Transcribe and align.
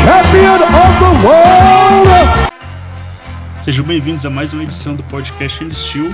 champion 0.00 0.60
of 0.62 0.92
the 1.02 1.12
world. 1.26 2.52
Sejam 3.62 3.84
bem-vindos 3.84 4.24
a 4.24 4.30
mais 4.30 4.52
uma 4.52 4.62
edição 4.62 4.96
do 4.96 5.02
podcast 5.04 5.62
End 5.62 5.74
Steel. 5.74 6.06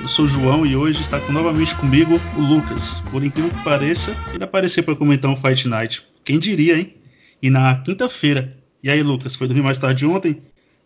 Eu 0.00 0.08
sou 0.08 0.24
o 0.24 0.28
João 0.28 0.64
e 0.64 0.76
hoje 0.76 1.02
está 1.02 1.18
novamente 1.30 1.74
comigo 1.76 2.14
o 2.38 2.40
Lucas. 2.40 3.00
Por 3.10 3.22
incrível 3.24 3.50
que 3.50 3.64
pareça, 3.64 4.12
ele 4.32 4.44
apareceu 4.44 4.82
para 4.82 4.96
comentar 4.96 5.30
um 5.30 5.36
Fight 5.36 5.68
Night. 5.68 6.06
Quem 6.24 6.38
diria, 6.38 6.78
hein? 6.78 6.94
E 7.42 7.50
na 7.50 7.82
quinta-feira. 7.82 8.56
E 8.82 8.88
aí, 8.88 9.02
Lucas, 9.02 9.34
foi 9.34 9.46
dormir 9.46 9.62
mais 9.62 9.78
tarde 9.78 10.06
ontem? 10.06 10.40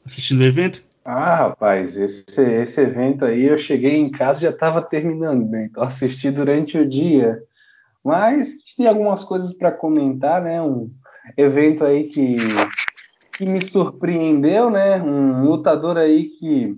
Assistindo 0.04 0.40
o 0.40 0.44
evento? 0.44 0.82
Ah, 1.04 1.34
rapaz, 1.34 1.96
esse, 1.96 2.40
esse 2.40 2.80
evento 2.80 3.24
aí 3.24 3.44
eu 3.44 3.56
cheguei 3.56 3.96
em 3.96 4.10
casa 4.10 4.38
e 4.38 4.42
já 4.42 4.50
estava 4.50 4.82
terminando, 4.82 5.48
né? 5.48 5.68
Então 5.70 5.82
assisti 5.82 6.30
durante 6.30 6.78
o 6.78 6.88
dia. 6.88 7.40
Mas 8.04 8.54
tem 8.76 8.86
algumas 8.86 9.24
coisas 9.24 9.52
para 9.52 9.72
comentar, 9.72 10.42
né? 10.42 10.62
Um 10.62 10.90
evento 11.36 11.84
aí 11.84 12.04
que 12.04 12.36
que 13.38 13.44
me 13.44 13.64
surpreendeu, 13.64 14.68
né? 14.68 15.00
Um 15.00 15.44
lutador 15.44 15.96
aí 15.96 16.24
que, 16.24 16.76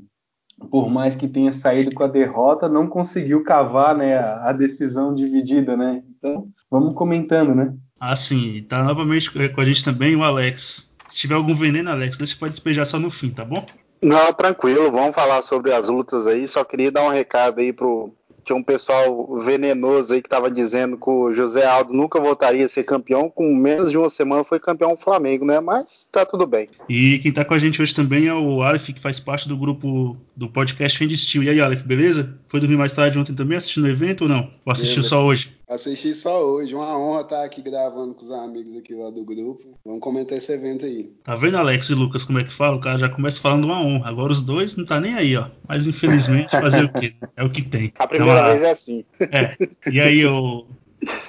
por 0.70 0.91
mais 0.91 1.16
que 1.16 1.27
tenha 1.27 1.52
saído 1.52 1.91
com 1.95 2.04
a 2.04 2.06
derrota, 2.06 2.68
não 2.68 2.86
conseguiu 2.86 3.42
cavar, 3.42 3.96
né, 3.96 4.18
a 4.18 4.52
decisão 4.52 5.14
dividida, 5.14 5.74
né? 5.74 6.02
Então, 6.18 6.48
vamos 6.70 6.92
comentando, 6.94 7.55
né? 7.55 7.72
Ah, 7.98 8.14
sim. 8.14 8.62
Tá 8.68 8.84
novamente 8.84 9.30
com 9.30 9.60
a 9.60 9.64
gente 9.64 9.82
também 9.82 10.14
o 10.14 10.22
Alex. 10.22 10.94
Se 11.08 11.20
tiver 11.20 11.34
algum 11.34 11.55
veneno, 11.55 11.91
Alex, 11.91 12.19
você 12.19 12.36
pode 12.36 12.52
despejar 12.52 12.84
só 12.84 12.98
no 12.98 13.10
fim, 13.10 13.30
tá 13.30 13.44
bom? 13.44 13.64
Não, 14.02 14.32
tranquilo. 14.34 14.92
Vamos 14.92 15.14
falar 15.14 15.41
sobre 15.41 15.72
as 15.72 15.88
lutas 15.88 16.27
aí. 16.27 16.46
Só 16.46 16.62
queria 16.62 16.92
dar 16.92 17.05
um 17.05 17.10
recado 17.10 17.60
aí 17.60 17.72
pro, 17.72 18.14
tinha 18.50 18.56
um 18.56 18.62
pessoal 18.62 19.36
venenoso 19.38 20.12
aí 20.12 20.20
que 20.20 20.27
estava 20.27 20.50
dizendo 20.50 20.96
que 20.96 21.08
o 21.08 21.32
José 21.32 21.64
Aldo 21.64 21.92
nunca 21.92 22.18
voltaria 22.18 22.64
a 22.64 22.68
ser 22.68 22.82
campeão. 22.82 23.30
Com 23.30 23.55
menos 23.55 23.92
de 23.92 23.98
uma 23.98 24.11
semana 24.11 24.42
foi 24.42 24.58
campeão 24.58 24.97
Flamengo, 24.97 25.44
né? 25.44 25.61
Mas 25.61 26.08
tá 26.11 26.27
tudo 26.27 26.47
bem. 26.47 26.69
E 26.88 27.19
quem 27.20 27.33
tá 27.33 27.44
com 27.44 27.55
a 27.55 27.58
gente 27.58 27.80
hoje 27.80 27.94
também 27.94 28.27
é 28.27 28.34
o 28.34 28.62
Aleph, 28.62 28.88
que 28.88 29.00
faz 29.00 29.20
parte 29.20 29.48
do 29.48 29.56
grupo 29.56 30.16
do 30.34 30.48
podcast 30.48 30.98
Fend 30.98 31.16
Steel. 31.16 31.44
E 31.44 31.50
aí, 31.50 31.60
Aleph, 31.60 31.83
beleza? 31.83 32.34
Foi 32.48 32.58
dormir 32.58 32.77
mais 32.77 32.92
tarde 32.92 33.19
ontem 33.19 33.34
também 33.34 33.56
assistindo 33.56 33.84
o 33.84 33.88
evento 33.88 34.22
ou 34.22 34.28
não? 34.28 34.50
Ou 34.64 34.72
assistiu 34.72 35.05
só 35.05 35.25
hoje? 35.25 35.56
Assisti 35.70 36.12
só 36.12 36.42
hoje. 36.42 36.74
Uma 36.74 36.98
honra 36.98 37.20
estar 37.20 37.44
aqui 37.44 37.62
gravando 37.62 38.12
com 38.12 38.24
os 38.24 38.30
amigos 38.32 38.76
aqui 38.76 38.92
lá 38.92 39.08
do 39.08 39.24
grupo. 39.24 39.62
Vamos 39.84 40.00
comentar 40.00 40.36
esse 40.36 40.52
evento 40.52 40.84
aí. 40.84 41.12
Tá 41.22 41.36
vendo, 41.36 41.56
Alex 41.56 41.88
e 41.90 41.94
Lucas, 41.94 42.24
como 42.24 42.40
é 42.40 42.44
que 42.44 42.52
fala? 42.52 42.76
O 42.76 42.80
cara 42.80 42.98
já 42.98 43.08
começa 43.08 43.40
falando 43.40 43.66
uma 43.66 43.80
honra. 43.80 44.08
Agora 44.08 44.32
os 44.32 44.42
dois 44.42 44.74
não 44.74 44.84
tá 44.84 44.98
nem 44.98 45.14
aí, 45.14 45.36
ó. 45.36 45.46
Mas 45.68 45.86
infelizmente 45.86 46.50
fazer 46.50 46.86
o 46.86 46.92
quê? 46.92 47.14
É 47.36 47.44
o 47.44 47.50
que 47.50 47.62
tem. 47.62 47.92
A 48.00 48.08
primeira 48.08 48.41
então, 48.41 48.50
vez 48.50 48.62
é 48.62 48.70
assim. 48.70 49.04
É. 49.20 49.56
E 49.92 50.00
aí, 50.00 50.26
o 50.26 50.66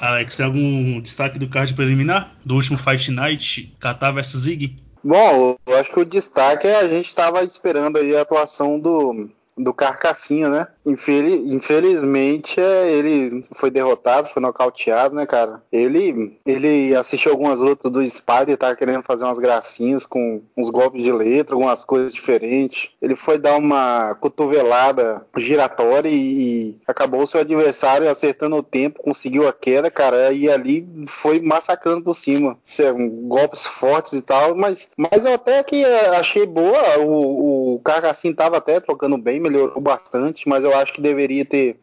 Alex, 0.02 0.38
tem 0.38 0.45
algum 0.47 1.00
destaque 1.02 1.38
do 1.38 1.47
card 1.47 1.75
preliminar? 1.75 2.36
Do 2.44 2.56
último 2.56 2.80
Fight 2.80 3.12
Night, 3.12 3.75
Qatar 3.80 4.12
vs 4.12 4.38
Zig? 4.38 4.75
Bom, 5.03 5.56
eu 5.67 5.78
acho 5.78 5.92
que 5.92 6.00
o 6.00 6.06
destaque 6.06 6.66
é 6.66 6.78
a 6.78 6.88
gente 6.88 7.08
estava 7.08 7.44
esperando 7.44 7.97
aí 7.97 8.16
a 8.16 8.22
atuação 8.22 8.80
do 8.80 9.30
do 9.58 9.73
Carcassinha, 9.73 10.50
né? 10.50 10.67
Infelizmente, 10.86 12.60
é, 12.60 12.92
ele 12.92 13.44
foi 13.54 13.70
derrotado, 13.70 14.28
foi 14.28 14.42
nocauteado, 14.42 15.16
né, 15.16 15.26
cara? 15.26 15.62
Ele, 15.72 16.40
ele 16.46 16.96
assistiu 16.96 17.32
algumas 17.32 17.60
lutas 17.60 17.92
do 17.92 18.08
Spider, 18.08 18.58
tava 18.58 18.76
querendo 18.76 19.04
fazer 19.04 19.24
umas 19.24 19.40
gracinhas 19.40 20.06
com 20.06 20.42
uns 20.58 20.70
golpes 20.70 21.04
de 21.04 21.12
letra, 21.12 21.56
algumas 21.56 21.86
coisas 21.86 22.14
diferentes. 22.14 22.90
Ele 23.02 23.16
foi 23.16 23.38
dar 23.38 23.58
uma 23.58 24.16
cotovelada 24.16 25.26
giratória 25.38 26.09
e, 26.09 26.16
e 26.16 26.78
acabou 26.88 27.28
seu 27.28 27.42
adversário 27.42 28.09
acertando 28.09 28.56
o 28.56 28.64
tempo, 28.64 29.04
conseguiu 29.04 29.48
a 29.48 29.54
queda, 29.54 29.92
cara, 29.92 30.32
e 30.32 30.50
ali 30.50 30.88
foi 31.08 31.40
massacrando 31.40 32.04
por 32.04 32.16
cima. 32.16 32.58
Golpes 33.28 33.66
fortes 33.66 34.14
e 34.14 34.22
tal, 34.22 34.56
mas, 34.56 34.90
mas 34.98 35.24
eu 35.24 35.34
até 35.34 35.62
que 35.64 35.86
achei 35.86 36.46
boa, 36.46 36.98
o, 37.00 37.75
o 37.75 37.80
Carcassinha 37.80 38.36
tava 38.36 38.58
até 38.58 38.80
trocando 38.80 39.18
bem, 39.18 39.40
melhorou 39.40 39.80
bastante, 39.80 40.48
mas 40.48 40.63
eu 40.63 40.71
acho 40.76 40.94
que 40.94 41.02
deveria 41.02 41.46
ter 41.46 41.78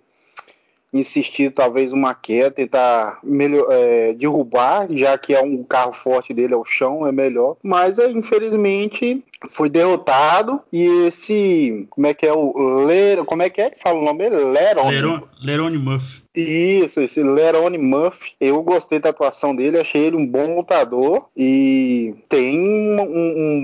insistido 0.93 1.53
talvez 1.53 1.93
uma 1.93 2.15
queda, 2.15 2.51
tentar 2.51 3.19
melhor, 3.23 3.67
é, 3.71 4.15
derrubar, 4.15 4.87
já 4.91 5.17
que 5.19 5.35
é 5.35 5.43
um 5.43 5.63
carro 5.63 5.93
forte 5.93 6.33
dele 6.33 6.55
é 6.55 6.57
o 6.57 6.65
chão, 6.65 7.07
é 7.07 7.13
melhor. 7.13 7.57
Mas 7.63 7.99
é, 7.99 8.11
infelizmente 8.11 9.23
foi 9.49 9.69
derrotado 9.69 10.61
e 10.73 10.85
esse 11.07 11.87
como 11.91 12.07
é 12.07 12.15
que 12.15 12.27
é 12.27 12.33
o 12.33 12.85
Lero, 12.85 13.25
como 13.25 13.43
é 13.43 13.51
que 13.51 13.61
é 13.61 13.71
que 13.71 13.79
fala 13.79 13.99
o 13.99 14.05
nome 14.05 14.19
dele? 14.19 14.45
Lerone. 14.45 15.23
Lerone 15.41 15.79
Muff. 15.79 16.23
Isso, 16.35 17.01
esse 17.01 17.23
Lerone 17.23 17.79
Muff. 17.79 18.33
Eu 18.41 18.63
gostei 18.63 18.99
da 18.99 19.11
atuação 19.11 19.55
dele, 19.55 19.79
achei 19.79 20.07
ele 20.07 20.17
um 20.17 20.27
bom 20.27 20.57
lutador 20.57 21.27
e 21.37 22.15
tem 22.29 22.98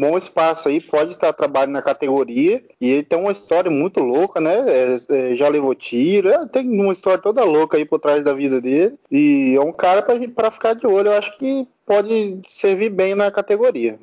bom 0.05 0.19
espaço 0.19 0.69
aí, 0.69 0.81
pode 0.81 1.15
estar 1.15 1.33
trabalhando 1.33 1.73
na 1.73 1.83
categoria 1.83 2.63
e 2.79 2.91
ele 2.91 3.03
tem 3.03 3.19
uma 3.19 3.33
história 3.33 3.71
muito 3.71 4.01
louca, 4.01 4.39
né? 4.39 4.55
É, 4.67 4.97
é, 5.11 5.35
já 5.35 5.49
levou 5.49 5.75
tiro, 5.75 6.29
é, 6.29 6.47
tem 6.47 6.69
uma 6.69 6.93
história 6.93 7.19
toda 7.19 7.43
louca 7.43 7.79
aí 7.79 7.87
por 7.87 7.99
trás 7.99 8.23
da 8.23 8.35
vida 8.35 8.61
dele 8.61 8.95
e 9.11 9.55
é 9.57 9.61
um 9.61 9.73
cara 9.73 10.03
para 10.03 10.51
ficar 10.51 10.75
de 10.75 10.87
olho. 10.87 11.09
Eu 11.09 11.17
acho 11.17 11.39
que 11.39 11.67
pode 11.87 12.41
servir 12.47 12.91
bem 12.91 13.15
na 13.15 13.31
categoria. 13.31 13.99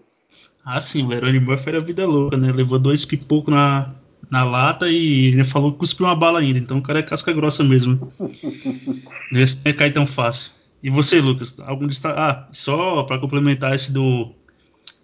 Ah, 0.65 0.81
sim, 0.81 1.03
o 1.03 1.07
Lerone 1.07 1.39
Murphy 1.39 1.69
era 1.69 1.79
vida 1.79 2.05
louca, 2.07 2.35
né? 2.35 2.51
Levou 2.51 2.79
dois 2.79 3.05
pipocos 3.05 3.53
na, 3.53 3.93
na 4.29 4.43
lata 4.43 4.89
e 4.89 5.27
ele 5.27 5.43
falou 5.43 5.71
que 5.71 5.79
cuspiu 5.79 6.07
uma 6.07 6.15
bala 6.15 6.39
ainda. 6.39 6.57
Então 6.57 6.79
o 6.79 6.81
cara 6.81 6.99
é 6.99 7.03
casca 7.03 7.31
grossa 7.31 7.63
mesmo. 7.63 8.11
Não 9.31 9.39
ia 9.39 9.73
cair 9.73 9.93
tão 9.93 10.07
fácil. 10.07 10.51
E 10.83 10.89
você, 10.89 11.21
Lucas? 11.21 11.55
Algum 11.59 11.85
destaque? 11.85 12.19
Ah, 12.19 12.47
só 12.51 13.03
para 13.03 13.19
complementar 13.19 13.75
esse 13.75 13.91
do. 13.91 14.31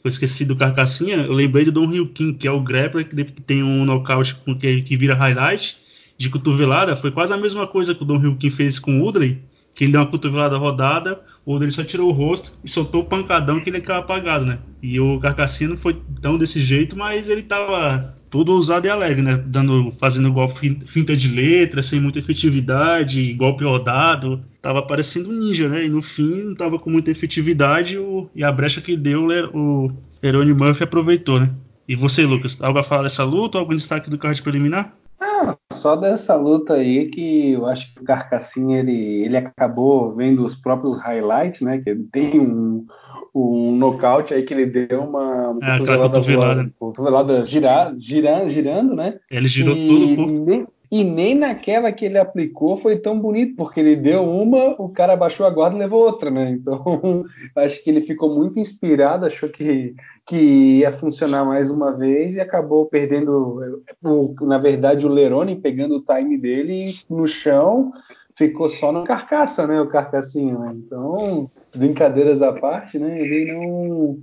Eu 0.07 0.09
esqueci 0.09 0.45
do 0.45 0.55
Carcassinha, 0.55 1.17
eu 1.17 1.33
lembrei 1.33 1.65
do 1.65 1.71
Don 1.73 1.85
Rio 1.85 2.07
King, 2.07 2.33
que 2.37 2.47
é 2.47 2.51
o 2.51 2.61
grappler 2.61 3.09
que 3.09 3.41
tem 3.41 3.61
um 3.61 3.83
nocaute 3.83 4.37
que, 4.57 4.81
que 4.81 4.95
vira 4.95 5.13
highlight 5.13 5.75
de 6.17 6.29
cotovelada. 6.29 6.95
Foi 6.95 7.11
quase 7.11 7.33
a 7.33 7.37
mesma 7.37 7.67
coisa 7.67 7.93
que 7.93 8.03
o 8.03 8.05
Don 8.05 8.17
Rio 8.17 8.37
King 8.37 8.55
fez 8.55 8.79
com 8.79 9.01
o 9.01 9.05
Udley, 9.05 9.43
que 9.75 9.83
ele 9.83 9.91
deu 9.91 9.99
uma 9.99 10.07
cotovelada 10.07 10.55
rodada, 10.57 11.19
o 11.47 11.55
Udley 11.55 11.71
só 11.71 11.81
tirou 11.81 12.09
o 12.09 12.11
rosto 12.11 12.51
e 12.61 12.69
soltou 12.69 13.03
o 13.03 13.05
pancadão 13.05 13.61
que 13.61 13.69
ele 13.69 13.79
ficava 13.79 13.99
apagado, 13.99 14.45
né? 14.45 14.59
E 14.83 14.99
o 14.99 15.17
Carcassinha 15.17 15.69
não 15.69 15.77
foi 15.77 15.95
tão 16.21 16.37
desse 16.37 16.61
jeito, 16.61 16.97
mas 16.97 17.29
ele 17.29 17.41
tava 17.41 18.13
todo 18.29 18.51
ousado 18.51 18.85
e 18.85 18.89
alegre, 18.89 19.21
né? 19.21 19.41
Dando, 19.45 19.93
fazendo 19.97 20.29
golpe 20.33 20.77
finta 20.85 21.15
de 21.15 21.29
letra, 21.29 21.81
sem 21.81 22.01
muita 22.01 22.19
efetividade, 22.19 23.31
golpe 23.35 23.63
rodado. 23.63 24.43
Tava 24.61 24.81
parecendo 24.81 25.29
um 25.29 25.39
ninja, 25.39 25.69
né? 25.69 25.85
E 25.85 25.89
no 25.89 26.01
fim 26.01 26.43
não 26.43 26.53
tava 26.53 26.77
com 26.77 26.89
muita 26.89 27.11
efetividade 27.11 27.97
o, 27.97 28.29
e 28.35 28.43
a 28.43 28.51
brecha 28.51 28.81
que 28.81 28.97
deu 28.97 29.29
o 29.53 29.89
Erone 30.21 30.53
Murphy 30.53 30.83
aproveitou, 30.83 31.39
né? 31.39 31.49
E 31.87 31.95
você, 31.95 32.25
Lucas, 32.25 32.61
algo 32.61 32.79
a 32.79 32.83
falar 32.83 33.03
dessa 33.03 33.23
luta? 33.23 33.57
Algum 33.57 33.73
destaque 33.73 34.09
do 34.09 34.17
card 34.17 34.41
preliminar? 34.41 34.93
Ah, 35.17 35.55
só 35.77 35.95
dessa 35.95 36.35
luta 36.35 36.73
aí 36.73 37.09
que 37.09 37.51
eu 37.51 37.65
acho 37.65 37.93
que 37.93 38.01
o 38.01 38.03
Carcassinha 38.03 38.79
ele, 38.79 39.23
ele 39.25 39.37
acabou 39.37 40.13
vendo 40.13 40.45
os 40.45 40.55
próprios 40.55 40.97
highlights, 40.97 41.61
né? 41.61 41.77
Que 41.77 41.91
ele 41.91 42.03
tem 42.11 42.39
um, 42.39 42.85
um 43.33 43.75
nocaute 43.75 44.33
aí 44.33 44.43
que 44.43 44.53
ele 44.53 44.65
deu 44.65 45.03
uma, 45.03 45.49
uma 45.49 45.75
é, 45.75 45.77
cotovelada, 45.77 46.09
cotovelada, 46.09 46.73
cotovelada 46.77 47.45
girar, 47.45 47.93
girando, 47.97 48.49
girando, 48.49 48.95
né? 48.95 49.19
Ele 49.31 49.47
girou 49.47 49.75
e, 49.75 49.87
todo 49.87 50.03
o 50.03 50.45
corpo. 50.45 50.73
E 50.89 51.03
nem 51.03 51.35
naquela 51.35 51.91
que 51.91 52.05
ele 52.05 52.17
aplicou 52.17 52.77
foi 52.77 52.97
tão 52.97 53.19
bonito, 53.19 53.55
porque 53.55 53.79
ele 53.79 53.95
deu 53.95 54.23
uma, 54.23 54.75
o 54.81 54.87
cara 54.89 55.13
abaixou 55.13 55.45
a 55.45 55.49
guarda 55.49 55.75
e 55.75 55.79
levou 55.79 56.01
outra, 56.01 56.31
né? 56.31 56.51
Então, 56.51 57.25
acho 57.55 57.83
que 57.83 57.89
ele 57.89 58.01
ficou 58.01 58.33
muito 58.33 58.59
inspirado, 58.59 59.25
achou 59.25 59.49
que, 59.49 59.93
que 60.25 60.37
ia 60.79 60.93
funcionar 60.93 61.43
mais 61.43 61.69
uma 61.69 61.91
vez 61.91 62.35
e 62.35 62.39
acabou 62.39 62.85
perdendo, 62.85 63.61
o, 64.01 64.35
na 64.45 64.57
verdade, 64.57 65.05
o 65.05 65.09
Lerone 65.09 65.59
pegando 65.59 65.97
o 65.97 66.03
time 66.03 66.37
dele 66.37 66.93
no 67.09 67.27
chão, 67.27 67.91
ficou 68.35 68.69
só 68.69 68.91
na 68.91 69.03
carcaça, 69.03 69.67
né? 69.67 69.81
O 69.81 69.89
carcassinho, 69.89 70.59
né? 70.59 70.73
Então, 70.73 71.51
brincadeiras 71.75 72.41
à 72.41 72.53
parte, 72.53 72.97
né? 72.97 73.19
Ele 73.19 73.51
não 73.51 74.17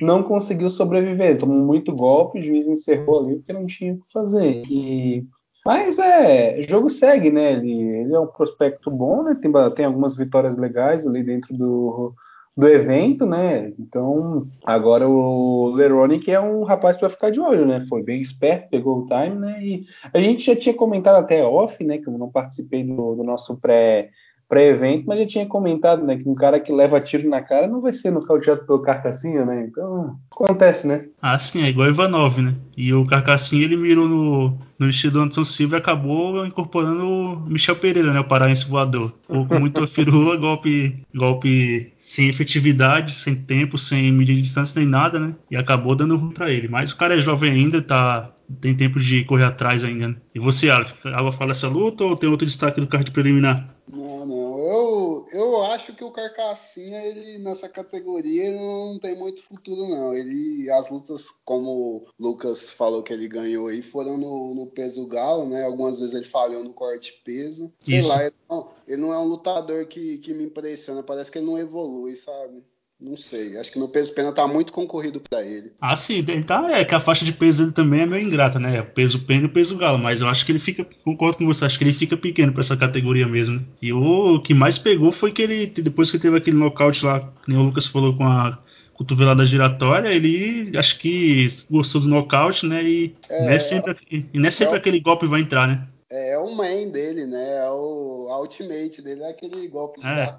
não 0.00 0.22
conseguiu 0.22 0.70
sobreviver, 0.70 1.38
tomou 1.38 1.58
muito 1.58 1.94
golpe, 1.94 2.38
o 2.38 2.42
juiz 2.42 2.66
encerrou 2.68 3.20
ali 3.20 3.36
porque 3.36 3.52
não 3.52 3.66
tinha 3.66 3.94
o 3.94 3.96
que 3.96 4.12
fazer. 4.12 4.62
E 4.70 5.26
mas 5.64 5.98
é, 5.98 6.58
o 6.58 6.68
jogo 6.68 6.90
segue, 6.90 7.30
né? 7.30 7.52
Ele, 7.52 7.72
ele 7.72 8.14
é 8.14 8.18
um 8.18 8.26
prospecto 8.26 8.90
bom, 8.90 9.22
né? 9.22 9.36
Tem, 9.40 9.50
tem 9.74 9.84
algumas 9.84 10.16
vitórias 10.16 10.56
legais 10.56 11.06
ali 11.06 11.22
dentro 11.22 11.54
do, 11.56 12.14
do 12.56 12.68
evento, 12.68 13.24
né? 13.24 13.72
Então, 13.78 14.46
agora 14.64 15.08
o 15.08 15.72
Lerone, 15.74 16.18
que 16.18 16.30
é 16.30 16.40
um 16.40 16.64
rapaz 16.64 16.96
para 16.96 17.08
ficar 17.08 17.30
de 17.30 17.40
olho, 17.40 17.64
né? 17.64 17.84
Foi 17.88 18.02
bem 18.02 18.20
esperto, 18.20 18.70
pegou 18.70 18.98
o 18.98 19.06
time, 19.06 19.38
né? 19.38 19.64
E 19.64 19.86
a 20.12 20.20
gente 20.20 20.44
já 20.44 20.56
tinha 20.56 20.74
comentado 20.74 21.16
até 21.16 21.44
off, 21.44 21.82
né? 21.82 21.98
Que 21.98 22.08
eu 22.08 22.18
não 22.18 22.30
participei 22.30 22.84
do, 22.84 23.14
do 23.14 23.22
nosso 23.22 23.56
pré 23.56 24.10
pré-evento, 24.52 25.04
mas 25.06 25.18
já 25.18 25.24
tinha 25.24 25.46
comentado, 25.46 26.04
né, 26.04 26.18
que 26.18 26.28
um 26.28 26.34
cara 26.34 26.60
que 26.60 26.70
leva 26.70 27.00
tiro 27.00 27.26
na 27.26 27.40
cara 27.40 27.66
não 27.66 27.80
vai 27.80 27.90
ser 27.90 28.10
nocauteado 28.10 28.66
pelo 28.66 28.82
Carcassinha, 28.82 29.46
né? 29.46 29.66
Então, 29.66 30.14
acontece, 30.30 30.86
né? 30.86 31.06
Ah, 31.22 31.38
sim, 31.38 31.62
é 31.62 31.70
igual 31.70 31.88
Ivanov, 31.88 32.38
né? 32.38 32.54
E 32.76 32.92
o 32.92 33.06
Carcassinha 33.06 33.64
ele 33.64 33.78
mirou 33.78 34.06
no, 34.06 34.58
no 34.78 34.90
estilo 34.90 35.14
do 35.14 35.20
Anderson 35.20 35.46
Silva 35.46 35.76
e 35.76 35.78
acabou 35.78 36.44
incorporando 36.44 37.06
o 37.06 37.40
Michel 37.48 37.76
Pereira, 37.76 38.12
né? 38.12 38.20
O 38.20 38.24
paraense 38.24 38.68
voador. 38.68 39.14
Ou 39.26 39.46
com 39.46 39.58
muita 39.58 39.86
firula, 39.88 40.36
golpe, 40.36 41.02
golpe 41.14 41.90
sem 41.96 42.28
efetividade, 42.28 43.14
sem 43.14 43.34
tempo, 43.34 43.78
sem 43.78 44.12
medida 44.12 44.36
de 44.36 44.42
distância 44.42 44.78
nem 44.78 44.86
nada, 44.86 45.18
né? 45.18 45.34
E 45.50 45.56
acabou 45.56 45.94
dando 45.94 46.18
ruim 46.18 46.32
pra 46.32 46.50
ele. 46.50 46.68
Mas 46.68 46.92
o 46.92 46.98
cara 46.98 47.14
é 47.14 47.20
jovem 47.20 47.52
ainda, 47.52 47.80
tá 47.80 48.30
tem 48.60 48.74
tempo 48.74 48.98
de 48.98 49.24
correr 49.24 49.44
atrás 49.44 49.84
ainda. 49.84 50.08
Né? 50.08 50.16
E 50.34 50.38
você, 50.38 50.68
Alf, 50.68 50.92
água 51.06 51.32
fala 51.32 51.52
essa 51.52 51.68
luta 51.68 52.04
ou 52.04 52.16
tem 52.16 52.28
outro 52.28 52.46
destaque 52.46 52.80
do 52.80 52.86
card 52.86 53.10
preliminar? 53.10 53.74
Não, 53.90 54.26
não. 54.26 54.42
Eu, 54.58 55.26
eu 55.32 55.64
acho 55.82 55.94
que 55.94 56.04
o 56.04 56.12
Carcassinha, 56.12 57.04
ele 57.04 57.38
nessa 57.38 57.68
categoria 57.68 58.52
não 58.52 58.98
tem 58.98 59.16
muito 59.16 59.42
futuro, 59.42 59.88
não. 59.88 60.14
Ele, 60.14 60.70
as 60.70 60.88
lutas, 60.88 61.28
como 61.44 61.68
o 61.68 62.06
Lucas 62.18 62.70
falou 62.70 63.02
que 63.02 63.12
ele 63.12 63.26
ganhou 63.26 63.66
aí, 63.66 63.82
foram 63.82 64.16
no, 64.16 64.54
no 64.54 64.66
peso 64.68 65.04
galo, 65.06 65.48
né? 65.48 65.64
Algumas 65.64 65.98
vezes 65.98 66.14
ele 66.14 66.24
falhou 66.24 66.62
no 66.62 66.72
corte 66.72 67.20
peso. 67.24 67.72
Sei 67.80 67.98
Isso. 67.98 68.08
lá, 68.08 68.24
ele 68.24 68.34
não, 68.48 68.70
ele 68.86 69.02
não, 69.02 69.12
é 69.12 69.18
um 69.18 69.26
lutador 69.26 69.86
que, 69.86 70.18
que 70.18 70.32
me 70.32 70.44
impressiona. 70.44 71.02
Parece 71.02 71.30
que 71.32 71.38
ele 71.38 71.46
não 71.46 71.58
evolui, 71.58 72.14
sabe? 72.14 72.64
Não 73.02 73.16
sei. 73.16 73.58
Acho 73.58 73.72
que 73.72 73.80
no 73.80 73.88
peso 73.88 74.14
pena 74.14 74.30
tá 74.30 74.46
muito 74.46 74.72
concorrido 74.72 75.20
para 75.20 75.44
ele. 75.44 75.72
Ah, 75.80 75.96
sim. 75.96 76.22
Tá, 76.44 76.70
é 76.70 76.84
que 76.84 76.94
a 76.94 77.00
faixa 77.00 77.24
de 77.24 77.32
peso 77.32 77.62
dele 77.62 77.74
também 77.74 78.02
é 78.02 78.06
meio 78.06 78.24
ingrata, 78.24 78.60
né? 78.60 78.76
É 78.76 78.82
peso 78.82 79.24
pena 79.26 79.46
e 79.46 79.48
peso 79.48 79.76
galo. 79.76 79.98
Mas 79.98 80.20
eu 80.20 80.28
acho 80.28 80.46
que 80.46 80.52
ele 80.52 80.60
fica. 80.60 80.86
Concordo 81.04 81.38
com 81.38 81.46
você, 81.46 81.64
acho 81.64 81.76
que 81.76 81.82
ele 81.82 81.92
fica 81.92 82.16
pequeno 82.16 82.52
para 82.52 82.60
essa 82.60 82.76
categoria 82.76 83.26
mesmo. 83.26 83.66
E 83.82 83.92
o 83.92 84.40
que 84.40 84.54
mais 84.54 84.78
pegou 84.78 85.10
foi 85.10 85.32
que 85.32 85.42
ele, 85.42 85.66
depois 85.66 86.12
que 86.12 86.18
teve 86.18 86.36
aquele 86.36 86.56
nocaute 86.56 87.04
lá, 87.04 87.28
que 87.44 87.52
o 87.52 87.62
Lucas 87.62 87.86
falou 87.86 88.16
com 88.16 88.24
a 88.24 88.56
cotovelada 88.94 89.44
giratória, 89.44 90.08
ele 90.08 90.70
acho 90.78 90.98
que 90.98 91.48
gostou 91.68 92.00
do 92.00 92.08
nocaute, 92.08 92.66
né? 92.66 92.84
E 92.84 93.16
é, 93.28 93.42
não 93.42 93.50
é 93.50 93.58
sempre, 93.58 94.28
não 94.32 94.46
é 94.46 94.50
sempre 94.50 94.74
é 94.74 94.78
aquele 94.78 95.00
golpe 95.00 95.26
vai 95.26 95.40
entrar, 95.40 95.66
né? 95.66 95.88
É, 96.12 96.32
é 96.34 96.38
o 96.38 96.54
main 96.54 96.90
dele, 96.90 97.24
né? 97.24 97.56
É 97.56 97.70
o 97.70 98.28
ultimate 98.38 99.00
dele, 99.00 99.22
é 99.22 99.30
aquele 99.30 99.66
golpe 99.66 99.98
de 99.98 100.06
é. 100.06 100.36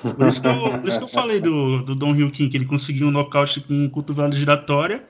Por 0.00 0.26
isso, 0.26 0.40
que 0.40 0.48
eu, 0.48 0.78
por 0.80 0.88
isso 0.88 0.98
que 0.98 1.04
eu 1.04 1.08
falei 1.08 1.40
do, 1.40 1.82
do 1.82 1.94
Don 1.94 2.14
Hill 2.14 2.30
King, 2.30 2.48
que 2.48 2.56
ele 2.56 2.64
conseguiu 2.64 3.08
um 3.08 3.10
nocaute 3.10 3.60
com 3.60 3.90
cotovelo 3.90 4.32
giratória. 4.32 5.04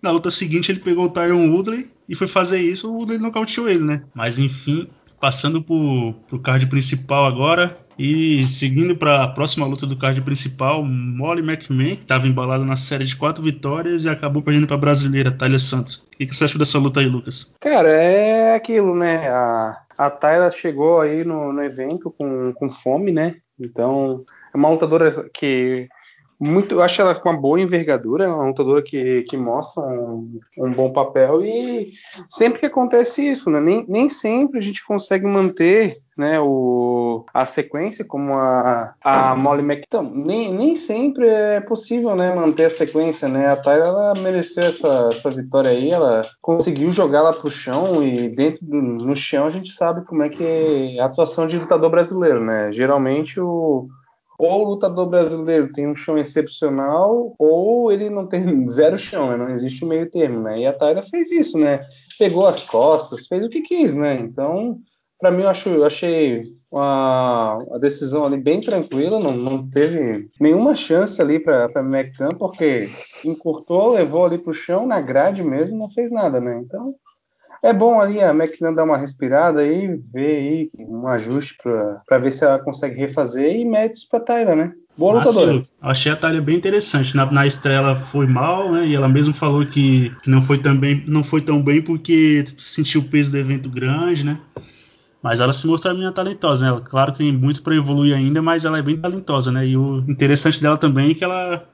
Na 0.00 0.10
luta 0.10 0.30
seguinte 0.30 0.72
ele 0.72 0.80
pegou 0.80 1.04
o 1.04 1.10
Tyron 1.10 1.50
Woodley 1.50 1.90
e 2.08 2.14
foi 2.14 2.26
fazer 2.26 2.60
isso, 2.60 2.90
o 2.90 2.96
Woodley 2.96 3.18
nocauteou 3.18 3.68
ele, 3.68 3.84
né? 3.84 4.04
Mas 4.14 4.38
enfim, 4.38 4.88
passando 5.20 5.62
pro, 5.62 6.14
pro 6.26 6.38
card 6.38 6.66
principal 6.66 7.26
agora 7.26 7.83
e 7.98 8.44
seguindo 8.44 8.96
para 8.96 9.22
a 9.22 9.28
próxima 9.28 9.66
luta 9.66 9.86
do 9.86 9.96
card 9.96 10.20
principal, 10.22 10.82
Molly 10.84 11.42
McMahon, 11.42 11.96
que 11.96 12.02
estava 12.02 12.26
embalado 12.26 12.64
na 12.64 12.76
série 12.76 13.04
de 13.04 13.16
quatro 13.16 13.42
vitórias 13.42 14.04
e 14.04 14.08
acabou 14.08 14.42
perdendo 14.42 14.66
para 14.66 14.76
a 14.76 14.80
brasileira, 14.80 15.30
Talia 15.30 15.58
Santos. 15.58 15.96
O 15.96 16.16
que, 16.16 16.26
que, 16.26 16.34
você 16.34 16.44
achou 16.44 16.58
dessa 16.58 16.78
luta 16.78 17.00
aí, 17.00 17.06
Lucas? 17.06 17.54
Cara, 17.60 17.88
é 17.88 18.54
aquilo, 18.54 18.94
né? 18.94 19.28
A, 19.28 19.78
a 19.98 20.50
chegou 20.50 21.00
aí 21.00 21.24
no, 21.24 21.52
no 21.52 21.62
evento 21.62 22.14
com, 22.16 22.52
com 22.52 22.70
fome, 22.70 23.12
né? 23.12 23.36
Então, 23.58 24.24
é 24.52 24.56
uma 24.56 24.68
lutadora 24.68 25.28
que 25.32 25.88
muito, 26.44 26.74
eu 26.74 26.82
acho 26.82 27.00
ela 27.00 27.14
com 27.14 27.30
uma 27.30 27.40
boa 27.40 27.60
envergadura, 27.60 28.28
uma 28.28 28.46
lutadora 28.46 28.82
que, 28.82 29.22
que 29.22 29.36
mostra 29.36 29.82
um, 29.82 30.40
um, 30.58 30.72
bom 30.72 30.92
papel 30.92 31.44
e 31.44 31.94
sempre 32.28 32.60
que 32.60 32.66
acontece 32.66 33.26
isso, 33.26 33.50
né? 33.50 33.60
Nem, 33.60 33.84
nem 33.88 34.08
sempre 34.08 34.58
a 34.58 34.62
gente 34.62 34.84
consegue 34.84 35.26
manter 35.26 36.02
né, 36.16 36.38
o, 36.38 37.24
a 37.32 37.44
sequência 37.46 38.04
como 38.04 38.34
a, 38.34 38.94
a 39.02 39.34
Molly 39.34 39.62
McTown. 39.62 40.10
Nem, 40.14 40.54
nem 40.54 40.76
sempre 40.76 41.26
é 41.26 41.60
possível 41.60 42.14
né, 42.14 42.34
manter 42.34 42.66
a 42.66 42.70
sequência, 42.70 43.26
né? 43.26 43.48
A 43.48 43.56
Tyra 43.56 43.86
ela 43.86 44.14
mereceu 44.20 44.64
essa, 44.64 45.08
essa 45.10 45.30
vitória 45.30 45.70
aí, 45.70 45.90
ela 45.90 46.22
conseguiu 46.40 46.90
jogar 46.90 47.22
lá 47.22 47.32
pro 47.32 47.50
chão 47.50 48.02
e 48.02 48.28
dentro 48.28 48.64
no 48.66 49.16
chão 49.16 49.46
a 49.46 49.50
gente 49.50 49.72
sabe 49.72 50.04
como 50.04 50.22
é 50.22 50.28
que 50.28 50.44
é 50.44 51.00
a 51.00 51.06
atuação 51.06 51.48
de 51.48 51.58
lutador 51.58 51.90
brasileiro, 51.90 52.44
né? 52.44 52.70
Geralmente 52.72 53.40
o 53.40 53.88
ou 54.38 54.62
o 54.62 54.68
lutador 54.70 55.08
brasileiro 55.08 55.72
tem 55.72 55.86
um 55.86 55.96
chão 55.96 56.18
excepcional, 56.18 57.34
ou 57.38 57.92
ele 57.92 58.10
não 58.10 58.26
tem 58.26 58.68
zero 58.70 58.98
chão, 58.98 59.30
né? 59.30 59.36
Não 59.36 59.50
existe 59.50 59.84
meio 59.84 60.10
termo, 60.10 60.40
né? 60.42 60.60
E 60.60 60.66
a 60.66 60.72
Tyra 60.72 61.02
fez 61.02 61.30
isso, 61.30 61.58
né? 61.58 61.86
Pegou 62.18 62.46
as 62.46 62.62
costas, 62.62 63.26
fez 63.26 63.44
o 63.44 63.48
que 63.48 63.62
quis, 63.62 63.94
né? 63.94 64.16
Então, 64.20 64.78
para 65.18 65.30
mim, 65.30 65.42
eu, 65.42 65.48
acho, 65.48 65.68
eu 65.68 65.84
achei 65.84 66.40
uma, 66.70 67.64
a 67.72 67.78
decisão 67.78 68.24
ali 68.24 68.36
bem 68.36 68.60
tranquila, 68.60 69.20
não, 69.20 69.32
não 69.32 69.70
teve 69.70 70.28
nenhuma 70.40 70.74
chance 70.74 71.20
ali 71.22 71.38
para 71.38 71.70
a 71.74 71.80
McCann, 71.80 72.30
porque 72.36 72.84
encurtou, 73.24 73.92
levou 73.92 74.26
ali 74.26 74.38
para 74.38 74.50
o 74.50 74.54
chão, 74.54 74.86
na 74.86 75.00
grade 75.00 75.42
mesmo, 75.42 75.78
não 75.78 75.90
fez 75.90 76.10
nada, 76.10 76.40
né? 76.40 76.60
Então, 76.64 76.94
é 77.64 77.72
bom 77.72 77.98
ali 77.98 78.20
a 78.20 78.34
McKinnon 78.34 78.74
dar 78.74 78.84
uma 78.84 78.98
respirada 78.98 79.60
aí, 79.60 79.98
ver 80.12 80.36
aí 80.36 80.70
um 80.78 81.08
ajuste 81.08 81.56
para 82.06 82.18
ver 82.18 82.30
se 82.30 82.44
ela 82.44 82.58
consegue 82.58 82.94
refazer 82.94 83.56
e 83.56 83.64
méritos 83.64 84.04
para 84.04 84.20
Tyra, 84.20 84.54
né? 84.54 84.72
Boa 84.98 85.14
ah, 85.14 85.18
lutadora. 85.20 85.54
Sim, 85.54 85.66
achei 85.80 86.12
a 86.12 86.16
Tyra 86.16 86.42
bem 86.42 86.56
interessante. 86.56 87.16
Na, 87.16 87.24
na 87.24 87.46
estreia 87.46 87.96
foi 87.96 88.26
mal, 88.26 88.70
né? 88.70 88.86
E 88.86 88.94
ela 88.94 89.08
mesmo 89.08 89.32
falou 89.32 89.64
que, 89.64 90.14
que 90.22 90.28
não, 90.28 90.42
foi 90.42 90.58
tão 90.58 90.76
bem, 90.76 91.02
não 91.06 91.24
foi 91.24 91.40
tão 91.40 91.62
bem 91.62 91.80
porque 91.80 92.44
sentiu 92.58 93.00
o 93.00 93.04
peso 93.04 93.32
do 93.32 93.38
evento 93.38 93.70
grande, 93.70 94.26
né? 94.26 94.38
Mas 95.22 95.40
ela 95.40 95.54
se 95.54 95.66
mostrou 95.66 95.94
minha 95.94 96.12
talentosa, 96.12 96.70
né? 96.70 96.82
Claro 96.84 97.12
que 97.12 97.18
tem 97.18 97.32
muito 97.32 97.62
para 97.62 97.74
evoluir 97.74 98.14
ainda, 98.14 98.42
mas 98.42 98.66
ela 98.66 98.78
é 98.78 98.82
bem 98.82 98.98
talentosa, 98.98 99.50
né? 99.50 99.66
E 99.66 99.74
o 99.74 100.04
interessante 100.06 100.60
dela 100.60 100.76
também 100.76 101.12
é 101.12 101.14
que 101.14 101.24
ela 101.24 101.66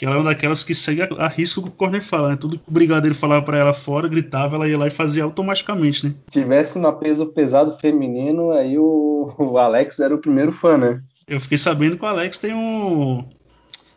que 0.00 0.06
ela 0.06 0.14
é 0.14 0.18
uma 0.18 0.30
daquelas 0.30 0.64
que 0.64 0.74
segue 0.74 1.02
a, 1.02 1.28
risco 1.28 1.62
que 1.62 1.68
o 1.68 1.72
Corner 1.72 2.02
fala, 2.02 2.30
né? 2.30 2.36
Tudo 2.40 2.58
que 2.58 2.64
o 2.66 2.72
brigadeiro 2.72 3.14
falava 3.14 3.44
para 3.44 3.58
ela 3.58 3.74
fora, 3.74 4.08
gritava, 4.08 4.56
ela 4.56 4.66
ia 4.66 4.78
lá 4.78 4.86
e 4.86 4.90
fazia 4.90 5.22
automaticamente, 5.24 6.06
né? 6.06 6.14
Se 6.30 6.40
tivesse 6.40 6.78
no 6.78 6.90
peso 6.94 7.26
pesado 7.26 7.76
feminino, 7.78 8.50
aí 8.50 8.78
o, 8.78 9.30
o 9.36 9.58
Alex 9.58 10.00
era 10.00 10.14
o 10.14 10.18
primeiro 10.18 10.52
fã, 10.52 10.78
né? 10.78 11.02
Eu 11.28 11.38
fiquei 11.38 11.58
sabendo 11.58 11.98
que 11.98 12.02
o 12.02 12.08
Alex 12.08 12.38
tem 12.38 12.54
um 12.54 13.28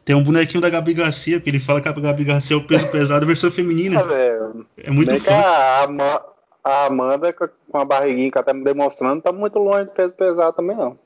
tem 0.03 0.13
um 0.13 0.21
bonequinho 0.21 0.59
da 0.59 0.69
Gabi 0.69 0.93
Garcia, 0.93 1.39
que 1.39 1.49
ele 1.49 1.61
fala 1.61 1.79
que 1.79 1.87
a 1.87 1.93
Gabi 1.93 2.25
Garcia 2.25 2.57
é 2.57 2.59
o 2.59 2.67
peso 2.67 2.91
pesado 2.91 3.25
versão 3.25 3.49
feminina. 3.49 4.03
é 4.75 4.91
muito 4.91 5.17
fã. 5.21 5.31
A, 5.31 6.21
a 6.65 6.85
Amanda 6.87 7.31
com 7.31 7.77
a 7.77 7.85
barriguinha 7.85 8.29
que 8.29 8.37
ela 8.37 8.43
tá 8.43 8.53
me 8.53 8.65
demonstrando 8.65 9.21
tá 9.21 9.31
muito 9.31 9.57
longe 9.57 9.85
do 9.85 9.91
peso 9.91 10.13
pesado 10.13 10.53
também 10.53 10.75
não. 10.75 10.99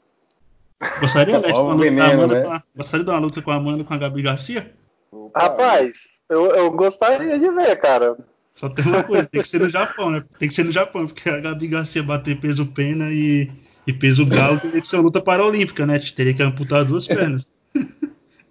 Gostaria, 1.00 1.40
né, 1.40 1.52
de 1.52 1.54
uma 1.54 1.76
luta 1.76 2.04
Amanda, 2.04 2.40
né? 2.40 2.48
a, 2.48 2.64
gostaria 2.76 3.06
de 3.06 3.12
uma 3.12 3.20
luta 3.20 3.44
com 3.44 3.52
a 3.52 3.56
Amanda 3.56 3.84
com 3.84 3.94
a 3.94 3.98
Gabi 3.98 4.24
Garcia? 4.24 4.74
Rapaz, 5.36 6.08
eu, 6.30 6.48
eu 6.48 6.72
gostaria 6.72 7.40
de 7.40 7.52
ver, 7.52 7.76
cara. 7.78 8.18
Só 8.56 8.70
tem 8.70 8.86
uma 8.86 9.04
coisa, 9.04 9.28
tem 9.30 9.42
que 9.42 9.50
ser 9.50 9.60
no 9.60 9.70
Japão, 9.70 10.10
né? 10.10 10.24
Tem 10.40 10.48
que 10.48 10.54
ser 10.54 10.64
no 10.64 10.72
Japão, 10.72 11.06
porque 11.06 11.30
a 11.30 11.40
Gabi 11.40 11.68
Garcia 11.68 12.02
bater 12.02 12.40
peso 12.40 12.66
pena 12.66 13.12
e, 13.12 13.52
e 13.86 13.94
peso 13.94 14.26
galo 14.26 14.60
teria 14.60 14.82
que 14.82 14.88
ser 14.88 14.96
uma 14.96 15.04
luta 15.04 15.22
paralímpica, 15.22 15.86
né? 15.86 16.00
Teria 16.00 16.34
que 16.34 16.42
amputar 16.42 16.84
duas 16.84 17.08
pernas. 17.08 17.48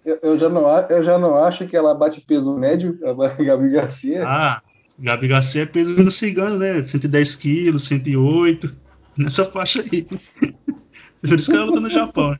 Eu, 0.05 0.19
eu, 0.23 0.37
já 0.37 0.47
não, 0.47 0.65
eu 0.87 1.01
já 1.01 1.17
não 1.17 1.35
acho 1.35 1.67
que 1.67 1.75
ela 1.75 1.93
bate 1.93 2.21
peso 2.21 2.55
médio, 2.55 2.97
a 3.03 3.43
Gabi 3.43 3.69
Garcia. 3.69 4.23
Ah, 4.25 4.61
Gabi 4.97 5.27
Garcia 5.27 5.63
é 5.63 5.65
peso 5.65 6.01
no 6.01 6.09
cigano, 6.09 6.57
né? 6.57 6.81
110 6.81 7.35
quilos, 7.35 7.83
108, 7.87 8.73
nessa 9.17 9.43
faixa 9.43 9.81
aí. 9.81 10.03
Por 10.03 11.37
isso 11.37 11.51
que 11.51 11.57
ela 11.57 11.65
luta 11.65 11.81
no 11.81 11.89
Japão, 11.89 12.31
né? 12.31 12.37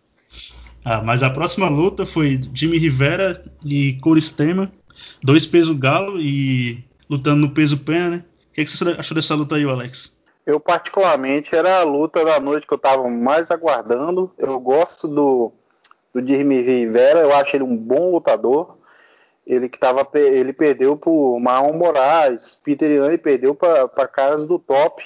Ah, 0.90 1.02
mas 1.02 1.22
a 1.22 1.30
próxima 1.30 1.68
luta 1.68 2.06
foi 2.06 2.40
Jimmy 2.54 2.78
Rivera 2.78 3.44
e 3.66 4.00
Corey 4.00 4.22
Stemmer, 4.22 4.70
dois 5.22 5.46
peso 5.46 5.78
galo 5.78 6.18
e 6.18 6.82
lutando 7.10 7.42
no 7.42 7.54
peso 7.54 7.80
pena, 7.80 8.10
né? 8.10 8.24
O 8.50 8.54
que, 8.54 8.62
é 8.62 8.64
que 8.64 8.72
você 8.72 8.90
achou 8.98 9.14
dessa 9.14 9.36
luta 9.36 9.58
aí, 9.58 9.66
Alex? 9.66 10.18
Eu, 10.46 10.62
particularmente, 10.62 11.54
era 11.54 11.82
a 11.82 11.84
luta 11.84 12.24
da 12.24 12.40
noite 12.40 12.66
que 12.66 12.74
eu 12.74 12.78
estava 12.78 13.06
mais 13.10 13.52
aguardando. 13.52 14.32
Eu 14.38 14.58
gosto 14.62 15.10
do, 15.10 15.52
do 16.14 16.26
Jimmy 16.26 16.62
Rivera, 16.62 17.20
eu 17.20 17.36
acho 17.36 17.58
ele 17.58 17.66
um 17.66 17.76
bom 17.76 18.12
lutador. 18.12 18.78
Ele 19.46 19.68
que 19.68 19.78
tava, 19.78 20.08
ele 20.14 20.54
perdeu 20.54 20.96
pro 20.96 21.38
Marlon 21.38 21.74
Moraes, 21.74 22.58
Peter 22.64 22.90
Young 22.90 23.18
perdeu 23.18 23.54
para 23.54 24.08
caras 24.08 24.48
do 24.48 24.58
top. 24.58 25.04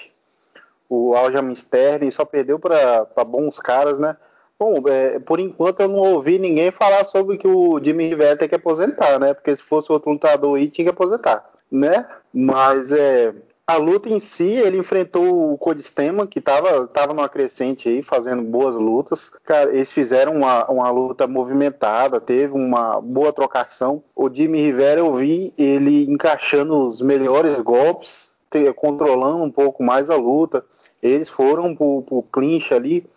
O 0.87 1.15
Aljamain 1.15 1.53
Sterling 1.53 2.11
só 2.11 2.23
perdeu 2.23 2.59
para 2.59 3.25
bons 3.25 3.57
caras, 3.57 3.97
né? 3.97 4.15
Bom, 4.61 4.79
é, 4.87 5.17
por 5.17 5.39
enquanto 5.39 5.79
eu 5.79 5.87
não 5.87 5.97
ouvi 5.97 6.37
ninguém 6.37 6.69
falar 6.69 7.03
sobre 7.03 7.35
que 7.35 7.47
o 7.47 7.83
Jimmy 7.83 8.09
Rivera 8.09 8.37
tem 8.37 8.47
que 8.47 8.53
aposentar, 8.53 9.19
né? 9.19 9.33
Porque 9.33 9.55
se 9.55 9.63
fosse 9.63 9.91
outro 9.91 10.11
lutador 10.11 10.55
aí, 10.55 10.69
tinha 10.69 10.85
que 10.85 10.91
aposentar, 10.91 11.49
né? 11.71 12.05
Mas 12.31 12.91
é, 12.91 13.33
a 13.65 13.77
luta 13.77 14.07
em 14.07 14.19
si, 14.19 14.45
ele 14.45 14.77
enfrentou 14.77 15.51
o 15.51 15.57
Codistema, 15.57 16.27
que 16.27 16.37
estava 16.37 16.85
tava 16.85 17.11
numa 17.11 17.27
crescente 17.27 17.89
aí, 17.89 18.03
fazendo 18.03 18.43
boas 18.43 18.75
lutas. 18.75 19.31
Cara, 19.43 19.73
eles 19.73 19.91
fizeram 19.91 20.35
uma, 20.35 20.69
uma 20.69 20.91
luta 20.91 21.25
movimentada, 21.25 22.21
teve 22.21 22.53
uma 22.53 23.01
boa 23.01 23.33
trocação. 23.33 24.03
O 24.15 24.29
Jimmy 24.31 24.61
Rivera, 24.61 24.99
eu 24.99 25.11
vi 25.11 25.55
ele 25.57 26.03
encaixando 26.03 26.85
os 26.85 27.01
melhores 27.01 27.59
golpes, 27.61 28.29
controlando 28.75 29.43
um 29.43 29.49
pouco 29.49 29.81
mais 29.81 30.11
a 30.11 30.15
luta. 30.15 30.63
Eles 31.01 31.29
foram 31.29 31.75
pro, 31.75 32.03
pro 32.03 32.21
clinch 32.21 32.71
ali 32.71 33.07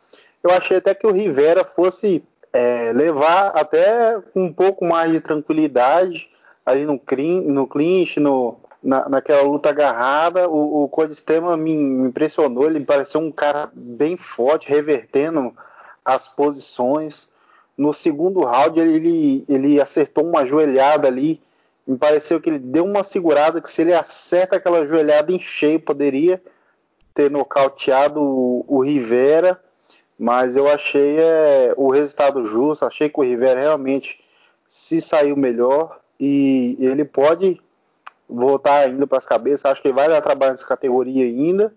eu 0.45 0.51
achei 0.51 0.77
até 0.77 0.95
que 0.95 1.07
o 1.07 1.13
Rivera 1.13 1.65
fosse 1.65 2.23
é, 2.53 2.93
levar 2.93 3.49
até 3.49 4.21
um 4.37 4.53
pouco 4.53 4.85
mais 4.85 5.11
de 5.11 5.19
tranquilidade 5.19 6.29
ali 6.65 6.85
no, 6.85 7.01
no 7.47 7.67
clinch, 7.67 8.21
no, 8.21 8.57
na, 8.83 9.09
naquela 9.09 9.43
luta 9.43 9.71
agarrada. 9.71 10.49
O, 10.49 10.85
o 10.85 10.89
Codistema 10.89 11.57
me, 11.57 11.75
me 11.75 12.09
impressionou, 12.09 12.67
ele 12.67 12.81
pareceu 12.81 13.21
um 13.21 13.33
cara 13.33 13.71
bem 13.75 14.17
forte, 14.17 14.69
revertendo 14.69 15.53
as 16.05 16.29
posições. 16.29 17.29
No 17.77 17.93
segundo 17.93 18.45
round, 18.45 18.79
ele, 18.79 19.45
ele 19.49 19.81
acertou 19.81 20.25
uma 20.25 20.45
joelhada 20.45 21.09
ali. 21.09 21.41
Me 21.87 21.97
pareceu 21.99 22.41
que 22.41 22.51
ele 22.51 22.59
deu 22.59 22.85
uma 22.85 23.03
segurada 23.03 23.61
que 23.61 23.71
se 23.71 23.83
ele 23.83 23.93
acerta 23.93 24.57
aquela 24.57 24.87
joelhada 24.87 25.33
em 25.33 25.39
cheio, 25.39 25.81
poderia 25.81 26.41
ter 27.15 27.31
nocauteado 27.31 28.23
o, 28.23 28.65
o 28.69 28.83
Rivera. 28.83 29.61
Mas 30.19 30.57
eu 30.57 30.69
achei 30.69 31.19
é, 31.19 31.75
o 31.77 31.91
resultado 31.91 32.45
justo, 32.45 32.85
achei 32.85 33.09
que 33.09 33.19
o 33.19 33.25
Rivera 33.25 33.61
realmente 33.61 34.19
se 34.69 35.01
saiu 35.01 35.37
melhor 35.37 36.01
e 36.19 36.77
ele 36.81 37.05
pode 37.05 37.61
voltar 38.29 38.81
ainda 38.81 39.07
para 39.07 39.19
as 39.19 39.27
cabeças. 39.27 39.65
Acho 39.65 39.83
que 39.83 39.89
ele 39.89 39.97
vai 39.97 40.09
dar 40.09 40.21
trabalho 40.21 40.53
nessa 40.53 40.67
categoria 40.67 41.25
ainda. 41.25 41.73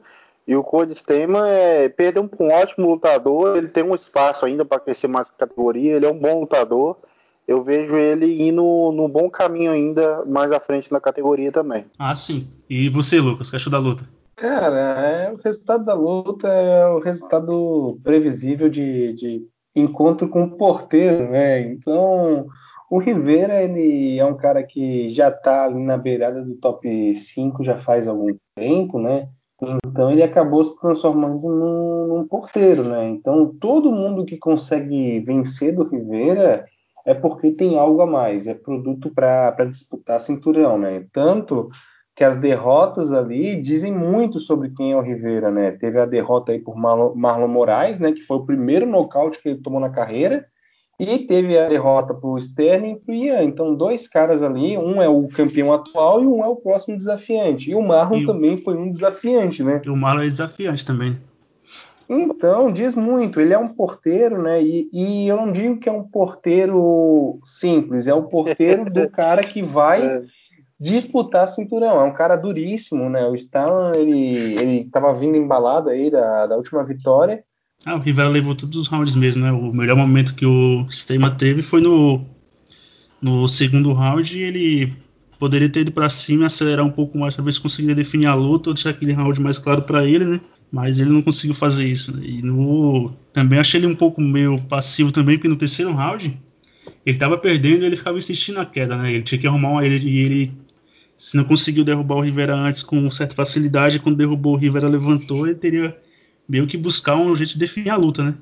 E 0.47 0.55
o 0.55 0.63
Codistema 0.63 1.47
é, 1.49 1.89
perdeu 1.89 2.23
um, 2.23 2.45
um 2.45 2.51
ótimo 2.51 2.87
lutador, 2.87 3.57
ele 3.57 3.67
tem 3.67 3.83
um 3.83 3.93
espaço 3.93 4.45
ainda 4.45 4.63
para 4.63 4.79
crescer 4.79 5.07
mais 5.07 5.29
categoria, 5.29 5.95
ele 5.95 6.05
é 6.05 6.09
um 6.09 6.17
bom 6.17 6.39
lutador. 6.39 6.97
Eu 7.45 7.63
vejo 7.63 7.95
ele 7.95 8.47
indo 8.47 8.61
no 8.93 9.07
bom 9.07 9.29
caminho 9.29 9.71
ainda 9.71 10.23
mais 10.25 10.51
à 10.51 10.59
frente 10.59 10.91
na 10.91 10.99
categoria 10.99 11.51
também. 11.51 11.85
Ah, 11.97 12.15
sim. 12.15 12.47
E 12.69 12.89
você, 12.89 13.19
Lucas, 13.19 13.49
que 13.49 13.55
achou 13.55 13.71
da 13.71 13.79
luta? 13.79 14.05
Cara, 14.37 15.01
é, 15.01 15.33
o 15.33 15.37
resultado 15.37 15.83
da 15.83 15.95
luta 15.95 16.47
é 16.47 16.85
o 16.85 16.99
resultado 16.99 17.99
previsível 18.03 18.69
de, 18.69 19.13
de 19.13 19.47
encontro 19.75 20.29
com 20.29 20.43
o 20.43 20.55
porteiro, 20.55 21.31
né? 21.31 21.61
Então, 21.61 22.45
o 22.87 22.99
Rivera, 22.99 23.63
ele 23.63 24.19
é 24.19 24.23
um 24.23 24.37
cara 24.37 24.61
que 24.61 25.09
já 25.09 25.29
está 25.29 25.65
ali 25.65 25.83
na 25.83 25.97
beirada 25.97 26.43
do 26.45 26.55
top 26.57 27.15
5 27.15 27.63
já 27.63 27.81
faz 27.81 28.07
algum 28.07 28.37
tempo, 28.55 28.99
né? 28.99 29.27
Então 29.87 30.11
ele 30.11 30.21
acabou 30.21 30.63
se 30.63 30.79
transformando 30.79 31.49
num, 31.49 32.07
num, 32.07 32.27
porteiro, 32.27 32.87
né? 32.87 33.09
Então 33.09 33.55
todo 33.59 33.91
mundo 33.91 34.23
que 34.23 34.37
consegue 34.37 35.19
vencer 35.21 35.75
do 35.75 35.83
Rivera 35.83 36.63
é 37.03 37.15
porque 37.15 37.51
tem 37.53 37.75
algo 37.79 38.01
a 38.01 38.05
mais, 38.05 38.45
é 38.45 38.53
produto 38.53 39.09
para 39.09 39.65
disputar 39.65 40.21
cinturão, 40.21 40.77
né? 40.77 41.07
Tanto 41.11 41.71
que 42.17 42.23
as 42.23 42.35
derrotas 42.35 43.11
ali 43.11 43.61
dizem 43.61 43.93
muito 43.93 44.39
sobre 44.39 44.71
quem 44.71 44.91
é 44.91 44.97
o 44.97 45.01
Rivera, 45.01 45.51
né? 45.51 45.69
Teve 45.69 45.99
a 45.99 46.05
derrota 46.05 46.51
aí 46.51 46.57
por 46.57 46.75
Marlon 46.75 47.47
Moraes, 47.47 47.99
né? 47.99 48.11
Que 48.11 48.23
foi 48.23 48.37
o 48.37 48.45
primeiro 48.45 48.87
nocaute 48.87 49.39
que 49.39 49.49
ele 49.49 49.61
tomou 49.61 49.79
na 49.79 49.91
carreira 49.91 50.43
e 50.99 51.19
teve 51.19 51.55
a 51.55 51.69
derrota 51.69 52.15
para 52.15 52.27
o 52.27 52.39
Sterling 52.39 52.93
e 52.93 52.95
para 52.95 53.11
o 53.11 53.15
Ian. 53.15 53.43
Então, 53.43 53.75
dois 53.75 54.07
caras 54.07 54.41
ali, 54.41 54.75
um 54.75 54.99
é 54.99 55.07
o 55.07 55.27
campeão 55.27 55.71
atual 55.71 56.23
e 56.23 56.25
um 56.25 56.43
é 56.43 56.47
o 56.47 56.55
próximo 56.55 56.97
desafiante. 56.97 57.69
E 57.69 57.75
o 57.75 57.83
Marlon 57.83 58.17
e 58.17 58.25
também 58.25 58.57
foi 58.57 58.75
um 58.75 58.89
desafiante, 58.89 59.63
né? 59.63 59.79
E 59.85 59.89
o 59.91 59.95
Marlon 59.95 60.23
é 60.23 60.25
desafiante 60.25 60.83
também. 60.83 61.15
Então, 62.09 62.71
diz 62.71 62.95
muito. 62.95 63.39
Ele 63.39 63.53
é 63.53 63.59
um 63.59 63.67
porteiro, 63.67 64.41
né? 64.41 64.63
E, 64.63 64.89
e 64.91 65.27
eu 65.27 65.37
não 65.37 65.51
digo 65.51 65.77
que 65.77 65.87
é 65.87 65.91
um 65.91 66.03
porteiro 66.03 67.39
simples, 67.45 68.07
é 68.07 68.13
o 68.15 68.23
porteiro 68.23 68.91
do 68.91 69.07
cara 69.11 69.43
que 69.43 69.61
vai 69.61 70.03
é. 70.03 70.23
Disputar 70.79 71.47
cinturão. 71.47 71.99
É 71.99 72.03
um 72.03 72.13
cara 72.13 72.35
duríssimo, 72.35 73.09
né? 73.09 73.25
O 73.25 73.35
Stalin, 73.35 73.97
ele, 73.97 74.59
ele 74.59 74.89
tava 74.91 75.13
vindo 75.13 75.37
embalado 75.37 75.89
aí 75.89 76.09
da, 76.09 76.47
da 76.47 76.55
última 76.55 76.83
vitória 76.83 77.43
ah, 77.85 77.95
o 77.95 77.99
Rivera 77.99 78.27
levou 78.27 78.55
todos 78.55 78.77
os 78.77 78.87
rounds 78.87 79.15
mesmo, 79.15 79.43
né? 79.43 79.51
O 79.51 79.71
melhor 79.71 79.95
momento 79.95 80.33
que 80.35 80.45
o 80.45 80.87
Stema 80.89 81.31
teve 81.31 81.61
foi 81.61 81.79
no, 81.79 82.25
no 83.21 83.47
segundo 83.47 83.93
round 83.93 84.37
e 84.37 84.41
ele 84.41 84.93
poderia 85.39 85.69
ter 85.69 85.81
ido 85.81 85.91
para 85.91 86.09
cima 86.09 86.47
acelerar 86.47 86.83
um 86.83 86.91
pouco 86.91 87.17
mais 87.17 87.35
para 87.35 87.43
ver 87.43 87.51
se 87.51 87.61
conseguiria 87.61 87.95
definir 87.95 88.25
a 88.25 88.33
luta 88.33 88.69
ou 88.69 88.73
deixar 88.73 88.89
aquele 88.89 89.13
round 89.13 89.39
mais 89.39 89.59
claro 89.59 89.83
para 89.83 90.05
ele, 90.05 90.25
né? 90.25 90.41
Mas 90.71 90.99
ele 90.99 91.11
não 91.11 91.21
conseguiu 91.21 91.55
fazer 91.55 91.87
isso. 91.87 92.15
Né? 92.15 92.23
E 92.25 92.41
no 92.41 93.13
também 93.31 93.59
achei 93.59 93.79
ele 93.79 93.87
um 93.87 93.95
pouco 93.95 94.19
meio 94.19 94.59
passivo 94.63 95.11
também, 95.11 95.37
porque 95.37 95.47
no 95.47 95.55
terceiro 95.55 95.93
round 95.93 96.37
ele 97.05 97.15
estava 97.15 97.37
perdendo 97.37 97.83
e 97.83 97.85
ele 97.85 97.95
ficava 97.95 98.17
insistindo 98.17 98.55
na 98.55 98.65
queda, 98.65 98.97
né? 98.97 99.13
Ele 99.13 99.23
tinha 99.23 99.39
que 99.39 99.47
arrumar 99.47 99.69
uma 99.69 99.85
ele 99.85 100.19
ele 100.19 100.51
se 101.17 101.35
não 101.35 101.43
conseguiu 101.43 101.83
derrubar 101.83 102.15
o 102.15 102.21
Rivera 102.21 102.55
antes 102.55 102.83
com 102.83 103.09
certa 103.09 103.33
facilidade, 103.33 103.99
quando 103.99 104.17
derrubou 104.17 104.53
o 104.53 104.57
Rivera 104.57 104.87
levantou, 104.87 105.45
ele 105.45 105.55
teria 105.55 105.97
meio 106.47 106.67
que 106.67 106.77
buscar 106.77 107.15
um 107.15 107.35
jeito 107.35 107.53
de 107.53 107.59
definir 107.59 107.89
a 107.89 107.95
luta, 107.95 108.23
né? 108.23 108.35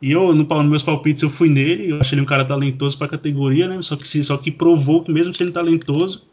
E 0.00 0.10
eu, 0.10 0.34
no, 0.34 0.44
nos 0.44 0.68
meus 0.68 0.82
palpites, 0.82 1.22
eu 1.22 1.30
fui 1.30 1.48
nele, 1.48 1.90
eu 1.90 2.00
achei 2.00 2.16
ele 2.16 2.22
um 2.22 2.26
cara 2.26 2.44
talentoso 2.44 2.98
pra 2.98 3.06
categoria, 3.06 3.68
né? 3.68 3.80
Só 3.82 3.94
que, 3.94 4.06
só 4.24 4.36
que 4.36 4.50
provou 4.50 5.04
que 5.04 5.12
mesmo 5.12 5.32
sendo 5.32 5.52
talentoso, 5.52 6.26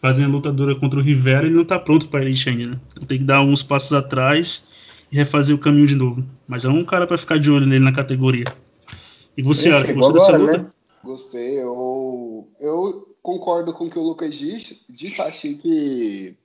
fazendo 0.00 0.30
luta 0.30 0.52
dura 0.52 0.76
contra 0.76 1.00
o 1.00 1.02
Rivera, 1.02 1.46
ele 1.46 1.56
não 1.56 1.64
tá 1.64 1.78
pronto 1.78 2.06
pra 2.06 2.20
elite 2.20 2.48
ainda, 2.48 2.70
né? 2.70 2.80
Então 2.92 3.04
tem 3.04 3.18
que 3.18 3.24
dar 3.24 3.40
uns 3.40 3.62
passos 3.62 3.92
atrás 3.92 4.68
e 5.10 5.16
refazer 5.16 5.56
o 5.56 5.58
caminho 5.58 5.86
de 5.86 5.96
novo. 5.96 6.22
Mas 6.46 6.64
é 6.64 6.68
um 6.68 6.84
cara 6.84 7.06
para 7.06 7.18
ficar 7.18 7.38
de 7.38 7.50
olho 7.50 7.66
nele 7.66 7.84
na 7.84 7.92
categoria. 7.92 8.44
E 9.36 9.42
você, 9.42 9.70
Alex, 9.70 9.92
gostou 9.94 10.12
dessa 10.12 10.36
luta? 10.36 10.58
Né? 10.58 10.66
Gostei, 11.02 11.60
eu, 11.60 12.48
eu 12.60 13.06
concordo 13.26 13.72
com 13.72 13.86
o 13.86 13.90
que 13.90 13.98
o 13.98 14.02
Lucas 14.02 14.36
disse, 14.36 14.80
disse 14.88 15.20
achei 15.20 15.56
que 15.56 16.38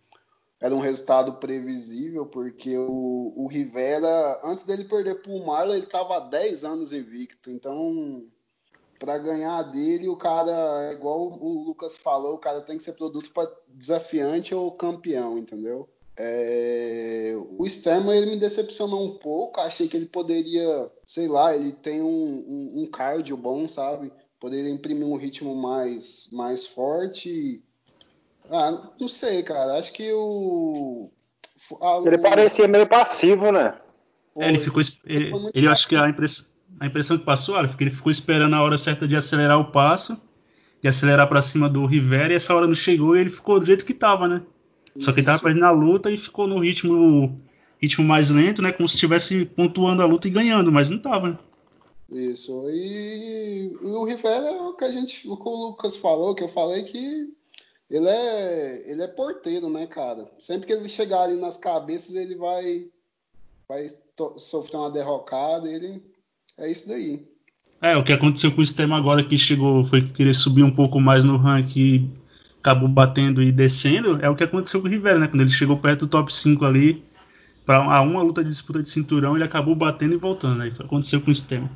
era 0.59 0.73
um 0.73 0.79
resultado 0.79 1.33
previsível, 1.33 2.25
porque 2.25 2.75
o, 2.75 3.33
o 3.35 3.45
Rivera, 3.45 4.41
antes 4.43 4.65
dele 4.65 4.85
perder 4.85 5.21
para 5.21 5.31
o 5.31 5.45
Marlon, 5.45 5.75
ele 5.75 5.83
estava 5.83 6.17
há 6.17 6.19
10 6.21 6.65
anos 6.65 6.91
invicto. 6.91 7.51
Então, 7.51 8.23
para 8.97 9.19
ganhar 9.19 9.61
dele, 9.63 10.09
o 10.09 10.15
cara, 10.15 10.91
igual 10.91 11.27
o 11.27 11.63
Lucas 11.63 11.97
falou, 11.97 12.33
o 12.33 12.39
cara 12.39 12.61
tem 12.61 12.77
que 12.77 12.83
ser 12.83 12.93
produto 12.93 13.31
para 13.31 13.51
desafiante 13.67 14.55
ou 14.55 14.71
campeão, 14.71 15.38
entendeu? 15.38 15.88
É, 16.17 17.33
o 17.57 17.67
Sterman 17.67 18.17
ele 18.17 18.31
me 18.31 18.38
decepcionou 18.38 19.03
um 19.03 19.17
pouco. 19.17 19.59
Achei 19.61 19.88
que 19.88 19.95
ele 19.95 20.07
poderia, 20.07 20.91
sei 21.05 21.27
lá, 21.27 21.55
ele 21.55 21.71
tem 21.71 22.01
um, 22.01 22.07
um, 22.07 22.81
um 22.81 22.85
cardio 22.88 23.38
bom, 23.38 23.67
sabe? 23.67 24.11
Poderia 24.41 24.69
imprimir 24.69 25.07
um 25.07 25.15
ritmo 25.15 25.55
mais, 25.55 26.27
mais 26.33 26.67
forte 26.67 27.63
ah, 28.50 28.89
não 29.00 29.07
sei, 29.07 29.43
cara. 29.43 29.77
Acho 29.77 29.91
que 29.93 30.12
o. 30.13 31.10
A, 31.81 32.01
ele 32.05 32.15
o... 32.15 32.21
parecia 32.21 32.67
meio 32.67 32.88
passivo, 32.88 33.51
né? 33.51 33.74
É, 34.38 34.50
ele 34.50 34.60
ficou. 34.60 34.81
Ele, 35.05 35.31
ele 35.53 35.67
acho 35.67 35.88
que 35.88 35.95
a 35.95 36.10
impressão, 36.10 36.48
a 36.79 36.86
impressão 36.86 37.17
que 37.17 37.25
passou, 37.25 37.55
olha, 37.55 37.69
ele 37.79 37.91
ficou 37.91 38.12
esperando 38.12 38.55
a 38.55 38.62
hora 38.62 38.77
certa 38.77 39.07
de 39.07 39.15
acelerar 39.15 39.60
o 39.60 39.71
passo, 39.71 40.19
de 40.81 40.88
acelerar 40.88 41.27
para 41.27 41.41
cima 41.41 41.69
do 41.69 41.86
Rivera, 41.86 42.33
e 42.33 42.36
essa 42.36 42.55
hora 42.55 42.67
não 42.67 42.75
chegou 42.75 43.15
e 43.15 43.21
ele 43.21 43.29
ficou 43.29 43.60
do 43.60 43.65
jeito 43.65 43.86
que 43.86 43.93
tava, 43.93 44.27
né? 44.27 44.41
Isso. 44.95 45.05
Só 45.05 45.13
que 45.13 45.19
ele 45.19 45.27
tava 45.27 45.41
perdendo 45.41 45.65
a 45.65 45.71
luta 45.71 46.10
e 46.10 46.17
ficou 46.17 46.48
no 46.48 46.60
ritmo 46.60 47.39
ritmo 47.81 48.05
mais 48.05 48.29
lento, 48.29 48.62
né? 48.62 48.71
Como 48.71 48.88
se 48.88 48.95
estivesse 48.95 49.45
pontuando 49.45 50.01
a 50.01 50.05
luta 50.05 50.27
e 50.27 50.31
ganhando, 50.31 50.71
mas 50.71 50.89
não 50.89 51.00
tava, 51.00 51.29
né? 51.29 51.38
Isso. 52.12 52.70
E, 52.70 53.72
e 53.82 53.86
o 53.86 54.03
Rivera, 54.03 54.46
é 54.46 54.62
o 54.62 54.74
que 54.74 54.84
a 54.84 54.91
gente, 54.91 55.27
o 55.30 55.38
que 55.38 55.48
o 55.48 55.68
Lucas 55.68 55.96
falou, 55.96 56.36
que 56.36 56.44
eu 56.44 56.50
falei 56.50 56.84
que 56.84 57.30
ele 57.89 58.08
é, 58.08 58.91
ele 58.91 59.01
é 59.01 59.08
porteiro, 59.08 59.70
né, 59.70 59.88
cara? 59.88 60.30
Sempre 60.38 60.68
que 60.68 60.74
ele 60.74 60.89
chegar 60.89 61.24
ali 61.24 61.36
nas 61.36 61.58
cabeças, 61.58 62.15
ele 62.15 62.36
vai, 62.36 62.88
vai 63.68 63.88
sofrer 64.38 64.77
uma 64.77 64.91
derrocada. 64.91 65.70
Ele 65.70 66.03
é 66.58 66.70
isso 66.70 66.89
daí. 66.89 67.25
É, 67.82 67.96
o 67.98 68.03
que 68.03 68.13
aconteceu 68.13 68.51
com 68.51 68.62
o 68.62 68.65
sistema 68.65 68.98
agora 68.98 69.24
que 69.24 69.38
chegou 69.38 69.84
foi 69.84 70.01
que 70.01 70.13
querer 70.13 70.36
subir 70.36 70.63
um 70.63 70.74
pouco 70.74 71.00
mais 71.00 71.24
no 71.24 71.38
ranking 71.38 72.13
acabou 72.60 72.88
batendo 72.88 73.41
e 73.41 73.51
descendo. 73.51 74.20
É 74.22 74.30
o 74.30 74.36
que 74.36 74.44
aconteceu 74.44 74.82
com 74.82 74.88
o 74.88 74.91
Rivera, 74.91 75.18
né? 75.18 75.27
Quando 75.27 75.41
ele 75.41 75.50
chegou 75.50 75.77
perto 75.77 76.01
do 76.01 76.08
top 76.08 76.34
5 76.34 76.63
ali, 76.63 77.03
para 77.65 78.01
uma 78.01 78.22
luta 78.22 78.44
de 78.44 78.50
disputa 78.50 78.84
de 78.84 78.89
cinturão, 78.89 79.36
ele 79.36 79.44
acabou 79.44 79.75
batendo 79.75 80.13
e 80.13 80.18
voltando. 80.18 80.62
Aí 80.62 80.72
foi 80.72 80.86
aconteceu 80.86 81.22
com 81.22 81.32
o 81.32 81.36
sistema. 81.36 81.70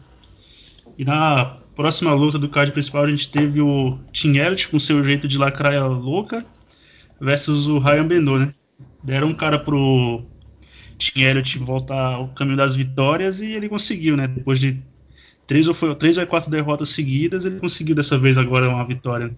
E 0.97 1.03
na 1.03 1.57
próxima 1.75 2.13
luta 2.13 2.39
do 2.39 2.49
card 2.49 2.71
principal 2.71 3.03
a 3.03 3.11
gente 3.11 3.31
teve 3.31 3.61
o 3.61 3.97
Tim 4.11 4.37
Elliott 4.37 4.69
com 4.69 4.79
seu 4.79 5.03
jeito 5.03 5.27
de 5.27 5.37
lacraia 5.37 5.85
louca 5.85 6.45
versus 7.19 7.67
o 7.67 7.79
Ryan 7.79 8.07
Benoit, 8.07 8.45
né? 8.45 8.53
Deram 9.03 9.27
um 9.27 9.35
cara 9.35 9.59
pro 9.59 10.23
Tim 10.97 11.21
Elliott 11.21 11.57
voltar 11.59 12.15
ao 12.15 12.29
caminho 12.29 12.57
das 12.57 12.75
vitórias 12.75 13.41
e 13.41 13.51
ele 13.51 13.69
conseguiu, 13.69 14.15
né? 14.15 14.27
Depois 14.27 14.59
de 14.59 14.81
três 15.45 15.67
ou, 15.67 15.73
foi, 15.73 15.93
três 15.95 16.17
ou 16.17 16.25
quatro 16.25 16.49
derrotas 16.49 16.89
seguidas, 16.89 17.45
ele 17.45 17.59
conseguiu 17.59 17.95
dessa 17.95 18.17
vez 18.17 18.37
agora 18.37 18.69
uma 18.69 18.85
vitória. 18.85 19.35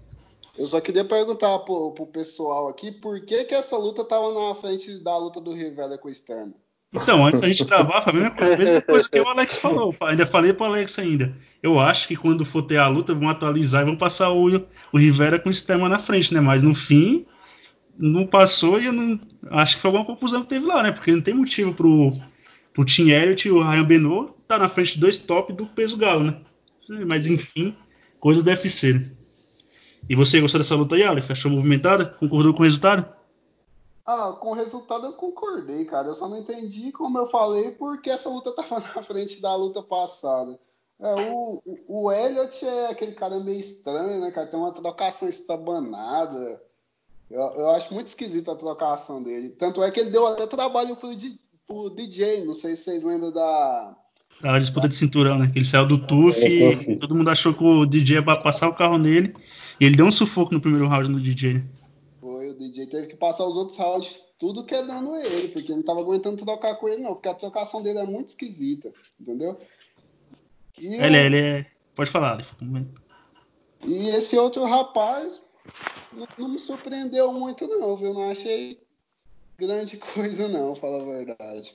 Eu 0.57 0.65
só 0.65 0.81
queria 0.81 1.05
perguntar 1.05 1.59
pro, 1.59 1.91
pro 1.91 2.07
pessoal 2.07 2.67
aqui 2.67 2.91
por 2.91 3.21
que, 3.21 3.45
que 3.45 3.53
essa 3.53 3.77
luta 3.77 4.03
tava 4.03 4.33
na 4.33 4.55
frente 4.55 4.99
da 5.03 5.15
luta 5.17 5.39
do 5.39 5.53
Rivera 5.53 5.97
com 5.97 6.07
o 6.07 6.11
Sterling. 6.11 6.53
Então, 6.93 7.25
antes 7.25 7.41
da 7.41 7.47
gente 7.47 7.65
gravar, 7.65 8.01
foi 8.01 8.13
a 8.13 8.15
mesma 8.15 8.31
coisa, 8.31 8.57
mesma 8.57 8.81
coisa 8.81 9.09
que 9.09 9.19
o 9.19 9.27
Alex 9.27 9.57
falou. 9.57 9.95
Ainda 10.01 10.25
falei 10.25 10.53
pro 10.53 10.65
Alex 10.65 10.97
ainda. 10.97 11.35
Eu 11.61 11.79
acho 11.79 12.07
que 12.07 12.15
quando 12.15 12.45
for 12.45 12.61
ter 12.61 12.77
a 12.77 12.87
luta, 12.87 13.13
vão 13.13 13.29
atualizar 13.29 13.81
e 13.81 13.85
vão 13.85 13.97
passar 13.97 14.31
o, 14.31 14.45
o 14.93 14.97
Rivera 14.97 15.37
com 15.37 15.49
o 15.49 15.53
sistema 15.53 15.89
na 15.89 15.99
frente, 15.99 16.33
né? 16.33 16.39
Mas 16.39 16.63
no 16.63 16.73
fim, 16.73 17.25
não 17.97 18.25
passou 18.25 18.79
e 18.79 18.85
eu 18.85 18.93
não. 18.93 19.19
Acho 19.51 19.75
que 19.75 19.81
foi 19.81 19.89
alguma 19.89 20.05
confusão 20.05 20.41
que 20.41 20.49
teve 20.49 20.65
lá, 20.65 20.81
né? 20.81 20.91
Porque 20.91 21.11
não 21.11 21.21
tem 21.21 21.33
motivo 21.33 21.73
pro, 21.73 22.13
pro 22.73 22.85
Tim 22.85 23.09
Elliott 23.09 23.47
e 23.47 23.51
o 23.51 23.61
Ryan 23.61 23.83
Benoit 23.83 24.33
tá 24.47 24.57
na 24.57 24.69
frente 24.69 24.93
de 24.93 25.01
dois 25.01 25.17
top 25.17 25.51
do 25.51 25.65
peso 25.65 25.97
galo, 25.97 26.23
né? 26.23 26.37
Mas 27.05 27.27
enfim, 27.27 27.75
coisas 28.17 28.43
do 28.43 28.49
UFC, 28.49 28.93
né? 28.93 29.11
E 30.09 30.15
você 30.15 30.39
gostou 30.39 30.59
dessa 30.59 30.75
luta 30.75 30.95
aí, 30.95 31.03
Aleph? 31.03 31.31
Achou 31.31 31.51
movimentada? 31.51 32.05
Concordou 32.05 32.53
com 32.53 32.61
o 32.61 32.63
resultado? 32.63 33.16
Ah, 34.07 34.31
com 34.39 34.51
o 34.51 34.53
resultado 34.53 35.05
eu 35.05 35.11
concordei, 35.11 35.83
cara. 35.83 36.07
Eu 36.07 36.15
só 36.15 36.29
não 36.29 36.37
entendi, 36.37 36.93
como 36.93 37.17
eu 37.17 37.27
falei, 37.27 37.71
porque 37.71 38.09
essa 38.09 38.29
luta 38.29 38.55
tava 38.55 38.79
na 38.95 39.03
frente 39.03 39.41
da 39.41 39.53
luta 39.53 39.83
passada. 39.83 40.57
É, 40.97 41.13
o, 41.29 41.61
o 41.87 42.11
Elliot 42.11 42.65
é 42.65 42.89
aquele 42.89 43.11
cara 43.11 43.37
meio 43.41 43.59
estranho, 43.59 44.21
né, 44.21 44.31
cara? 44.31 44.47
Tem 44.47 44.57
uma 44.57 44.71
trocação 44.71 45.27
estabanada. 45.27 46.61
Eu, 47.29 47.41
eu 47.41 47.69
acho 47.71 47.93
muito 47.93 48.07
esquisita 48.07 48.53
a 48.53 48.55
trocação 48.55 49.21
dele. 49.21 49.49
Tanto 49.49 49.83
é 49.83 49.91
que 49.91 49.99
ele 49.99 50.09
deu 50.09 50.25
até 50.25 50.47
trabalho 50.47 50.95
pro, 50.95 51.09
pro 51.67 51.89
DJ. 51.89 52.45
Não 52.45 52.53
sei 52.53 52.77
se 52.77 52.83
vocês 52.83 53.03
lembram 53.03 53.33
da. 53.33 53.93
A 54.41 54.57
disputa 54.57 54.87
de 54.87 54.95
cinturão, 54.95 55.37
né? 55.37 55.49
Que 55.51 55.59
ele 55.59 55.65
saiu 55.65 55.85
do 55.85 55.97
TUF 55.97 56.39
é, 56.39 56.71
e 56.91 56.95
todo 56.95 57.13
mundo 57.13 57.29
achou 57.29 57.53
que 57.53 57.63
o 57.63 57.85
DJ 57.85 58.17
ia 58.17 58.23
passar 58.23 58.69
o 58.69 58.73
carro 58.73 58.97
nele. 58.97 59.35
E 59.79 59.85
ele 59.85 59.97
deu 59.97 60.05
um 60.05 60.11
sufoco 60.11 60.53
no 60.53 60.61
primeiro 60.61 60.87
round 60.87 61.09
no 61.09 61.19
DJ, 61.19 61.55
né? 61.55 61.63
DJ 62.57 62.87
teve 62.87 63.07
que 63.07 63.15
passar 63.15 63.45
os 63.45 63.55
outros 63.55 63.77
rounds 63.77 64.21
tudo 64.39 64.63
quedando 64.63 65.15
ele, 65.15 65.47
porque 65.49 65.71
ele 65.71 65.77
não 65.77 65.83
tava 65.83 66.01
aguentando 66.01 66.43
trocar 66.43 66.75
com 66.75 66.87
ele, 66.87 67.01
não, 67.01 67.13
porque 67.13 67.29
a 67.29 67.33
trocação 67.33 67.81
dele 67.81 67.99
é 67.99 68.05
muito 68.05 68.29
esquisita, 68.29 68.93
entendeu? 69.19 69.59
E 70.77 70.95
ele, 70.95 71.17
ele 71.17 71.37
é. 71.39 71.65
Pode 71.95 72.11
falar, 72.11 72.45
E 73.83 74.09
esse 74.09 74.37
outro 74.37 74.63
rapaz 74.65 75.41
não, 76.13 76.27
não, 76.37 76.49
me 76.49 76.59
surpreendeu 76.59 77.33
muito, 77.33 77.67
não, 77.67 77.97
viu? 77.97 78.13
Não 78.13 78.29
achei 78.29 78.79
grande 79.57 79.97
coisa, 79.97 80.47
não, 80.47 80.75
fala 80.75 81.01
a 81.01 81.05
verdade. 81.05 81.73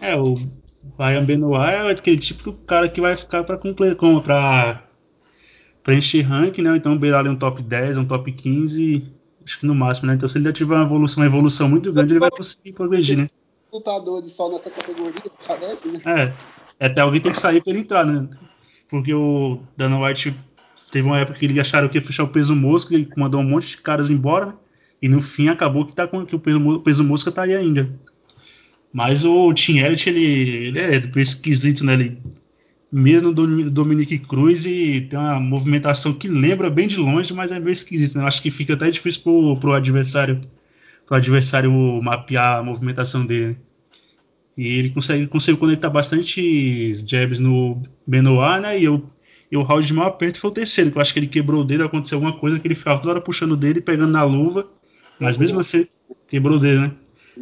É, 0.00 0.16
o 0.16 0.34
Ryan 0.98 1.24
Benoit 1.24 1.72
é 1.72 1.90
aquele 1.90 2.18
tipo 2.18 2.50
de 2.50 2.58
cara 2.64 2.88
que 2.88 3.00
vai 3.00 3.16
ficar 3.16 3.44
para 3.44 3.58
para 3.58 4.88
preencher 5.82 6.22
ranking, 6.22 6.62
né? 6.62 6.76
Então 6.76 6.98
beirar 6.98 7.20
ali 7.20 7.28
um 7.28 7.38
top 7.38 7.62
10, 7.62 7.98
um 7.98 8.04
top 8.04 8.32
15, 8.32 9.15
acho 9.46 9.60
que 9.60 9.66
no 9.66 9.74
máximo, 9.74 10.08
né? 10.08 10.14
Então 10.14 10.28
se 10.28 10.36
ele 10.36 10.52
tiver 10.52 10.74
uma 10.74 10.84
evolução, 10.84 11.22
uma 11.22 11.26
evolução 11.26 11.68
muito 11.68 11.92
grande, 11.92 12.12
ele 12.12 12.20
vai 12.20 12.30
conseguir 12.30 12.72
progredir, 12.72 13.16
né? 13.16 13.30
Lutadores 13.72 14.32
só 14.32 14.50
nessa 14.50 14.70
categoria, 14.70 15.14
parece, 15.46 15.88
né? 15.88 16.00
É. 16.04 16.56
É, 16.78 16.86
até 16.86 17.00
alguém 17.00 17.20
tem 17.20 17.32
que 17.32 17.38
sair 17.38 17.62
para 17.62 17.72
ele 17.72 17.80
entrar, 17.80 18.04
né? 18.04 18.28
Porque 18.88 19.14
o 19.14 19.60
Dana 19.76 19.98
White 19.98 20.36
teve 20.90 21.06
uma 21.06 21.18
época 21.18 21.38
que 21.38 21.46
ele 21.46 21.58
acharam 21.58 21.88
que 21.88 21.96
ia 21.96 22.02
fechar 22.02 22.24
o 22.24 22.28
peso 22.28 22.54
mosca, 22.54 22.94
ele 22.94 23.08
mandou 23.16 23.40
um 23.40 23.44
monte 23.44 23.68
de 23.68 23.78
caras 23.78 24.10
embora, 24.10 24.46
né? 24.46 24.54
E 25.00 25.08
no 25.08 25.20
fim 25.20 25.48
acabou 25.48 25.84
que, 25.84 25.94
tá 25.94 26.06
com, 26.06 26.24
que 26.24 26.34
o 26.34 26.40
peso, 26.40 26.80
peso 26.80 27.04
mosca 27.04 27.30
tá 27.30 27.42
aí 27.42 27.54
ainda. 27.54 27.90
Mas 28.92 29.24
o 29.24 29.52
Tim 29.52 29.78
Elliott, 29.78 30.08
ele, 30.08 30.24
ele 30.24 30.78
é 30.78 31.20
esquisito, 31.20 31.84
né? 31.84 31.94
Ele 31.94 32.18
mira 32.96 33.20
no 33.20 33.34
Dominique 33.70 34.18
Cruz 34.18 34.64
e 34.64 35.02
tem 35.02 35.18
uma 35.18 35.38
movimentação 35.38 36.14
que 36.14 36.26
lembra 36.26 36.70
bem 36.70 36.88
de 36.88 36.96
longe, 36.96 37.34
mas 37.34 37.52
é 37.52 37.60
meio 37.60 37.72
esquisito, 37.72 38.16
né? 38.16 38.24
Acho 38.24 38.40
que 38.40 38.50
fica 38.50 38.72
até 38.72 38.88
difícil 38.88 39.20
pro, 39.22 39.56
pro 39.58 39.74
adversário 39.74 40.40
pro 41.04 41.16
adversário 41.16 41.70
mapear 42.02 42.58
a 42.58 42.62
movimentação 42.62 43.26
dele. 43.26 43.58
E 44.56 44.78
ele 44.78 44.90
consegue, 44.90 45.26
consegue 45.26 45.58
conectar 45.58 45.90
bastante 45.90 46.94
jabs 47.06 47.38
no 47.38 47.82
Benoit, 48.06 48.62
né? 48.62 48.80
E, 48.80 48.84
eu, 48.84 49.04
e 49.52 49.58
o 49.58 49.62
round 49.62 49.86
de 49.86 49.92
maior 49.92 50.08
aperto 50.08 50.40
foi 50.40 50.50
o 50.50 50.54
terceiro, 50.54 50.90
que 50.90 50.96
eu 50.96 51.02
acho 51.02 51.12
que 51.12 51.18
ele 51.18 51.26
quebrou 51.26 51.60
o 51.60 51.64
dedo, 51.64 51.84
aconteceu 51.84 52.16
alguma 52.16 52.38
coisa 52.38 52.58
que 52.58 52.66
ele 52.66 52.74
ficava 52.74 52.98
toda 52.98 53.10
hora 53.10 53.20
puxando 53.20 53.52
o 53.52 53.56
dedo 53.58 53.78
e 53.78 53.82
pegando 53.82 54.10
na 54.10 54.24
luva. 54.24 54.66
Mas 55.20 55.36
mesmo 55.36 55.60
assim, 55.60 55.86
quebrou 56.26 56.56
o 56.56 56.60
dedo, 56.60 56.80
né? 56.80 56.92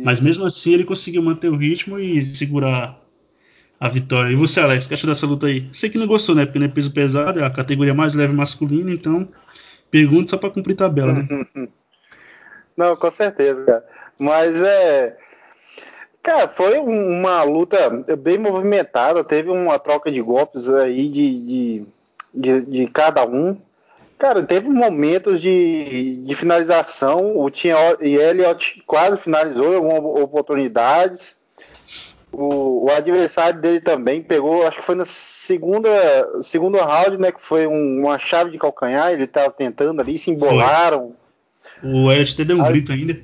Mas 0.04 0.18
mesmo 0.18 0.44
assim 0.44 0.74
ele 0.74 0.82
conseguiu 0.82 1.22
manter 1.22 1.48
o 1.48 1.56
ritmo 1.56 1.96
e 1.96 2.20
segurar 2.20 3.03
a 3.78 3.88
vitória. 3.88 4.32
E 4.32 4.36
você, 4.36 4.60
Alex, 4.60 4.84
o 4.84 4.88
que 4.88 4.94
achou 4.94 5.08
dessa 5.08 5.26
luta 5.26 5.46
aí? 5.46 5.68
Sei 5.72 5.90
que 5.90 5.98
não 5.98 6.06
gostou, 6.06 6.34
né? 6.34 6.44
Porque 6.46 6.58
não 6.58 6.66
é 6.66 6.70
peso 6.70 6.92
pesado, 6.92 7.40
é 7.40 7.44
a 7.44 7.50
categoria 7.50 7.94
mais 7.94 8.14
leve 8.14 8.32
masculina, 8.32 8.90
então 8.90 9.28
pergunta 9.90 10.30
só 10.30 10.36
para 10.36 10.50
cumprir 10.50 10.74
tabela, 10.74 11.12
né? 11.12 11.28
Não, 12.76 12.96
com 12.96 13.08
certeza, 13.08 13.64
cara. 13.64 13.84
Mas 14.18 14.60
é. 14.60 15.16
Cara, 16.20 16.48
foi 16.48 16.78
uma 16.78 17.42
luta 17.44 17.78
bem 18.18 18.38
movimentada, 18.38 19.22
teve 19.22 19.50
uma 19.50 19.78
troca 19.78 20.10
de 20.10 20.20
golpes 20.22 20.68
aí 20.68 21.08
de, 21.08 21.46
de, 21.46 21.86
de, 22.34 22.60
de 22.62 22.86
cada 22.88 23.24
um. 23.24 23.56
Cara, 24.18 24.42
teve 24.42 24.70
momentos 24.70 25.40
de, 25.40 26.16
de 26.24 26.34
finalização, 26.34 27.38
o 27.38 27.50
Tim 27.50 27.68
Elliott 28.00 28.82
quase 28.86 29.18
finalizou 29.18 29.72
em 29.72 29.76
algumas 29.76 30.22
oportunidades. 30.22 31.36
O, 32.36 32.86
o, 32.86 32.90
adversário 32.90 33.60
dele 33.60 33.80
também 33.80 34.22
pegou, 34.22 34.66
acho 34.66 34.78
que 34.78 34.84
foi 34.84 34.94
na 34.94 35.04
segunda 35.04 35.88
segundo 36.42 36.78
round, 36.78 37.18
né, 37.18 37.30
que 37.30 37.40
foi 37.40 37.66
um, 37.66 38.00
uma 38.00 38.18
chave 38.18 38.50
de 38.50 38.58
calcanhar, 38.58 39.12
ele 39.12 39.24
estava 39.24 39.50
tentando 39.50 40.00
ali, 40.00 40.18
se 40.18 40.30
embolaram. 40.30 41.14
Foi. 41.80 41.90
O 41.90 42.10
Elliott 42.10 42.34
até 42.34 42.44
deu 42.44 42.56
um 42.56 42.64
aí, 42.64 42.72
grito 42.72 42.92
ainda. 42.92 43.20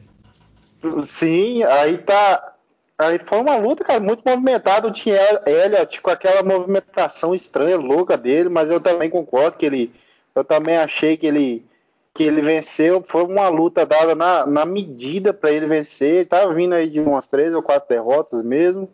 Sim, 1.06 1.62
aí 1.64 1.98
tá 1.98 2.50
Aí 3.00 3.18
foi 3.18 3.40
uma 3.40 3.56
luta, 3.56 3.82
cara, 3.82 3.98
muito 3.98 4.22
movimentada. 4.26 4.86
O 4.86 4.90
Tim 4.90 5.12
Elliott 5.46 6.02
com 6.02 6.10
aquela 6.10 6.42
movimentação 6.42 7.34
estranha, 7.34 7.78
louca 7.78 8.14
dele, 8.14 8.50
mas 8.50 8.70
eu 8.70 8.78
também 8.78 9.08
concordo 9.08 9.56
que 9.56 9.64
ele. 9.64 9.90
Eu 10.34 10.44
também 10.44 10.76
achei 10.76 11.16
que 11.16 11.26
ele 11.26 11.64
que 12.12 12.24
ele 12.24 12.42
venceu. 12.42 13.02
Foi 13.02 13.24
uma 13.24 13.48
luta 13.48 13.86
dada 13.86 14.14
na, 14.14 14.44
na 14.44 14.66
medida 14.66 15.32
para 15.32 15.50
ele 15.50 15.66
vencer. 15.66 16.16
Ele 16.16 16.24
tava 16.26 16.52
vindo 16.52 16.74
aí 16.74 16.90
de 16.90 17.00
umas 17.00 17.26
três 17.26 17.54
ou 17.54 17.62
quatro 17.62 17.88
derrotas 17.88 18.42
mesmo. 18.42 18.86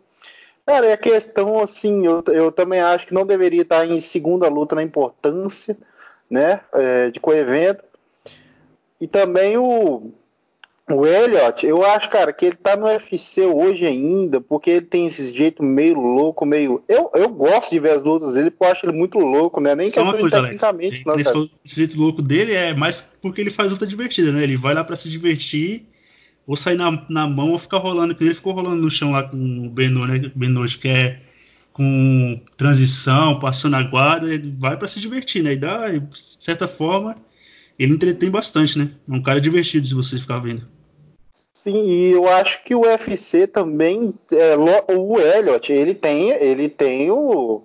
Cara, 0.67 0.87
e 0.87 0.91
a 0.91 0.97
questão, 0.97 1.61
assim, 1.61 2.05
eu, 2.05 2.21
eu 2.27 2.51
também 2.51 2.81
acho 2.81 3.07
que 3.07 3.13
não 3.13 3.25
deveria 3.25 3.61
estar 3.61 3.87
em 3.87 4.01
segunda 4.01 4.49
luta 4.49 4.75
na 4.75 4.83
importância, 4.83 5.77
né, 6.29 6.59
é, 6.73 7.09
de 7.09 7.21
coevento. 7.21 7.85
E 8.99 9.07
também 9.07 9.57
o, 9.57 10.11
o 10.91 11.05
Elliot, 11.05 11.65
eu 11.65 11.85
acho, 11.85 12.09
cara, 12.09 12.33
que 12.33 12.47
ele 12.47 12.57
tá 12.57 12.75
no 12.75 12.85
UFC 12.85 13.45
hoje 13.45 13.85
ainda, 13.85 14.41
porque 14.41 14.71
ele 14.71 14.85
tem 14.85 15.05
esse 15.05 15.33
jeito 15.33 15.63
meio 15.63 15.97
louco, 15.97 16.45
meio. 16.45 16.83
Eu, 16.85 17.09
eu 17.13 17.29
gosto 17.29 17.71
de 17.71 17.79
ver 17.79 17.91
as 17.91 18.03
lutas 18.03 18.33
dele, 18.33 18.51
porque 18.51 18.65
eu 18.65 18.71
acho 18.71 18.85
ele 18.85 18.97
muito 18.97 19.19
louco, 19.19 19.61
né? 19.61 19.73
Nem 19.73 19.89
Só 19.89 20.01
questão 20.01 20.19
coisa, 20.19 20.41
tecnicamente, 20.41 21.05
não. 21.05 21.17
Esse, 21.17 21.51
esse 21.63 21.75
jeito 21.75 21.97
louco 21.97 22.21
dele 22.21 22.53
é 22.53 22.73
mais 22.73 23.01
porque 23.21 23.39
ele 23.39 23.51
faz 23.51 23.71
luta 23.71 23.87
divertida, 23.87 24.33
né? 24.33 24.43
Ele 24.43 24.57
vai 24.57 24.73
lá 24.73 24.83
para 24.83 24.97
se 24.97 25.07
divertir, 25.07 25.87
ou 26.47 26.55
sair 26.55 26.77
na, 26.77 27.05
na 27.09 27.27
mão 27.27 27.51
ou 27.51 27.59
ficar 27.59 27.77
rolando, 27.77 28.15
que 28.15 28.23
ele 28.23 28.33
ficou 28.33 28.53
rolando 28.53 28.81
no 28.81 28.89
chão 28.89 29.11
lá 29.11 29.23
com 29.23 29.37
o 29.67 29.69
Benoit, 29.69 30.07
né? 30.09 30.31
Que 30.81 30.87
é 30.87 31.19
com 31.73 32.39
transição, 32.55 33.39
passando 33.39 33.75
a 33.75 33.83
guarda, 33.83 34.33
ele 34.33 34.51
vai 34.57 34.77
para 34.77 34.87
se 34.87 34.99
divertir, 34.99 35.43
né? 35.43 35.53
E 35.53 35.57
dá, 35.57 35.89
de 35.89 36.07
certa 36.39 36.67
forma, 36.67 37.17
ele 37.77 37.93
entretém 37.93 38.31
bastante, 38.31 38.79
né? 38.79 38.91
É 39.07 39.13
um 39.13 39.21
cara 39.21 39.41
divertido 39.41 39.85
de 39.85 39.93
você 39.93 40.17
ficar 40.17 40.39
vendo. 40.39 40.65
Sim, 41.53 41.85
e 41.85 42.11
eu 42.11 42.27
acho 42.27 42.63
que 42.63 42.73
o 42.73 42.81
UFC 42.81 43.45
também, 43.45 44.13
é, 44.31 44.55
o 44.55 45.19
Elliot, 45.19 45.71
ele 45.71 45.93
tem, 45.93 46.29
ele 46.31 46.69
tem 46.69 47.11
o, 47.11 47.63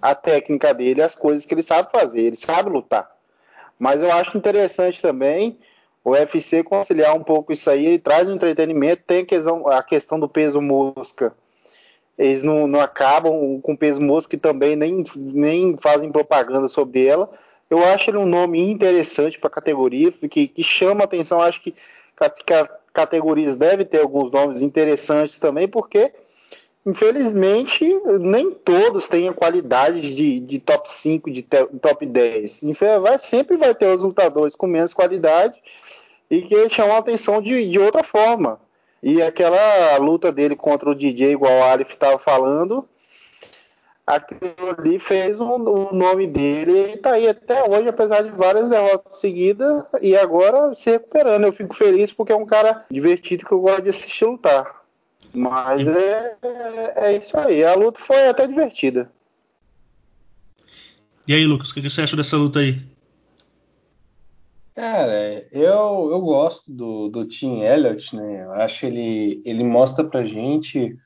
a 0.00 0.14
técnica 0.14 0.72
dele, 0.72 1.02
as 1.02 1.14
coisas 1.14 1.44
que 1.44 1.52
ele 1.52 1.62
sabe 1.62 1.90
fazer, 1.90 2.22
ele 2.22 2.36
sabe 2.36 2.70
lutar. 2.70 3.08
Mas 3.78 4.02
eu 4.02 4.10
acho 4.10 4.36
interessante 4.36 5.02
também 5.02 5.58
o 6.04 6.12
UFC 6.12 6.62
conciliar 6.62 7.14
um 7.14 7.22
pouco 7.22 7.52
isso 7.52 7.68
aí, 7.68 7.86
ele 7.86 7.98
traz 7.98 8.28
um 8.28 8.34
entretenimento, 8.34 9.02
tem 9.06 9.22
a 9.22 9.26
questão, 9.26 9.68
a 9.68 9.82
questão 9.82 10.18
do 10.18 10.28
peso 10.28 10.60
mosca. 10.60 11.34
Eles 12.18 12.42
não, 12.42 12.66
não 12.66 12.80
acabam 12.80 13.60
com 13.62 13.76
peso 13.76 14.00
mosca 14.00 14.34
e 14.34 14.38
também 14.38 14.76
nem, 14.76 15.02
nem 15.16 15.76
fazem 15.76 16.12
propaganda 16.12 16.68
sobre 16.68 17.06
ela. 17.06 17.30
Eu 17.68 17.84
acho 17.84 18.10
ele 18.10 18.18
um 18.18 18.26
nome 18.26 18.60
interessante 18.60 19.38
para 19.38 19.48
a 19.48 19.52
categoria, 19.52 20.10
que, 20.12 20.48
que 20.48 20.62
chama 20.62 21.04
atenção. 21.04 21.40
Acho 21.40 21.62
que, 21.62 21.72
que 21.72 22.54
categorias 22.92 23.56
deve 23.56 23.84
ter 23.84 24.00
alguns 24.00 24.30
nomes 24.30 24.60
interessantes 24.60 25.38
também, 25.38 25.68
porque 25.68 26.12
infelizmente 26.84 27.86
nem 28.18 28.50
todos 28.50 29.06
têm 29.06 29.28
a 29.28 29.34
qualidade 29.34 30.14
de, 30.14 30.40
de 30.40 30.58
top 30.58 30.90
5, 30.90 31.30
de 31.30 31.42
te, 31.42 31.64
top 31.80 32.04
10. 32.04 32.60
Vai, 33.00 33.18
sempre 33.18 33.56
vai 33.56 33.74
ter 33.74 33.86
os 33.86 34.02
lutadores 34.02 34.56
com 34.56 34.66
menos 34.66 34.92
qualidade 34.92 35.54
e 36.30 36.42
que 36.42 36.70
chamam 36.70 36.94
a 36.96 36.98
atenção 36.98 37.42
de, 37.42 37.68
de 37.68 37.78
outra 37.78 38.02
forma. 38.02 38.60
E 39.02 39.20
aquela 39.22 39.96
luta 39.96 40.30
dele 40.30 40.54
contra 40.54 40.90
o 40.90 40.94
DJ, 40.94 41.32
igual 41.32 41.52
o 41.52 41.64
Alif 41.64 41.92
estava 41.92 42.18
falando, 42.18 42.86
aquilo 44.06 44.76
ali 44.78 44.98
fez 44.98 45.40
o, 45.40 45.46
o 45.46 45.94
nome 45.94 46.26
dele 46.26 46.92
e 46.92 46.96
tá 46.98 47.12
aí 47.12 47.28
até 47.28 47.68
hoje, 47.68 47.88
apesar 47.88 48.22
de 48.22 48.30
várias 48.30 48.68
derrotas 48.68 49.16
seguidas, 49.16 49.84
e 50.02 50.16
agora 50.16 50.74
se 50.74 50.90
recuperando. 50.90 51.44
Eu 51.44 51.52
fico 51.52 51.74
feliz 51.74 52.12
porque 52.12 52.32
é 52.32 52.36
um 52.36 52.46
cara 52.46 52.84
divertido 52.90 53.46
que 53.46 53.52
eu 53.52 53.60
gosto 53.60 53.82
de 53.82 53.90
assistir 53.90 54.26
lutar. 54.26 54.80
Mas 55.32 55.86
é, 55.86 56.36
é, 56.42 56.92
é 56.96 57.16
isso 57.16 57.36
aí. 57.38 57.64
A 57.64 57.74
luta 57.74 57.98
foi 58.00 58.28
até 58.28 58.46
divertida. 58.46 59.10
E 61.26 61.34
aí, 61.34 61.46
Lucas, 61.46 61.70
o 61.70 61.74
que 61.74 61.88
você 61.88 62.02
acha 62.02 62.16
dessa 62.16 62.36
luta 62.36 62.58
aí? 62.58 62.80
Cara, 64.80 65.46
eu, 65.52 66.08
eu 66.10 66.20
gosto 66.22 66.72
do, 66.72 67.10
do 67.10 67.28
Tim 67.28 67.60
Elliott, 67.60 68.16
né? 68.16 68.44
Eu 68.44 68.52
acho 68.52 68.86
ele 68.86 69.42
ele 69.44 69.62
mostra 69.62 70.02
pra 70.02 70.24
gente 70.24 70.96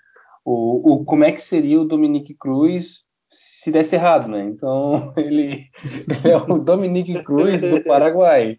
o, 0.44 0.92
o, 0.92 1.04
como 1.04 1.24
é 1.24 1.32
que 1.32 1.42
seria 1.42 1.80
o 1.80 1.84
Dominique 1.84 2.36
Cruz 2.36 3.00
se 3.28 3.72
desse 3.72 3.96
errado, 3.96 4.28
né? 4.28 4.44
Então 4.44 5.12
ele, 5.18 5.66
ele 5.82 6.30
é 6.30 6.36
o 6.36 6.56
Dominique 6.56 7.20
Cruz 7.24 7.62
do 7.62 7.82
Paraguai, 7.82 8.58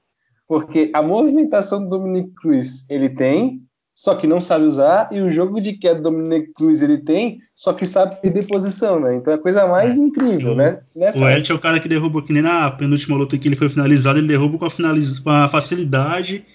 porque 0.49 0.91
a 0.93 1.01
movimentação 1.01 1.81
do 1.81 1.91
Dominique 1.91 2.33
Cruz 2.33 2.85
ele 2.89 3.07
tem, 3.07 3.61
só 3.95 4.13
que 4.13 4.27
não 4.27 4.41
sabe 4.41 4.65
usar, 4.65 5.07
e 5.09 5.21
o 5.21 5.31
jogo 5.31 5.61
de 5.61 5.71
queda 5.71 6.01
do 6.01 6.11
Dominic 6.11 6.51
Cruz 6.53 6.81
ele 6.81 6.97
tem, 6.97 7.39
só 7.55 7.71
que 7.71 7.85
sabe 7.85 8.19
perder 8.21 8.45
posição, 8.45 8.99
né? 8.99 9.15
Então 9.15 9.31
é 9.31 9.37
a 9.37 9.39
coisa 9.39 9.65
mais 9.65 9.95
é. 9.95 9.97
incrível, 9.97 10.51
o, 10.51 10.55
né? 10.55 10.81
Nessa 10.93 11.17
o 11.17 11.29
Elliot 11.29 11.49
é 11.49 11.55
o 11.55 11.59
cara 11.59 11.79
que 11.79 11.87
derruba, 11.87 12.21
que 12.21 12.33
nem 12.33 12.41
na 12.41 12.69
penúltima 12.69 13.15
luta 13.15 13.37
que 13.37 13.47
ele 13.47 13.55
foi 13.55 13.69
finalizado, 13.69 14.19
ele 14.19 14.27
derruba 14.27 14.57
com 14.57 14.65
a, 14.65 14.69
finaliz... 14.69 15.17
com 15.17 15.29
a 15.29 15.47
facilidade, 15.47 16.45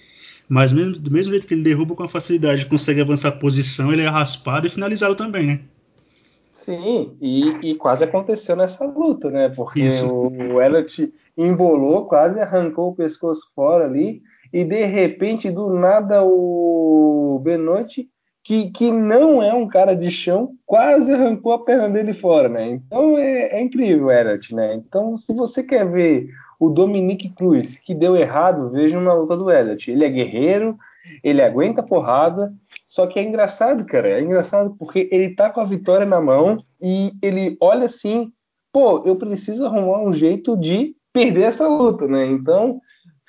mas 0.47 0.71
mesmo, 0.71 0.93
do 0.93 1.09
mesmo 1.09 1.31
jeito 1.31 1.47
que 1.47 1.55
ele 1.55 1.63
derruba 1.63 1.95
com 1.95 2.03
a 2.03 2.09
facilidade, 2.09 2.67
consegue 2.67 3.01
avançar 3.01 3.29
a 3.29 3.31
posição, 3.31 3.91
ele 3.91 4.03
é 4.03 4.07
raspado 4.07 4.67
e 4.67 4.69
finalizado 4.69 5.15
também, 5.15 5.47
né? 5.47 5.61
Sim, 6.51 7.13
e, 7.19 7.71
e 7.71 7.75
quase 7.75 8.03
aconteceu 8.03 8.55
nessa 8.55 8.85
luta, 8.85 9.31
né? 9.31 9.49
Porque 9.49 9.81
Isso. 9.81 10.05
o, 10.05 10.27
o 10.27 10.61
Elliot 10.61 11.11
embolou, 11.35 12.05
quase 12.05 12.39
arrancou 12.39 12.91
o 12.91 12.95
pescoço 12.95 13.49
fora 13.55 13.85
ali, 13.85 14.21
e 14.53 14.63
de 14.63 14.85
repente, 14.85 15.49
do 15.49 15.69
nada, 15.73 16.23
o 16.23 17.39
Benoit, 17.43 18.07
que, 18.43 18.71
que 18.71 18.91
não 18.91 19.41
é 19.41 19.53
um 19.53 19.67
cara 19.67 19.95
de 19.95 20.09
chão, 20.09 20.53
quase 20.65 21.13
arrancou 21.13 21.53
a 21.53 21.63
perna 21.63 21.89
dele 21.89 22.13
fora, 22.13 22.49
né? 22.49 22.69
Então 22.69 23.17
é, 23.17 23.57
é 23.57 23.61
incrível 23.61 24.11
Elliot, 24.11 24.53
né? 24.55 24.75
Então, 24.75 25.17
se 25.17 25.33
você 25.33 25.63
quer 25.63 25.89
ver 25.89 26.29
o 26.59 26.69
Dominique 26.69 27.29
Cruz, 27.29 27.77
que 27.79 27.93
deu 27.93 28.15
errado, 28.15 28.69
vejam 28.69 29.01
na 29.01 29.13
luta 29.13 29.35
do 29.35 29.51
Elliot. 29.51 29.89
Ele 29.89 30.05
é 30.05 30.09
guerreiro, 30.09 30.77
ele 31.23 31.41
aguenta 31.41 31.81
porrada, 31.81 32.49
só 32.87 33.07
que 33.07 33.17
é 33.19 33.23
engraçado, 33.23 33.85
cara. 33.85 34.09
É 34.09 34.21
engraçado 34.21 34.75
porque 34.77 35.09
ele 35.11 35.33
tá 35.33 35.49
com 35.49 35.59
a 35.59 35.65
vitória 35.65 36.05
na 36.05 36.21
mão 36.21 36.63
e 36.79 37.13
ele 37.21 37.57
olha 37.59 37.85
assim, 37.85 38.31
pô, 38.71 39.03
eu 39.05 39.15
preciso 39.15 39.65
arrumar 39.65 40.03
um 40.03 40.13
jeito 40.13 40.55
de 40.55 40.95
perder 41.13 41.43
essa 41.43 41.67
luta, 41.67 42.07
né? 42.07 42.27
Então, 42.27 42.79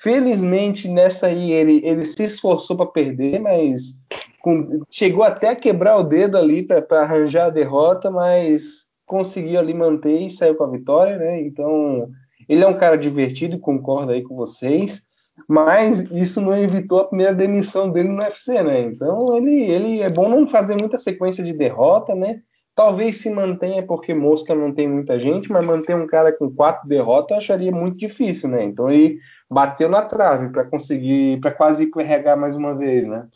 Felizmente, 0.03 0.89
nessa 0.89 1.27
aí, 1.27 1.53
ele, 1.53 1.79
ele 1.81 2.03
se 2.03 2.25
esforçou 2.25 2.75
para 2.75 2.87
perder, 2.87 3.39
mas 3.39 3.93
com, 4.41 4.81
chegou 4.91 5.23
até 5.23 5.47
a 5.47 5.55
quebrar 5.55 5.95
o 5.95 6.03
dedo 6.03 6.37
ali 6.37 6.61
para 6.61 7.03
arranjar 7.03 7.45
a 7.45 7.49
derrota, 7.49 8.11
mas 8.11 8.83
conseguiu 9.05 9.57
ali 9.57 9.73
manter 9.73 10.27
e 10.27 10.29
saiu 10.29 10.55
com 10.55 10.65
a 10.65 10.69
vitória, 10.69 11.17
né? 11.17 11.41
Então, 11.43 12.09
ele 12.49 12.65
é 12.65 12.67
um 12.67 12.77
cara 12.77 12.97
divertido, 12.97 13.57
concordo 13.57 14.11
aí 14.11 14.21
com 14.21 14.35
vocês, 14.35 15.01
mas 15.47 16.01
isso 16.11 16.41
não 16.41 16.57
evitou 16.57 16.99
a 16.99 17.07
primeira 17.07 17.33
demissão 17.33 17.89
dele 17.89 18.09
no 18.09 18.21
UFC, 18.21 18.61
né? 18.61 18.81
Então, 18.81 19.37
ele, 19.37 19.63
ele 19.63 20.01
é 20.01 20.09
bom 20.09 20.27
não 20.27 20.45
fazer 20.45 20.75
muita 20.77 20.97
sequência 20.97 21.41
de 21.41 21.53
derrota, 21.53 22.13
né? 22.13 22.41
Talvez 22.75 23.17
se 23.19 23.29
mantenha 23.29 23.83
porque 23.83 24.13
Mosca 24.13 24.55
não 24.55 24.73
tem 24.73 24.89
muita 24.89 25.19
gente, 25.19 25.51
mas 25.51 25.63
manter 25.63 25.95
um 25.95 26.07
cara 26.07 26.31
com 26.31 26.49
quatro 26.49 26.87
derrotas 26.89 27.29
eu 27.31 27.37
acharia 27.37 27.71
muito 27.71 27.97
difícil, 27.97 28.49
né? 28.49 28.63
Então 28.63 28.91
ele 28.91 29.19
bateu 29.49 29.87
na 29.87 30.01
trave 30.01 30.49
para 30.49 30.63
conseguir, 30.65 31.39
para 31.39 31.51
quase 31.51 31.85
carregar 31.91 32.35
mais 32.35 32.55
uma 32.55 32.73
vez, 32.73 33.05
né? 33.05 33.27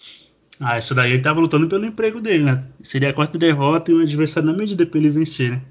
Ah, 0.60 0.78
isso 0.78 0.96
daí 0.96 1.12
ele 1.12 1.22
tava 1.22 1.40
lutando 1.40 1.68
pelo 1.68 1.86
emprego 1.86 2.20
dele, 2.20 2.46
né? 2.46 2.64
Seria 2.82 3.10
a 3.10 3.14
quarta 3.14 3.38
derrota 3.38 3.92
e 3.92 3.94
um 3.94 4.02
adversário 4.02 4.50
na 4.50 4.58
medida 4.58 4.88
para 4.88 4.98
ele 4.98 5.12
vencer, 5.12 5.52
né? 5.52 5.62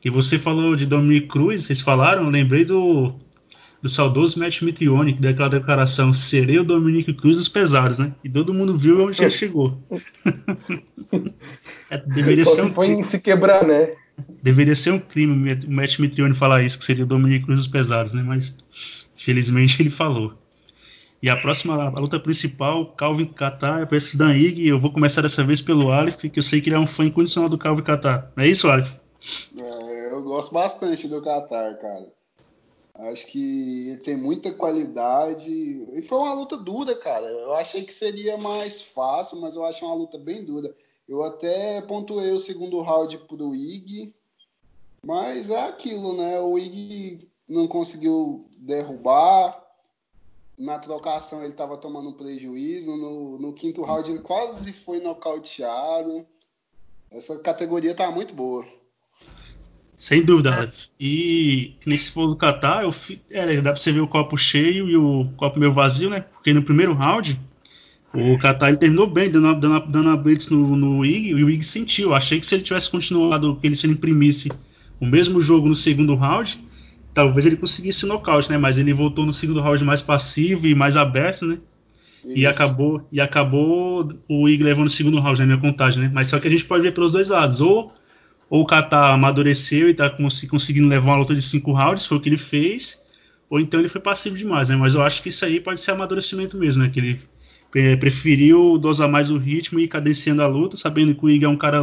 Que 0.00 0.10
você 0.10 0.38
falou 0.38 0.74
de 0.74 0.86
Dominic 0.86 1.28
Cruz, 1.28 1.64
vocês 1.64 1.82
falaram, 1.82 2.24
eu 2.24 2.30
lembrei 2.30 2.64
do, 2.64 3.14
do 3.82 3.88
saudoso 3.90 4.38
Matt 4.38 4.62
Mitrione, 4.62 5.12
que 5.12 5.20
deu 5.20 5.32
aquela 5.32 5.50
declaração: 5.50 6.14
serei 6.14 6.58
o 6.58 6.64
Dominic 6.64 7.12
Cruz 7.12 7.36
dos 7.36 7.48
pesados, 7.48 7.98
né? 7.98 8.12
E 8.24 8.28
todo 8.28 8.54
mundo 8.54 8.78
viu 8.78 9.04
onde 9.04 9.20
ele 9.20 9.30
chegou. 9.30 9.78
é, 11.94 11.98
deveria 11.98 12.44
Só 12.44 12.54
ser 12.54 12.62
um 12.62 12.72
crime. 12.72 13.04
se 13.04 13.20
quebrar, 13.20 13.66
né? 13.66 13.94
Deveria 14.42 14.76
ser 14.76 14.92
um 14.92 14.98
crime 14.98 15.54
o 15.66 15.70
Matt 15.70 15.98
Mitrione 15.98 16.34
falar 16.34 16.62
isso, 16.62 16.78
que 16.78 16.84
seria 16.84 17.04
o 17.04 17.06
Dominic 17.06 17.44
Cruz 17.44 17.60
dos 17.60 17.68
pesados, 17.68 18.12
né? 18.12 18.22
Mas 18.22 18.56
Felizmente 19.22 19.80
ele 19.82 19.90
falou. 19.90 20.34
E 21.22 21.30
a 21.30 21.36
próxima 21.36 21.74
a 21.74 22.00
luta 22.00 22.18
principal, 22.18 22.86
Calvin 22.94 23.26
Catar 23.26 23.86
versus 23.86 24.16
Dan 24.16 24.34
Ig. 24.34 24.66
Eu 24.66 24.80
vou 24.80 24.92
começar 24.92 25.22
dessa 25.22 25.44
vez 25.44 25.60
pelo 25.60 25.92
Alif, 25.92 26.28
que 26.28 26.38
eu 26.38 26.42
sei 26.42 26.60
que 26.60 26.68
ele 26.68 26.74
é 26.74 26.78
um 26.78 26.86
fã 26.86 27.04
incondicional 27.04 27.48
do 27.48 27.56
Calvin 27.56 27.82
Catar. 27.82 28.32
Não 28.34 28.42
é 28.42 28.48
isso, 28.48 28.68
Alif? 28.68 28.96
É, 29.56 30.12
eu 30.12 30.22
gosto 30.24 30.52
bastante 30.52 31.06
do 31.06 31.22
Catar, 31.22 31.78
cara. 31.78 32.08
Acho 33.10 33.26
que 33.28 33.90
ele 33.90 33.98
tem 33.98 34.16
muita 34.16 34.50
qualidade. 34.50 35.48
E 35.94 36.02
foi 36.02 36.18
uma 36.18 36.34
luta 36.34 36.56
dura, 36.56 36.96
cara. 36.96 37.24
Eu 37.24 37.54
achei 37.54 37.84
que 37.84 37.94
seria 37.94 38.36
mais 38.36 38.82
fácil, 38.82 39.40
mas 39.40 39.54
eu 39.54 39.64
achei 39.64 39.86
uma 39.86 39.96
luta 39.96 40.18
bem 40.18 40.44
dura. 40.44 40.74
Eu 41.08 41.22
até 41.22 41.80
pontuei 41.82 42.30
o 42.30 42.38
segundo 42.38 42.80
round 42.80 43.18
pro 43.18 43.54
Ig. 43.54 44.14
Mas 45.04 45.50
é 45.50 45.68
aquilo, 45.68 46.16
né? 46.16 46.40
O 46.40 46.58
Ig 46.58 47.28
não 47.48 47.66
conseguiu 47.66 48.48
derrubar. 48.56 49.60
Na 50.58 50.78
trocação 50.78 51.42
ele 51.42 51.52
estava 51.52 51.76
tomando 51.76 52.12
prejuízo. 52.12 52.96
No, 52.96 53.38
no, 53.38 53.52
quinto 53.52 53.82
round 53.82 54.10
ele 54.10 54.20
quase 54.20 54.72
foi 54.72 55.00
nocauteado. 55.00 56.26
Essa 57.10 57.38
categoria 57.38 57.94
tá 57.94 58.10
muito 58.10 58.34
boa. 58.34 58.64
Sem 59.96 60.24
dúvida, 60.24 60.72
E 60.98 61.76
nesse 61.86 62.10
for 62.10 62.26
do 62.26 62.36
Qatar, 62.36 62.82
eu, 62.82 62.94
é, 63.30 63.60
dá 63.60 63.72
pra 63.72 63.76
você 63.76 63.92
ver 63.92 64.00
o 64.00 64.08
copo 64.08 64.36
cheio 64.36 64.88
e 64.88 64.96
o 64.96 65.30
copo 65.36 65.60
meio 65.60 65.72
vazio, 65.72 66.10
né? 66.10 66.22
Porque 66.22 66.52
no 66.52 66.64
primeiro 66.64 66.92
round, 66.92 67.40
o 68.14 68.38
Qatar 68.38 68.68
ele 68.68 68.78
terminou 68.78 69.06
bem, 69.06 69.30
dando, 69.30 69.54
dando, 69.58 69.86
dando 69.86 70.08
a 70.10 70.16
blitz 70.16 70.50
no, 70.50 70.76
no 70.76 71.04
Ig, 71.04 71.30
e 71.30 71.44
o 71.44 71.48
Ig 71.48 71.64
sentiu. 71.64 72.14
Achei 72.14 72.38
que 72.38 72.46
se 72.46 72.54
ele 72.54 72.62
tivesse 72.62 72.90
continuado, 72.90 73.56
que 73.56 73.66
ele 73.66 73.74
se 73.74 73.86
ele 73.86 73.94
imprimisse 73.94 74.50
o 75.00 75.06
mesmo 75.06 75.40
jogo 75.40 75.68
no 75.68 75.74
segundo 75.74 76.14
round, 76.14 76.62
talvez 77.14 77.46
ele 77.46 77.56
conseguisse 77.56 78.04
o 78.04 78.08
nocaute, 78.08 78.50
né? 78.50 78.58
Mas 78.58 78.76
ele 78.76 78.92
voltou 78.92 79.24
no 79.24 79.32
segundo 79.32 79.62
round 79.62 79.82
mais 79.82 80.02
passivo 80.02 80.66
e 80.66 80.74
mais 80.74 80.96
aberto, 80.96 81.46
né? 81.46 81.58
Isso. 82.22 82.38
E 82.38 82.46
acabou, 82.46 83.06
e 83.10 83.20
acabou 83.20 84.08
o 84.28 84.48
Ig 84.48 84.62
levando 84.62 84.86
o 84.86 84.90
segundo 84.90 85.18
round 85.18 85.40
na 85.40 85.46
minha 85.46 85.58
contagem, 85.58 86.02
né? 86.02 86.10
Mas 86.12 86.28
só 86.28 86.38
que 86.38 86.46
a 86.46 86.50
gente 86.50 86.64
pode 86.66 86.82
ver 86.82 86.92
pelos 86.92 87.12
dois 87.12 87.30
lados. 87.30 87.62
Ou, 87.62 87.92
ou 88.48 88.60
o 88.60 88.66
Kata 88.66 89.12
amadureceu 89.12 89.88
e 89.88 89.94
tá 89.94 90.10
cons 90.10 90.44
conseguindo 90.44 90.86
levar 90.86 91.12
uma 91.12 91.16
luta 91.16 91.34
de 91.34 91.42
cinco 91.42 91.72
rounds, 91.72 92.04
foi 92.04 92.18
o 92.18 92.20
que 92.20 92.28
ele 92.28 92.36
fez. 92.36 93.02
Ou 93.48 93.58
então 93.58 93.80
ele 93.80 93.88
foi 93.88 94.00
passivo 94.00 94.36
demais, 94.36 94.68
né? 94.68 94.76
Mas 94.76 94.94
eu 94.94 95.02
acho 95.02 95.22
que 95.22 95.30
isso 95.30 95.44
aí 95.44 95.60
pode 95.60 95.80
ser 95.80 95.92
amadurecimento 95.92 96.58
mesmo, 96.58 96.82
né? 96.82 96.90
Que 96.90 97.00
ele 97.00 97.20
preferiu 97.98 98.76
dosar 98.76 99.08
mais 99.08 99.30
o 99.30 99.38
ritmo 99.38 99.80
e 99.80 99.88
cadenciando 99.88 100.42
a 100.42 100.46
luta, 100.46 100.76
sabendo 100.76 101.14
que 101.14 101.24
o 101.24 101.30
Ig 101.30 101.44
é 101.44 101.48
um 101.48 101.56
cara, 101.56 101.80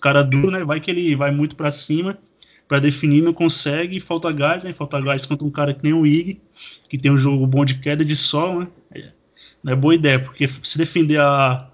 cara 0.00 0.22
duro, 0.22 0.50
né? 0.50 0.64
Vai 0.64 0.80
que 0.80 0.90
ele 0.90 1.14
vai 1.14 1.30
muito 1.30 1.54
para 1.54 1.70
cima 1.70 2.18
para 2.66 2.80
definir, 2.80 3.22
não 3.22 3.32
consegue, 3.32 3.98
falta 3.98 4.30
gás, 4.30 4.62
né? 4.62 4.74
Falta 4.74 5.00
gás 5.00 5.24
contra 5.24 5.46
um 5.46 5.50
cara 5.50 5.72
que 5.72 5.82
nem 5.82 5.94
o 5.94 6.06
Ig, 6.06 6.38
que 6.88 6.98
tem 6.98 7.10
um 7.10 7.16
jogo 7.16 7.46
bom 7.46 7.64
de 7.64 7.78
queda 7.78 8.04
de 8.04 8.14
sol, 8.14 8.60
né? 8.60 8.68
É, 8.94 9.12
não 9.62 9.72
é 9.72 9.76
boa 9.76 9.94
ideia, 9.94 10.20
porque 10.20 10.46
se 10.62 10.76
defender 10.76 11.18
a 11.18 11.70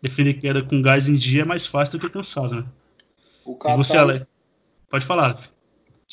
defender 0.00 0.34
queda 0.34 0.62
com 0.62 0.80
gás 0.80 1.06
em 1.06 1.14
dia 1.14 1.42
é 1.42 1.44
mais 1.44 1.66
fácil 1.66 1.98
do 1.98 2.06
que 2.06 2.12
cansado, 2.12 2.54
né? 2.54 2.64
O 3.44 3.54
cara 3.54 3.74
e 3.74 3.76
você, 3.76 3.96
Ale... 3.96 4.26
Pode 4.88 5.04
falar. 5.04 5.38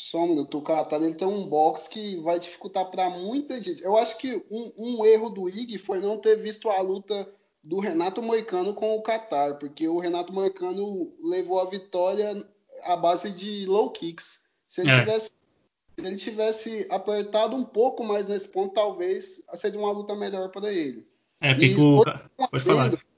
Só 0.00 0.24
um 0.24 0.28
minuto, 0.28 0.58
o 0.58 0.62
Qatar 0.62 1.02
ele 1.02 1.14
tem 1.14 1.28
um 1.28 1.44
box 1.46 1.86
que 1.86 2.16
vai 2.22 2.38
dificultar 2.38 2.90
para 2.90 3.10
muita 3.10 3.62
gente. 3.62 3.82
Eu 3.82 3.96
acho 3.98 4.16
que 4.16 4.42
um, 4.50 4.72
um, 4.78 5.04
erro 5.04 5.28
do 5.28 5.48
Ig 5.48 5.76
foi 5.76 6.00
não 6.00 6.16
ter 6.16 6.36
visto 6.36 6.70
a 6.70 6.80
luta 6.80 7.28
do 7.62 7.78
Renato 7.78 8.22
Moicano 8.22 8.72
com 8.72 8.96
o 8.96 9.02
Qatar, 9.02 9.58
porque 9.58 9.86
o 9.86 9.98
Renato 9.98 10.32
Moicano 10.32 11.12
levou 11.22 11.60
a 11.60 11.68
vitória 11.68 12.42
a 12.82 12.96
base 12.96 13.30
de 13.30 13.66
low 13.66 13.90
kicks. 13.90 14.40
Se 14.66 14.80
ele, 14.80 14.90
é. 14.90 15.00
tivesse, 15.00 15.26
se 15.98 16.06
ele 16.06 16.16
tivesse 16.16 16.86
apertado 16.90 17.54
um 17.54 17.64
pouco 17.64 18.02
mais 18.02 18.26
nesse 18.26 18.48
ponto, 18.48 18.72
talvez 18.72 19.42
seria 19.54 19.78
uma 19.78 19.92
luta 19.92 20.16
melhor 20.16 20.48
para 20.50 20.72
ele. 20.72 21.06
É, 21.42 21.54
ficou. 21.54 22.02
Pode 22.50 22.64
falar. 22.64 23.09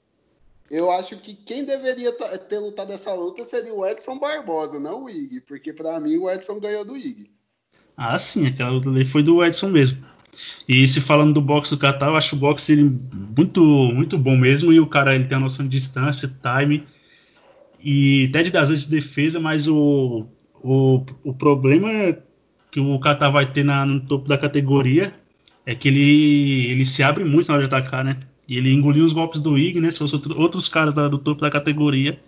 Eu 0.73 0.89
acho 0.89 1.17
que 1.17 1.35
quem 1.35 1.63
deveria 1.63 2.11
ter 2.49 2.57
lutado 2.57 2.91
essa 2.91 3.13
luta 3.13 3.43
seria 3.43 3.71
o 3.71 3.85
Edson 3.85 4.17
Barbosa, 4.17 4.79
não 4.79 5.03
o 5.03 5.09
Ig, 5.09 5.41
porque 5.41 5.71
para 5.71 5.99
mim 5.99 6.17
o 6.17 6.27
Edson 6.27 6.59
ganhou 6.59 6.83
do 6.83 6.97
Ig. 6.97 7.29
Ah, 7.95 8.17
sim, 8.17 8.47
aquela 8.47 8.71
luta 8.71 8.89
ali 8.89 9.05
foi 9.05 9.21
do 9.21 9.45
Edson 9.45 9.67
mesmo. 9.67 10.03
E 10.67 10.87
se 10.87 10.99
falando 10.99 11.31
do 11.31 11.43
boxe 11.43 11.75
do 11.75 11.79
Qatar, 11.79 12.09
eu 12.09 12.15
acho 12.15 12.35
o 12.35 12.39
boxe 12.39 12.75
muito, 12.75 13.61
muito 13.93 14.17
bom 14.17 14.35
mesmo. 14.35 14.73
E 14.73 14.79
o 14.79 14.87
cara 14.87 15.13
ele 15.13 15.27
tem 15.27 15.37
a 15.37 15.39
noção 15.39 15.63
de 15.63 15.77
distância, 15.77 16.27
time 16.41 16.87
e 17.79 18.25
até 18.29 18.41
de 18.41 18.49
das 18.49 18.69
vezes 18.69 18.85
de 18.85 18.95
defesa, 18.95 19.39
mas 19.39 19.67
o, 19.67 20.25
o, 20.63 21.05
o 21.23 21.35
problema 21.35 22.17
que 22.71 22.79
o 22.79 22.99
Qatar 22.99 23.31
vai 23.31 23.45
ter 23.45 23.63
na, 23.63 23.85
no 23.85 23.99
topo 24.07 24.27
da 24.27 24.39
categoria 24.39 25.13
é 25.67 25.75
que 25.75 25.87
ele, 25.87 26.71
ele 26.71 26.83
se 26.83 27.03
abre 27.03 27.23
muito 27.23 27.49
na 27.49 27.53
hora 27.53 27.67
de 27.67 27.75
atacar, 27.75 28.03
né? 28.03 28.17
E 28.47 28.57
ele 28.57 28.71
engoliu 28.71 29.05
os 29.05 29.13
golpes 29.13 29.39
do 29.39 29.57
Ig, 29.57 29.79
né? 29.79 29.91
Se 29.91 29.99
fossem 29.99 30.17
outro, 30.17 30.39
outros 30.39 30.67
caras 30.67 30.93
da, 30.93 31.07
do 31.07 31.17
topo 31.17 31.41
da 31.41 31.49
categoria, 31.49 32.19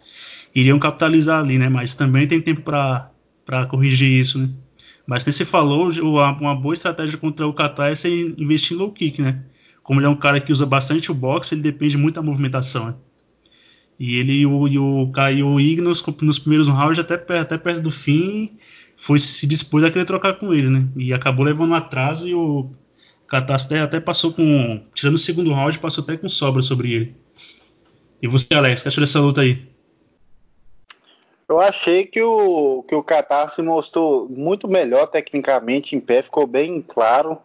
iriam 0.53 0.79
capitalizar 0.79 1.43
ali, 1.43 1.57
né? 1.57 1.67
Mas 1.69 1.95
também 1.95 2.27
tem 2.27 2.41
tempo 2.41 2.61
para 2.61 3.65
corrigir 3.67 4.09
isso, 4.09 4.39
né? 4.39 4.49
Mas 5.05 5.23
você 5.23 5.45
falou, 5.45 5.91
uma 5.91 6.55
boa 6.55 6.73
estratégia 6.73 7.17
contra 7.17 7.45
o 7.45 7.53
Qatar 7.53 7.91
é 7.91 7.95
você 7.95 8.33
investir 8.37 8.75
em 8.75 8.79
low 8.79 8.91
kick, 8.91 9.21
né? 9.21 9.43
Como 9.83 9.99
ele 9.99 10.07
é 10.07 10.09
um 10.09 10.15
cara 10.15 10.39
que 10.39 10.51
usa 10.51 10.65
bastante 10.65 11.11
o 11.11 11.13
boxe, 11.13 11.53
ele 11.53 11.61
depende 11.61 11.95
muito 11.95 12.15
da 12.15 12.23
movimentação, 12.23 12.87
né? 12.87 12.95
E 13.99 14.17
ele 14.17 14.33
e 14.33 14.45
o, 14.45 14.67
e 14.67 14.79
o, 14.79 15.11
e 15.31 15.43
o 15.43 15.59
Ignos 15.59 16.03
nos 16.21 16.39
primeiros 16.39 16.67
rounds, 16.67 16.99
até, 16.99 17.13
até 17.39 17.57
perto 17.57 17.81
do 17.81 17.91
fim, 17.91 18.57
foi 18.97 19.19
se 19.19 19.45
dispôs 19.45 19.83
a 19.83 19.91
querer 19.91 20.05
trocar 20.05 20.33
com 20.33 20.53
ele, 20.53 20.69
né? 20.69 20.87
E 20.95 21.13
acabou 21.13 21.45
levando 21.45 21.71
um 21.71 21.75
atraso 21.75 22.27
e 22.27 22.33
o 22.33 22.71
Catástrofe 23.27 23.81
até 23.81 23.99
passou 23.99 24.33
com. 24.33 24.83
Tirando 24.93 25.15
o 25.15 25.19
segundo 25.19 25.53
round, 25.53 25.79
passou 25.79 26.03
até 26.03 26.17
com 26.17 26.29
sobra 26.29 26.61
sobre 26.61 26.93
ele. 26.93 27.15
E 28.21 28.27
você, 28.27 28.53
Alex, 28.53 28.81
que 28.81 28.87
achou 28.87 29.03
dessa 29.03 29.19
luta 29.19 29.41
aí? 29.41 29.67
Eu 31.47 31.59
achei 31.61 32.05
que 32.05 32.21
o, 32.21 32.83
que 32.87 32.95
o 32.95 33.03
Qatar 33.03 33.49
se 33.49 33.61
mostrou 33.61 34.27
muito 34.27 34.67
melhor 34.67 35.05
tecnicamente 35.07 35.95
em 35.95 35.99
pé, 35.99 36.23
ficou 36.23 36.47
bem 36.47 36.81
claro. 36.81 37.37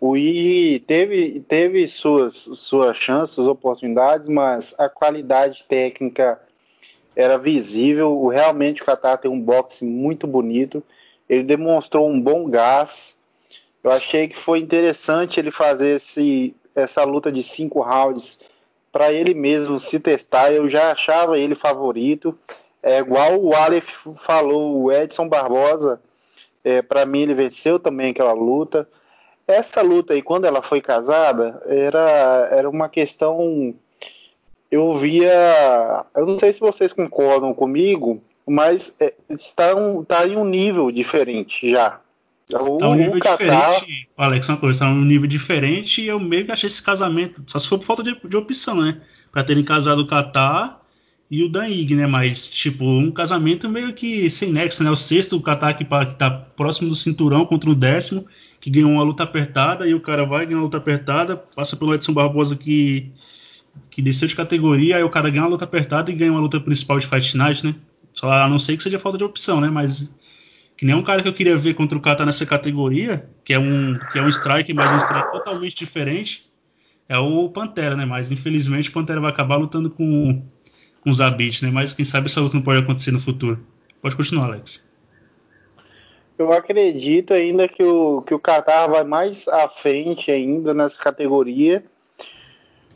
O 0.00 0.16
I 0.16 0.82
teve, 0.86 1.40
teve 1.40 1.86
suas, 1.88 2.34
suas 2.36 2.96
chances, 2.96 3.34
suas 3.34 3.48
oportunidades, 3.48 4.28
mas 4.28 4.74
a 4.78 4.88
qualidade 4.88 5.64
técnica 5.64 6.40
era 7.14 7.36
visível. 7.36 8.28
Realmente 8.28 8.82
o 8.82 8.86
Qatar 8.86 9.18
tem 9.18 9.30
um 9.30 9.40
boxe 9.40 9.84
muito 9.84 10.26
bonito. 10.26 10.82
Ele 11.28 11.42
demonstrou 11.42 12.08
um 12.08 12.18
bom 12.18 12.48
gás. 12.48 13.17
Eu 13.82 13.90
achei 13.90 14.28
que 14.28 14.36
foi 14.36 14.58
interessante 14.58 15.38
ele 15.38 15.50
fazer 15.50 15.96
esse, 15.96 16.54
essa 16.74 17.04
luta 17.04 17.30
de 17.30 17.42
cinco 17.42 17.80
rounds 17.80 18.38
para 18.90 19.12
ele 19.12 19.34
mesmo 19.34 19.78
se 19.78 20.00
testar. 20.00 20.52
Eu 20.52 20.68
já 20.68 20.92
achava 20.92 21.38
ele 21.38 21.54
favorito. 21.54 22.36
É 22.82 22.98
igual 22.98 23.40
o 23.40 23.54
Aleph 23.54 24.06
falou, 24.16 24.82
o 24.82 24.92
Edson 24.92 25.28
Barbosa, 25.28 26.00
é, 26.64 26.82
para 26.82 27.04
mim 27.06 27.20
ele 27.20 27.34
venceu 27.34 27.78
também 27.78 28.10
aquela 28.10 28.32
luta. 28.32 28.88
Essa 29.46 29.80
luta 29.80 30.12
aí, 30.12 30.22
quando 30.22 30.44
ela 30.44 30.62
foi 30.62 30.80
casada, 30.80 31.62
era, 31.66 32.48
era 32.52 32.68
uma 32.68 32.88
questão. 32.88 33.74
Eu 34.70 34.92
via. 34.94 36.04
Eu 36.14 36.26
não 36.26 36.38
sei 36.38 36.52
se 36.52 36.60
vocês 36.60 36.92
concordam 36.92 37.54
comigo, 37.54 38.22
mas 38.46 38.94
é, 39.00 39.14
está, 39.30 39.74
um, 39.74 40.02
está 40.02 40.26
em 40.26 40.36
um 40.36 40.44
nível 40.44 40.90
diferente 40.90 41.70
já. 41.70 42.00
O, 42.52 42.78
tá 42.78 42.88
um 42.88 42.94
nível 42.94 43.20
diferente, 43.20 44.08
Alex, 44.16 44.48
uma 44.48 44.56
coisa, 44.56 44.80
tá 44.80 44.88
um 44.88 45.04
nível 45.04 45.26
diferente 45.26 46.00
e 46.00 46.06
eu 46.06 46.18
meio 46.18 46.46
que 46.46 46.52
achei 46.52 46.66
esse 46.66 46.82
casamento, 46.82 47.42
só 47.46 47.58
se 47.58 47.68
for 47.68 47.78
por 47.78 47.84
falta 47.84 48.02
de, 48.02 48.16
de 48.26 48.36
opção, 48.36 48.80
né? 48.80 49.02
Pra 49.30 49.44
terem 49.44 49.62
casado 49.62 50.00
o 50.00 50.06
Qatar 50.06 50.80
e 51.30 51.42
o 51.42 51.48
Danig, 51.48 51.94
né? 51.94 52.06
Mas, 52.06 52.48
tipo, 52.48 52.84
um 52.84 53.10
casamento 53.10 53.68
meio 53.68 53.92
que 53.92 54.30
sem 54.30 54.50
nexo, 54.50 54.82
né? 54.82 54.90
O 54.90 54.96
sexto, 54.96 55.36
o 55.36 55.42
Qatar 55.42 55.76
que, 55.76 55.84
que 55.84 56.14
tá 56.14 56.30
próximo 56.30 56.88
do 56.88 56.96
cinturão 56.96 57.44
contra 57.44 57.68
o 57.68 57.74
décimo, 57.74 58.26
que 58.58 58.70
ganhou 58.70 58.90
uma 58.90 59.02
luta 59.02 59.24
apertada, 59.24 59.86
e 59.86 59.94
o 59.94 60.00
cara 60.00 60.24
vai 60.24 60.46
ganhar 60.46 60.58
uma 60.58 60.64
luta 60.64 60.78
apertada, 60.78 61.36
passa 61.36 61.76
pelo 61.76 61.94
Edson 61.94 62.14
Barbosa 62.14 62.56
que, 62.56 63.12
que 63.90 64.00
desceu 64.00 64.26
de 64.26 64.34
categoria, 64.34 64.96
aí 64.96 65.02
o 65.02 65.10
cara 65.10 65.28
ganha 65.28 65.42
uma 65.42 65.50
luta 65.50 65.64
apertada 65.64 66.10
e 66.10 66.14
ganha 66.14 66.32
uma 66.32 66.40
luta 66.40 66.58
principal 66.58 66.98
de 66.98 67.06
Fight 67.06 67.36
Night, 67.36 67.66
né? 67.66 67.74
Só 68.10 68.32
a 68.32 68.48
não 68.48 68.58
ser 68.58 68.78
que 68.78 68.82
seja 68.82 68.98
falta 68.98 69.18
de 69.18 69.24
opção, 69.24 69.60
né? 69.60 69.68
Mas 69.68 70.10
que 70.78 70.86
nem 70.86 70.94
um 70.94 71.02
cara 71.02 71.20
que 71.20 71.28
eu 71.28 71.34
queria 71.34 71.58
ver 71.58 71.74
contra 71.74 71.98
o 71.98 72.00
Qatar 72.00 72.24
nessa 72.24 72.46
categoria, 72.46 73.28
que 73.44 73.52
é 73.52 73.58
um, 73.58 73.98
que 74.12 74.18
é 74.18 74.22
um 74.22 74.28
strike, 74.28 74.72
mas 74.72 74.90
um 74.92 74.96
strike 74.96 75.32
totalmente 75.32 75.74
diferente, 75.74 76.48
é 77.08 77.18
o 77.18 77.50
Pantera, 77.50 77.96
né? 77.96 78.04
Mas 78.06 78.30
infelizmente 78.30 78.88
o 78.88 78.92
Pantera 78.92 79.20
vai 79.20 79.30
acabar 79.30 79.56
lutando 79.56 79.90
com 79.90 80.40
com 81.00 81.10
os 81.10 81.18
Zabit, 81.18 81.64
né? 81.64 81.70
Mas 81.70 81.94
quem 81.94 82.04
sabe 82.04 82.26
essa 82.26 82.40
luta 82.40 82.56
não 82.56 82.62
pode 82.62 82.80
acontecer 82.80 83.10
no 83.10 83.20
futuro. 83.20 83.58
Pode 84.00 84.14
continuar, 84.14 84.46
Alex. 84.46 84.86
Eu 86.38 86.52
acredito 86.52 87.34
ainda 87.34 87.66
que 87.66 87.82
o, 87.82 88.22
que 88.22 88.32
o 88.32 88.38
Qatar 88.38 88.88
vai 88.88 89.02
mais 89.02 89.48
à 89.48 89.68
frente 89.68 90.30
ainda 90.30 90.72
nessa 90.72 90.96
categoria. 90.96 91.82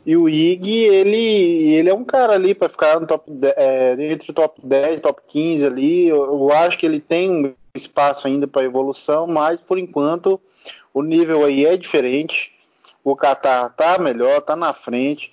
E 0.05 0.15
o 0.15 0.29
Ig, 0.29 0.69
ele, 0.69 1.73
ele 1.73 1.89
é 1.89 1.93
um 1.93 2.03
cara 2.03 2.33
ali 2.33 2.53
para 2.53 2.69
ficar 2.69 2.99
no 2.99 3.07
top 3.07 3.29
é, 3.57 3.95
entre 4.11 4.31
o 4.31 4.33
top 4.33 4.61
10 4.63 5.01
top 5.01 5.21
15 5.27 5.65
ali. 5.65 6.07
Eu, 6.07 6.23
eu 6.23 6.51
acho 6.51 6.77
que 6.77 6.85
ele 6.85 6.99
tem 6.99 7.55
espaço 7.75 8.27
ainda 8.27 8.47
para 8.47 8.63
evolução, 8.63 9.25
mas 9.25 9.59
por 9.59 9.79
enquanto 9.79 10.39
o 10.93 11.01
nível 11.01 11.43
aí 11.43 11.65
é 11.65 11.75
diferente. 11.75 12.51
O 13.03 13.15
Qatar 13.15 13.73
tá 13.73 13.97
melhor, 13.97 14.41
tá 14.41 14.55
na 14.55 14.73
frente. 14.73 15.31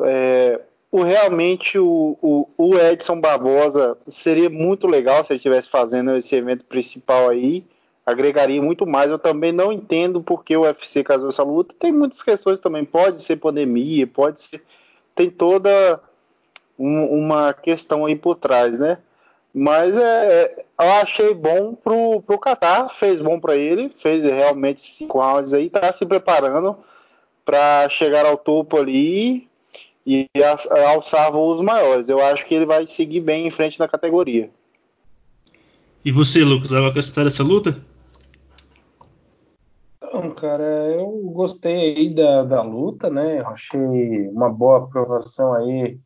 É, 0.00 0.60
o, 0.90 1.02
realmente 1.02 1.78
o, 1.78 2.18
o, 2.20 2.48
o, 2.58 2.76
Edson 2.76 3.20
Barbosa 3.20 3.96
seria 4.08 4.50
muito 4.50 4.88
legal 4.88 5.22
se 5.22 5.32
ele 5.32 5.36
estivesse 5.36 5.68
fazendo 5.68 6.16
esse 6.16 6.34
evento 6.34 6.64
principal 6.64 7.28
aí, 7.28 7.64
agregaria 8.04 8.60
muito 8.60 8.84
mais. 8.84 9.08
Eu 9.08 9.18
também 9.18 9.52
não 9.52 9.72
entendo 9.72 10.20
porque 10.20 10.56
o 10.56 10.62
UFC 10.62 11.04
casou 11.04 11.28
essa 11.28 11.44
luta. 11.44 11.74
Tem 11.78 11.92
muitas 11.92 12.20
questões 12.20 12.58
também, 12.58 12.84
pode 12.84 13.22
ser 13.22 13.36
pandemia, 13.36 14.08
pode 14.08 14.42
ser. 14.42 14.60
Tem 15.14 15.30
toda 15.30 16.00
um, 16.76 17.04
uma 17.04 17.54
questão 17.54 18.04
aí 18.04 18.16
por 18.16 18.34
trás, 18.34 18.76
né? 18.76 18.98
Mas 19.52 19.96
é, 19.96 20.00
é 20.00 20.64
eu 20.80 20.92
achei 20.92 21.34
bom 21.34 21.74
pro, 21.74 22.22
pro 22.22 22.38
Qatar, 22.38 22.88
fez 22.88 23.20
bom 23.20 23.38
para 23.38 23.56
ele, 23.56 23.88
fez 23.88 24.24
realmente 24.24 24.80
cinco 24.80 25.18
rounds 25.18 25.52
aí, 25.52 25.68
tá 25.68 25.90
se 25.92 26.06
preparando 26.06 26.76
para 27.44 27.88
chegar 27.88 28.24
ao 28.24 28.38
topo 28.38 28.78
ali 28.78 29.48
e 30.06 30.26
alçar 30.86 31.30
voos 31.30 31.60
maiores. 31.60 32.08
Eu 32.08 32.24
acho 32.24 32.46
que 32.46 32.54
ele 32.54 32.66
vai 32.66 32.86
seguir 32.86 33.20
bem 33.20 33.46
em 33.46 33.50
frente 33.50 33.78
na 33.78 33.88
categoria. 33.88 34.50
E 36.04 36.10
você, 36.10 36.42
Lucas, 36.42 36.70
vai 36.70 36.86
acrescentar 36.86 37.26
essa 37.26 37.42
luta? 37.42 37.76
Então, 39.96 40.30
cara, 40.34 40.64
eu 40.94 41.08
gostei 41.32 41.96
aí 41.96 42.14
da, 42.14 42.42
da 42.42 42.62
luta, 42.62 43.10
né? 43.10 43.40
Eu 43.40 43.48
achei 43.48 44.28
uma 44.28 44.48
boa 44.48 44.78
aprovação 44.78 45.52
aí 45.52 45.98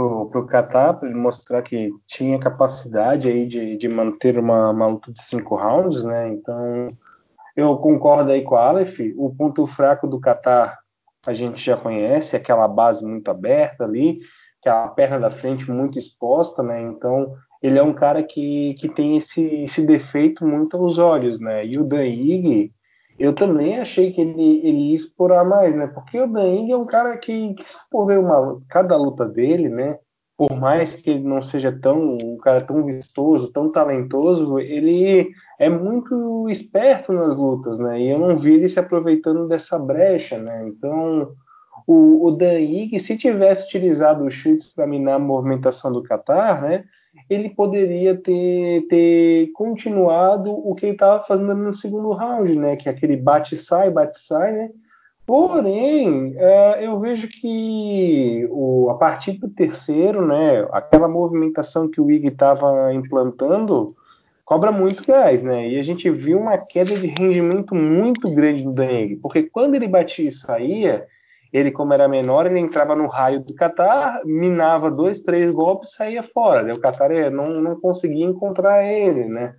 pro, 0.00 0.26
pro 0.30 0.46
Qatar, 0.46 0.98
para 0.98 1.08
ele 1.08 1.18
mostrar 1.18 1.62
que 1.62 1.90
tinha 2.06 2.38
capacidade 2.38 3.28
aí 3.28 3.46
de, 3.46 3.76
de 3.76 3.88
manter 3.88 4.38
uma, 4.38 4.70
uma 4.70 4.86
luta 4.86 5.12
de 5.12 5.22
cinco 5.22 5.56
rounds, 5.56 6.02
né? 6.02 6.28
Então, 6.28 6.96
eu 7.54 7.76
concordo 7.76 8.30
aí 8.30 8.42
com 8.42 8.56
a 8.56 8.68
Aleph. 8.68 8.98
O 9.16 9.34
ponto 9.34 9.66
fraco 9.66 10.06
do 10.06 10.20
Qatar 10.20 10.78
a 11.26 11.34
gente 11.34 11.62
já 11.62 11.76
conhece, 11.76 12.34
aquela 12.34 12.66
base 12.66 13.04
muito 13.04 13.30
aberta 13.30 13.84
ali, 13.84 14.20
aquela 14.60 14.88
perna 14.88 15.20
da 15.20 15.30
frente 15.30 15.70
muito 15.70 15.98
exposta, 15.98 16.62
né? 16.62 16.80
Então, 16.80 17.34
ele 17.62 17.78
é 17.78 17.82
um 17.82 17.92
cara 17.92 18.22
que, 18.22 18.74
que 18.74 18.88
tem 18.88 19.18
esse, 19.18 19.44
esse 19.64 19.84
defeito 19.84 20.46
muito 20.46 20.78
aos 20.78 20.98
olhos, 20.98 21.38
né? 21.38 21.66
E 21.66 21.78
o 21.78 21.84
Dan 21.84 22.06
Ig, 22.06 22.72
eu 23.20 23.34
também 23.34 23.78
achei 23.78 24.12
que 24.12 24.20
ele, 24.20 24.60
ele 24.66 24.90
ia 24.90 24.94
explorar 24.94 25.44
mais, 25.44 25.74
né? 25.76 25.86
Porque 25.86 26.18
o 26.18 26.26
Dan 26.26 26.48
Ig 26.48 26.72
é 26.72 26.76
um 26.76 26.86
cara 26.86 27.16
que, 27.18 27.54
que 27.54 27.70
se 27.70 27.78
uma, 27.92 28.60
cada 28.68 28.96
luta 28.96 29.26
dele, 29.26 29.68
né? 29.68 29.98
por 30.40 30.56
mais 30.56 30.96
que 30.96 31.10
ele 31.10 31.28
não 31.28 31.42
seja 31.42 31.70
tão 31.70 32.14
um 32.14 32.38
cara 32.38 32.62
tão 32.62 32.82
vistoso, 32.82 33.52
tão 33.52 33.70
talentoso, 33.70 34.58
ele 34.58 35.28
é 35.58 35.68
muito 35.68 36.48
esperto 36.48 37.12
nas 37.12 37.36
lutas, 37.36 37.78
né? 37.78 38.00
E 38.00 38.08
eu 38.08 38.18
não 38.18 38.38
vi 38.38 38.54
ele 38.54 38.66
se 38.66 38.80
aproveitando 38.80 39.46
dessa 39.46 39.78
brecha, 39.78 40.38
né? 40.38 40.66
Então, 40.66 41.32
o, 41.86 42.26
o 42.26 42.30
Dan 42.30 42.58
Ig, 42.58 42.98
se 42.98 43.18
tivesse 43.18 43.66
utilizado 43.66 44.24
os 44.24 44.32
chutes 44.32 44.72
para 44.72 44.86
minar 44.86 45.16
a 45.16 45.18
movimentação 45.18 45.92
do 45.92 46.02
Qatar, 46.02 46.62
né? 46.62 46.84
Ele 47.30 47.48
poderia 47.48 48.16
ter, 48.16 48.86
ter 48.88 49.52
continuado 49.52 50.50
o 50.50 50.74
que 50.74 50.84
ele 50.84 50.92
estava 50.92 51.22
fazendo 51.24 51.54
no 51.54 51.72
segundo 51.72 52.10
round, 52.10 52.56
né? 52.56 52.76
Que 52.76 52.88
é 52.88 52.92
aquele 52.92 53.16
bate-sai, 53.16 53.88
bate-sai, 53.88 54.52
né? 54.52 54.70
Porém, 55.24 56.34
é, 56.36 56.84
eu 56.84 56.98
vejo 56.98 57.28
que 57.28 58.48
o, 58.50 58.90
a 58.90 58.94
partir 58.94 59.34
do 59.34 59.48
terceiro, 59.48 60.26
né, 60.26 60.66
aquela 60.72 61.06
movimentação 61.06 61.88
que 61.88 62.00
o 62.00 62.10
IG 62.10 62.26
estava 62.26 62.92
implantando 62.92 63.94
cobra 64.44 64.72
muito 64.72 65.06
gás, 65.06 65.44
né? 65.44 65.68
E 65.68 65.78
a 65.78 65.82
gente 65.84 66.10
viu 66.10 66.36
uma 66.36 66.58
queda 66.58 66.96
de 66.96 67.06
rendimento 67.06 67.76
muito 67.76 68.28
grande 68.34 68.64
do 68.64 68.72
Deng, 68.72 69.14
porque 69.22 69.44
quando 69.44 69.76
ele 69.76 69.86
batia 69.86 70.26
e 70.26 70.32
saía, 70.32 71.06
ele, 71.52 71.72
como 71.72 71.92
era 71.92 72.06
menor, 72.06 72.46
ele 72.46 72.60
entrava 72.60 72.94
no 72.94 73.08
raio 73.08 73.40
do 73.40 73.54
Qatar, 73.54 74.20
minava 74.24 74.90
dois, 74.90 75.20
três 75.20 75.50
golpes 75.50 75.90
e 75.90 75.94
saía 75.94 76.22
fora. 76.22 76.62
Né? 76.62 76.72
O 76.72 76.80
Qatar 76.80 77.10
é, 77.10 77.28
não, 77.28 77.60
não 77.60 77.80
conseguia 77.80 78.24
encontrar 78.24 78.84
ele, 78.84 79.24
né? 79.24 79.54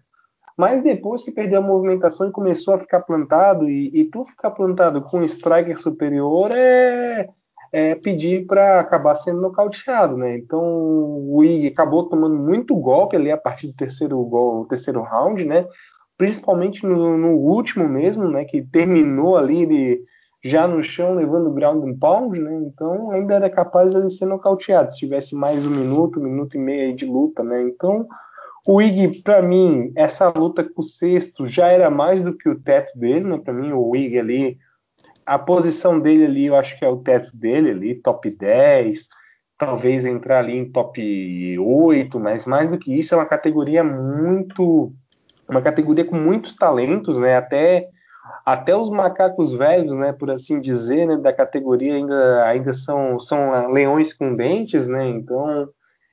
Mas 0.57 0.83
depois 0.83 1.23
que 1.23 1.31
perdeu 1.31 1.59
a 1.59 1.63
movimentação 1.63 2.27
e 2.27 2.31
começou 2.31 2.75
a 2.75 2.79
ficar 2.79 3.01
plantado, 3.01 3.69
e, 3.69 3.89
e 3.93 4.05
tu 4.05 4.23
ficar 4.25 4.51
plantado 4.51 5.01
com 5.01 5.19
um 5.19 5.23
striker 5.23 5.77
superior 5.77 6.51
é, 6.51 7.27
é 7.71 7.95
pedir 7.95 8.45
para 8.45 8.79
acabar 8.79 9.15
sendo 9.15 9.41
nocauteado, 9.41 10.15
né? 10.15 10.37
Então 10.37 10.61
o 10.61 11.43
Ig 11.43 11.67
acabou 11.67 12.07
tomando 12.07 12.35
muito 12.35 12.75
golpe 12.75 13.15
ali 13.15 13.31
a 13.31 13.37
partir 13.37 13.67
do 13.67 13.73
terceiro 13.73 14.21
gol, 14.23 14.65
terceiro 14.65 15.01
round, 15.01 15.43
né? 15.45 15.65
Principalmente 16.17 16.85
no, 16.85 17.17
no 17.17 17.31
último 17.31 17.87
mesmo, 17.89 18.29
né? 18.29 18.45
Que 18.45 18.61
terminou 18.61 19.37
ali 19.37 19.63
ele 19.63 20.01
já 20.43 20.67
no 20.67 20.83
chão 20.83 21.15
levando 21.15 21.51
ground 21.51 21.83
and 21.83 21.97
pound, 21.97 22.39
né? 22.39 22.55
Então 22.65 23.11
ainda 23.11 23.35
era 23.35 23.49
capaz 23.49 23.93
de 23.93 24.09
ser 24.09 24.25
nocauteado 24.25 24.91
se 24.91 24.99
tivesse 24.99 25.35
mais 25.35 25.65
um 25.65 25.69
minuto, 25.69 26.19
um 26.19 26.23
minuto 26.23 26.55
e 26.55 26.59
meio 26.59 26.95
de 26.95 27.05
luta, 27.05 27.43
né? 27.43 27.61
Então 27.61 28.07
o 28.65 28.81
Ig, 28.81 29.21
para 29.23 29.41
mim, 29.41 29.91
essa 29.95 30.29
luta 30.29 30.63
com 30.63 30.81
o 30.81 30.83
sexto 30.83 31.47
já 31.47 31.67
era 31.67 31.89
mais 31.89 32.21
do 32.21 32.37
que 32.37 32.47
o 32.47 32.59
teto 32.59 32.97
dele, 32.97 33.25
né? 33.25 33.37
Para 33.43 33.53
mim, 33.53 33.71
o 33.71 33.95
Ig 33.95 34.19
ali, 34.19 34.57
a 35.25 35.39
posição 35.39 35.99
dele 35.99 36.25
ali, 36.25 36.45
eu 36.45 36.55
acho 36.55 36.77
que 36.77 36.85
é 36.85 36.89
o 36.89 36.97
teto 36.97 37.35
dele 37.35 37.71
ali, 37.71 37.95
top 37.95 38.29
10, 38.29 39.07
talvez 39.57 40.05
entrar 40.05 40.39
ali 40.39 40.57
em 40.57 40.71
top 40.71 41.59
8, 41.59 42.19
mas 42.19 42.45
mais 42.45 42.71
do 42.71 42.77
que 42.77 42.97
isso, 42.97 43.13
é 43.13 43.17
uma 43.17 43.25
categoria 43.25 43.83
muito. 43.83 44.91
Uma 45.49 45.61
categoria 45.61 46.05
com 46.05 46.15
muitos 46.15 46.55
talentos, 46.55 47.17
né? 47.17 47.35
Até, 47.35 47.89
até 48.45 48.75
os 48.75 48.89
macacos 48.89 49.53
velhos, 49.53 49.95
né? 49.95 50.11
Por 50.13 50.31
assim 50.31 50.59
dizer, 50.59 51.05
né? 51.07 51.17
Da 51.17 51.33
categoria 51.33 51.95
ainda, 51.95 52.43
ainda 52.45 52.73
são, 52.73 53.19
são 53.19 53.71
leões 53.71 54.13
com 54.13 54.35
dentes, 54.35 54.87
né? 54.87 55.07
Então, 55.07 55.69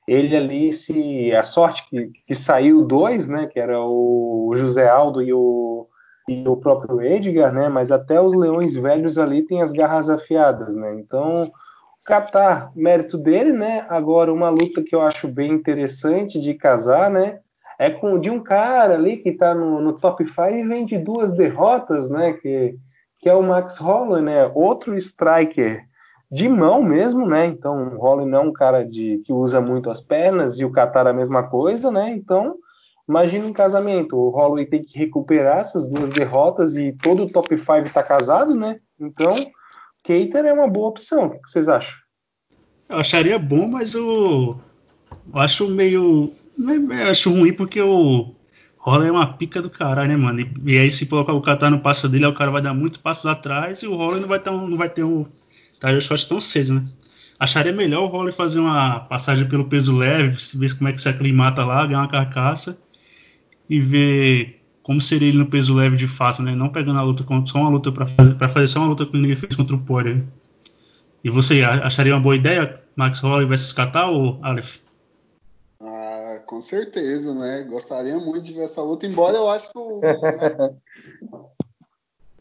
ele 0.07 0.35
ali, 0.35 0.73
se 0.73 1.33
a 1.35 1.43
sorte 1.43 1.87
que, 1.89 2.11
que 2.27 2.35
saiu 2.35 2.83
dois, 2.85 3.27
né? 3.27 3.47
Que 3.47 3.59
era 3.59 3.79
o 3.79 4.53
José 4.55 4.87
Aldo 4.87 5.21
e 5.21 5.33
o, 5.33 5.87
e 6.27 6.47
o 6.47 6.57
próprio 6.57 7.01
Edgar, 7.01 7.53
né? 7.53 7.69
Mas 7.69 7.91
até 7.91 8.19
os 8.19 8.33
leões 8.33 8.75
velhos 8.75 9.17
ali 9.17 9.43
têm 9.45 9.61
as 9.61 9.71
garras 9.71 10.09
afiadas, 10.09 10.75
né? 10.75 10.95
Então 10.95 11.49
Qatar, 12.05 12.71
mérito 12.75 13.17
dele, 13.17 13.51
né? 13.51 13.85
Agora, 13.89 14.33
uma 14.33 14.49
luta 14.49 14.81
que 14.81 14.95
eu 14.95 15.01
acho 15.01 15.27
bem 15.27 15.51
interessante 15.51 16.39
de 16.39 16.53
casar, 16.53 17.09
né? 17.09 17.39
É 17.79 17.89
com 17.89 18.19
de 18.19 18.29
um 18.29 18.41
cara 18.41 18.95
ali 18.95 19.17
que 19.17 19.31
tá 19.31 19.55
no, 19.55 19.79
no 19.79 19.93
top 19.93 20.27
5 20.27 20.41
e 20.49 20.67
vem 20.67 20.85
de 20.85 20.97
duas 20.97 21.31
derrotas, 21.31 22.09
né? 22.09 22.33
Que, 22.33 22.75
que 23.19 23.29
é 23.29 23.33
o 23.33 23.41
Max 23.41 23.77
Holloway, 23.77 24.21
né? 24.21 24.51
Outro 24.53 24.97
striker 24.97 25.87
de 26.31 26.47
mão 26.47 26.83
mesmo, 26.83 27.25
né? 27.25 27.45
Então, 27.45 27.95
o 27.95 27.97
Holloway 27.97 28.27
não 28.27 28.39
é 28.39 28.41
um 28.41 28.53
cara 28.53 28.83
de, 28.83 29.21
que 29.25 29.33
usa 29.33 29.59
muito 29.59 29.89
as 29.89 29.99
pernas 29.99 30.59
e 30.59 30.65
o 30.65 30.71
Qatar 30.71 31.07
a 31.07 31.13
mesma 31.13 31.43
coisa, 31.43 31.89
né? 31.89 32.11
Então, 32.11 32.55
imagina 33.07 33.47
um 33.47 33.53
casamento. 33.53 34.15
O 34.15 34.29
Holloway 34.29 34.65
tem 34.65 34.83
que 34.83 34.99
recuperar 34.99 35.59
essas 35.59 35.87
duas 35.87 36.09
derrotas 36.09 36.75
e 36.75 36.95
todo 37.01 37.23
o 37.23 37.31
top 37.31 37.57
5 37.57 37.93
tá 37.93 38.03
casado, 38.03 38.53
né? 38.53 38.75
Então, 38.99 39.35
Keiter 40.03 40.45
é 40.45 40.53
uma 40.53 40.67
boa 40.67 40.89
opção. 40.89 41.27
O 41.27 41.41
que 41.41 41.49
vocês 41.49 41.67
acham? 41.67 41.97
Eu 42.87 42.97
acharia 42.97 43.39
bom, 43.39 43.67
mas 43.67 43.93
eu, 43.93 44.59
eu 45.33 45.39
acho 45.39 45.67
meio. 45.67 46.31
Eu 46.59 47.09
acho 47.09 47.31
ruim 47.31 47.53
porque 47.53 47.81
o 47.81 48.35
Rola 48.77 49.07
é 49.07 49.11
uma 49.11 49.33
pica 49.33 49.61
do 49.61 49.69
caralho, 49.69 50.09
né, 50.09 50.17
mano? 50.17 50.41
E, 50.41 50.73
e, 50.73 50.77
aí, 50.77 50.91
se 50.91 51.05
colocar 51.05 51.33
o 51.33 51.41
Qatar 51.41 51.71
no 51.71 51.79
passo 51.79 52.09
dele, 52.09 52.25
aí 52.25 52.31
o 52.31 52.35
cara 52.35 52.51
vai 52.51 52.61
dar 52.61 52.73
muito 52.73 52.99
passos 52.99 53.25
atrás 53.25 53.81
e 53.81 53.87
o 53.87 53.95
Roller 53.95 54.21
não 54.21 54.27
vai 54.27 54.41
um, 54.49 54.67
não 54.67 54.77
vai 54.77 54.89
ter 54.89 55.03
um 55.03 55.25
title 55.79 56.01
shot 56.01 56.27
tão 56.27 56.41
cedo, 56.41 56.73
né? 56.73 56.83
Acharia 57.39 57.71
melhor 57.71 58.03
o 58.03 58.07
Roller 58.07 58.33
fazer 58.33 58.59
uma 58.59 58.99
passagem 58.99 59.47
pelo 59.47 59.65
peso 59.65 59.95
leve, 59.95 60.37
ver 60.55 60.77
como 60.77 60.89
é 60.89 60.91
que 60.91 61.01
se 61.01 61.07
aclimata 61.07 61.63
lá, 61.63 61.85
ganhar 61.85 61.99
uma 61.99 62.07
carcaça 62.07 62.77
e 63.69 63.79
ver 63.79 64.61
como 64.83 65.01
seria 65.01 65.29
ele 65.29 65.37
no 65.37 65.45
peso 65.45 65.73
leve 65.73 65.95
de 65.95 66.07
fato, 66.07 66.41
né? 66.41 66.53
Não 66.55 66.69
pegando 66.69 66.99
a 66.99 67.03
luta 67.03 67.23
só 67.45 67.59
uma 67.59 67.69
luta 67.69 67.91
para 67.91 68.07
fazer, 68.07 68.35
pra 68.35 68.49
fazer 68.49 68.67
só 68.67 68.79
uma 68.79 68.89
luta 68.89 69.05
como 69.05 69.25
ele 69.25 69.35
fez 69.35 69.55
contra 69.55 69.75
o 69.75 69.79
Poirier. 69.79 70.23
E 71.23 71.29
você 71.29 71.63
acharia 71.63 72.13
uma 72.13 72.21
boa 72.21 72.35
ideia, 72.35 72.81
Max 72.95 73.19
Holloway 73.21 73.45
versus 73.45 73.71
Qatar 73.71 74.09
ou 74.09 74.39
Aleph? 74.41 74.77
Com 76.49 76.59
certeza, 76.61 77.31
né? 77.35 77.61
Gostaria 77.61 78.17
muito 78.17 78.41
de 78.41 78.53
ver 78.53 78.63
essa 78.63 78.81
luta, 78.81 79.05
embora 79.05 79.37
eu 79.37 79.47
acho 79.47 79.69
que 79.69 79.77
o. 79.77 80.01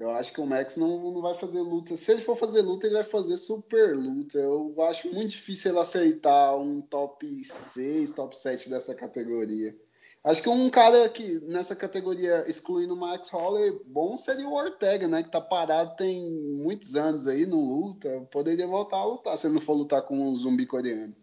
eu 0.00 0.10
acho 0.12 0.32
que 0.32 0.40
o 0.40 0.46
Max 0.46 0.78
não, 0.78 1.12
não 1.12 1.20
vai 1.20 1.34
fazer 1.34 1.60
luta. 1.60 1.94
Se 1.94 2.12
ele 2.12 2.22
for 2.22 2.34
fazer 2.34 2.62
luta, 2.62 2.86
ele 2.86 2.94
vai 2.94 3.04
fazer 3.04 3.36
super 3.36 3.94
luta. 3.94 4.38
Eu 4.38 4.74
acho 4.80 5.12
muito 5.12 5.32
difícil 5.32 5.72
ele 5.72 5.80
aceitar 5.80 6.56
um 6.56 6.80
top 6.80 7.26
6, 7.26 8.12
top 8.12 8.34
7 8.34 8.70
dessa 8.70 8.94
categoria. 8.94 9.76
Acho 10.24 10.42
que 10.42 10.48
um 10.48 10.70
cara 10.70 11.06
que 11.10 11.40
nessa 11.40 11.76
categoria, 11.76 12.48
excluindo 12.48 12.94
o 12.94 12.96
Max 12.96 13.30
Holler, 13.30 13.78
bom 13.84 14.16
seria 14.16 14.48
o 14.48 14.54
Ortega, 14.54 15.06
né? 15.06 15.22
Que 15.22 15.30
tá 15.30 15.42
parado 15.42 15.96
tem 15.96 16.26
muitos 16.64 16.96
anos 16.96 17.26
aí, 17.26 17.44
não 17.44 17.60
luta. 17.60 18.26
Poderia 18.32 18.66
voltar 18.66 18.96
a 18.96 19.04
lutar 19.04 19.36
se 19.36 19.46
ele 19.46 19.56
não 19.56 19.60
for 19.60 19.74
lutar 19.74 20.00
com 20.00 20.18
um 20.18 20.34
zumbi 20.34 20.64
coreano. 20.64 21.14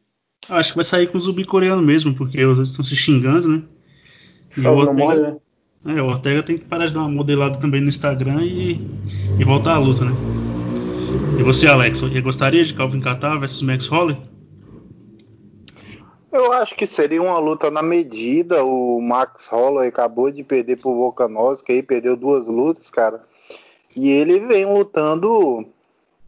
Acho 0.49 0.71
que 0.71 0.75
vai 0.75 0.86
sair 0.86 1.08
com 1.08 1.17
o 1.17 1.21
zumbi 1.21 1.43
coreano 1.43 1.81
mesmo, 1.81 2.13
porque 2.13 2.38
eles 2.38 2.69
estão 2.69 2.86
se 2.86 2.95
xingando, 2.95 3.47
né? 3.47 3.63
E 4.58 4.67
o 4.67 4.73
Ortega, 4.73 5.15
né? 5.15 5.97
É, 5.97 6.01
o 6.01 6.08
Ortega 6.08 6.43
tem 6.43 6.58
que 6.58 6.65
parar 6.65 6.88
de 6.88 6.93
dar 6.93 7.01
uma 7.01 7.10
modelada 7.10 7.60
também 7.60 7.81
no 7.81 7.89
Instagram 7.89 8.43
e, 8.43 8.81
e 9.39 9.43
voltar 9.43 9.75
à 9.75 9.77
luta, 9.77 10.05
né? 10.05 10.15
E 11.39 11.43
você, 11.43 11.67
Alex, 11.67 12.01
gostaria 12.23 12.63
de 12.63 12.73
Calvin 12.73 13.01
Catar 13.01 13.39
versus 13.39 13.62
Max 13.62 13.88
Holler? 13.91 14.17
Eu 16.31 16.51
acho 16.51 16.75
que 16.75 16.86
seria 16.86 17.21
uma 17.21 17.39
luta 17.39 17.71
na 17.71 17.81
medida. 17.81 18.63
O 18.63 18.99
Max 18.99 19.47
Holloway 19.47 19.88
acabou 19.88 20.31
de 20.31 20.43
perder 20.43 20.77
pro 20.77 20.93
Volkanovski, 20.93 21.71
aí 21.71 21.84
perdeu 21.84 22.17
duas 22.17 22.47
lutas, 22.47 22.89
cara. 22.89 23.23
E 23.95 24.10
ele 24.10 24.39
vem 24.39 24.65
lutando 24.65 25.65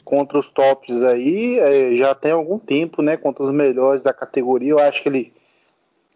contra 0.07 0.39
os 0.39 0.49
tops 0.49 1.03
aí 1.03 1.59
é, 1.59 1.93
já 1.93 2.15
tem 2.15 2.31
algum 2.31 2.57
tempo, 2.57 3.01
né? 3.01 3.17
Contra 3.17 3.43
os 3.43 3.51
melhores 3.51 4.01
da 4.01 4.13
categoria. 4.13 4.71
Eu 4.71 4.79
acho 4.79 5.03
que 5.03 5.09
ele 5.09 5.33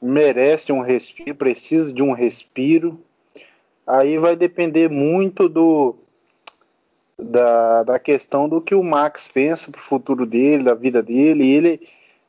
merece 0.01 0.71
um 0.71 0.79
respiro, 0.79 1.35
precisa 1.35 1.93
de 1.93 2.01
um 2.01 2.13
respiro. 2.13 2.97
Aí 3.85 4.17
vai 4.17 4.37
depender 4.37 4.89
muito 4.89 5.49
do 5.49 5.95
da, 7.19 7.83
da 7.83 7.99
questão 7.99 8.47
do 8.47 8.61
que 8.61 8.73
o 8.73 8.81
Max 8.81 9.27
pensa 9.27 9.69
pro 9.69 9.81
futuro 9.81 10.25
dele, 10.25 10.63
da 10.63 10.73
vida 10.73 11.03
dele. 11.03 11.43
E 11.43 11.53
ele 11.53 11.81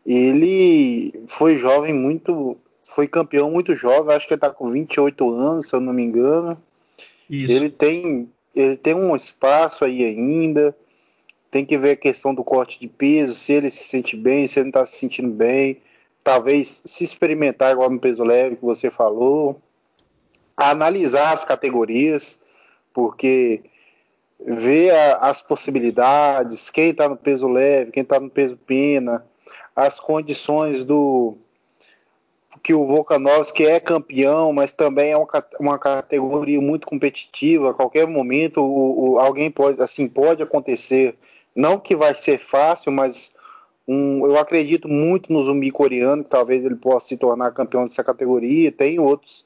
ele 0.05 1.13
foi 1.29 1.57
jovem 1.57 1.95
muito. 1.95 2.57
Foi 2.83 3.07
campeão 3.07 3.53
muito 3.53 3.77
jovem, 3.77 4.17
acho 4.17 4.27
que 4.27 4.35
ele 4.35 4.41
tá 4.41 4.51
com 4.51 4.69
28 4.69 5.31
anos, 5.31 5.69
se 5.69 5.75
eu 5.77 5.81
não 5.81 5.93
me 5.93 6.03
engano. 6.03 6.61
Isso. 7.31 7.53
Ele 7.53 7.71
tem, 7.71 8.29
ele 8.53 8.77
tem 8.77 8.95
um 8.95 9.15
espaço 9.15 9.85
aí 9.85 10.05
ainda. 10.05 10.77
Tem 11.53 11.65
que 11.65 11.79
ver 11.79 11.91
a 11.91 11.97
questão 11.97 12.35
do 12.35 12.43
corte 12.43 12.81
de 12.81 12.89
peso, 12.89 13.35
se 13.35 13.53
ele 13.53 13.71
se 13.71 13.85
sente 13.85 14.17
bem, 14.17 14.49
se 14.49 14.59
ele 14.59 14.65
não 14.65 14.73
tá 14.73 14.87
se 14.87 14.97
sentindo 14.97 15.29
bem. 15.29 15.81
Talvez 16.25 16.83
se 16.85 17.05
experimentar 17.05 17.73
igual 17.73 17.91
no 17.91 18.01
peso 18.01 18.25
leve 18.25 18.57
que 18.57 18.65
você 18.65 18.91
falou. 18.91 19.61
Analisar 20.57 21.31
as 21.31 21.45
categorias, 21.45 22.39
porque 22.93 23.63
ver 24.45 24.95
as 25.21 25.43
possibilidades, 25.43 26.71
quem 26.71 26.91
está 26.91 27.07
no 27.09 27.17
peso 27.17 27.47
leve, 27.47 27.93
quem 27.93 28.03
está 28.03 28.19
no 28.19 28.31
peso 28.31 28.57
pena, 28.57 29.25
as 29.77 30.01
condições 30.01 30.85
do 30.85 31.37
que 32.63 32.73
o 32.73 32.87
Volkanovski 32.87 33.67
é 33.67 33.81
campeão, 33.81 34.53
mas 34.53 34.73
também 34.73 35.11
é 35.11 35.17
uma, 35.17 35.29
uma 35.59 35.79
categoria 35.79 36.61
muito 36.61 36.87
competitiva. 36.87 37.71
A 37.71 37.75
qualquer 37.75 38.07
momento, 38.07 38.63
o, 38.63 39.13
o, 39.13 39.19
alguém 39.19 39.51
pode, 39.51 39.83
assim, 39.83 40.09
pode 40.09 40.43
acontecer. 40.43 41.17
Não 41.55 41.79
que 41.79 41.95
vai 41.95 42.15
ser 42.15 42.39
fácil, 42.39 42.91
mas 42.91 43.33
um, 43.87 44.27
eu 44.27 44.39
acredito 44.39 44.89
muito 44.89 45.33
no 45.33 45.43
zumbi 45.43 45.71
coreano, 45.71 46.25
que 46.25 46.31
talvez 46.31 46.65
ele 46.65 46.77
possa 46.77 47.09
se 47.09 47.17
tornar 47.17 47.53
campeão 47.53 47.85
dessa 47.85 48.03
categoria. 48.05 48.73
Tem 48.73 48.99
outros, 48.99 49.45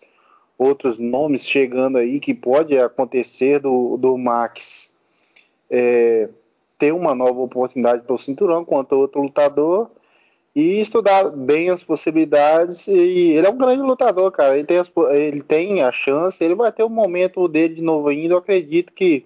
outros 0.58 0.98
nomes 0.98 1.46
chegando 1.46 1.98
aí 1.98 2.20
que 2.20 2.34
pode 2.34 2.78
acontecer 2.78 3.60
do, 3.60 3.96
do 3.96 4.16
Max 4.16 4.90
é, 5.70 6.28
ter 6.78 6.92
uma 6.92 7.14
nova 7.14 7.40
oportunidade 7.40 8.02
para 8.02 8.14
o 8.14 8.18
cinturão 8.18 8.64
contra 8.64 8.96
outro 8.96 9.22
lutador 9.22 9.90
e 10.54 10.80
estudar 10.80 11.30
bem 11.30 11.70
as 11.70 11.82
possibilidades. 11.82 12.88
E 12.88 13.32
ele 13.34 13.46
é 13.46 13.50
um 13.50 13.58
grande 13.58 13.82
lutador, 13.82 14.30
cara. 14.32 14.56
Ele 14.56 14.66
tem, 14.66 14.78
as, 14.78 14.90
ele 15.10 15.42
tem 15.42 15.82
a 15.82 15.92
chance, 15.92 16.42
ele 16.42 16.54
vai 16.54 16.72
ter 16.72 16.82
o 16.82 16.86
um 16.86 16.90
momento 16.90 17.48
dele 17.48 17.74
de 17.74 17.82
novo 17.82 18.08
ainda. 18.08 18.34
Eu 18.34 18.38
acredito 18.38 18.92
que 18.92 19.24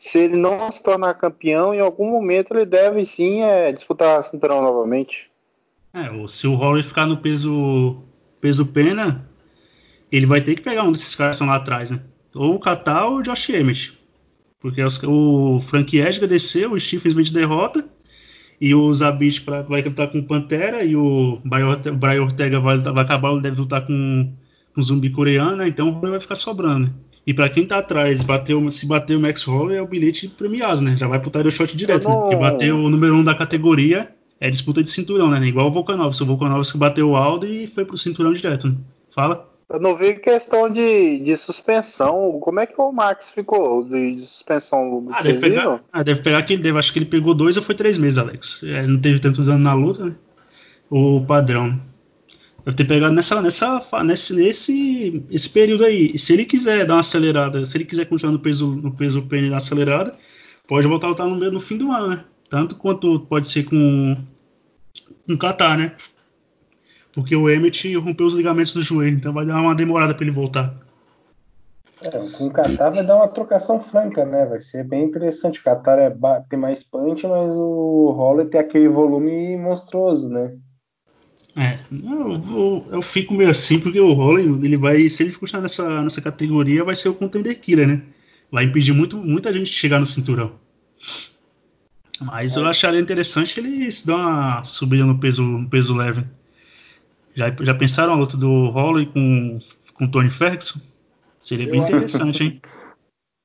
se 0.00 0.18
ele 0.18 0.36
não 0.36 0.70
se 0.70 0.82
tornar 0.82 1.12
campeão, 1.12 1.74
em 1.74 1.78
algum 1.78 2.10
momento 2.10 2.54
ele 2.54 2.64
deve 2.64 3.04
sim 3.04 3.42
é, 3.42 3.70
disputar 3.70 4.18
a 4.18 4.22
cinturão 4.22 4.62
novamente. 4.62 5.30
É, 5.92 6.08
se 6.26 6.46
o 6.46 6.54
Holloway 6.54 6.82
ficar 6.82 7.04
no 7.04 7.18
peso 7.18 8.02
peso 8.40 8.64
pena, 8.64 9.28
ele 10.10 10.24
vai 10.24 10.40
ter 10.40 10.54
que 10.54 10.62
pegar 10.62 10.84
um 10.84 10.92
desses 10.92 11.14
caras 11.14 11.36
que 11.36 11.42
estão 11.42 11.54
lá 11.54 11.60
atrás, 11.60 11.90
né? 11.90 12.00
Ou 12.34 12.54
o 12.54 12.58
Katal 12.58 13.12
ou 13.12 13.18
o 13.18 13.22
Josh 13.22 13.50
Emmett. 13.50 13.92
Porque 14.58 14.82
os, 14.82 15.02
o 15.02 15.60
Frank 15.66 15.94
Edgar 15.94 16.26
desceu, 16.26 16.72
o 16.72 16.80
Steve 16.80 17.00
infelizmente 17.00 17.34
derrota. 17.34 17.86
E 18.58 18.74
o 18.74 18.94
Zabit 18.94 19.44
vai 19.68 19.82
lutar 19.82 20.10
com 20.10 20.18
o 20.18 20.26
Pantera 20.26 20.82
e 20.82 20.96
o 20.96 21.38
Brian 21.44 22.22
Ortega 22.22 22.58
vai, 22.58 22.78
vai 22.78 23.04
acabar, 23.04 23.38
deve 23.38 23.60
lutar 23.60 23.84
com, 23.84 24.32
com 24.74 24.82
zumbi 24.82 25.10
coreano, 25.10 25.56
né? 25.56 25.68
então 25.68 25.88
o 25.88 25.92
Holloway 25.92 26.12
vai 26.12 26.20
ficar 26.20 26.36
sobrando. 26.36 26.86
Né? 26.86 26.92
E 27.30 27.32
para 27.32 27.48
quem 27.48 27.64
tá 27.64 27.78
atrás, 27.78 28.24
bateu, 28.24 28.68
se 28.72 28.84
bater 28.84 29.16
o 29.16 29.20
Max 29.20 29.44
Holloway 29.44 29.76
é 29.76 29.82
o 29.82 29.86
bilhete 29.86 30.26
premiado, 30.26 30.80
né? 30.80 30.96
Já 30.96 31.06
vai 31.06 31.20
pro 31.20 31.30
title 31.30 31.52
shot 31.52 31.76
direto, 31.76 32.08
não... 32.08 32.12
né? 32.12 32.20
Porque 32.22 32.34
bater 32.34 32.72
o 32.72 32.88
número 32.88 33.14
1 33.14 33.18
um 33.18 33.22
da 33.22 33.36
categoria 33.36 34.10
é 34.40 34.50
disputa 34.50 34.82
de 34.82 34.90
cinturão, 34.90 35.30
né? 35.30 35.40
Igual 35.46 35.68
o 35.68 35.70
Volkanovski. 35.70 36.24
O 36.24 36.26
Volkanovski 36.26 36.76
bateu 36.76 37.10
o 37.10 37.16
Aldo 37.16 37.46
e 37.46 37.68
foi 37.68 37.84
pro 37.84 37.96
cinturão 37.96 38.32
direto, 38.32 38.66
né? 38.66 38.74
Fala. 39.14 39.48
Eu 39.68 39.78
não 39.78 39.94
vi 39.94 40.14
questão 40.14 40.68
de, 40.68 41.20
de 41.20 41.36
suspensão. 41.36 42.40
Como 42.40 42.58
é 42.58 42.66
que 42.66 42.80
o 42.80 42.90
Max 42.90 43.30
ficou 43.30 43.84
de, 43.84 44.16
de 44.16 44.22
suspensão? 44.22 45.06
Ah 45.12 45.22
deve, 45.22 45.38
pegar, 45.38 45.80
ah, 45.92 46.02
deve 46.02 46.22
pegar 46.22 46.42
que 46.42 46.54
ele 46.54 46.62
deve. 46.64 46.80
Acho 46.80 46.92
que 46.92 46.98
ele 46.98 47.06
pegou 47.06 47.32
dois 47.32 47.56
ou 47.56 47.62
foi 47.62 47.76
três 47.76 47.96
meses, 47.96 48.18
Alex. 48.18 48.64
É, 48.64 48.84
não 48.88 49.00
teve 49.00 49.20
tantos 49.20 49.48
anos 49.48 49.62
na 49.62 49.72
luta, 49.72 50.04
né? 50.04 50.16
O 50.90 51.24
padrão. 51.24 51.80
Deve 52.64 52.76
ter 52.76 52.84
pegado 52.84 53.14
nessa, 53.14 53.40
nessa, 53.40 53.82
nesse, 54.04 54.34
nesse 54.36 55.24
esse 55.30 55.48
período 55.48 55.84
aí. 55.84 56.10
E 56.14 56.18
se 56.18 56.32
ele 56.32 56.44
quiser 56.44 56.84
dar 56.84 56.94
uma 56.94 57.00
acelerada, 57.00 57.64
se 57.64 57.76
ele 57.76 57.84
quiser 57.84 58.06
continuar 58.06 58.32
no 58.32 58.38
peso, 58.38 58.66
no 58.76 58.92
peso 58.92 59.22
PN 59.22 59.54
acelerada, 59.54 60.16
pode 60.68 60.86
voltar 60.86 61.06
a 61.06 61.10
lutar 61.10 61.26
no, 61.26 61.36
no 61.50 61.60
fim 61.60 61.78
do 61.78 61.90
ano, 61.90 62.08
né? 62.08 62.24
Tanto 62.48 62.76
quanto 62.76 63.20
pode 63.20 63.48
ser 63.48 63.64
com, 63.64 64.16
o 65.28 65.38
Qatar, 65.38 65.78
né? 65.78 65.94
Porque 67.12 67.34
o 67.34 67.48
Emmett 67.48 67.96
rompeu 67.96 68.26
os 68.26 68.34
ligamentos 68.34 68.74
do 68.74 68.82
joelho, 68.82 69.16
então 69.16 69.32
vai 69.32 69.46
dar 69.46 69.60
uma 69.60 69.74
demorada 69.74 70.14
para 70.14 70.24
ele 70.24 70.34
voltar. 70.34 70.74
É, 72.02 72.10
com 72.10 72.46
o 72.46 72.50
Qatar 72.50 72.92
vai 72.92 73.04
dar 73.04 73.16
uma 73.16 73.28
trocação 73.28 73.80
franca, 73.80 74.24
né? 74.24 74.46
Vai 74.46 74.60
ser 74.60 74.84
bem 74.84 75.04
interessante. 75.04 75.60
O 75.60 75.62
Qatar 75.62 75.98
é 75.98 76.14
tem 76.48 76.58
mais 76.58 76.82
punch, 76.82 77.26
mas 77.26 77.54
o 77.54 78.14
Holler 78.16 78.48
tem 78.48 78.60
aquele 78.60 78.88
volume 78.88 79.56
monstruoso, 79.56 80.28
né? 80.28 80.56
É, 81.56 81.78
eu, 81.90 82.32
eu, 82.32 82.88
eu, 82.92 83.02
fico 83.02 83.34
meio 83.34 83.50
assim 83.50 83.80
porque 83.80 84.00
o 84.00 84.12
Holland, 84.12 84.64
ele 84.64 84.76
vai, 84.76 85.08
se 85.08 85.24
ele 85.24 85.32
continuar 85.32 85.62
nessa, 85.62 86.02
nessa 86.02 86.20
categoria, 86.20 86.84
vai 86.84 86.94
ser 86.94 87.08
o 87.08 87.14
contender 87.14 87.58
killer, 87.58 87.88
né? 87.88 88.02
Vai 88.50 88.64
impedir 88.64 88.92
muito, 88.92 89.16
muita 89.16 89.52
gente 89.52 89.66
de 89.66 89.76
chegar 89.76 89.98
no 89.98 90.06
cinturão. 90.06 90.52
Mas 92.20 92.56
é. 92.56 92.60
eu 92.60 92.66
acharia 92.66 93.00
interessante 93.00 93.58
ele 93.58 93.90
se 93.90 94.06
dar 94.06 94.16
uma 94.16 94.64
subida 94.64 95.04
no 95.04 95.18
peso, 95.18 95.42
no 95.42 95.68
peso 95.68 95.96
leve. 95.96 96.24
Já, 97.34 97.54
já 97.60 97.74
pensaram 97.74 98.12
a 98.12 98.16
luta 98.16 98.36
do 98.36 98.68
Holland 98.68 99.10
com, 99.12 99.58
com 99.94 100.08
Tony 100.08 100.30
Ferguson? 100.30 100.80
Seria 101.38 101.66
bem 101.66 101.80
eu 101.80 101.86
interessante, 101.86 102.44
hein? 102.44 102.60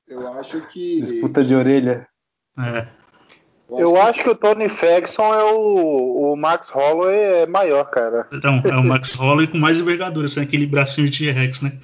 Eu 0.08 0.24
acho 0.34 0.64
que. 0.68 1.00
Disputa 1.00 1.42
de 1.42 1.52
orelha. 1.52 2.06
É. 2.56 2.86
Eu 3.68 4.00
acho 4.00 4.22
que 4.22 4.30
o 4.30 4.34
Tony 4.34 4.68
Ferguson 4.68 5.34
é 5.34 5.52
o, 5.52 6.32
o 6.32 6.36
Max 6.36 6.68
Holloway 6.68 7.42
é 7.42 7.46
maior, 7.46 7.84
cara. 7.90 8.28
Então, 8.32 8.62
é 8.64 8.76
o 8.76 8.84
Max 8.84 9.14
Holloway 9.14 9.48
com 9.48 9.58
mais 9.58 9.80
envergadura, 9.80 10.28
sem 10.28 10.42
aquele 10.42 10.66
bracinho 10.66 11.10
de 11.10 11.18
T-Rex, 11.26 11.62
né? 11.62 11.78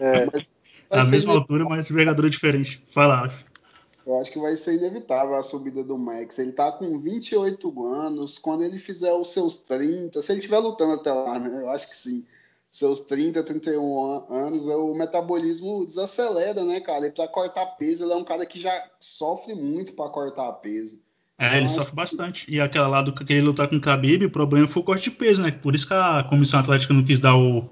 É. 0.00 0.26
A 0.90 1.04
mesma 1.06 1.32
altura, 1.32 1.64
mas 1.64 1.90
envergadura 1.90 2.28
diferente. 2.28 2.84
Fala, 2.92 3.32
Eu 4.06 4.20
acho 4.20 4.30
que 4.30 4.38
vai 4.38 4.54
ser 4.56 4.74
inevitável 4.74 5.34
a 5.36 5.42
subida 5.42 5.82
do 5.82 5.96
Max. 5.96 6.38
Ele 6.38 6.52
tá 6.52 6.70
com 6.70 6.98
28 6.98 7.86
anos. 7.86 8.36
Quando 8.36 8.62
ele 8.62 8.78
fizer 8.78 9.10
os 9.14 9.32
seus 9.32 9.56
30, 9.56 10.20
se 10.20 10.30
ele 10.30 10.40
estiver 10.40 10.58
lutando 10.58 10.92
até 10.92 11.10
lá, 11.10 11.38
né? 11.38 11.62
Eu 11.62 11.70
acho 11.70 11.88
que 11.88 11.96
sim 11.96 12.26
seus 12.72 13.02
30, 13.02 13.42
31 13.42 14.32
anos, 14.34 14.66
o 14.66 14.94
metabolismo 14.94 15.84
desacelera, 15.84 16.64
né, 16.64 16.80
cara? 16.80 17.06
E 17.06 17.10
para 17.10 17.28
cortar 17.28 17.66
peso, 17.66 18.04
ele 18.04 18.14
é 18.14 18.16
um 18.16 18.24
cara 18.24 18.46
que 18.46 18.58
já 18.58 18.72
sofre 18.98 19.54
muito 19.54 19.92
para 19.92 20.08
cortar 20.08 20.50
peso. 20.54 20.98
É, 21.38 21.58
ele 21.58 21.66
então, 21.66 21.74
sofre 21.74 21.94
bastante. 21.94 22.50
E 22.50 22.58
aquela 22.58 22.88
lá 22.88 23.02
do 23.02 23.12
que 23.12 23.30
ele 23.30 23.42
lutar 23.42 23.68
com 23.68 23.76
o 23.76 23.80
Khabib, 23.80 24.24
o 24.24 24.30
problema 24.30 24.66
foi 24.66 24.80
o 24.80 24.84
corte 24.84 25.10
de 25.10 25.16
peso, 25.16 25.42
né? 25.42 25.50
Por 25.50 25.74
isso 25.74 25.86
que 25.86 25.92
a 25.92 26.24
comissão 26.24 26.60
atlética 26.60 26.94
não 26.94 27.04
quis 27.04 27.18
dar 27.18 27.36
o 27.36 27.68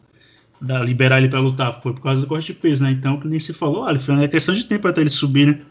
dar, 0.61 0.85
liberar 0.85 1.19
ele 1.19 1.31
para 1.31 1.41
lutar, 1.41 1.81
foi 1.83 1.95
por 1.95 2.03
causa 2.03 2.21
do 2.21 2.27
corte 2.27 2.53
de 2.53 2.59
peso, 2.59 2.85
né? 2.85 2.91
Então, 2.91 3.19
que 3.19 3.27
nem 3.27 3.41
se 3.41 3.55
falou, 3.55 3.85
olha, 3.85 3.99
foi 3.99 4.15
uma 4.15 4.29
questão 4.29 4.55
de 4.55 4.65
tempo 4.65 4.87
até 4.87 5.01
ele 5.01 5.09
subir, 5.09 5.47
né? 5.47 5.65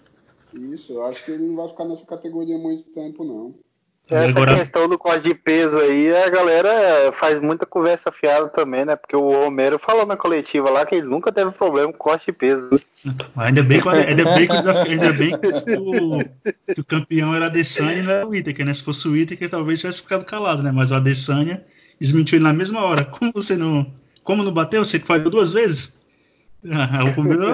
Isso, 0.73 0.93
eu 0.93 1.03
acho 1.03 1.23
que 1.23 1.29
ele 1.29 1.45
não 1.45 1.55
vai 1.55 1.69
ficar 1.69 1.85
nessa 1.85 2.07
categoria 2.07 2.57
muito 2.57 2.89
tempo, 2.89 3.23
não. 3.23 3.53
Essa 4.09 4.29
agora... 4.29 4.55
questão 4.55 4.89
do 4.89 4.97
corte 4.97 5.29
de 5.29 5.35
peso 5.35 5.79
aí, 5.79 6.11
a 6.15 6.29
galera 6.29 7.11
faz 7.11 7.39
muita 7.39 7.65
conversa 7.65 8.11
fiada 8.11 8.47
também, 8.47 8.83
né? 8.83 8.95
Porque 8.95 9.15
o 9.15 9.29
Romero 9.29 9.77
falou 9.77 10.05
na 10.05 10.17
coletiva 10.17 10.69
lá 10.69 10.83
que 10.83 10.95
ele 10.95 11.07
nunca 11.07 11.31
teve 11.31 11.51
problema 11.51 11.91
com 11.91 11.97
corte 11.97 12.27
de 12.27 12.33
peso. 12.33 12.81
Ainda 13.37 13.61
bem 13.61 13.79
que, 13.79 13.87
ainda 13.87 14.23
bem 14.35 14.47
que, 14.47 14.53
o, 14.53 14.57
desafio, 14.57 14.91
ainda 14.91 15.13
bem 15.13 15.39
que, 15.39 15.47
o, 15.77 16.73
que 16.73 16.81
o 16.81 16.83
campeão 16.83 17.35
era 17.35 17.45
a 17.45 17.47
Adesanya 17.49 17.99
e 17.99 18.01
não 18.01 18.11
era 18.11 18.25
o 18.25 18.29
Whittaker, 18.29 18.65
né? 18.65 18.73
Se 18.73 18.83
fosse 18.83 19.07
o 19.07 19.11
Whittaker, 19.11 19.49
talvez 19.49 19.79
tivesse 19.79 20.01
ficado 20.01 20.25
calado, 20.25 20.63
né? 20.63 20.71
Mas 20.71 20.89
o 20.89 20.95
Adesanya 20.95 21.63
desmentiu 22.01 22.37
ele 22.37 22.45
na 22.45 22.53
mesma 22.53 22.81
hora. 22.81 23.05
Como 23.05 23.31
você 23.31 23.55
não. 23.55 23.93
Como 24.23 24.43
não 24.43 24.51
bateu? 24.51 24.83
Você 24.83 24.97
que 24.97 25.05
falhou 25.05 25.29
duas 25.29 25.53
vezes? 25.53 25.99
Ah, 26.71 27.05
o 27.05 27.11
Romero. 27.11 27.45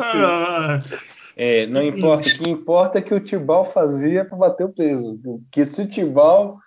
É, 1.36 1.66
não 1.66 1.82
importa. 1.82 2.30
O 2.30 2.32
que 2.32 2.50
importa 2.50 2.98
é 3.00 3.02
que 3.02 3.14
o 3.14 3.20
Tibal 3.20 3.66
fazia 3.66 4.24
para 4.24 4.38
bater 4.38 4.66
o 4.66 4.74
peso. 4.74 5.20
Porque 5.22 5.66
se 5.66 5.82
o 5.82 5.88
Tibal 5.88 6.58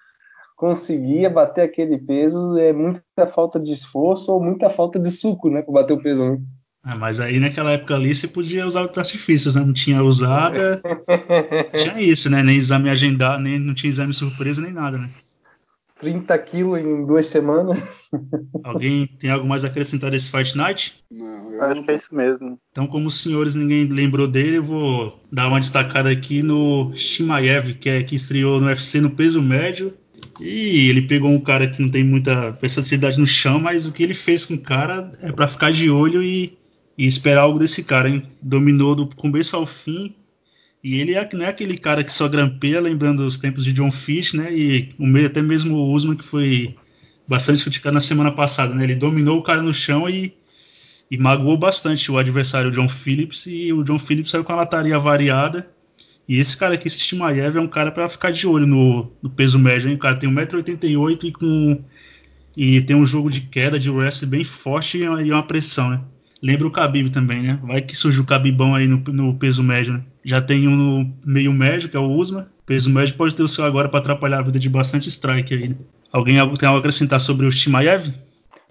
conseguia 0.56 1.30
bater 1.30 1.62
aquele 1.62 1.96
peso, 1.96 2.58
é 2.58 2.72
muita 2.72 3.26
falta 3.32 3.58
de 3.58 3.72
esforço 3.72 4.30
ou 4.30 4.42
muita 4.42 4.68
falta 4.68 4.98
de 4.98 5.10
suco, 5.10 5.48
né? 5.48 5.62
Para 5.62 5.72
bater 5.72 5.94
o 5.94 6.02
peso, 6.02 6.22
né? 6.22 6.38
Ah, 6.82 6.96
mas 6.96 7.20
aí 7.20 7.38
naquela 7.38 7.72
época 7.72 7.94
ali 7.94 8.14
você 8.14 8.28
podia 8.28 8.66
usar 8.66 8.88
os 8.90 8.96
artifícios, 8.96 9.54
né? 9.54 9.62
Não 9.64 9.72
tinha 9.72 10.02
usada. 10.02 10.80
tinha 11.74 12.00
isso, 12.00 12.28
né? 12.28 12.42
Nem 12.42 12.56
exame 12.56 12.90
agendado, 12.90 13.42
nem 13.42 13.58
não 13.58 13.74
tinha 13.74 13.90
exame 13.90 14.12
surpresa, 14.12 14.60
nem 14.60 14.72
nada, 14.72 14.98
né? 14.98 15.08
30 16.00 16.38
quilos 16.38 16.80
em 16.80 17.04
duas 17.04 17.26
semanas. 17.26 17.82
Alguém 18.64 19.06
tem 19.18 19.30
algo 19.30 19.46
mais 19.46 19.64
a 19.64 19.68
acrescentar 19.68 20.10
desse 20.10 20.30
Fight 20.30 20.56
Night? 20.56 21.04
Não, 21.10 21.52
eu 21.52 21.62
acho 21.62 21.82
que 21.82 21.90
é 21.90 21.94
isso 21.94 22.14
mesmo. 22.14 22.58
Então, 22.70 22.86
como 22.86 23.08
os 23.08 23.20
senhores 23.20 23.54
ninguém 23.54 23.84
lembrou 23.86 24.26
dele, 24.26 24.58
eu 24.58 24.62
vou 24.62 25.20
dar 25.30 25.48
uma 25.48 25.60
destacada 25.60 26.10
aqui 26.10 26.42
no 26.42 26.92
Shimaev, 26.96 27.74
que 27.74 27.90
é 27.90 28.02
que 28.02 28.14
estreou 28.14 28.60
no 28.60 28.66
UFC 28.66 29.00
no 29.00 29.10
peso 29.10 29.42
médio. 29.42 29.92
E 30.40 30.88
ele 30.88 31.02
pegou 31.02 31.30
um 31.30 31.40
cara 31.40 31.68
que 31.68 31.82
não 31.82 31.90
tem 31.90 32.04
muita 32.04 32.50
versatilidade 32.52 33.18
no 33.18 33.26
chão, 33.26 33.58
mas 33.58 33.86
o 33.86 33.92
que 33.92 34.02
ele 34.02 34.14
fez 34.14 34.44
com 34.44 34.54
o 34.54 34.60
cara 34.60 35.12
é 35.20 35.32
para 35.32 35.48
ficar 35.48 35.72
de 35.72 35.90
olho 35.90 36.22
e, 36.22 36.56
e, 36.96 37.06
esperar 37.06 37.42
algo 37.42 37.58
desse 37.58 37.82
cara, 37.82 38.08
hein? 38.08 38.22
Dominou 38.40 38.94
do 38.94 39.06
começo 39.16 39.56
ao 39.56 39.66
fim, 39.66 40.14
e 40.82 41.00
ele 41.00 41.14
é, 41.14 41.28
não 41.32 41.44
é 41.44 41.48
aquele 41.48 41.76
cara 41.76 42.04
que 42.04 42.12
só 42.12 42.28
grampeia, 42.28 42.80
lembrando 42.80 43.26
os 43.26 43.38
tempos 43.38 43.64
de 43.64 43.72
John 43.72 43.90
Fish, 43.90 44.32
né? 44.32 44.54
E 44.56 44.94
o 44.98 45.26
até 45.26 45.42
mesmo 45.42 45.76
o 45.76 45.92
Usman, 45.92 46.16
que 46.16 46.24
foi 46.24 46.76
bastante 47.26 47.62
criticado 47.62 47.94
na 47.94 48.00
semana 48.00 48.30
passada, 48.30 48.74
né? 48.74 48.84
Ele 48.84 48.94
dominou 48.94 49.38
o 49.38 49.42
cara 49.42 49.60
no 49.60 49.72
chão 49.72 50.08
e, 50.08 50.32
e 51.10 51.18
magoou 51.18 51.56
bastante 51.56 52.10
o 52.12 52.18
adversário 52.18 52.70
John 52.70 52.88
Phillips. 52.88 53.46
E 53.46 53.72
o 53.72 53.82
John 53.82 53.98
Phillips 53.98 54.30
saiu 54.30 54.44
com 54.44 54.52
a 54.52 54.56
lataria 54.56 54.98
variada. 54.98 55.68
E 56.28 56.38
esse 56.38 56.56
cara 56.56 56.74
aqui, 56.74 56.86
esse 56.86 57.00
Shimaev, 57.00 57.56
é 57.56 57.60
um 57.60 57.66
cara 57.66 57.90
para 57.90 58.08
ficar 58.08 58.30
de 58.30 58.46
olho 58.46 58.66
no, 58.66 59.10
no, 59.22 59.30
peso 59.30 59.58
médio, 59.58 59.88
hein? 59.88 59.96
O 59.96 59.98
cara 59.98 60.16
tem 60.16 60.30
1,88m 60.30 61.24
e 61.24 61.32
com. 61.32 61.82
E 62.56 62.80
tem 62.82 62.94
um 62.94 63.06
jogo 63.06 63.30
de 63.30 63.40
queda 63.40 63.78
de 63.78 63.90
wrestling 63.90 64.28
bem 64.28 64.44
forte 64.44 64.98
e 64.98 65.32
uma 65.32 65.42
pressão, 65.42 65.90
né? 65.90 66.00
Lembra 66.42 66.68
o 66.68 66.70
Khabib 66.70 67.10
também, 67.10 67.42
né? 67.42 67.58
Vai 67.62 67.80
que 67.80 67.96
surge 67.96 68.20
o 68.20 68.24
Khabibão 68.24 68.74
aí 68.74 68.86
no, 68.86 68.98
no, 68.98 69.34
peso 69.34 69.62
médio, 69.62 69.94
né? 69.94 70.02
Já 70.28 70.42
tem 70.42 70.68
um 70.68 71.10
meio 71.24 71.50
médio, 71.54 71.88
que 71.88 71.96
é 71.96 72.00
o 72.00 72.04
Usma. 72.04 72.50
Peso 72.66 72.90
médio 72.90 73.16
pode 73.16 73.34
ter 73.34 73.42
o 73.42 73.48
seu 73.48 73.64
agora 73.64 73.88
para 73.88 74.00
atrapalhar 74.00 74.40
a 74.40 74.42
vida 74.42 74.58
de 74.58 74.68
bastante 74.68 75.08
strike 75.08 75.54
aí, 75.54 75.68
né? 75.68 75.76
Alguém 76.12 76.34
tem 76.34 76.68
algo 76.68 76.76
a 76.76 76.80
acrescentar 76.80 77.18
sobre 77.18 77.46
o 77.46 77.50
Shimaev? 77.50 78.12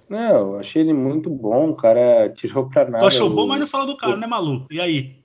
Não, 0.07 0.53
eu 0.53 0.59
achei 0.59 0.83
ele 0.83 0.93
muito 0.93 1.31
bom, 1.31 1.71
o 1.71 1.75
cara 1.75 2.29
tirou 2.29 2.69
pra 2.69 2.85
nada. 2.85 2.99
Tu 2.99 3.07
achou 3.07 3.27
bom, 3.31 3.47
mas 3.47 3.59
não 3.59 3.65
falou 3.65 3.87
do 3.87 3.97
cara, 3.97 4.13
o... 4.13 4.17
né, 4.17 4.27
maluco? 4.27 4.67
E 4.69 4.79
aí? 4.79 5.15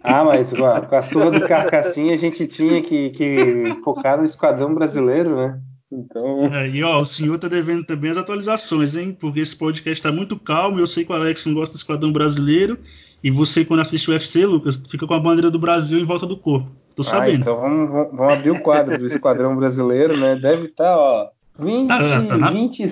Ah, 0.00 0.22
mas 0.22 0.52
com 0.52 0.64
a, 0.64 0.80
com 0.80 0.94
a 0.94 1.02
surra 1.02 1.32
do 1.32 1.40
Carcassinha 1.40 2.12
a 2.12 2.16
gente 2.16 2.46
tinha 2.46 2.80
que, 2.80 3.10
que 3.10 3.76
focar 3.82 4.16
no 4.18 4.24
esquadrão 4.24 4.72
brasileiro, 4.72 5.34
né? 5.34 5.60
Então... 5.90 6.46
É, 6.54 6.68
e 6.68 6.84
ó, 6.84 7.00
o 7.00 7.04
senhor 7.04 7.36
tá 7.36 7.48
devendo 7.48 7.84
também 7.84 8.12
as 8.12 8.16
atualizações, 8.16 8.94
hein? 8.94 9.16
Porque 9.18 9.40
esse 9.40 9.56
podcast 9.56 10.00
tá 10.00 10.12
muito 10.12 10.38
calmo. 10.38 10.78
Eu 10.78 10.86
sei 10.86 11.04
que 11.04 11.10
o 11.10 11.16
Alex 11.16 11.44
não 11.46 11.54
gosta 11.54 11.74
do 11.74 11.78
Esquadrão 11.78 12.12
Brasileiro. 12.12 12.78
E 13.22 13.30
você, 13.30 13.64
quando 13.64 13.80
assiste 13.80 14.10
o 14.10 14.12
UFC, 14.12 14.44
Lucas, 14.44 14.76
fica 14.88 15.06
com 15.06 15.14
a 15.14 15.20
bandeira 15.20 15.50
do 15.50 15.58
Brasil 15.58 15.98
em 15.98 16.04
volta 16.04 16.26
do 16.26 16.36
corpo. 16.36 16.70
Tô 16.94 17.02
ah, 17.02 17.04
sabendo. 17.04 17.30
Ah, 17.30 17.40
então 17.40 17.56
vamos, 17.60 17.92
vamos, 17.92 18.32
abrir 18.32 18.50
o 18.50 18.60
quadro 18.60 18.98
do 18.98 19.06
Esquadrão 19.06 19.56
Brasileiro, 19.56 20.16
né? 20.16 20.36
Deve 20.36 20.66
estar, 20.66 20.84
tá, 20.84 20.98
ó. 20.98 21.28
20, 21.58 21.88
tá, 21.88 21.98
tá 22.26 22.36
na... 22.36 22.50
20, 22.50 22.84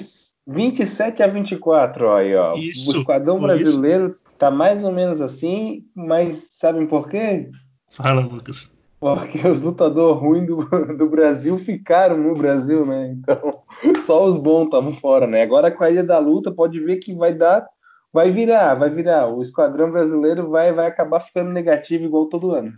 27 0.46 1.22
a 1.22 1.26
24, 1.26 2.06
ó, 2.06 2.16
aí, 2.16 2.34
ó. 2.34 2.54
Isso, 2.56 2.96
o 2.96 3.00
Esquadrão 3.00 3.40
Brasileiro 3.40 4.08
isso. 4.08 4.38
tá 4.38 4.50
mais 4.50 4.84
ou 4.84 4.92
menos 4.92 5.20
assim, 5.20 5.84
mas 5.94 6.48
sabem 6.52 6.86
por 6.86 7.08
quê? 7.08 7.50
Fala, 7.88 8.20
Lucas. 8.20 8.74
Porque 9.00 9.46
os 9.48 9.62
lutadores 9.62 10.20
ruins 10.20 10.46
do, 10.46 10.62
do 10.96 11.08
Brasil 11.08 11.56
ficaram 11.56 12.18
no 12.18 12.36
Brasil, 12.36 12.84
né? 12.84 13.12
Então, 13.12 13.62
só 13.98 14.24
os 14.24 14.36
bons 14.36 14.66
estavam 14.66 14.92
fora, 14.92 15.26
né? 15.26 15.42
Agora 15.42 15.70
com 15.70 15.82
a 15.82 15.90
ilha 15.90 16.04
da 16.04 16.18
luta, 16.18 16.52
pode 16.52 16.78
ver 16.78 16.96
que 16.96 17.14
vai 17.14 17.32
dar, 17.32 17.66
vai 18.12 18.30
virar, 18.30 18.74
vai 18.74 18.90
virar. 18.90 19.28
O 19.28 19.42
esquadrão 19.42 19.90
brasileiro 19.90 20.50
vai, 20.50 20.72
vai 20.72 20.86
acabar 20.86 21.20
ficando 21.20 21.50
negativo 21.50 22.04
igual 22.04 22.28
todo 22.28 22.52
ano. 22.52 22.72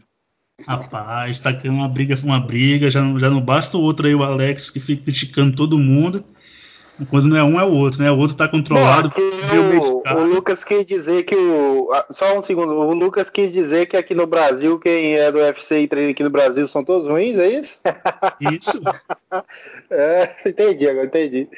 Rapaz, 0.66 1.40
tá 1.40 1.50
aqui 1.50 1.68
uma 1.68 1.88
briga, 1.88 2.16
uma 2.22 2.38
briga, 2.38 2.90
já 2.90 3.00
já 3.18 3.30
não 3.30 3.40
basta 3.40 3.76
o 3.76 3.82
outro 3.82 4.06
aí, 4.06 4.14
o 4.14 4.22
Alex, 4.22 4.70
que 4.70 4.78
fica 4.78 5.04
criticando 5.04 5.56
todo 5.56 5.78
mundo. 5.78 6.24
Quando 7.10 7.28
não 7.28 7.36
é 7.36 7.44
um, 7.44 7.60
é 7.60 7.64
o 7.64 7.72
outro, 7.72 8.02
né? 8.02 8.10
O 8.10 8.18
outro 8.18 8.36
tá 8.36 8.48
controlado. 8.48 9.12
Não, 9.16 10.16
o, 10.16 10.22
o, 10.22 10.34
Lucas 10.34 10.62
quis 10.62 10.84
dizer 10.84 11.24
que 11.24 11.34
o. 11.34 11.88
Só 12.10 12.38
um 12.38 12.42
segundo. 12.42 12.72
O 12.72 12.94
Lucas 12.94 13.30
quis 13.30 13.52
dizer 13.52 13.86
que 13.86 13.96
aqui 13.96 14.14
no 14.14 14.26
Brasil, 14.26 14.78
quem 14.78 15.14
é 15.14 15.30
do 15.30 15.38
UFC 15.38 15.80
e 15.80 15.88
treina 15.88 16.10
aqui 16.10 16.22
no 16.22 16.30
Brasil 16.30 16.66
são 16.68 16.84
todos 16.84 17.06
ruins, 17.06 17.38
é 17.38 17.48
isso? 17.48 17.78
Isso. 18.40 18.80
é, 19.90 20.34
entendi, 20.46 20.88
agora 20.88 21.06
entendi. 21.06 21.48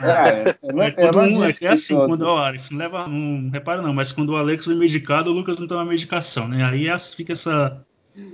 Ah, 0.00 0.28
é, 0.28 0.48
é, 0.48 0.92
quando 1.10 1.18
um, 1.18 1.44
é, 1.44 1.52
é 1.60 1.68
assim, 1.68 1.94
quando 1.94 2.22
o 2.22 2.36
Arif, 2.36 2.70
não 2.70 2.78
leva. 2.78 3.08
Não 3.08 3.50
repara 3.50 3.82
não, 3.82 3.92
mas 3.92 4.12
quando 4.12 4.30
o 4.30 4.36
Alex 4.36 4.64
foi 4.64 4.74
medicado, 4.74 5.30
o 5.30 5.34
Lucas 5.34 5.58
não 5.58 5.66
toma 5.66 5.84
medicação, 5.84 6.48
né? 6.48 6.64
Aí 6.64 6.86
fica 7.16 7.32
essa. 7.32 7.80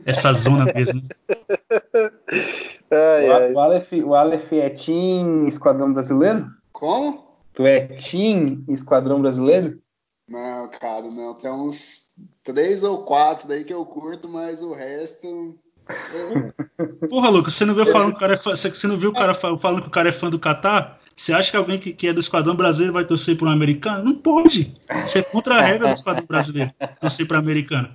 Essa 0.04 0.32
zona 0.32 0.64
mesmo. 0.74 1.00
Ai, 2.90 3.30
ai. 3.30 3.52
O, 3.52 3.60
Aleph, 3.60 3.92
o 3.92 4.14
Aleph 4.14 4.52
é 4.52 4.70
Team 4.70 5.46
Esquadrão 5.46 5.92
Brasileiro? 5.92 6.50
Como? 6.78 7.26
Tu 7.54 7.66
é 7.66 7.80
Team 7.80 8.64
Esquadrão 8.68 9.20
Brasileiro? 9.20 9.82
Não, 10.28 10.68
cara, 10.68 11.10
não. 11.10 11.34
Tem 11.34 11.50
uns 11.50 12.14
três 12.44 12.84
ou 12.84 13.02
quatro 13.02 13.48
daí 13.48 13.64
que 13.64 13.74
eu 13.74 13.84
curto, 13.84 14.28
mas 14.28 14.62
o 14.62 14.72
resto. 14.72 15.58
Porra, 17.10 17.30
Lucas, 17.30 17.54
você 17.54 17.64
não 17.64 17.74
viu 17.74 17.84
falando 17.86 18.10
que 18.10 18.18
o 18.18 18.20
cara 18.20 18.34
é 18.34 18.36
fã, 18.36 18.54
você 18.54 18.86
não 18.86 18.96
viu 18.96 19.10
o 19.10 19.12
cara 19.12 19.34
falando 19.34 19.82
que 19.82 19.88
o 19.88 19.90
cara 19.90 20.10
é 20.10 20.12
fã 20.12 20.30
do 20.30 20.38
Catar? 20.38 21.00
Você 21.16 21.32
acha 21.32 21.50
que 21.50 21.56
alguém 21.56 21.80
que, 21.80 21.92
que, 21.92 22.06
é 22.06 22.12
do 22.12 22.20
Esquadrão 22.20 22.54
Brasileiro 22.54 22.92
vai 22.92 23.04
torcer 23.04 23.36
para 23.36 23.48
um 23.48 23.52
americano? 23.52 24.04
Não 24.04 24.14
pode. 24.14 24.80
Isso 25.04 25.18
é 25.18 25.22
contra 25.22 25.56
a 25.56 25.60
regra 25.60 25.88
do 25.88 25.94
Esquadrão 25.94 26.26
Brasileiro, 26.26 26.72
torcer 27.00 27.26
para 27.26 27.38
americano. 27.38 27.92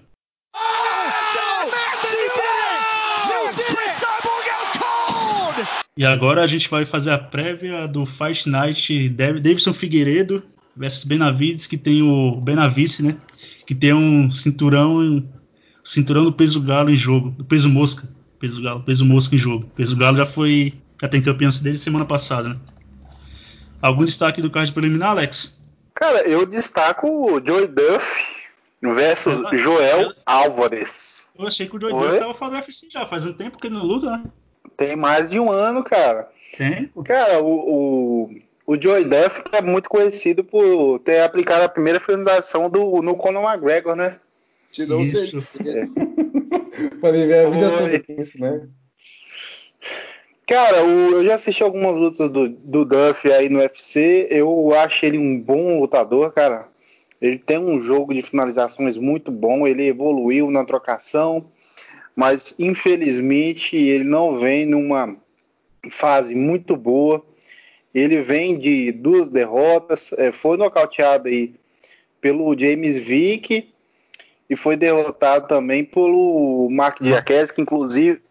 E 5.95 6.03
agora 6.03 6.41
a 6.41 6.47
gente 6.47 6.67
vai 6.69 6.85
fazer 6.85 7.11
a 7.11 7.19
prévia 7.19 7.87
do 7.87 8.03
Fight 8.03 8.49
Night 8.49 9.09
Davidson 9.09 9.73
Figueiredo 9.73 10.41
versus 10.75 11.03
Benavides, 11.03 11.67
que 11.67 11.77
tem 11.77 12.01
o 12.01 12.35
Benavice, 12.41 13.03
né? 13.03 13.15
Que 13.67 13.75
tem 13.75 13.93
um 13.93 14.31
cinturão, 14.31 15.23
cinturão 15.83 16.23
do 16.23 16.33
peso 16.33 16.59
galo 16.61 16.89
em 16.89 16.95
jogo, 16.95 17.29
do 17.29 17.45
peso 17.45 17.69
mosca, 17.69 18.07
peso 18.39 18.59
galo, 18.59 18.81
peso 18.81 19.05
mosca 19.05 19.35
em 19.35 19.37
jogo. 19.37 19.67
Peso 19.75 19.95
galo 19.95 20.17
já 20.17 20.25
foi, 20.25 20.73
já 20.99 21.07
tem 21.07 21.21
campeão 21.21 21.51
dele 21.61 21.77
semana 21.77 22.05
passada, 22.05 22.49
né? 22.49 22.57
Algum 23.79 24.03
destaque 24.03 24.41
do 24.41 24.49
card 24.49 24.71
preliminar, 24.71 25.11
Alex? 25.11 25.61
Cara, 25.93 26.27
eu 26.27 26.43
destaco 26.47 27.07
o 27.07 27.45
Joey 27.45 27.67
Duff 27.67 28.41
versus 28.81 29.43
é, 29.53 29.57
Joel 29.57 30.11
Álvares. 30.25 31.29
Eu 31.37 31.45
achei 31.45 31.67
que 31.67 31.77
o 31.77 31.79
Joey 31.79 31.93
Oi? 31.93 32.07
Duff 32.07 32.19
tava 32.19 32.33
falando 32.33 32.55
UFC 32.55 32.87
já, 32.89 33.05
faz 33.05 33.25
um 33.25 33.33
tempo 33.33 33.59
que 33.59 33.67
ele 33.67 33.75
não 33.75 33.85
luta, 33.85 34.09
né? 34.09 34.23
Tem 34.75 34.95
mais 34.95 35.29
de 35.29 35.39
um 35.39 35.51
ano, 35.51 35.83
cara. 35.83 36.29
Tem? 36.57 36.89
Cara, 37.03 37.41
o, 37.41 38.27
o, 38.27 38.29
o 38.65 38.81
Joey 38.81 39.05
Duff 39.05 39.43
é 39.51 39.61
muito 39.61 39.89
conhecido 39.89 40.43
por 40.43 40.99
ter 40.99 41.21
aplicado 41.21 41.63
a 41.63 41.69
primeira 41.69 41.99
finalização 41.99 42.69
do, 42.69 43.01
no 43.01 43.15
Conor 43.15 43.43
McGregor, 43.43 43.95
né? 43.95 44.17
Te 44.71 44.85
dou 44.85 45.01
Isso. 45.01 45.45
É. 45.59 45.87
pra 46.99 47.11
viver 47.11 47.45
a 47.45 47.49
vida 47.49 47.69
Oi. 47.69 47.77
toda 47.77 47.99
com 47.99 48.21
isso, 48.21 48.39
né? 48.39 48.67
Cara, 50.47 50.83
o, 50.83 51.11
eu 51.11 51.25
já 51.25 51.35
assisti 51.35 51.63
algumas 51.63 51.95
lutas 51.97 52.29
do, 52.29 52.49
do 52.49 52.85
Duff 52.85 53.31
aí 53.31 53.49
no 53.49 53.59
UFC. 53.59 54.27
Eu 54.29 54.73
acho 54.73 55.05
ele 55.05 55.17
um 55.17 55.39
bom 55.39 55.79
lutador, 55.79 56.31
cara. 56.33 56.67
Ele 57.21 57.37
tem 57.37 57.57
um 57.57 57.79
jogo 57.79 58.13
de 58.13 58.21
finalizações 58.21 58.97
muito 58.97 59.31
bom. 59.31 59.65
Ele 59.65 59.87
evoluiu 59.87 60.51
na 60.51 60.65
trocação 60.65 61.45
mas 62.15 62.55
infelizmente 62.59 63.75
ele 63.75 64.03
não 64.03 64.39
vem 64.39 64.65
numa 64.65 65.15
fase 65.89 66.35
muito 66.35 66.75
boa. 66.75 67.23
Ele 67.93 68.21
vem 68.21 68.57
de 68.57 68.91
duas 68.91 69.29
derrotas, 69.29 70.11
é, 70.13 70.31
foi 70.31 70.57
nocauteado 70.57 71.27
aí 71.27 71.53
pelo 72.19 72.57
James 72.57 72.99
Vick 72.99 73.69
e 74.49 74.55
foi 74.55 74.75
derrotado 74.75 75.47
também 75.47 75.83
pelo 75.83 76.69
Mark 76.71 76.97
ah. 77.01 77.03
Diakese, 77.03 77.53
que 77.53 77.61
inclusive 77.61 78.21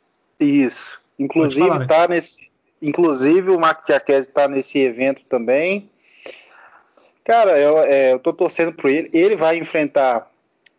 isso, 0.41 1.01
inclusive 1.19 1.87
tá 1.87 2.09
nesse, 2.09 2.49
inclusive 2.81 3.51
o 3.51 3.61
Mark 3.61 3.87
Diakese 3.87 4.29
está 4.29 4.49
nesse 4.49 4.79
evento 4.79 5.23
também. 5.25 5.89
Cara, 7.25 7.57
eu, 7.57 7.79
é, 7.79 8.13
eu 8.13 8.19
tô 8.19 8.33
torcendo 8.33 8.73
por 8.73 8.91
ele. 8.91 9.09
Ele 9.13 9.37
vai 9.37 9.57
enfrentar 9.57 10.29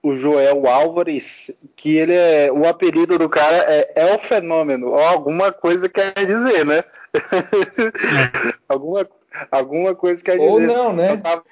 o 0.03 0.17
Joel 0.17 0.67
Álvares, 0.67 1.49
que 1.77 1.95
ele 1.95 2.13
é. 2.13 2.51
O 2.51 2.67
apelido 2.67 3.17
do 3.17 3.29
cara 3.29 3.55
é, 3.55 3.93
é 3.95 4.13
o 4.13 4.19
fenômeno, 4.19 4.89
ou 4.89 4.99
alguma 4.99 5.53
coisa 5.53 5.87
quer 5.87 6.13
dizer, 6.13 6.65
né? 6.65 6.83
Alguma, 8.67 9.07
alguma 9.51 9.93
coisa 9.93 10.23
quer 10.23 10.33
dizer. 10.33 10.49
Ou 10.49 10.59
não, 10.59 10.91
né? 10.91 11.11
Eu 11.11 11.21
tava, 11.21 11.43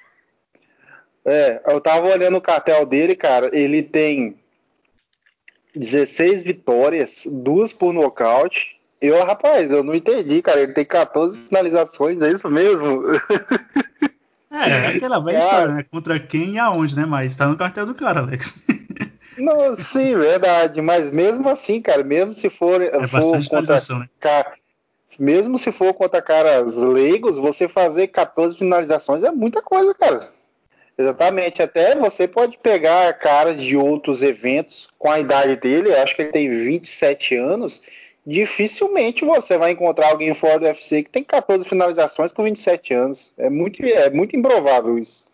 é, 1.23 1.61
eu 1.67 1.79
tava 1.79 2.07
olhando 2.07 2.37
o 2.37 2.41
cartel 2.41 2.83
dele, 2.83 3.15
cara. 3.15 3.51
Ele 3.53 3.83
tem 3.83 4.39
16 5.75 6.43
vitórias, 6.43 7.27
duas 7.29 7.71
por 7.71 7.93
nocaute. 7.93 8.79
Eu, 8.99 9.23
rapaz, 9.23 9.71
eu 9.71 9.83
não 9.83 9.93
entendi, 9.93 10.41
cara. 10.41 10.61
Ele 10.61 10.73
tem 10.73 10.83
14 10.83 11.37
finalizações, 11.37 12.21
é 12.23 12.31
isso 12.31 12.49
mesmo? 12.49 13.03
É, 14.51 14.69
é, 14.69 14.87
aquela 14.97 15.19
velha 15.19 15.39
cara, 15.39 15.49
história, 15.49 15.75
né? 15.75 15.85
Contra 15.89 16.19
quem 16.19 16.55
e 16.55 16.59
aonde, 16.59 16.95
né? 16.95 17.05
Mas 17.05 17.35
tá 17.35 17.47
no 17.47 17.55
cartel 17.55 17.85
do 17.85 17.95
cara, 17.95 18.19
Alex. 18.19 18.55
Não, 19.37 19.75
sim, 19.77 20.15
verdade. 20.15 20.81
Mas 20.81 21.09
mesmo 21.09 21.47
assim, 21.47 21.81
cara, 21.81 22.03
mesmo 22.03 22.33
se 22.33 22.49
for, 22.49 22.81
é 22.81 23.07
for 23.07 23.49
contra, 23.49 23.75
né? 23.97 24.09
cara, 24.19 24.53
mesmo 25.17 25.57
se 25.57 25.71
for 25.71 25.93
contra 25.93 26.21
caras 26.21 26.75
leigos, 26.75 27.37
você 27.37 27.67
fazer 27.67 28.07
14 28.07 28.57
finalizações 28.57 29.23
é 29.23 29.31
muita 29.31 29.61
coisa, 29.61 29.93
cara. 29.93 30.29
Exatamente. 30.97 31.61
Até 31.61 31.95
você 31.95 32.27
pode 32.27 32.57
pegar 32.57 33.13
caras 33.13 33.61
de 33.61 33.77
outros 33.77 34.21
eventos 34.21 34.89
com 34.99 35.09
a 35.09 35.19
idade 35.19 35.55
dele, 35.55 35.95
acho 35.95 36.15
que 36.15 36.23
ele 36.23 36.31
tem 36.31 36.49
27 36.49 37.35
anos, 37.37 37.81
dificilmente 38.25 39.25
você 39.25 39.57
vai 39.57 39.71
encontrar 39.71 40.09
alguém 40.09 40.33
fora 40.33 40.59
do 40.59 40.65
UFC 40.65 41.03
que 41.03 41.09
tem 41.09 41.23
14 41.23 41.65
finalizações 41.65 42.31
com 42.31 42.43
27 42.43 42.93
anos. 42.93 43.33
É 43.37 43.49
muito, 43.49 43.83
é 43.83 44.09
muito 44.09 44.35
improvável 44.35 44.97
isso. 44.97 45.25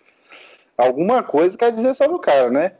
Alguma 0.77 1.23
coisa 1.23 1.57
quer 1.57 1.71
dizer 1.71 1.93
sobre 1.93 2.15
o 2.15 2.19
cara, 2.19 2.49
né? 2.49 2.73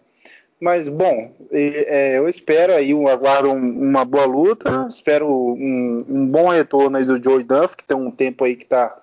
Mas, 0.59 0.89
bom, 0.89 1.31
é, 1.51 2.17
eu 2.17 2.27
espero 2.27 2.73
aí, 2.73 2.89
eu 2.89 3.07
aguardo 3.07 3.51
um, 3.51 3.89
uma 3.89 4.03
boa 4.03 4.25
luta, 4.25 4.87
espero 4.89 5.27
um, 5.27 6.03
um, 6.07 6.27
bom 6.27 6.49
retorno 6.49 6.97
aí 6.97 7.05
do 7.05 7.21
Joey 7.23 7.43
Duff, 7.43 7.77
que 7.77 7.83
tem 7.83 7.95
um 7.95 8.09
tempo 8.09 8.43
aí 8.43 8.55
que 8.55 8.65
tá 8.65 8.95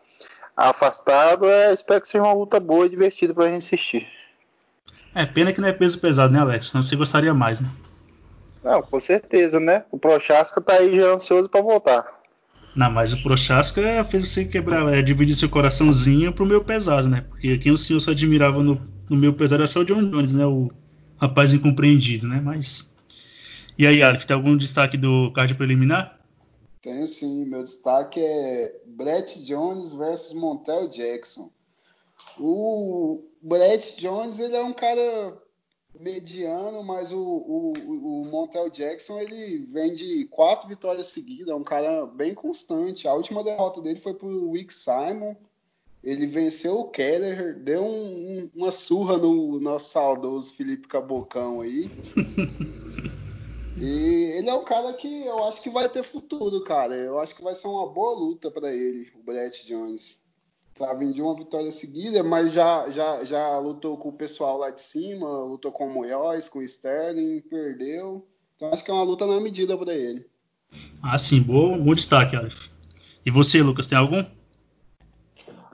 afastado. 0.57 1.49
É, 1.49 1.73
espero 1.73 2.01
que 2.01 2.09
seja 2.09 2.25
uma 2.25 2.33
luta 2.33 2.59
boa 2.59 2.87
e 2.87 2.91
divertida 2.91 3.33
pra 3.33 3.47
gente 3.47 3.59
assistir. 3.59 4.07
É, 5.15 5.25
pena 5.25 5.53
que 5.53 5.61
não 5.61 5.69
é 5.69 5.73
peso 5.73 6.01
pesado, 6.01 6.33
né, 6.33 6.41
Alex? 6.41 6.71
Senão 6.71 6.83
você 6.83 6.97
gostaria 6.97 7.33
mais, 7.33 7.61
né? 7.61 7.69
Não, 8.65 8.81
com 8.81 8.99
certeza, 8.99 9.61
né? 9.61 9.85
O 9.93 9.99
Prochaska 9.99 10.59
tá 10.59 10.73
aí 10.73 10.97
já 10.97 11.13
ansioso 11.13 11.51
para 11.51 11.61
voltar. 11.61 12.25
Não, 12.75 12.91
mas 12.91 13.13
o 13.13 13.23
Prochaska 13.23 13.83
fez 14.11 14.27
você 14.29 14.47
quebrar, 14.47 14.93
é, 14.93 15.03
dividir 15.03 15.37
seu 15.37 15.51
coraçãozinho 15.51 16.33
pro 16.33 16.47
meu 16.47 16.65
pesado, 16.65 17.07
né? 17.07 17.27
Porque 17.29 17.59
quem 17.59 17.71
o 17.71 17.77
senhor 17.77 18.01
só 18.01 18.13
admirava 18.13 18.63
no, 18.63 18.81
no 19.09 19.17
meu 19.17 19.35
pesado 19.35 19.63
era 19.63 19.67
só 19.67 19.81
o 19.81 19.85
John 19.85 20.11
Jones, 20.11 20.33
né? 20.33 20.47
O 20.47 20.71
rapaz 21.19 21.53
incompreendido, 21.53 22.27
né? 22.27 22.41
Mas. 22.43 22.91
E 23.79 23.87
aí, 23.87 24.03
Alec, 24.03 24.27
tem 24.27 24.35
algum 24.35 24.57
destaque 24.57 24.97
do 24.97 25.31
card 25.33 25.55
preliminar? 25.55 26.19
Tenho 26.81 27.07
sim. 27.07 27.45
Meu 27.45 27.63
destaque 27.63 28.19
é 28.19 28.81
Brett 28.87 29.45
Jones 29.45 29.93
versus 29.93 30.33
Montel 30.33 30.89
Jackson. 30.89 31.51
O 32.39 33.23
Brett 33.43 34.01
Jones, 34.01 34.41
ele 34.41 34.57
é 34.57 34.63
um 34.63 34.73
cara 34.73 35.37
mediano, 35.99 36.83
mas 36.83 37.13
o, 37.13 37.21
o, 37.21 38.23
o 38.23 38.25
Montel 38.27 38.69
Jackson 38.69 39.19
ele 39.21 39.67
vem 39.67 39.95
de 39.95 40.27
quatro 40.27 40.69
vitórias 40.69 41.09
seguidas, 41.09 41.49
é 41.49 41.55
um 41.55 41.63
cara 41.63 42.07
bem 42.07 42.35
constante. 42.35 43.07
A 43.07 43.15
última 43.15 43.45
derrota 43.45 43.81
dele 43.81 44.01
foi 44.01 44.15
pro 44.15 44.51
Wick 44.51 44.73
Simon. 44.73 45.37
Ele 46.03 46.27
venceu 46.27 46.81
o 46.81 46.91
Keller, 46.91 47.59
deu 47.63 47.83
um, 47.83 48.51
uma 48.55 48.71
surra 48.71 49.17
no 49.17 49.59
nosso 49.59 49.91
saudoso 49.91 50.53
Felipe 50.53 50.87
Cabocão 50.87 51.63
aí. 51.63 51.91
e 53.79 54.33
ele 54.37 54.51
é 54.51 54.55
um 54.55 54.65
cara 54.65 54.93
que 54.93 55.25
eu 55.25 55.43
acho 55.45 55.63
que 55.63 55.71
vai 55.71 55.89
ter 55.89 56.03
futuro, 56.03 56.63
cara. 56.65 56.95
Eu 56.95 57.19
acho 57.19 57.35
que 57.35 57.43
vai 57.43 57.55
ser 57.55 57.69
uma 57.69 57.89
boa 57.89 58.13
luta 58.19 58.51
para 58.51 58.71
ele, 58.71 59.11
o 59.17 59.23
Brett 59.23 59.67
Jones 59.67 60.23
tá 60.75 60.93
vindo 60.95 61.13
de 61.13 61.23
uma 61.23 61.37
vitória 61.37 61.71
seguida, 61.71 62.23
mas 62.23 62.53
já, 62.53 62.91
já, 62.91 63.25
já 63.25 63.59
lutou 63.59 63.97
com 63.97 64.09
o 64.09 64.13
pessoal 64.13 64.59
lá 64.59 64.71
de 64.71 64.81
cima, 64.81 65.27
lutou 65.45 65.71
com 65.71 65.87
o 65.87 65.95
Moyes, 65.95 66.49
com 66.49 66.59
o 66.59 66.63
Sterling, 66.63 67.41
perdeu. 67.41 68.27
Então 68.57 68.71
acho 68.73 68.85
que 68.85 68.91
é 68.91 68.95
uma 68.95 69.05
luta 69.05 69.27
na 69.27 69.41
medida 69.41 69.77
para 69.79 69.95
ele. 69.95 70.27
Ah, 71.03 71.17
sim, 71.17 71.41
bom, 71.43 71.79
bom 71.79 71.95
destaque, 71.95 72.37
Aleph. 72.37 72.69
E 73.25 73.31
você, 73.31 73.63
Lucas, 73.63 73.87
tem 73.87 73.97
algum? 73.97 74.25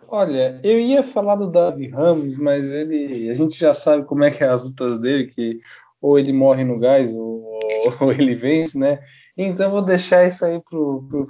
Olha, 0.06 0.60
eu 0.62 0.78
ia 0.78 1.02
falar 1.02 1.36
do 1.36 1.50
Davi 1.50 1.88
Ramos, 1.88 2.36
mas 2.36 2.70
ele, 2.72 3.30
a 3.30 3.34
gente 3.34 3.58
já 3.58 3.72
sabe 3.72 4.04
como 4.04 4.24
é 4.24 4.30
que 4.30 4.42
é 4.42 4.48
as 4.48 4.64
lutas 4.64 4.98
dele, 4.98 5.28
que 5.28 5.60
ou 6.00 6.18
ele 6.18 6.32
morre 6.32 6.64
no 6.64 6.78
gás 6.78 7.14
ou, 7.14 7.60
ou 8.00 8.12
ele 8.12 8.34
vence, 8.34 8.78
né? 8.78 9.00
Então 9.42 9.70
vou 9.70 9.80
deixar 9.80 10.26
isso 10.26 10.44
aí 10.44 10.60
pro, 10.60 11.02
pro 11.08 11.26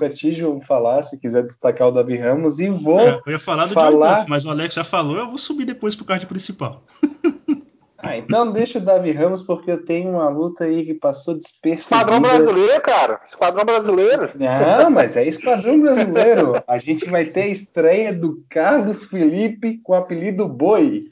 falar, 0.67 1.05
se 1.05 1.17
quiser 1.17 1.45
destacar 1.45 1.89
o 1.89 1.93
Davi 1.93 2.17
Ramos, 2.17 2.59
e 2.59 2.69
vou. 2.69 2.99
É, 2.99 3.21
eu 3.25 3.33
ia 3.33 3.39
falar 3.39 3.67
do 3.67 3.75
falar... 3.75 4.17
Duff, 4.17 4.31
mas 4.31 4.45
o 4.45 4.51
Alex 4.51 4.75
já 4.75 4.83
falou, 4.83 5.17
eu 5.17 5.29
vou 5.29 5.39
subir 5.39 5.65
depois 5.65 5.95
pro 5.95 6.05
card 6.05 6.27
principal. 6.27 6.83
ah, 7.99 8.17
então 8.17 8.51
deixa 8.51 8.81
o 8.81 8.83
Davi 8.83 9.13
Ramos, 9.13 9.45
porque 9.45 9.71
eu 9.71 9.85
tenho 9.85 10.11
uma 10.11 10.29
luta 10.29 10.65
aí 10.65 10.85
que 10.85 10.95
passou 10.95 11.35
despercebida. 11.37 12.01
Esquadrão 12.01 12.21
brasileiro, 12.21 12.83
cara. 12.83 13.21
Esquadrão 13.25 13.65
brasileiro. 13.65 14.31
Não, 14.35 14.91
mas 14.91 15.17
é 15.17 15.29
Esquadrão 15.29 15.79
brasileiro. 15.81 16.61
A 16.67 16.79
gente 16.79 17.09
vai 17.09 17.25
ter 17.25 17.43
a 17.43 17.49
estreia 17.49 18.13
do 18.13 18.45
Carlos 18.51 19.05
Felipe 19.05 19.79
com 19.85 19.93
o 19.93 19.97
apelido 19.97 20.49
Boi. 20.49 21.05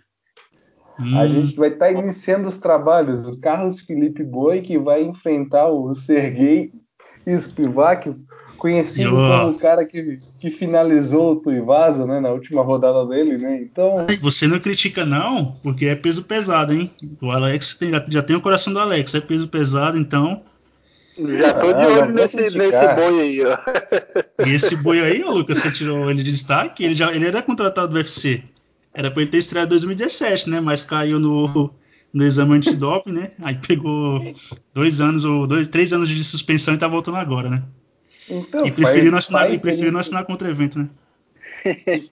Hum. 0.99 1.17
A 1.17 1.29
gente 1.29 1.55
vai 1.55 1.69
estar 1.69 1.87
tá 1.87 1.93
iniciando 1.93 2.49
os 2.49 2.59
trabalhos. 2.59 3.29
O 3.29 3.39
Carlos 3.39 3.79
Felipe 3.83 4.25
Boi 4.25 4.63
que 4.63 4.77
vai 4.77 5.05
enfrentar 5.05 5.69
o 5.69 5.95
Sergei 5.95 6.73
Spivak, 7.37 8.15
conhecido 8.57 9.11
como 9.11 9.51
o 9.51 9.59
cara 9.59 9.85
que, 9.85 10.21
que 10.41 10.51
finalizou 10.51 11.33
o 11.33 11.37
Tuivasa, 11.37 12.07
né, 12.07 12.21
na 12.21 12.31
última 12.31 12.63
rodada 12.63 13.07
dele, 13.07 13.39
né? 13.39 13.61
Então. 13.61 14.07
Você 14.21 14.47
não 14.47 14.59
critica, 14.59 15.05
não, 15.05 15.57
porque 15.63 15.87
é 15.87 15.95
peso 15.95 16.25
pesado, 16.25 16.73
hein? 16.73 16.91
O 17.21 17.31
Alex 17.31 17.75
tem, 17.75 17.91
já 18.09 18.23
tem 18.23 18.37
o 18.37 18.41
coração 18.41 18.73
do 18.73 18.81
Alex, 18.81 19.15
é 19.15 19.21
peso 19.21 19.49
pesado, 19.49 19.99
então. 19.99 20.43
Já 21.19 21.55
tô 21.55 21.73
de 21.73 21.83
Ah, 21.83 21.89
olho 21.89 22.07
não 22.07 22.15
nesse, 22.15 22.57
nesse 22.57 22.87
boi 22.95 23.21
aí, 23.21 23.41
ó. 23.45 24.47
E 24.47 24.55
esse 24.55 24.77
boi 24.77 25.01
aí, 25.01 25.25
ô 25.25 25.33
Lucas, 25.33 25.59
você 25.59 25.73
tirou 25.73 26.09
ele 26.09 26.23
de 26.23 26.31
destaque, 26.31 26.85
ele 26.85 26.95
já 26.95 27.13
ele 27.13 27.27
era 27.27 27.43
contratado 27.43 27.89
do 27.89 27.97
UFC. 27.97 28.45
Era 28.95 29.11
pra 29.11 29.23
ele 29.23 29.31
ter 29.31 29.39
estreado 29.39 29.67
em 29.67 29.71
2017, 29.71 30.49
né? 30.49 30.61
Mas 30.61 30.85
caiu 30.85 31.19
no, 31.19 31.73
no 32.13 32.25
exame 32.25 32.55
antidoping, 32.57 33.13
né? 33.13 33.33
Aí 33.43 33.55
pegou 33.57 34.21
dois 34.75 35.01
anos 35.01 35.25
ou 35.25 35.47
dois, 35.47 35.69
três 35.69 35.93
anos 35.93 36.09
de 36.09 36.23
suspensão 36.25 36.75
e 36.75 36.79
tá 36.79 36.89
voltando 36.89 37.17
agora, 37.19 37.51
né? 37.51 37.63
Então, 38.29 38.67
E 38.67 38.73
preferiu 38.73 39.11
não 39.11 39.19
assinar, 39.19 39.53
e 39.53 39.59
preferiu 39.59 39.93
não 39.93 40.01
assinar 40.01 40.25
contra 40.25 40.49
o 40.49 40.51
evento, 40.51 40.79
né? 40.79 40.89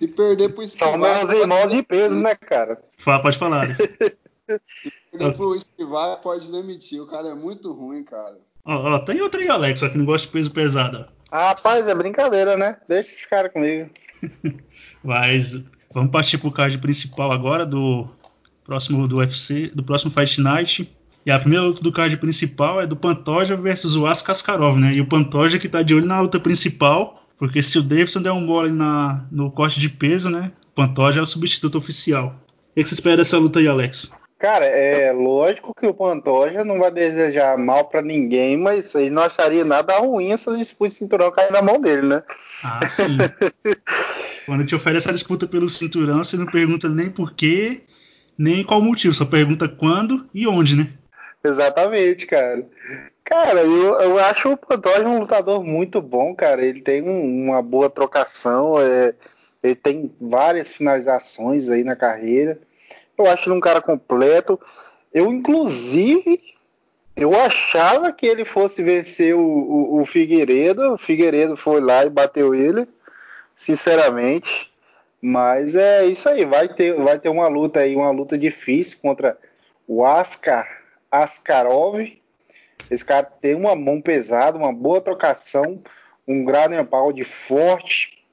E 0.00 0.08
perder 0.08 0.48
pro 0.48 0.66
São 0.66 0.88
Esquivar. 0.92 1.18
meus 1.18 1.32
irmãos 1.32 1.70
de 1.70 1.82
peso, 1.82 2.18
né, 2.18 2.34
cara? 2.34 2.76
Fala, 2.98 3.20
pode 3.20 3.36
falar. 3.38 3.68
né? 3.68 3.76
Perder 5.12 5.36
pro 5.36 5.54
Esquivar 5.54 6.16
pode 6.22 6.50
demitir. 6.50 7.00
O 7.02 7.06
cara 7.06 7.28
é 7.28 7.34
muito 7.34 7.70
ruim, 7.72 8.02
cara. 8.02 8.38
Ó, 8.64 8.94
ó, 8.94 8.98
tem 9.00 9.20
outro 9.20 9.40
aí, 9.40 9.48
Alex, 9.48 9.78
só 9.80 9.88
que 9.90 9.98
não 9.98 10.04
gosta 10.06 10.26
de 10.26 10.32
peso 10.32 10.50
pesado. 10.52 11.06
ó. 11.06 11.12
Ah, 11.30 11.48
rapaz, 11.50 11.86
é 11.86 11.94
brincadeira, 11.94 12.56
né? 12.56 12.78
Deixa 12.88 13.10
esse 13.10 13.28
cara 13.28 13.48
comigo. 13.50 13.90
Mas 15.04 15.62
vamos 15.92 16.10
partir 16.10 16.38
pro 16.38 16.50
card 16.50 16.76
principal 16.78 17.30
agora 17.30 17.64
do 17.64 18.08
próximo 18.70 19.08
do 19.08 19.16
UFC, 19.16 19.68
do 19.74 19.82
próximo 19.82 20.12
Fight 20.12 20.40
Night. 20.40 20.88
E 21.26 21.30
a 21.30 21.40
primeira 21.40 21.66
luta 21.66 21.82
do 21.82 21.90
card 21.90 22.16
principal 22.18 22.80
é 22.80 22.86
do 22.86 22.94
Pantoja 22.94 23.56
versus 23.56 23.96
o 23.96 24.06
As 24.06 24.22
Kaskarov, 24.22 24.78
né? 24.78 24.94
E 24.94 25.00
o 25.00 25.06
Pantoja 25.06 25.58
que 25.58 25.68
tá 25.68 25.82
de 25.82 25.92
olho 25.92 26.06
na 26.06 26.20
luta 26.20 26.38
principal, 26.38 27.20
porque 27.36 27.64
se 27.64 27.80
o 27.80 27.82
Davidson 27.82 28.22
der 28.22 28.30
um 28.30 28.40
mole 28.40 28.70
na, 28.70 29.26
no 29.28 29.50
corte 29.50 29.80
de 29.80 29.88
peso, 29.88 30.30
né? 30.30 30.52
O 30.70 30.76
Pantoja 30.76 31.18
é 31.18 31.22
o 31.22 31.26
substituto 31.26 31.76
oficial. 31.76 32.36
O 32.70 32.74
que 32.74 32.84
você 32.84 32.94
espera 32.94 33.16
dessa 33.16 33.36
luta 33.38 33.58
aí, 33.58 33.66
Alex? 33.66 34.12
Cara, 34.38 34.64
é 34.64 35.12
lógico 35.12 35.74
que 35.74 35.88
o 35.88 35.92
Pantoja 35.92 36.64
não 36.64 36.78
vai 36.78 36.92
desejar 36.92 37.58
mal 37.58 37.86
pra 37.86 38.00
ninguém, 38.00 38.56
mas 38.56 38.94
ele 38.94 39.10
não 39.10 39.24
acharia 39.24 39.64
nada 39.64 39.98
ruim 39.98 40.30
essa 40.30 40.56
disputa 40.56 40.90
de 40.90 40.94
cinturão 40.94 41.32
cair 41.32 41.50
na 41.50 41.60
mão 41.60 41.80
dele, 41.80 42.02
né? 42.02 42.22
Ah, 42.62 42.88
sim. 42.88 43.18
Quando 44.46 44.64
te 44.64 44.76
oferece 44.76 45.08
a 45.08 45.12
disputa 45.12 45.48
pelo 45.48 45.68
cinturão, 45.68 46.22
você 46.22 46.36
não 46.36 46.46
pergunta 46.46 46.88
nem 46.88 47.10
por 47.10 47.34
quê, 47.34 47.82
nem 48.40 48.64
qual 48.64 48.80
motivo, 48.80 49.12
só 49.12 49.26
pergunta 49.26 49.68
quando 49.68 50.26
e 50.32 50.46
onde, 50.48 50.74
né? 50.74 50.90
Exatamente, 51.44 52.26
cara. 52.26 52.66
Cara, 53.22 53.60
eu, 53.60 54.00
eu 54.00 54.18
acho 54.18 54.50
o 54.52 54.56
Pantoja 54.56 55.06
um 55.06 55.20
lutador 55.20 55.62
muito 55.62 56.00
bom, 56.00 56.34
cara. 56.34 56.64
Ele 56.64 56.80
tem 56.80 57.02
um- 57.02 57.44
uma 57.48 57.62
boa 57.62 57.88
trocação, 57.90 58.80
é, 58.80 59.14
ele 59.62 59.74
tem 59.74 60.10
várias 60.20 60.72
finalizações 60.72 61.68
aí 61.68 61.84
na 61.84 61.94
carreira. 61.94 62.58
Eu 63.16 63.26
acho 63.26 63.48
ele 63.48 63.56
um 63.56 63.60
cara 63.60 63.80
completo. 63.82 64.58
Eu, 65.12 65.30
inclusive, 65.32 66.40
eu 67.14 67.38
achava 67.38 68.10
que 68.12 68.26
ele 68.26 68.44
fosse 68.44 68.82
vencer 68.82 69.34
o, 69.36 69.40
o, 69.40 70.00
o 70.00 70.04
Figueiredo. 70.06 70.94
O 70.94 70.98
Figueiredo 70.98 71.56
foi 71.56 71.80
lá 71.80 72.04
e 72.04 72.10
bateu 72.10 72.54
ele, 72.54 72.88
sinceramente. 73.54 74.69
Mas 75.20 75.76
é 75.76 76.06
isso 76.06 76.28
aí, 76.28 76.44
vai 76.44 76.68
ter, 76.68 76.94
vai 76.94 77.18
ter 77.18 77.28
uma 77.28 77.46
luta 77.46 77.80
aí, 77.80 77.94
uma 77.94 78.10
luta 78.10 78.38
difícil 78.38 78.98
contra 79.02 79.36
o 79.86 80.04
Askar 80.04 80.80
Askarov. 81.10 82.00
Esse 82.90 83.04
cara 83.04 83.24
tem 83.24 83.54
uma 83.54 83.76
mão 83.76 84.00
pesada, 84.00 84.56
uma 84.56 84.72
boa 84.72 85.00
trocação, 85.00 85.80
um 86.26 86.44
Graden 86.44 86.84
Pound 86.84 87.22
forte, 87.24 88.24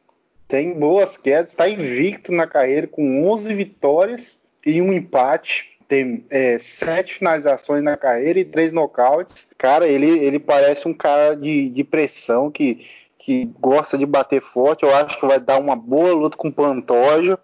tem 0.47 0.73
boas 0.73 1.17
quedas, 1.17 1.51
está 1.51 1.67
invicto 1.67 2.31
na 2.31 2.47
carreira 2.47 2.87
com 2.87 3.27
11 3.29 3.53
vitórias 3.53 4.41
e 4.65 4.81
um 4.81 4.93
empate. 4.93 5.77
Tem 5.87 6.25
é, 6.29 6.57
sete 6.57 7.15
finalizações 7.15 7.81
na 7.81 7.95
carreira 7.95 8.39
e 8.39 8.45
três 8.45 8.73
nocautes. 8.73 9.47
Cara, 9.57 9.87
ele, 9.87 10.07
ele 10.19 10.39
parece 10.39 10.87
um 10.87 10.93
cara 10.93 11.33
de, 11.35 11.69
de 11.69 11.83
pressão 11.83 12.51
que, 12.51 12.85
que 13.27 13.51
gosta 13.59 13.97
de 13.97 14.05
bater 14.05 14.41
forte. 14.41 14.83
Eu 14.83 14.95
acho 14.95 15.19
que 15.19 15.27
vai 15.27 15.37
dar 15.37 15.59
uma 15.59 15.75
boa 15.75 16.13
luta 16.13 16.37
com 16.37 16.47
o 16.47 16.53
Pantoja. 16.53 17.37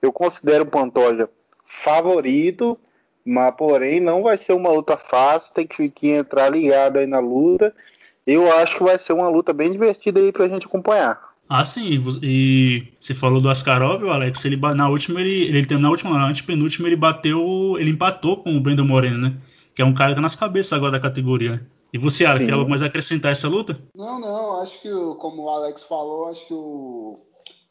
Eu 0.00 0.12
considero 0.12 0.62
o 0.62 0.66
Pantoja 0.68 1.28
favorito, 1.64 2.78
mas 3.26 3.52
porém 3.56 3.98
não 3.98 4.22
vai 4.22 4.36
ser 4.36 4.52
uma 4.52 4.70
luta 4.70 4.96
fácil. 4.96 5.52
Tem 5.52 5.66
que, 5.66 5.90
entrar 6.10 6.50
ligado 6.50 7.00
aí 7.00 7.06
na 7.08 7.18
luta. 7.18 7.74
Eu 8.24 8.48
acho 8.58 8.76
que 8.76 8.84
vai 8.84 8.96
ser 8.96 9.12
uma 9.12 9.28
luta 9.28 9.52
bem 9.52 9.72
divertida 9.72 10.20
aí 10.20 10.30
pra 10.30 10.46
gente 10.46 10.66
acompanhar. 10.66 11.20
Ah, 11.48 11.64
sim, 11.64 11.84
e 11.90 11.98
vo- 11.98 12.12
você 13.00 13.12
falou 13.12 13.40
do 13.40 13.50
Askarov, 13.50 14.08
Alex, 14.08 14.44
ele 14.44 14.56
na 14.56 14.88
última 14.88 15.20
ele, 15.20 15.48
ele 15.48 15.78
na 15.78 15.90
última, 15.90 16.16
na 16.16 16.28
antepenúltima 16.28 16.86
ele 16.88 16.96
bateu, 16.96 17.76
ele 17.80 17.90
empatou 17.90 18.36
com 18.36 18.56
o 18.56 18.60
Brandon 18.60 18.84
Moreno, 18.84 19.18
né? 19.18 19.34
Que 19.74 19.82
é 19.82 19.84
um 19.84 19.92
cara 19.92 20.10
que 20.10 20.14
tá 20.14 20.20
nas 20.22 20.36
cabeças 20.36 20.72
agora 20.72 20.92
da 20.92 21.00
categoria. 21.00 21.66
E 21.94 21.98
você, 21.98 22.26
Sim. 22.26 22.46
quer 22.46 22.54
algo 22.54 22.68
mais 22.68 22.82
acrescentar 22.82 23.30
essa 23.30 23.46
luta? 23.46 23.80
Não, 23.94 24.18
não, 24.18 24.60
acho 24.60 24.82
que, 24.82 24.90
como 25.20 25.44
o 25.44 25.48
Alex 25.48 25.84
falou, 25.84 26.26
acho 26.26 26.44
que 26.44 26.52
o, 26.52 27.20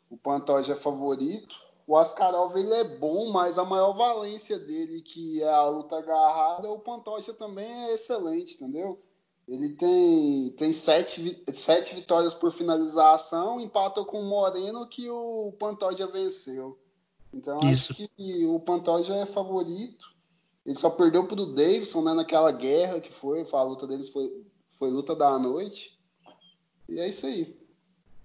o 0.09 0.15
Pantoja 0.15 0.71
é 0.71 0.75
favorito. 0.77 1.59
O 1.85 1.97
Askarov 1.97 2.55
ele 2.55 2.73
é 2.73 2.85
bom, 2.85 3.33
mas 3.33 3.57
a 3.57 3.65
maior 3.65 3.91
valência 3.91 4.57
dele, 4.57 5.01
que 5.01 5.43
é 5.43 5.49
a 5.49 5.67
luta 5.67 5.97
agarrada, 5.97 6.71
o 6.71 6.79
Pantoja 6.79 7.33
também 7.33 7.69
é 7.69 7.95
excelente, 7.95 8.53
entendeu? 8.53 8.97
Ele 9.45 9.71
tem, 9.71 10.51
tem 10.51 10.71
sete, 10.71 11.43
sete 11.53 11.93
vitórias 11.93 12.33
por 12.33 12.49
finalização, 12.49 13.59
empatou 13.59 14.05
com 14.05 14.21
o 14.21 14.29
Moreno 14.29 14.87
que 14.87 15.09
o 15.09 15.53
Pantoja 15.59 16.07
venceu. 16.07 16.79
Então 17.33 17.59
Isso. 17.69 17.91
acho 17.91 18.09
que 18.15 18.45
o 18.45 18.57
Pantoja 18.61 19.15
é 19.15 19.25
favorito. 19.25 20.12
Ele 20.65 20.75
só 20.75 20.89
perdeu 20.89 21.25
pro 21.25 21.45
Davidson, 21.45 22.03
né, 22.03 22.13
naquela 22.13 22.51
guerra 22.51 23.01
que 23.01 23.11
foi, 23.11 23.43
a 23.51 23.63
luta 23.63 23.85
dele 23.85 24.03
foi, 24.07 24.29
foi 24.71 24.89
luta 24.89 25.15
da 25.15 25.37
noite. 25.37 25.91
E 26.87 26.99
é 26.99 27.07
isso 27.07 27.25
aí. 27.25 27.55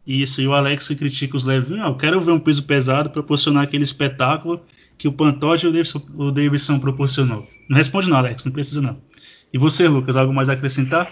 Isso, 0.07 0.41
e 0.41 0.49
o 0.49 0.55
Alex 0.55 0.89
critica 0.89 1.37
os 1.37 1.45
levinhos, 1.45 1.85
ó, 1.85 1.91
eu 1.91 1.97
quero 1.99 2.21
ver 2.21 2.31
um 2.31 2.41
peso 2.41 2.63
pesado 2.63 3.11
proporcionar 3.11 3.65
aquele 3.65 3.85
espetáculo 3.85 4.65
que 4.97 5.07
o 5.07 5.13
Pantoja 5.13 5.67
e 5.67 5.71
o 5.71 5.73
Davidson, 5.73 6.03
o 6.17 6.31
Davidson 6.31 6.79
proporcionou. 6.79 7.47
Não 7.69 7.77
responde 7.77 8.09
não, 8.09 8.17
Alex, 8.17 8.45
não 8.45 8.53
precisa 8.53 8.81
não. 8.81 9.01
E 9.53 9.59
você, 9.59 9.87
Lucas, 9.87 10.17
algo 10.17 10.33
mais 10.33 10.49
a 10.49 10.55
acrescentar? 10.55 11.11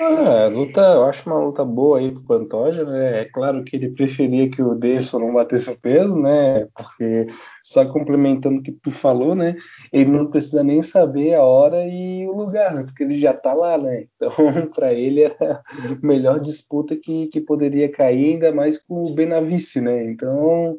Ah, 0.00 0.48
luta, 0.48 0.80
eu 0.80 1.04
acho 1.04 1.28
uma 1.28 1.38
luta 1.38 1.64
boa 1.64 1.98
aí 1.98 2.10
pro 2.10 2.22
Pantoja, 2.22 2.84
né? 2.84 3.22
É 3.22 3.24
claro 3.26 3.62
que 3.64 3.76
ele 3.76 3.90
preferia 3.90 4.50
que 4.50 4.62
o 4.62 4.74
Davidson 4.74 5.20
não 5.20 5.34
batesse 5.34 5.70
o 5.70 5.78
peso, 5.78 6.16
né? 6.16 6.66
Porque 6.74 7.26
só 7.62 7.84
complementando 7.86 8.58
o 8.58 8.62
que 8.62 8.72
tu 8.72 8.90
falou, 8.90 9.34
né? 9.34 9.56
Ele 9.92 10.10
não 10.10 10.26
precisa 10.26 10.64
nem 10.64 10.82
saber 10.82 11.34
a 11.34 11.42
hora 11.42 11.86
e 11.86 12.26
o 12.26 12.32
lugar, 12.32 12.74
né? 12.74 12.84
Porque 12.84 13.04
ele 13.04 13.18
já 13.18 13.32
tá 13.32 13.52
lá, 13.52 13.78
né? 13.78 14.06
Então, 14.16 14.30
para 14.74 14.92
ele 14.92 15.22
era 15.22 15.62
a 15.62 16.06
melhor 16.06 16.40
disputa 16.40 16.96
que, 16.96 17.28
que 17.28 17.40
poderia 17.40 17.90
cair, 17.90 18.34
ainda 18.34 18.52
mais 18.52 18.78
com 18.78 19.02
o 19.02 19.14
Benavice, 19.14 19.80
né? 19.80 20.04
Então, 20.04 20.76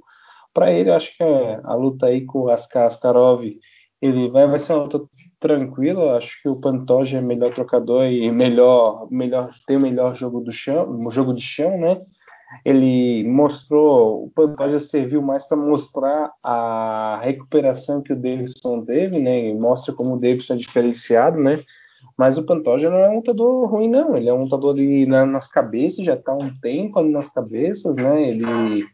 para 0.53 0.71
ele, 0.71 0.89
eu 0.89 0.95
acho 0.95 1.15
que 1.15 1.23
a, 1.23 1.61
a 1.63 1.75
luta 1.75 2.07
aí 2.07 2.25
com 2.25 2.43
o 2.43 2.49
Askar 2.49 2.87
Askarov, 2.87 3.43
ele 4.01 4.29
vai, 4.29 4.47
vai 4.47 4.59
ser 4.59 4.73
uma 4.73 4.83
luta 4.83 4.99
tranquila. 5.47 6.01
eu 6.01 6.15
Acho 6.15 6.41
que 6.41 6.49
o 6.49 6.55
Pantoja 6.55 7.19
é 7.19 7.21
melhor 7.21 7.53
trocador 7.53 8.05
e 8.05 8.31
melhor, 8.31 9.07
melhor 9.11 9.51
tem 9.67 9.77
o 9.77 9.79
melhor 9.79 10.15
jogo 10.15 10.41
do 10.41 10.51
chão, 10.51 11.09
jogo 11.11 11.33
de 11.33 11.41
chão, 11.41 11.77
né? 11.77 12.01
Ele 12.63 13.23
mostrou, 13.27 14.25
o 14.25 14.31
Pantoja 14.33 14.79
serviu 14.79 15.21
mais 15.21 15.43
para 15.43 15.57
mostrar 15.57 16.31
a 16.43 17.19
recuperação 17.23 18.01
que 18.01 18.13
o 18.13 18.15
Davidson 18.15 18.83
teve, 18.85 19.19
né? 19.19 19.49
E 19.49 19.53
mostra 19.53 19.93
como 19.93 20.15
o 20.15 20.19
Davidson 20.19 20.53
é 20.53 20.57
diferenciado, 20.57 21.37
né? 21.39 21.63
Mas 22.17 22.37
o 22.37 22.43
Pantoja 22.43 22.89
não 22.89 22.97
é 22.99 23.09
um 23.09 23.15
lutador 23.17 23.69
ruim, 23.69 23.89
não. 23.89 24.15
Ele 24.15 24.29
é 24.29 24.33
um 24.33 24.43
lutador 24.43 24.73
ali 24.73 25.05
na- 25.05 25.25
nas 25.25 25.47
cabeças, 25.47 26.05
já 26.05 26.13
está 26.13 26.33
um 26.33 26.53
tempo 26.61 26.97
ali 26.97 27.11
nas 27.11 27.29
cabeças, 27.29 27.95
né? 27.95 28.29
Ele 28.29 28.85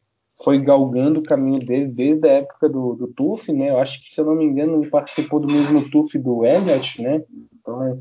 foi 0.43 0.59
galgando 0.59 1.19
o 1.19 1.23
caminho 1.23 1.59
dele 1.59 1.87
desde 1.87 2.27
a 2.27 2.33
época 2.33 2.67
do, 2.67 2.95
do 2.95 3.07
TUF, 3.07 3.51
né? 3.51 3.69
Eu 3.69 3.79
acho 3.79 4.03
que, 4.03 4.09
se 4.09 4.19
eu 4.19 4.25
não 4.25 4.35
me 4.35 4.45
engano, 4.45 4.81
ele 4.81 4.89
participou 4.89 5.39
do 5.39 5.47
mesmo 5.47 5.89
TUF 5.89 6.17
do 6.17 6.45
Elliott, 6.45 7.01
né? 7.01 7.23
Então, 7.59 7.99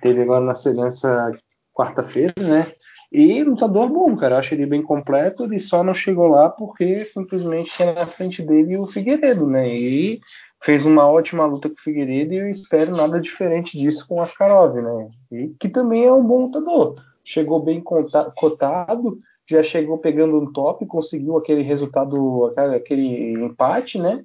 teve 0.00 0.22
agora 0.22 0.44
na 0.44 0.54
nessa 0.74 1.32
quarta-feira, 1.74 2.34
né? 2.36 2.72
E 3.10 3.42
lutador 3.44 3.88
bom, 3.88 4.16
cara. 4.16 4.36
Eu 4.36 4.38
acho 4.38 4.54
ele 4.54 4.64
bem 4.64 4.82
completo. 4.82 5.44
Ele 5.44 5.58
só 5.58 5.82
não 5.82 5.92
chegou 5.92 6.28
lá 6.28 6.48
porque 6.48 7.04
simplesmente 7.04 7.72
tinha 7.72 7.92
na 7.92 8.06
frente 8.06 8.42
dele 8.42 8.78
o 8.78 8.86
Figueiredo, 8.86 9.46
né? 9.46 9.68
E 9.68 10.20
fez 10.62 10.86
uma 10.86 11.06
ótima 11.06 11.44
luta 11.44 11.68
com 11.68 11.74
o 11.74 11.78
Figueiredo 11.78 12.32
e 12.32 12.38
eu 12.38 12.48
espero 12.48 12.96
nada 12.96 13.20
diferente 13.20 13.76
disso 13.76 14.06
com 14.08 14.16
o 14.16 14.22
Askarov, 14.22 14.80
né? 14.80 15.10
E 15.30 15.48
que 15.60 15.68
também 15.68 16.04
é 16.04 16.12
um 16.12 16.24
bom 16.24 16.46
lutador. 16.46 16.94
Chegou 17.24 17.62
bem 17.62 17.82
cotado, 17.82 19.18
já 19.48 19.62
chegou 19.62 19.98
pegando 19.98 20.38
um 20.38 20.52
top, 20.52 20.86
conseguiu 20.86 21.36
aquele 21.36 21.62
resultado, 21.62 22.52
aquele- 22.76 23.32
empate, 23.32 23.98
né? 23.98 24.24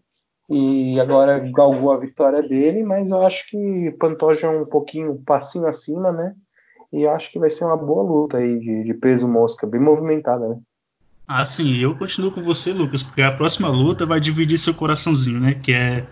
E 0.49 0.97
agora 0.99 1.39
galgou 1.39 1.91
a 1.91 1.97
vitória 1.97 2.41
dele, 2.41 2.83
mas 2.83 3.11
eu 3.11 3.25
acho 3.25 3.49
que 3.49 3.91
Pantoja 3.99 4.47
é 4.47 4.49
um 4.49 4.65
pouquinho, 4.65 5.11
um 5.11 5.23
passinho 5.23 5.67
acima, 5.67 6.11
né? 6.11 6.33
E 6.93 7.01
eu 7.01 7.11
acho 7.11 7.31
que 7.31 7.39
vai 7.39 7.49
ser 7.49 7.65
uma 7.65 7.75
boa 7.75 8.01
luta 8.01 8.37
aí 8.37 8.59
de, 8.59 8.83
de 8.85 8.93
peso 8.93 9.27
mosca, 9.27 9.67
bem 9.67 9.81
movimentada, 9.81 10.47
né? 10.47 10.57
Ah, 11.27 11.43
sim, 11.43 11.75
eu 11.77 11.93
continuo 11.97 12.31
com 12.31 12.41
você, 12.41 12.71
Lucas, 12.71 13.03
porque 13.03 13.21
a 13.21 13.31
próxima 13.33 13.67
luta 13.67 14.05
vai 14.05 14.17
dividir 14.21 14.57
seu 14.57 14.73
coraçãozinho, 14.73 15.41
né? 15.41 15.59
Que 15.61 15.73
é 15.73 16.07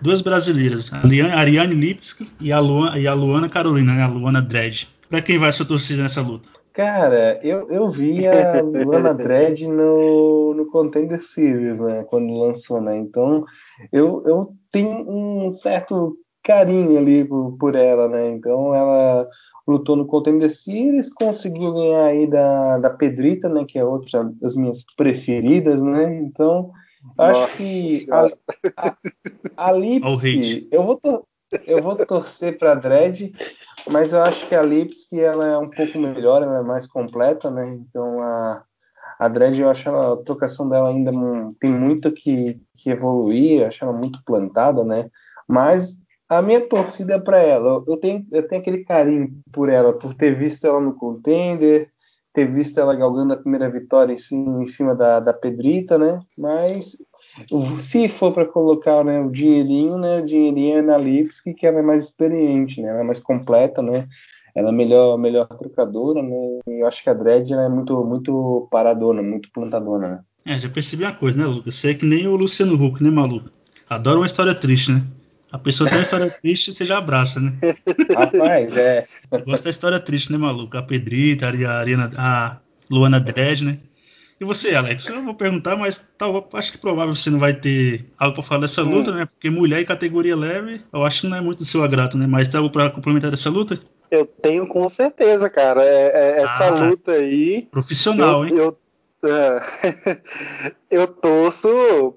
duas 0.00 0.22
brasileiras, 0.22 0.90
a 0.90 1.00
Ariane, 1.38 1.74
Lipski 1.74 2.26
e 2.40 2.50
a, 2.50 2.58
Luana, 2.58 2.98
e 2.98 3.06
a 3.06 3.12
Luana 3.12 3.50
Carolina, 3.50 3.92
né? 3.92 4.02
A 4.02 4.08
Luana 4.08 4.40
Dredd. 4.40 4.88
Pra 5.10 5.20
quem 5.20 5.38
vai 5.38 5.52
sua 5.52 5.66
torcida 5.66 6.02
nessa 6.02 6.22
luta? 6.22 6.48
Cara, 6.76 7.40
eu, 7.42 7.70
eu 7.70 7.90
vi 7.90 8.26
a 8.28 8.60
Luana 8.60 9.14
Dredd 9.16 9.66
no, 9.66 10.52
no 10.52 10.66
Contender 10.70 11.22
Series, 11.24 11.80
né? 11.80 12.04
Quando 12.04 12.34
lançou, 12.38 12.82
né? 12.82 12.98
Então, 12.98 13.46
eu, 13.90 14.22
eu 14.26 14.52
tenho 14.70 14.90
um 15.10 15.50
certo 15.52 16.18
carinho 16.44 16.98
ali 16.98 17.24
por, 17.24 17.56
por 17.58 17.74
ela, 17.74 18.08
né? 18.08 18.30
Então, 18.32 18.74
ela 18.74 19.26
lutou 19.66 19.96
no 19.96 20.06
Contender 20.06 20.50
Series, 20.50 21.10
conseguiu 21.14 21.72
ganhar 21.72 22.04
aí 22.04 22.26
da, 22.26 22.76
da 22.78 22.90
Pedrita, 22.90 23.48
né? 23.48 23.64
Que 23.66 23.78
é 23.78 23.84
outra 23.84 24.30
das 24.38 24.54
minhas 24.54 24.84
preferidas, 24.98 25.80
né? 25.80 26.18
Então, 26.18 26.70
acho 27.18 27.40
Nossa 27.40 27.56
que 27.56 28.12
a, 28.12 28.86
a, 28.86 28.96
a 29.56 29.70
hate. 29.70 30.68
eu 30.70 30.84
vou, 30.84 30.96
tor- 30.96 31.24
eu 31.66 31.80
vou 31.82 31.96
torcer 31.96 32.58
pra 32.58 32.74
Dredd, 32.74 33.32
mas 33.90 34.12
eu 34.12 34.22
acho 34.22 34.46
que 34.48 34.54
a 34.54 34.62
Lipski 34.62 35.20
ela 35.20 35.46
é 35.46 35.58
um 35.58 35.70
pouco 35.70 35.98
melhor, 35.98 36.42
ela 36.42 36.58
é 36.58 36.62
mais 36.62 36.86
completa, 36.86 37.50
né? 37.50 37.68
Então 37.74 38.20
a, 38.22 38.64
a 39.18 39.28
Dredd, 39.28 39.60
eu 39.60 39.70
acho 39.70 39.88
ela, 39.88 40.14
a 40.14 40.16
trocação 40.24 40.68
dela 40.68 40.88
ainda 40.90 41.12
tem 41.60 41.70
muito 41.72 42.12
que, 42.12 42.60
que 42.76 42.90
evoluir, 42.90 43.62
eu 43.62 43.66
acho 43.68 43.84
ela 43.84 43.92
muito 43.92 44.20
plantada, 44.24 44.84
né? 44.84 45.10
Mas 45.48 45.98
a 46.28 46.42
minha 46.42 46.66
torcida 46.68 47.14
é 47.14 47.20
para 47.20 47.38
ela. 47.40 47.68
Eu- 47.70 47.84
Eu 47.88 47.96
tenho, 47.98 48.26
eu 48.32 48.46
tenho 48.48 48.60
aquele 48.60 48.84
carinho 48.84 49.30
por 49.52 49.68
ela, 49.68 49.92
por 49.92 50.14
ter 50.14 50.34
visto 50.34 50.66
ela 50.66 50.80
no 50.80 50.94
Contender, 50.94 51.90
ter 52.32 52.46
visto 52.52 52.78
ela 52.78 52.94
galgando 52.94 53.32
a 53.32 53.36
primeira 53.36 53.70
vitória 53.70 54.12
em 54.12 54.18
cima, 54.18 54.62
em 54.62 54.66
cima 54.66 54.94
da, 54.94 55.20
da 55.20 55.32
Pedrita, 55.32 55.96
né? 55.98 56.20
Mas 56.38 56.96
se 57.78 58.08
for 58.08 58.32
para 58.32 58.46
colocar 58.46 59.04
né, 59.04 59.20
o 59.20 59.30
dinheirinho, 59.30 59.98
né? 59.98 60.20
O 60.20 60.26
dinheirinho 60.26 60.78
é 60.78 60.82
na 60.82 60.96
Lipski, 60.96 61.54
que 61.54 61.66
ela 61.66 61.80
é 61.80 61.82
mais 61.82 62.04
experiente, 62.04 62.80
né? 62.80 62.88
Ela 62.88 63.00
é 63.00 63.04
mais 63.04 63.20
completa, 63.20 63.82
né? 63.82 64.06
Ela 64.54 64.70
é 64.70 64.72
melhor, 64.72 65.18
melhor 65.18 65.46
trocadora, 65.46 66.22
né? 66.22 66.60
E 66.66 66.80
eu 66.80 66.86
acho 66.86 67.02
que 67.02 67.10
a 67.10 67.14
Dredd 67.14 67.52
é 67.52 67.68
muito, 67.68 68.02
muito 68.04 68.66
paradona, 68.70 69.22
muito 69.22 69.50
plantadona, 69.52 70.08
né? 70.08 70.20
É, 70.46 70.58
já 70.58 70.68
percebi 70.68 71.04
uma 71.04 71.12
coisa, 71.12 71.36
né, 71.36 71.44
Lucas? 71.44 71.74
Você 71.74 71.90
é 71.90 71.94
que 71.94 72.06
nem 72.06 72.26
o 72.26 72.36
Luciano 72.36 72.74
Huck, 72.82 73.02
né, 73.02 73.10
maluco? 73.10 73.50
Adora 73.88 74.18
uma 74.18 74.26
história 74.26 74.54
triste, 74.54 74.92
né? 74.92 75.02
A 75.52 75.58
pessoa 75.58 75.88
tem 75.88 75.98
uma 75.98 76.02
história 76.02 76.30
triste, 76.40 76.72
você 76.72 76.86
já 76.86 76.98
abraça, 76.98 77.38
né? 77.38 77.52
Rapaz, 78.14 78.76
é. 78.76 79.04
Você 79.30 79.42
gosta 79.42 79.64
da 79.64 79.70
história 79.70 80.00
triste, 80.00 80.32
né, 80.32 80.38
maluco? 80.38 80.76
A 80.76 80.82
Pedrita, 80.82 81.46
a 81.46 81.78
Ariana, 81.78 82.12
a 82.16 82.58
Luana 82.90 83.20
Dredd, 83.20 83.62
né? 83.62 83.78
E 84.38 84.44
você, 84.44 84.74
Alex? 84.74 85.08
Eu 85.08 85.22
vou 85.24 85.34
perguntar, 85.34 85.76
mas 85.76 86.04
tal, 86.18 86.46
acho 86.52 86.72
que 86.72 86.78
provável 86.78 87.14
você 87.14 87.30
não 87.30 87.38
vai 87.38 87.54
ter 87.54 88.04
algo 88.18 88.34
pra 88.34 88.42
falar 88.42 88.60
dessa 88.62 88.82
luta, 88.82 89.10
né? 89.10 89.24
Porque 89.24 89.48
mulher 89.48 89.80
e 89.80 89.84
categoria 89.86 90.36
leve, 90.36 90.82
eu 90.92 91.04
acho 91.04 91.22
que 91.22 91.26
não 91.26 91.36
é 91.38 91.40
muito 91.40 91.60
do 91.60 91.64
seu 91.64 91.82
agrado, 91.82 92.18
né? 92.18 92.26
Mas 92.26 92.48
tem 92.48 92.58
algo 92.58 92.70
pra 92.70 92.90
complementar 92.90 93.30
dessa 93.30 93.48
luta? 93.48 93.80
Eu 94.10 94.26
tenho 94.26 94.66
com 94.66 94.86
certeza, 94.90 95.48
cara. 95.48 95.82
É- 95.82 96.12
é- 96.38 96.42
essa 96.42 96.66
Ah. 96.66 96.70
luta 96.84 97.12
aí. 97.12 97.66
Profissional, 97.70 98.46
eu, 98.46 98.48
hein? 98.48 98.56
eu, 98.58 98.78
é, 99.24 99.60
eu 100.90 101.06
torço. 101.08 102.14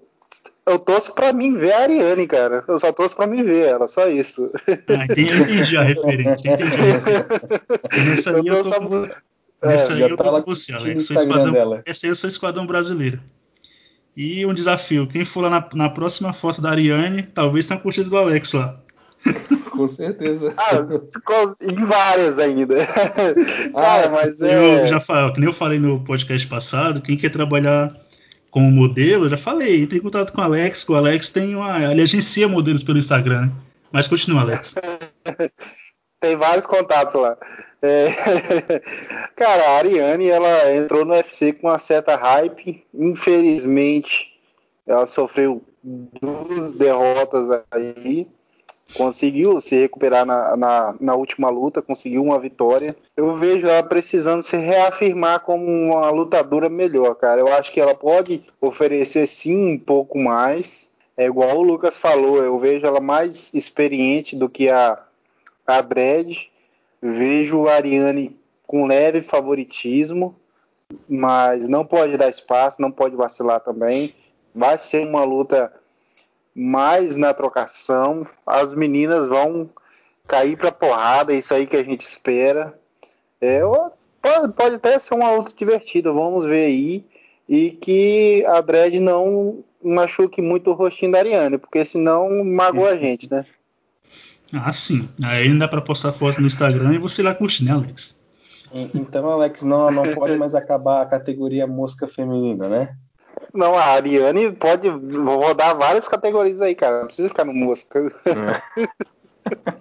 Eu 0.67 0.77
torço 0.77 1.15
pra 1.15 1.33
mim 1.33 1.57
ver 1.57 1.71
a 1.71 1.79
Ariane, 1.79 2.27
cara. 2.27 2.63
Eu 2.67 2.77
só 2.77 2.91
torço 2.91 3.15
pra 3.15 3.25
mim 3.25 3.41
ver 3.41 3.65
ela, 3.69 3.87
só 3.87 4.07
isso. 4.07 4.51
Ah, 4.87 5.05
entendi, 5.05 5.75
a 5.77 5.81
referência, 5.83 6.51
entendi. 6.51 6.75
Nessa 8.09 8.29
Eu 8.31 8.45
eu 8.45 8.63
tô 8.63 8.69
só- 8.69 8.79
É, 9.61 9.67
nessa 9.67 9.93
aí 9.93 10.01
eu 10.01 10.15
tá 10.15 10.23
tô 10.23 10.41
com 10.41 10.55
você, 10.55 10.73
Alex. 10.73 11.09
esquadrão, 11.09 11.81
essa 11.85 12.05
aí 12.05 12.11
eu 12.11 12.15
sou 12.15 12.29
esquadrão 12.29 12.65
brasileiro. 12.65 13.19
E 14.15 14.45
um 14.45 14.53
desafio, 14.53 15.07
quem 15.07 15.23
for 15.23 15.41
lá 15.41 15.49
na, 15.49 15.69
na 15.73 15.89
próxima 15.89 16.33
foto 16.33 16.61
da 16.61 16.71
Ariane, 16.71 17.23
talvez 17.23 17.67
tenha 17.67 17.79
curtido 17.79 18.09
do 18.09 18.17
Alex 18.17 18.53
lá. 18.53 18.79
Com 19.71 19.87
certeza. 19.87 20.53
Ah, 20.57 20.75
em 21.61 21.75
várias 21.85 22.39
ainda. 22.39 22.85
Cara, 23.75 24.05
Ah, 24.05 24.09
mas 24.09 24.41
Eu 24.41 24.47
é. 24.79 24.87
já 24.87 24.99
falei, 24.99 25.33
que 25.33 25.39
nem 25.39 25.49
eu 25.49 25.53
falei 25.53 25.79
no 25.79 26.03
podcast 26.03 26.47
passado, 26.47 27.01
quem 27.01 27.17
quer 27.17 27.29
trabalhar 27.29 27.93
como 28.49 28.71
modelo, 28.71 29.25
eu 29.25 29.29
já 29.29 29.37
falei, 29.37 29.83
entre 29.83 29.99
em 29.99 30.01
contato 30.01 30.33
com 30.33 30.41
o 30.41 30.43
Alex, 30.43 30.83
que 30.83 30.91
o 30.91 30.95
Alex 30.95 31.29
tem 31.29 31.55
uma. 31.55 31.91
Ele 31.91 32.01
agencia 32.01 32.47
modelos 32.47 32.83
pelo 32.83 32.97
Instagram, 32.97 33.41
né? 33.47 33.51
Mas 33.91 34.07
continua, 34.07 34.41
Alex. 34.41 34.75
Tem 36.21 36.35
vários 36.35 36.65
contatos 36.65 37.13
lá. 37.13 37.37
É, 37.81 38.09
Cara, 39.35 39.63
a 39.63 39.77
Ariane, 39.77 40.27
ela 40.27 40.75
entrou 40.75 41.05
no 41.05 41.13
UFC 41.13 41.53
com 41.53 41.67
uma 41.67 41.79
certa 41.79 42.15
hype. 42.15 42.83
Infelizmente, 42.93 44.37
ela 44.85 45.05
sofreu 45.05 45.61
duas 45.83 46.73
derrotas 46.73 47.63
aí. 47.71 48.27
Conseguiu 48.95 49.61
se 49.61 49.79
recuperar 49.79 50.25
na, 50.25 50.57
na, 50.57 50.95
na 50.99 51.15
última 51.15 51.47
luta, 51.49 51.81
conseguiu 51.81 52.23
uma 52.23 52.39
vitória. 52.39 52.95
Eu 53.15 53.33
vejo 53.35 53.67
ela 53.67 53.83
precisando 53.83 54.41
se 54.41 54.57
reafirmar 54.57 55.41
como 55.41 55.63
uma 55.63 56.09
lutadora 56.09 56.69
melhor, 56.69 57.13
cara. 57.15 57.39
Eu 57.39 57.53
acho 57.53 57.71
que 57.71 57.79
ela 57.79 57.93
pode 57.93 58.41
oferecer 58.59 59.27
sim 59.27 59.73
um 59.73 59.77
pouco 59.77 60.17
mais. 60.17 60.89
É 61.15 61.25
igual 61.25 61.57
o 61.57 61.63
Lucas 61.63 61.97
falou, 61.97 62.41
eu 62.41 62.57
vejo 62.57 62.85
ela 62.85 62.99
mais 62.99 63.53
experiente 63.53 64.35
do 64.35 64.49
que 64.49 64.69
a, 64.69 64.97
a 65.67 65.81
Dredd. 65.81 66.49
Vejo 67.01 67.67
a 67.67 67.75
Ariane 67.75 68.37
com 68.67 68.85
leve 68.85 69.21
favoritismo, 69.21 70.35
mas 71.07 71.67
não 71.67 71.85
pode 71.85 72.17
dar 72.17 72.29
espaço, 72.29 72.81
não 72.81 72.91
pode 72.91 73.15
vacilar 73.15 73.61
também. 73.61 74.13
Vai 74.53 74.77
ser 74.77 75.07
uma 75.07 75.23
luta 75.23 75.71
mais 76.53 77.15
na 77.15 77.33
trocação. 77.33 78.25
As 78.45 78.73
meninas 78.73 79.27
vão 79.27 79.69
cair 80.27 80.57
pra 80.57 80.71
porrada, 80.71 81.33
é 81.33 81.37
isso 81.37 81.53
aí 81.53 81.65
que 81.65 81.77
a 81.77 81.83
gente 81.83 82.01
espera. 82.01 82.77
É, 83.41 83.61
pode, 84.21 84.53
pode 84.53 84.75
até 84.75 84.99
ser 84.99 85.13
uma 85.13 85.31
luta 85.31 85.53
divertida, 85.55 86.11
vamos 86.11 86.45
ver 86.45 86.65
aí. 86.65 87.05
E 87.47 87.71
que 87.71 88.45
a 88.45 88.61
Dredd 88.61 88.99
não 88.99 89.63
machuque 89.81 90.41
muito 90.41 90.69
o 90.69 90.73
rostinho 90.73 91.11
da 91.11 91.19
Ariane, 91.19 91.57
porque 91.57 91.83
senão 91.83 92.43
magoa 92.43 92.91
a 92.91 92.97
gente, 92.97 93.31
né? 93.31 93.45
Ah, 94.53 94.71
sim. 94.73 95.07
Aí 95.23 95.49
não 95.49 95.57
dá 95.57 95.67
pra 95.67 95.81
postar 95.81 96.11
foto 96.13 96.41
no 96.41 96.47
Instagram 96.47 96.93
e 96.93 96.97
você 96.97 97.21
lá 97.21 97.35
curte, 97.35 97.63
né, 97.63 97.71
Alex? 97.71 98.19
E- 98.73 98.89
Então, 98.95 99.29
Alex, 99.29 99.61
não, 99.63 99.89
não 99.91 100.03
pode 100.15 100.35
mais 100.37 100.55
acabar 100.55 101.01
a 101.01 101.05
categoria 101.05 101.67
mosca 101.67 102.07
feminina, 102.07 102.67
né? 102.67 102.95
Não, 103.53 103.75
a 103.75 103.83
Ariane 103.83 104.51
pode 104.51 104.87
rodar 104.89 105.77
várias 105.77 106.07
categorias 106.07 106.61
aí, 106.61 106.75
cara. 106.75 106.99
Não 106.99 107.05
precisa 107.07 107.29
ficar 107.29 107.45
no 107.45 107.53
mosca. 107.53 107.99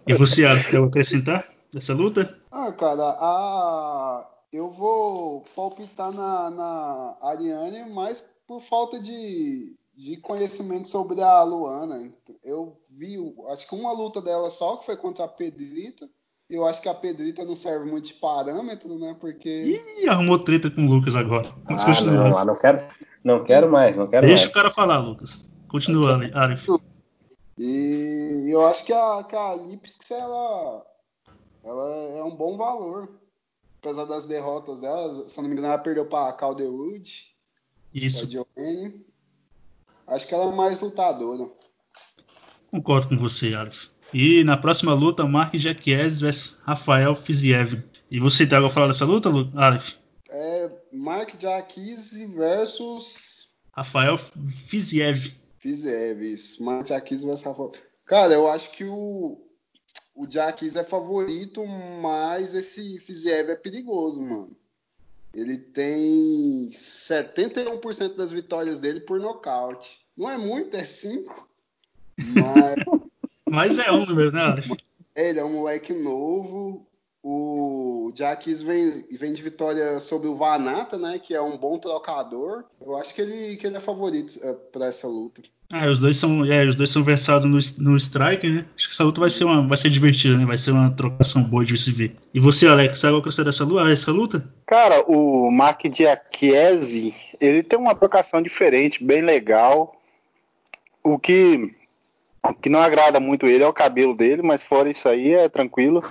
E 0.07 0.15
você, 0.15 0.45
Alex, 0.45 0.69
quer 0.69 0.83
acrescentar 0.83 1.45
dessa 1.73 1.93
luta? 1.93 2.35
Ah, 2.51 2.73
cara, 2.73 3.03
a... 3.21 4.27
eu 4.53 4.71
vou 4.71 5.45
palpitar 5.55 6.13
na, 6.13 6.51
na 6.51 7.15
Ariane 7.23 7.93
mais 7.93 8.25
por 8.47 8.61
falta 8.63 8.99
de, 8.99 9.75
de 9.99 10.17
conhecimento 10.19 10.89
sobre 10.89 11.21
a 11.21 11.43
Luana. 11.43 12.13
Eu 12.45 12.81
vi, 12.89 13.17
acho 13.51 13.69
que 13.69 13.75
uma 13.75 13.93
luta 13.93 14.23
dela 14.23 14.49
só, 14.49 14.77
que 14.77 14.87
foi 14.87 14.97
contra 14.97 15.25
a 15.25 15.29
Pedrita. 15.29 16.09
Eu 16.49 16.65
acho 16.65 16.81
que 16.81 16.89
a 16.89 16.95
Pedrita 16.95 17.45
não 17.45 17.57
serve 17.57 17.91
muito 17.91 18.07
de 18.07 18.15
parâmetro, 18.15 18.97
né? 18.97 19.17
Porque. 19.21 19.83
Ih, 20.01 20.09
arrumou 20.09 20.39
treta 20.39 20.71
com 20.71 20.87
o 20.87 20.89
Lucas 20.89 21.17
agora. 21.17 21.53
Vamos 21.65 21.83
Ah, 21.83 21.87
continuar. 21.87 22.31
não, 22.31 22.39
ah, 22.39 22.45
não 22.45 22.57
quero, 22.57 22.79
não 23.25 23.45
quero 23.45 23.71
mais, 23.71 23.97
não 23.97 24.07
quero 24.07 24.25
Deixa 24.27 24.45
mais. 24.45 24.51
o 24.53 24.55
cara 24.55 24.71
falar, 24.71 24.99
Lucas. 24.99 25.51
Continua, 25.69 26.15
Ale- 26.15 26.31
Aleph. 26.33 26.69
E 27.59 28.49
eu 28.51 28.65
acho 28.65 28.85
que 28.85 28.93
a, 28.93 29.25
que 29.25 29.35
a 29.35 29.59
ela, 30.17 30.87
ela 31.65 31.95
é 32.19 32.23
um 32.23 32.35
bom 32.37 32.57
valor. 32.57 33.09
Apesar 33.83 34.05
das 34.07 34.27
derrotas 34.27 34.81
dela, 34.81 35.27
se 35.29 35.37
eu 35.37 35.43
não 35.43 35.49
me 35.49 35.55
engano, 35.55 35.69
ela 35.69 35.79
perdeu 35.79 36.07
para 36.07 36.33
Calderwood, 36.33 37.27
a 37.95 37.99
Isso, 37.99 38.27
Joanne. 38.31 39.08
Acho 40.09 40.27
que 40.27 40.35
ela 40.35 40.51
é 40.53 40.55
mais 40.55 40.81
lutadora. 40.81 41.51
concordo 42.71 43.09
com 43.09 43.19
você, 43.19 43.55
Aleph. 43.55 43.87
E 44.13 44.43
na 44.45 44.57
próxima 44.57 44.95
luta, 44.95 45.27
Mark 45.27 45.55
Jaquies 45.57 46.21
vs 46.21 46.59
Rafael 46.65 47.15
Fiziev. 47.15 47.83
E 48.11 48.19
você 48.19 48.47
tem 48.47 48.57
algo 48.57 48.69
a 48.69 48.73
falar 48.73 48.87
dessa 48.89 49.05
luta, 49.05 49.29
Lu- 49.29 49.53
Aleph? 49.55 49.95
É 50.31 50.71
Mark 50.93 51.35
Jacquise 51.39 52.27
versus 52.27 53.49
Rafael 53.73 54.19
Fiziev. 54.67 55.33
Fizeves. 55.59 56.59
Mark 56.59 56.87
Jacquise 56.87 57.25
versus 57.25 57.45
Rafael. 57.45 57.73
Cara, 58.07 58.33
eu 58.33 58.49
acho 58.49 58.71
que 58.73 58.85
o, 58.85 59.39
o 60.15 60.27
Jacquise 60.31 60.79
é 60.79 60.85
favorito, 60.85 61.63
mas 62.01 62.55
esse 62.55 62.99
Fiziev 63.01 63.51
é 63.51 63.57
perigoso, 63.57 64.21
mano. 64.21 64.57
Ele 65.41 65.57
tem 65.57 66.71
71% 66.71 68.17
das 68.17 68.31
vitórias 68.31 68.81
dele 68.81 69.01
por 69.01 69.21
nocaute. 69.21 70.01
Não 70.17 70.29
é 70.29 70.37
muito, 70.37 70.77
é 70.77 70.85
5. 70.85 71.49
Mas 72.19 72.75
Mas 73.51 73.79
é 73.79 73.91
um 73.91 74.05
número, 74.05 74.31
né, 74.31 74.57
ele 75.17 75.39
é 75.39 75.45
um 75.45 75.55
moleque 75.55 75.93
novo. 75.93 76.87
O 77.31 78.11
Jaques 78.15 78.63
vem, 78.63 79.05
vem 79.11 79.35
de 79.35 79.43
vitória 79.43 80.01
sobre 80.01 80.29
o 80.29 80.35
Vanata, 80.35 80.97
né? 80.97 81.19
Que 81.19 81.35
é 81.35 81.43
um 81.43 81.59
bom 81.59 81.79
trocador. 81.79 82.65
Eu 82.81 82.97
acho 82.97 83.15
que 83.15 83.21
ele, 83.21 83.55
que 83.59 83.67
ele 83.67 83.77
é 83.77 83.81
favorito 83.81 84.41
é, 84.43 84.55
para 84.55 84.87
essa 84.87 85.07
luta. 85.07 85.43
Ah, 85.71 85.91
os 85.91 86.01
dois 86.01 86.17
são, 86.17 86.43
é, 86.47 86.67
os 86.67 86.75
dois 86.75 86.89
são 86.89 87.05
versados 87.05 87.77
no, 87.77 87.91
no 87.91 87.99
strike, 87.99 88.49
né? 88.49 88.65
Acho 88.75 88.89
que 88.89 88.95
essa 88.95 89.05
luta 89.05 89.21
vai 89.21 89.29
ser 89.29 89.45
uma, 89.45 89.69
vai 89.69 89.77
ser 89.77 89.91
divertida, 89.91 90.39
né? 90.39 90.47
Vai 90.47 90.57
ser 90.57 90.71
uma 90.71 90.91
trocação 90.91 91.45
boa 91.45 91.67
de 91.67 91.79
se 91.79 91.93
ver. 91.93 92.17
E 92.33 92.41
você, 92.41 92.67
Alex, 92.67 92.99
sabe 92.99 93.13
qual 93.13 93.23
que 93.23 93.39
é 93.39 93.45
dessa 93.45 93.63
luta? 93.63 93.91
Essa 93.91 94.11
luta? 94.11 94.49
Cara, 94.65 95.03
o 95.03 95.51
Mark 95.51 95.83
Diakiese, 95.83 97.13
ele 97.39 97.63
tem 97.63 97.79
uma 97.79 97.95
trocação 97.95 98.41
diferente, 98.41 99.05
bem 99.05 99.21
legal. 99.21 99.95
O 101.05 101.19
que, 101.19 101.75
o 102.43 102.55
que 102.55 102.71
não 102.71 102.81
agrada 102.81 103.21
muito 103.21 103.45
ele 103.45 103.65
é 103.65 103.69
o 103.69 103.73
cabelo 103.75 104.17
dele, 104.17 104.41
mas 104.41 104.63
fora 104.63 104.89
isso 104.89 105.07
aí 105.07 105.35
é 105.35 105.47
tranquilo. 105.47 106.03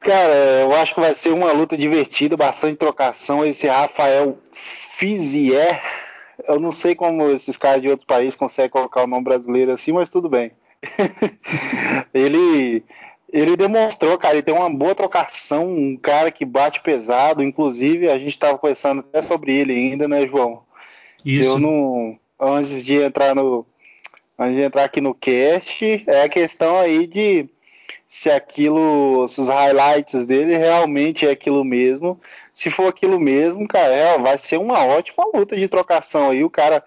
Cara, 0.00 0.34
eu 0.60 0.72
acho 0.74 0.94
que 0.94 1.00
vai 1.00 1.14
ser 1.14 1.30
uma 1.30 1.52
luta 1.52 1.76
divertida, 1.76 2.36
bastante 2.36 2.76
trocação. 2.76 3.44
Esse 3.44 3.66
Rafael 3.66 4.38
Fizier, 4.52 5.82
eu 6.46 6.60
não 6.60 6.70
sei 6.70 6.94
como 6.94 7.30
esses 7.30 7.56
caras 7.56 7.82
de 7.82 7.88
outros 7.88 8.06
países 8.06 8.36
conseguem 8.36 8.70
colocar 8.70 9.04
o 9.04 9.06
nome 9.06 9.24
brasileiro 9.24 9.72
assim, 9.72 9.92
mas 9.92 10.08
tudo 10.08 10.28
bem. 10.28 10.52
ele 12.14 12.84
ele 13.32 13.56
demonstrou, 13.56 14.16
cara, 14.16 14.34
ele 14.34 14.42
tem 14.42 14.54
uma 14.54 14.70
boa 14.70 14.94
trocação, 14.94 15.68
um 15.68 15.96
cara 15.96 16.30
que 16.30 16.44
bate 16.44 16.80
pesado. 16.80 17.42
Inclusive, 17.42 18.08
a 18.08 18.18
gente 18.18 18.30
estava 18.30 18.56
conversando 18.56 19.00
até 19.00 19.20
sobre 19.20 19.54
ele 19.54 19.72
ainda, 19.72 20.06
né, 20.06 20.26
João? 20.26 20.62
Isso. 21.24 21.50
Eu 21.50 21.58
não. 21.58 22.18
Antes 22.38 22.84
de 22.84 23.02
entrar 23.02 23.34
no. 23.34 23.66
Antes 24.38 24.56
de 24.56 24.62
entrar 24.62 24.84
aqui 24.84 25.00
no 25.00 25.14
cast, 25.14 26.04
é 26.06 26.22
a 26.22 26.28
questão 26.28 26.78
aí 26.78 27.06
de 27.06 27.48
se 28.16 28.30
aquilo, 28.30 29.28
se 29.28 29.38
os 29.42 29.48
highlights 29.50 30.24
dele 30.24 30.56
realmente 30.56 31.26
é 31.26 31.30
aquilo 31.30 31.62
mesmo. 31.62 32.18
Se 32.50 32.70
for 32.70 32.88
aquilo 32.88 33.20
mesmo, 33.20 33.68
cara, 33.68 33.92
é, 33.92 34.18
vai 34.18 34.38
ser 34.38 34.58
uma 34.58 34.82
ótima 34.86 35.22
luta 35.34 35.54
de 35.54 35.68
trocação 35.68 36.30
aí. 36.30 36.42
O 36.42 36.48
cara, 36.48 36.82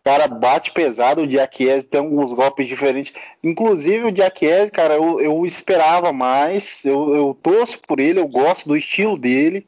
o 0.00 0.04
cara 0.04 0.28
bate 0.28 0.70
pesado, 0.70 1.22
o 1.22 1.26
Diakiese 1.26 1.86
tem 1.86 1.98
alguns 1.98 2.34
golpes 2.34 2.66
diferentes. 2.68 3.14
Inclusive 3.42 4.08
o 4.08 4.12
Diakiese, 4.12 4.70
cara, 4.70 4.96
eu, 4.96 5.18
eu 5.18 5.46
esperava 5.46 6.12
mais. 6.12 6.84
Eu, 6.84 7.14
eu 7.14 7.38
torço 7.42 7.80
por 7.80 7.98
ele, 7.98 8.20
eu 8.20 8.28
gosto 8.28 8.68
do 8.68 8.76
estilo 8.76 9.16
dele. 9.16 9.66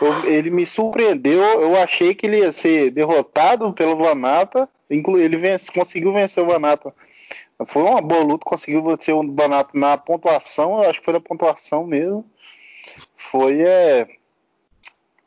Eu, 0.00 0.24
ele 0.24 0.50
me 0.50 0.66
surpreendeu. 0.66 1.44
Eu 1.60 1.76
achei 1.76 2.12
que 2.12 2.26
ele 2.26 2.38
ia 2.38 2.50
ser 2.50 2.90
derrotado 2.90 3.72
pelo 3.72 3.96
Vanata. 3.96 4.68
Ele 4.90 5.36
vence, 5.36 5.70
conseguiu 5.70 6.12
vencer 6.12 6.42
o 6.42 6.46
Vanata 6.48 6.92
foi 7.66 7.82
uma 7.82 8.00
boa 8.00 8.22
luta, 8.22 8.44
conseguiu 8.44 8.82
vencer 8.82 9.14
o 9.14 9.22
Donato 9.22 9.76
na 9.76 9.96
pontuação, 9.96 10.82
eu 10.82 10.90
acho 10.90 10.98
que 11.00 11.04
foi 11.04 11.14
na 11.14 11.20
pontuação 11.20 11.86
mesmo. 11.86 12.24
Foi. 13.14 13.60
É, 13.62 14.08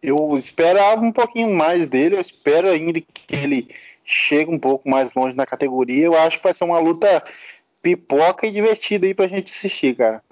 eu 0.01 0.35
esperava 0.37 1.01
um 1.01 1.11
pouquinho 1.11 1.53
mais 1.53 1.87
dele, 1.87 2.15
eu 2.15 2.21
espero 2.21 2.69
ainda 2.69 3.01
que 3.01 3.35
ele 3.35 3.69
chegue 4.03 4.51
um 4.51 4.59
pouco 4.59 4.89
mais 4.89 5.13
longe 5.15 5.35
na 5.35 5.45
categoria. 5.45 6.05
Eu 6.05 6.17
acho 6.17 6.37
que 6.37 6.43
vai 6.43 6.53
ser 6.53 6.63
uma 6.63 6.79
luta 6.79 7.23
pipoca 7.81 8.45
e 8.45 8.51
divertida 8.51 9.07
aí 9.07 9.13
pra 9.13 9.27
gente 9.27 9.51
assistir, 9.51 9.95
cara. 9.95 10.23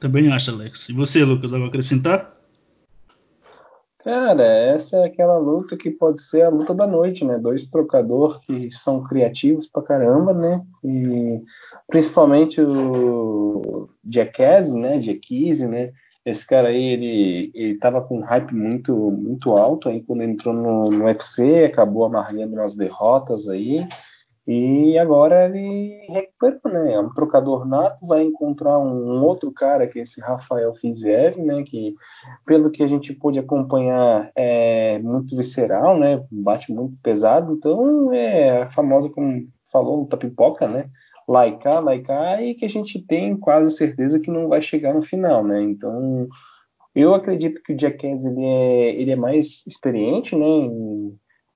Também 0.00 0.32
acho, 0.32 0.50
Alex. 0.50 0.88
E 0.88 0.92
você, 0.92 1.24
Lucas, 1.24 1.52
a 1.52 1.64
acrescentar? 1.64 2.41
Cara, 4.04 4.42
essa 4.42 4.96
é 4.96 5.04
aquela 5.04 5.38
luta 5.38 5.76
que 5.76 5.88
pode 5.88 6.20
ser 6.22 6.42
a 6.42 6.48
luta 6.48 6.74
da 6.74 6.86
noite, 6.88 7.24
né? 7.24 7.38
Dois 7.38 7.66
trocadores 7.66 8.36
que 8.44 8.70
são 8.72 9.04
criativos 9.04 9.68
pra 9.68 9.82
caramba, 9.82 10.32
né? 10.32 10.60
E 10.82 11.40
principalmente 11.86 12.60
o 12.60 13.88
Jackass, 14.04 14.74
né? 14.74 15.00
Jackies, 15.00 15.60
né? 15.60 15.92
Esse 16.24 16.46
cara 16.46 16.68
aí, 16.68 16.84
ele, 16.84 17.50
ele 17.54 17.78
tava 17.78 18.00
com 18.02 18.18
um 18.18 18.22
hype 18.22 18.52
muito, 18.54 18.92
muito 18.92 19.52
alto 19.56 19.88
aí 19.88 20.02
quando 20.02 20.22
entrou 20.22 20.54
no, 20.54 20.90
no 20.90 21.04
UFC, 21.04 21.64
acabou 21.64 22.04
amargando 22.04 22.54
umas 22.54 22.74
derrotas 22.74 23.48
aí. 23.48 23.86
E 24.46 24.98
agora 24.98 25.44
ele 25.44 26.04
recuperou, 26.08 26.60
né? 26.64 26.94
É 26.94 27.00
um 27.00 27.12
trocador 27.14 27.64
nato, 27.64 28.04
vai 28.04 28.24
encontrar 28.24 28.78
um, 28.78 29.22
outro 29.22 29.52
cara, 29.52 29.86
que 29.86 30.00
é 30.00 30.02
esse 30.02 30.20
Rafael 30.20 30.74
Fiziev, 30.74 31.40
né? 31.40 31.62
Que, 31.62 31.94
pelo 32.44 32.70
que 32.70 32.82
a 32.82 32.88
gente 32.88 33.12
pôde 33.14 33.38
acompanhar, 33.38 34.32
é 34.34 34.98
muito 34.98 35.36
visceral, 35.36 35.96
né? 35.96 36.24
Bate 36.30 36.72
muito 36.72 36.96
pesado. 37.02 37.52
Então, 37.54 38.12
é 38.12 38.62
a 38.62 38.70
famosa, 38.72 39.08
como 39.10 39.46
falou, 39.72 40.00
luta 40.00 40.16
pipoca, 40.16 40.66
né? 40.66 40.90
Laicar, 41.28 41.82
laicar, 41.82 42.42
e 42.42 42.54
que 42.54 42.64
a 42.64 42.68
gente 42.68 43.00
tem 43.06 43.36
quase 43.36 43.76
certeza 43.76 44.18
que 44.18 44.30
não 44.30 44.48
vai 44.48 44.60
chegar 44.60 44.92
no 44.92 45.02
final, 45.02 45.44
né? 45.44 45.62
Então, 45.62 46.28
eu 46.94 47.14
acredito 47.14 47.62
que 47.62 47.72
o 47.72 47.78
Jackass, 47.78 48.24
ele 48.24 48.44
é, 48.44 49.00
ele 49.00 49.10
é 49.12 49.16
mais 49.16 49.62
experiente, 49.66 50.36
né? 50.36 50.46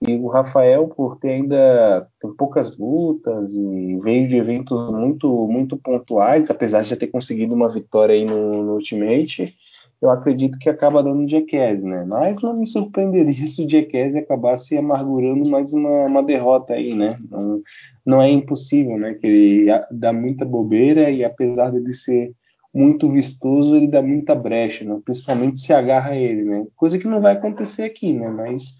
E 0.03 0.15
o 0.15 0.29
Rafael, 0.29 0.89
por 0.89 1.19
ter 1.19 1.31
ainda 1.31 2.07
tem 2.21 2.35
poucas 2.35 2.77
lutas 2.77 3.51
e 3.53 3.99
veio 4.03 4.29
de 4.29 4.37
eventos 4.37 4.91
muito 4.93 5.47
muito 5.49 5.77
pontuais, 5.79 6.51
apesar 6.51 6.83
de 6.83 6.91
já 6.91 6.97
ter 6.97 7.07
conseguido 7.07 7.55
uma 7.55 7.73
vitória 7.73 8.15
aí 8.15 8.25
no, 8.25 8.63
no 8.63 8.75
Ultimate, 8.75 9.55
eu 10.01 10.11
acredito 10.11 10.59
que 10.59 10.69
acaba 10.69 11.03
dando 11.03 11.29
Jackass, 11.29 11.83
né? 11.83 12.05
Mas 12.05 12.43
não 12.43 12.55
me 12.55 12.67
surpreenderia 12.67 13.33
se 13.49 13.65
o 13.65 13.69
Jackass 13.71 14.15
acabasse 14.15 14.77
amargurando 14.77 15.49
mais 15.49 15.73
uma, 15.73 16.05
uma 16.05 16.23
derrota 16.23 16.75
aí, 16.75 16.95
né? 16.95 17.19
Não, 17.31 17.63
não 18.05 18.23
é 18.23 18.31
impossível, 18.31 18.99
né? 18.99 19.15
Que 19.15 19.27
ele 19.27 19.67
dá 19.91 20.13
muita 20.13 20.45
bobeira 20.45 21.11
e 21.11 21.25
apesar 21.25 21.71
de 21.73 21.95
ser 21.95 22.33
muito 22.73 23.11
vistoso, 23.11 23.75
ele 23.75 23.87
dá 23.87 24.03
muita 24.03 24.35
brecha, 24.35 24.85
né? 24.85 25.01
principalmente 25.03 25.61
se 25.61 25.73
agarra 25.73 26.11
a 26.11 26.17
ele, 26.17 26.45
né? 26.45 26.67
Coisa 26.77 26.99
que 26.99 27.09
não 27.09 27.23
vai 27.23 27.33
acontecer 27.33 27.85
aqui, 27.85 28.13
né? 28.13 28.29
Mas 28.29 28.75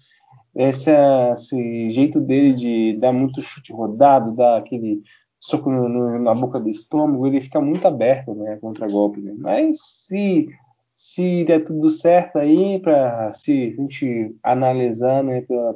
esse, 0.57 0.91
esse 0.91 1.89
jeito 1.91 2.19
dele 2.19 2.53
de 2.53 2.97
dar 2.99 3.13
muito 3.13 3.41
chute 3.41 3.71
rodado, 3.71 4.35
dar 4.35 4.57
aquele 4.57 5.03
soco 5.39 5.69
no, 5.69 5.87
no, 5.87 6.19
na 6.19 6.33
boca 6.33 6.59
do 6.59 6.69
estômago, 6.69 7.27
ele 7.27 7.41
fica 7.41 7.61
muito 7.61 7.87
aberto 7.87 8.33
né, 8.33 8.57
contra 8.59 8.89
golpe. 8.89 9.21
Né? 9.21 9.35
Mas 9.37 9.77
se, 9.79 10.47
se 10.95 11.45
der 11.45 11.63
tudo 11.63 11.91
certo 11.91 12.39
aí, 12.39 12.79
para 12.79 13.33
se 13.35 13.51
a 13.51 13.81
gente 13.81 14.35
analisar 14.43 15.23
né, 15.23 15.41
pra, 15.41 15.75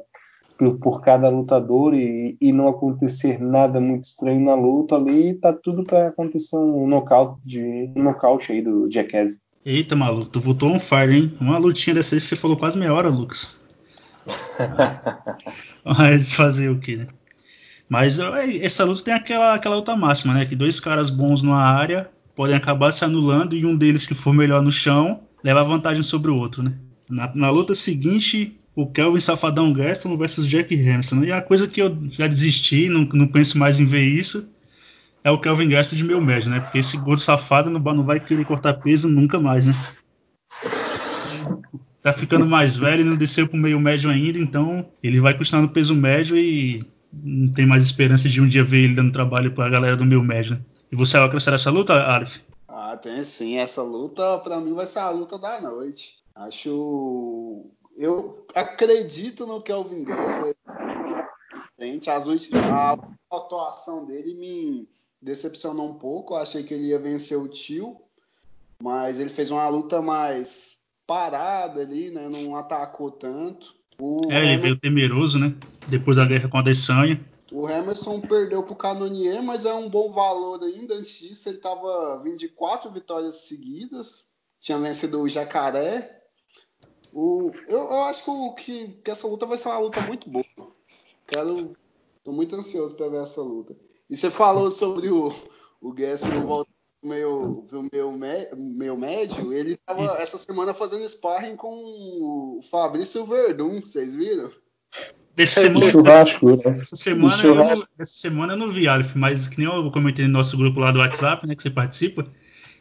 por, 0.57 0.79
por, 0.79 1.01
cada 1.01 1.29
lutador 1.29 1.93
e, 1.93 2.35
e, 2.41 2.51
não 2.51 2.67
acontecer 2.67 3.39
nada 3.39 3.79
muito 3.79 4.05
estranho 4.05 4.41
na 4.41 4.55
luta 4.55 4.95
ali, 4.95 5.35
tá 5.35 5.53
tudo 5.53 5.83
para 5.83 6.07
acontecer 6.07 6.57
um 6.57 6.87
nocaute, 6.87 7.39
de, 7.45 7.91
um 7.95 8.01
nocaute 8.01 8.51
aí 8.51 8.63
do 8.63 8.91
Jackass. 8.91 9.39
Eita, 9.63 9.95
maluco, 9.95 10.31
tu 10.31 10.39
voltou 10.39 10.69
um 10.69 10.79
fire, 10.79 11.15
hein? 11.15 11.31
Uma 11.39 11.59
lutinha 11.59 11.93
dessa 11.93 12.15
aí 12.15 12.21
você 12.21 12.35
falou 12.35 12.57
quase 12.57 12.79
meia 12.79 12.91
hora, 12.91 13.09
Lucas. 13.09 13.60
Mas 15.83 16.35
fazer 16.35 16.69
o 16.69 16.79
que, 16.79 16.97
né? 16.97 17.07
Mas 17.89 18.19
essa 18.61 18.85
luta 18.85 19.03
tem 19.03 19.13
aquela, 19.13 19.53
aquela 19.53 19.75
luta 19.75 19.95
máxima, 19.95 20.33
né? 20.33 20.45
Que 20.45 20.55
dois 20.55 20.79
caras 20.79 21.09
bons 21.09 21.43
numa 21.43 21.61
área 21.61 22.09
podem 22.35 22.55
acabar 22.55 22.91
se 22.91 23.03
anulando 23.03 23.55
e 23.55 23.65
um 23.65 23.75
deles 23.75 24.07
que 24.07 24.13
for 24.13 24.33
melhor 24.33 24.61
no 24.61 24.71
chão 24.71 25.23
leva 25.43 25.63
vantagem 25.63 26.01
sobre 26.01 26.31
o 26.31 26.37
outro, 26.37 26.63
né? 26.63 26.73
Na, 27.09 27.29
na 27.35 27.49
luta 27.49 27.75
seguinte, 27.75 28.57
o 28.73 28.87
Kelvin 28.87 29.19
Safadão 29.19 29.73
Gaston 29.73 30.15
versus 30.15 30.47
Jack 30.47 30.73
Hamilton. 30.73 31.15
Né? 31.17 31.27
E 31.27 31.31
a 31.31 31.41
coisa 31.41 31.67
que 31.67 31.81
eu 31.81 31.97
já 32.11 32.27
desisti, 32.27 32.87
não, 32.87 33.01
não 33.13 33.27
penso 33.27 33.57
mais 33.57 33.79
em 33.79 33.85
ver 33.85 34.03
isso, 34.03 34.49
é 35.23 35.29
o 35.29 35.39
Kelvin 35.39 35.69
Gaston 35.69 35.97
de 35.97 36.03
meu 36.03 36.21
médio, 36.21 36.49
né? 36.49 36.61
Porque 36.61 36.79
esse 36.79 36.97
gordo 36.97 37.21
safado 37.21 37.69
não, 37.69 37.79
não 37.79 38.03
vai 38.03 38.19
querer 38.19 38.45
cortar 38.45 38.73
peso 38.75 39.09
nunca 39.09 39.39
mais, 39.39 39.65
né? 39.65 39.75
Tá 42.01 42.11
ficando 42.11 42.45
mais 42.45 42.75
velho 42.75 43.01
e 43.01 43.05
não 43.05 43.15
desceu 43.15 43.47
pro 43.47 43.57
meio 43.57 43.79
médio 43.79 44.09
ainda, 44.09 44.39
então 44.39 44.85
ele 45.03 45.19
vai 45.19 45.37
continuar 45.37 45.61
no 45.61 45.69
peso 45.69 45.95
médio 45.95 46.35
e 46.35 46.83
não 47.13 47.51
tem 47.53 47.65
mais 47.65 47.83
esperança 47.83 48.27
de 48.27 48.41
um 48.41 48.47
dia 48.47 48.63
ver 48.63 48.85
ele 48.85 48.95
dando 48.95 49.11
trabalho 49.11 49.53
pra 49.53 49.69
galera 49.69 49.95
do 49.95 50.05
meio 50.05 50.23
médio. 50.23 50.55
Né? 50.55 50.61
E 50.91 50.95
você 50.95 51.17
vai 51.17 51.27
acrescentar 51.27 51.55
essa 51.55 51.69
luta, 51.69 51.93
Arif? 51.93 52.41
Ah, 52.67 52.97
tem 52.97 53.23
sim. 53.23 53.57
Essa 53.57 53.81
luta, 53.83 54.39
para 54.39 54.59
mim, 54.59 54.73
vai 54.73 54.85
ser 54.85 54.99
a 54.99 55.09
luta 55.09 55.37
da 55.37 55.61
noite. 55.61 56.15
Acho. 56.33 57.65
Eu 57.97 58.45
acredito 58.55 59.45
no 59.45 59.61
Kelvin 59.61 60.05
Gessler. 60.05 60.55
As 62.07 62.27
últimas, 62.27 62.63
a 62.63 62.97
atuação 63.31 64.05
dele 64.05 64.35
me 64.35 64.87
decepcionou 65.21 65.89
um 65.89 65.93
pouco. 65.95 66.33
Eu 66.33 66.37
achei 66.37 66.63
que 66.63 66.73
ele 66.73 66.87
ia 66.87 66.99
vencer 66.99 67.37
o 67.37 67.47
tio, 67.47 67.97
mas 68.81 69.19
ele 69.19 69.29
fez 69.29 69.51
uma 69.51 69.67
luta 69.67 70.01
mais 70.01 70.70
parada 71.11 71.81
ali, 71.81 72.09
né? 72.09 72.29
Não 72.29 72.55
atacou 72.55 73.11
tanto. 73.11 73.75
O 73.99 74.31
é, 74.31 74.53
ele 74.53 74.61
veio 74.61 74.79
temeroso, 74.79 75.37
né? 75.37 75.53
Depois 75.89 76.15
da 76.15 76.25
guerra 76.25 76.47
com 76.47 76.55
a 76.55 76.61
Adesanya. 76.61 77.19
O 77.51 77.67
Emerson 77.69 78.21
perdeu 78.21 78.63
pro 78.63 78.77
Canonier, 78.77 79.43
mas 79.43 79.65
é 79.65 79.73
um 79.73 79.89
bom 79.89 80.13
valor 80.13 80.63
ainda. 80.63 80.93
Antes 80.93 81.19
disso, 81.19 81.49
ele 81.49 81.57
tava 81.57 82.21
vindo 82.23 82.37
de 82.37 82.47
quatro 82.47 82.89
vitórias 82.89 83.47
seguidas. 83.47 84.23
Tinha 84.61 84.77
vencido 84.77 85.19
o 85.19 85.27
Jacaré. 85.27 86.21
O, 87.11 87.51
eu, 87.67 87.79
eu 87.79 88.03
acho 88.03 88.23
que, 88.55 88.87
que, 89.03 89.11
essa 89.11 89.27
luta 89.27 89.45
vai 89.45 89.57
ser 89.57 89.67
uma 89.67 89.79
luta 89.79 89.99
muito 89.99 90.29
boa. 90.29 90.45
Quero. 91.27 91.75
Tô 92.23 92.31
muito 92.31 92.55
ansioso 92.55 92.95
para 92.95 93.09
ver 93.09 93.21
essa 93.21 93.41
luta. 93.41 93.75
E 94.09 94.15
você 94.15 94.31
falou 94.31 94.71
sobre 94.71 95.09
o, 95.09 95.33
o 95.81 95.91
Guess 95.91 96.23
não 96.23 96.47
voltar 96.47 96.70
meu, 97.03 97.65
pro 97.67 97.87
meu, 97.91 98.11
meu 98.55 98.97
médio, 98.97 99.51
ele 99.51 99.75
tava 99.85 100.03
essa 100.19 100.37
semana 100.37 100.73
fazendo 100.73 101.07
sparring 101.07 101.55
com 101.55 101.67
o 101.69 102.59
Fabrício 102.69 103.25
Verdun, 103.25 103.81
vocês 103.81 104.15
viram? 104.15 104.51
Dessa 105.35 105.61
semana, 105.61 105.89
churrasco, 105.89 106.49
né? 106.49 106.79
Essa 106.81 106.95
semana, 106.95 107.37
churrasco. 107.37 107.87
Eu, 107.97 108.03
essa 108.03 108.13
semana 108.13 108.53
eu 108.53 108.57
não 108.57 108.71
vi, 108.71 108.87
Alf, 108.87 109.15
mas 109.15 109.47
que 109.47 109.57
nem 109.57 109.67
eu 109.67 109.89
comentei 109.91 110.25
no 110.27 110.33
nosso 110.33 110.57
grupo 110.57 110.79
lá 110.79 110.91
do 110.91 110.99
WhatsApp, 110.99 111.47
né, 111.47 111.55
que 111.55 111.61
você 111.61 111.69
participa, 111.69 112.27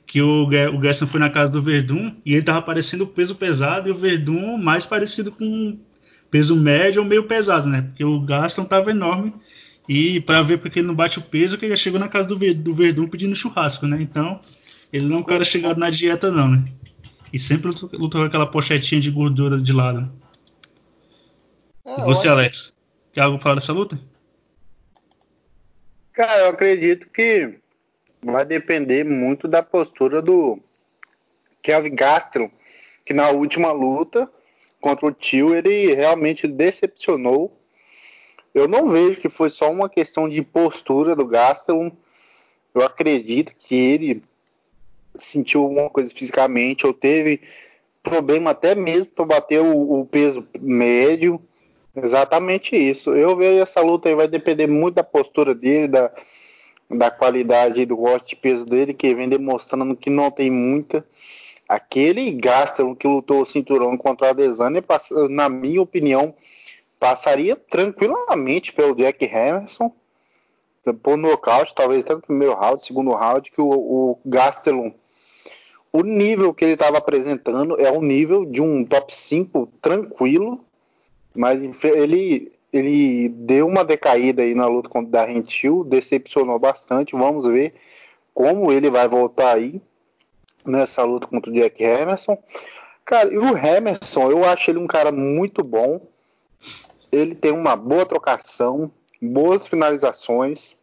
que 0.07 0.21
o, 0.21 0.47
o 0.47 0.83
Gerson 0.83 1.07
foi 1.07 1.21
na 1.21 1.31
casa 1.31 1.53
do 1.53 1.63
Verdun 1.63 2.17
e 2.27 2.35
ele 2.35 2.43
tava 2.43 2.61
parecendo 2.61 3.07
peso 3.07 3.37
pesado 3.37 3.89
e 3.89 3.93
o 3.93 3.99
Verdun 3.99 4.59
mais 4.59 4.85
parecido 4.85 5.31
com 5.31 5.79
peso 6.31 6.57
médio 6.57 7.03
ou 7.03 7.09
meio 7.09 7.25
pesado, 7.25 7.69
né? 7.69 7.83
Porque 7.83 8.05
o 8.05 8.21
Gaston 8.21 8.65
tava 8.65 8.91
enorme 8.91 9.33
e 9.93 10.21
para 10.21 10.41
ver 10.41 10.59
porque 10.59 10.79
ele 10.79 10.87
não 10.87 10.95
bate 10.95 11.19
o 11.19 11.23
peso, 11.23 11.59
que 11.59 11.65
ele 11.65 11.77
já 11.77 11.83
chegou 11.83 11.99
na 11.99 12.09
casa 12.09 12.29
do, 12.29 12.55
do 12.55 12.73
Verdun 12.73 13.09
pedindo 13.09 13.35
churrasco, 13.35 13.89
né? 13.89 13.99
Então, 14.01 14.41
ele 14.93 15.07
não 15.07 15.17
é 15.17 15.19
um 15.19 15.25
cara 15.25 15.43
chegado 15.43 15.81
na 15.81 15.91
dieta 15.91 16.31
não, 16.31 16.49
né? 16.49 16.65
E 17.33 17.41
sempre 17.41 17.73
lutou 17.95 18.21
com 18.21 18.27
aquela 18.29 18.49
pochetinha 18.49 19.01
de 19.01 19.11
gordura 19.11 19.61
de 19.61 19.73
lado. 19.73 20.03
Né? 20.03 20.09
É, 21.87 22.01
e 22.03 22.05
você, 22.05 22.29
Alex? 22.29 22.73
Quer 23.13 23.23
algo 23.23 23.41
falar 23.41 23.57
dessa 23.57 23.73
luta? 23.73 23.99
Cara, 26.13 26.43
eu 26.43 26.51
acredito 26.51 27.09
que 27.09 27.59
vai 28.23 28.45
depender 28.45 29.05
muito 29.05 29.49
da 29.49 29.61
postura 29.61 30.23
do 30.23 30.61
Kelvin 31.61 31.97
Gastelum, 31.97 32.49
que 33.05 33.13
na 33.13 33.31
última 33.31 33.73
luta 33.73 34.31
contra 34.81 35.07
o 35.07 35.13
Tio 35.13 35.53
ele 35.53 35.93
realmente 35.97 36.47
decepcionou. 36.47 37.60
Eu 38.55 38.67
não 38.67 38.89
vejo 38.89 39.21
que 39.21 39.29
foi 39.29 39.51
só 39.51 39.71
uma 39.71 39.89
questão 39.89 40.29
de 40.29 40.43
postura 40.43 41.15
do 41.15 41.27
Gastelum. 41.27 41.91
Eu 42.75 42.83
acredito 42.83 43.55
que 43.59 43.75
ele 43.75 44.23
sentiu 45.17 45.63
alguma 45.63 45.91
coisa 45.91 46.13
fisicamente 46.15 46.87
ou 46.87 46.93
teve 46.93 47.41
problema 48.03 48.51
até 48.51 48.75
mesmo 48.75 49.13
para 49.13 49.25
bater 49.25 49.61
o, 49.61 50.01
o 50.01 50.07
peso 50.07 50.47
médio. 50.61 51.41
Exatamente 51.95 52.77
isso. 52.77 53.15
Eu 53.15 53.37
vejo 53.37 53.61
essa 53.61 53.81
luta 53.81 54.09
aí 54.09 54.15
vai 54.15 54.29
depender 54.29 54.67
muito 54.67 54.97
da 54.97 55.05
postura 55.05 55.55
dele, 55.55 55.89
da, 55.89 56.11
da 56.89 57.11
qualidade 57.11 57.85
do 57.85 57.97
corte 57.97 58.35
de 58.35 58.41
peso 58.41 58.65
dele, 58.65 58.95
que 58.95 59.15
vem 59.15 59.29
demonstrando 59.29 59.97
que 59.97 60.11
não 60.11 60.31
tem 60.31 60.51
muita. 60.51 61.05
Aquele 61.69 62.33
Gastelum 62.33 62.95
que 62.95 63.07
lutou 63.07 63.43
o 63.43 63.47
cinturão 63.47 63.97
contra 63.97 64.29
o 64.29 64.31
Adesanya, 64.31 64.83
na 65.29 65.49
minha 65.49 65.81
opinião, 65.81 66.35
passaria 67.01 67.57
tranquilamente 67.57 68.73
pelo 68.73 68.95
Jack 68.95 69.25
Hamilton 69.25 69.93
por 71.03 71.17
nocaute, 71.17 71.75
talvez 71.75 72.05
até 72.05 72.15
no 72.15 72.23
primeiro 72.23 72.55
round, 72.55 72.85
segundo 72.85 73.13
round, 73.13 73.51
que 73.51 73.61
o, 73.61 73.69
o 73.69 74.19
Gastelum, 74.25 74.93
o 75.93 76.03
nível 76.03 76.55
que 76.55 76.65
ele 76.65 76.75
estava 76.75 76.99
apresentando 76.99 77.79
é 77.81 77.91
um 77.91 78.01
nível 78.01 78.45
de 78.45 78.63
um 78.63 78.85
top 78.85 79.15
5 79.15 79.67
tranquilo, 79.81 80.65
mas 81.35 81.63
ele, 81.85 82.53
ele 82.73 83.29
deu 83.29 83.67
uma 83.67 83.85
decaída 83.85 84.43
aí 84.43 84.55
na 84.55 84.67
luta 84.67 84.89
contra 84.89 85.09
o 85.09 85.11
Darren 85.11 85.43
Till, 85.43 85.85
decepcionou 85.85 86.59
bastante. 86.59 87.17
Vamos 87.17 87.47
ver 87.47 87.75
como 88.33 88.73
ele 88.73 88.89
vai 88.89 89.09
voltar 89.09 89.57
aí 89.57 89.83
nessa 90.65 91.03
luta 91.03 91.27
contra 91.27 91.51
o 91.51 91.55
Jack 91.55 91.83
Emerson. 91.83 92.39
Cara, 93.05 93.33
e 93.33 93.39
o 93.39 93.57
Emerson, 93.57 94.31
eu 94.31 94.45
acho 94.45 94.71
ele 94.71 94.79
um 94.79 94.87
cara 94.87 95.11
muito 95.11 95.65
bom. 95.65 96.01
Ele 97.13 97.35
tem 97.35 97.53
uma 97.53 97.75
boa 97.77 98.07
trocação, 98.07 98.91
boas 99.21 99.67
finalizações. 99.67 100.77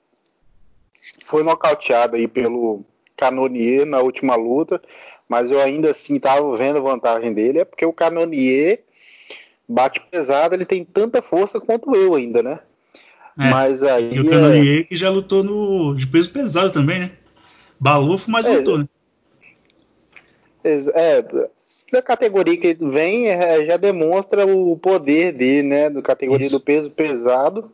Foi 1.24 1.44
nocauteado 1.44 2.16
aí 2.16 2.28
pelo 2.28 2.84
Canonier 3.16 3.86
na 3.86 4.00
última 4.00 4.36
luta, 4.36 4.82
mas 5.28 5.50
eu 5.50 5.60
ainda 5.60 5.92
assim 5.92 6.18
estava 6.18 6.56
vendo 6.56 6.78
a 6.78 6.82
vantagem 6.82 7.34
dele, 7.34 7.60
é 7.60 7.66
porque 7.66 7.86
o 7.86 7.94
Canonier 7.94 8.84
bate 9.68 10.00
pesado, 10.00 10.56
ele 10.56 10.66
tem 10.66 10.86
tanta 10.86 11.22
força 11.22 11.60
quanto 11.60 11.94
eu 11.96 12.16
ainda, 12.16 12.42
né? 12.42 12.60
É, 13.40 13.50
mas 13.50 13.84
aí. 13.84 14.14
E 14.14 14.20
o 14.20 14.30
Canonier 14.30 14.82
é... 14.82 14.84
que 14.84 14.96
já 14.96 15.10
lutou 15.10 15.44
no, 15.44 15.96
de 15.96 16.08
peso 16.08 16.32
pesado 16.32 16.72
também, 16.72 17.00
né? 17.00 17.12
Balufo, 17.80 18.30
mas 18.30 18.46
é, 18.46 18.58
lutou, 18.58 18.80
né? 18.80 18.88
É, 20.64 21.26
da 21.92 22.02
categoria 22.02 22.58
que 22.58 22.68
ele 22.68 22.90
vem 22.90 23.28
é, 23.28 23.66
já 23.66 23.78
demonstra 23.78 24.46
o 24.46 24.78
poder 24.78 25.32
dele, 25.34 25.64
né? 25.64 25.90
Da 25.90 26.02
categoria 26.02 26.48
Isso. 26.48 26.58
do 26.58 26.64
peso 26.64 26.90
pesado. 26.92 27.72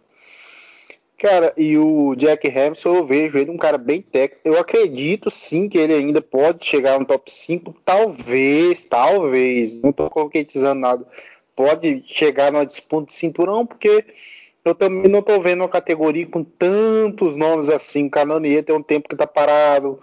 Cara, 1.18 1.54
e 1.56 1.78
o 1.78 2.16
Jack 2.16 2.48
Hamilton, 2.48 2.96
eu 2.96 3.06
vejo 3.06 3.38
ele 3.38 3.50
um 3.50 3.58
cara 3.58 3.78
bem 3.78 4.02
técnico. 4.02 4.42
Eu 4.46 4.60
acredito 4.60 5.32
sim 5.32 5.70
que 5.70 5.78
ele 5.78 5.94
ainda 5.94 6.22
pode 6.22 6.66
chegar 6.66 7.00
no 7.00 7.06
top 7.06 7.32
5. 7.32 7.74
Talvez, 7.86 8.84
talvez. 8.84 9.82
Não 9.82 9.94
tô 9.94 10.10
concretizando 10.10 10.82
nada 10.82 11.06
pode 11.56 12.04
chegar 12.06 12.52
numa 12.52 12.66
disputa 12.66 13.08
de 13.08 13.14
cinturão, 13.14 13.66
porque 13.66 14.06
eu 14.64 14.74
também 14.74 15.10
não 15.10 15.20
estou 15.20 15.42
vendo 15.42 15.62
uma 15.62 15.70
categoria 15.70 16.26
com 16.26 16.44
tantos 16.44 17.36
nomes 17.36 17.70
assim. 17.70 18.08
O 18.08 18.10
Canonier 18.10 18.64
tem 18.64 18.76
um 18.76 18.84
tempo 18.84 19.08
que 19.08 19.16
está 19.16 19.28
parado, 19.28 20.00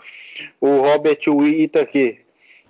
o 0.60 0.80
Robert 0.80 1.20
Witta 1.28 1.84
que 1.86 2.18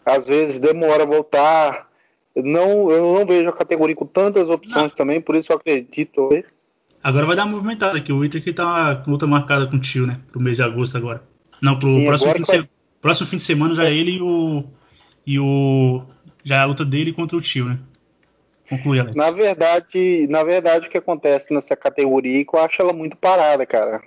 às 0.05 0.27
vezes 0.27 0.59
demora 0.59 1.03
a 1.03 1.07
voltar. 1.07 1.89
Não, 2.37 2.91
eu 2.91 3.15
não 3.19 3.27
vejo 3.27 3.49
a 3.49 3.53
categoria 3.53 3.97
com 3.97 4.07
tantas 4.07 4.49
opções 4.49 4.93
não. 4.93 4.97
também, 4.97 5.21
por 5.21 5.35
isso 5.35 5.53
eu 5.53 5.57
acredito. 5.57 6.29
Agora 7.03 7.27
vai 7.27 7.37
dar 7.37 7.45
uma 7.45 7.57
movimentada 7.57 7.99
aqui. 7.99 8.13
O 8.13 8.19
Witta 8.19 8.41
que 8.41 8.53
tá 8.53 8.97
com 8.97 9.11
luta 9.11 9.27
marcada 9.27 9.67
com 9.67 9.77
o 9.77 9.81
tio, 9.81 10.07
né? 10.07 10.21
Pro 10.31 10.41
mês 10.41 10.57
de 10.57 10.63
agosto 10.63 10.97
agora. 10.97 11.23
Não, 11.61 11.79
pro 11.79 11.89
Sim, 11.89 12.07
próximo, 12.07 12.35
fim 12.35 12.43
vai... 12.43 12.69
próximo, 13.01 13.29
fim 13.29 13.37
de 13.37 13.43
semana 13.43 13.75
já 13.75 13.85
é 13.85 13.93
ele 13.93 14.13
e 14.13 14.23
o. 14.23 14.65
E 15.27 15.39
o. 15.39 16.03
Já 16.45 16.57
é 16.57 16.59
a 16.61 16.65
luta 16.65 16.85
dele 16.85 17.13
contra 17.13 17.37
o 17.37 17.41
tio, 17.41 17.67
né? 17.67 17.79
Conclui, 18.69 19.01
Alex. 19.01 19.17
Na 19.17 19.31
verdade, 19.31 20.27
na 20.29 20.45
verdade, 20.45 20.87
o 20.87 20.91
que 20.91 20.97
acontece 20.97 21.53
nessa 21.53 21.75
categoria 21.75 22.41
é 22.41 22.45
que 22.45 22.55
eu 22.55 22.61
acho 22.61 22.81
ela 22.81 22.93
muito 22.93 23.17
parada, 23.17 23.67
cara. 23.67 24.01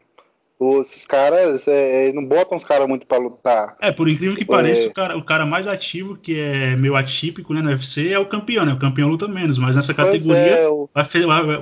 Esses 0.82 1.05
caras 1.05 1.68
é, 1.68 2.11
não 2.14 2.26
botam 2.26 2.57
os 2.57 2.64
caras 2.64 2.88
muito 2.88 3.05
para 3.05 3.18
lutar. 3.18 3.76
É, 3.82 3.91
por 3.91 4.07
incrível 4.07 4.36
que 4.36 4.45
pareça, 4.45 4.88
é... 4.88 4.89
o, 4.89 4.93
cara, 4.93 5.18
o 5.18 5.24
cara 5.24 5.45
mais 5.45 5.68
ativo, 5.68 6.16
que 6.16 6.39
é 6.39 6.76
meio 6.76 6.95
atípico 6.95 7.53
né, 7.53 7.61
no 7.61 7.70
UFC, 7.70 8.11
é 8.11 8.20
o 8.20 8.26
campeão, 8.26 8.66
né? 8.66 8.74
O 8.74 8.80
campeão 8.80 9.09
luta 9.09 9.28
menos, 9.28 9.57
mas 9.57 9.76
nessa 9.76 9.93
categoria, 9.93 10.59
é, 10.59 10.68
o... 10.68 10.89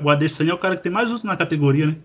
o 0.03 0.09
Adesanya 0.09 0.51
é 0.51 0.53
o 0.53 0.57
cara 0.57 0.75
que 0.75 0.83
tem 0.83 0.91
mais 0.91 1.09
luta 1.09 1.27
na 1.27 1.37
categoria, 1.37 1.87
né? 1.87 1.95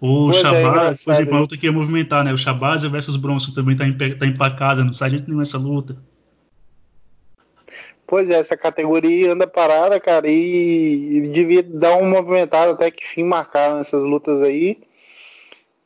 O 0.00 0.30
pois 0.30 0.36
é, 0.36 0.42
Shabazz, 0.42 1.04
por 1.04 1.14
exemplo, 1.14 1.32
uma 1.32 1.40
luta 1.40 1.56
que 1.56 1.66
ia 1.66 1.72
movimentar, 1.72 2.22
né? 2.22 2.32
O 2.32 2.38
Shabazz 2.38 2.82
versus 2.82 3.16
Bronson 3.16 3.52
também 3.52 3.76
tá, 3.76 3.84
tá 4.18 4.26
empacada, 4.26 4.84
não 4.84 4.92
sai 4.92 5.10
gente 5.10 5.30
nessa 5.30 5.58
luta. 5.58 5.96
Pois 8.06 8.30
é, 8.30 8.34
essa 8.34 8.56
categoria 8.56 9.32
anda 9.32 9.46
parada, 9.46 9.98
cara, 9.98 10.28
e, 10.28 11.16
e 11.16 11.28
devia 11.28 11.62
dar 11.62 11.96
um 11.96 12.08
movimentado 12.08 12.72
até 12.72 12.90
que 12.90 13.04
fim 13.04 13.24
marcaram 13.24 13.78
essas 13.78 14.04
lutas 14.04 14.40
aí. 14.42 14.78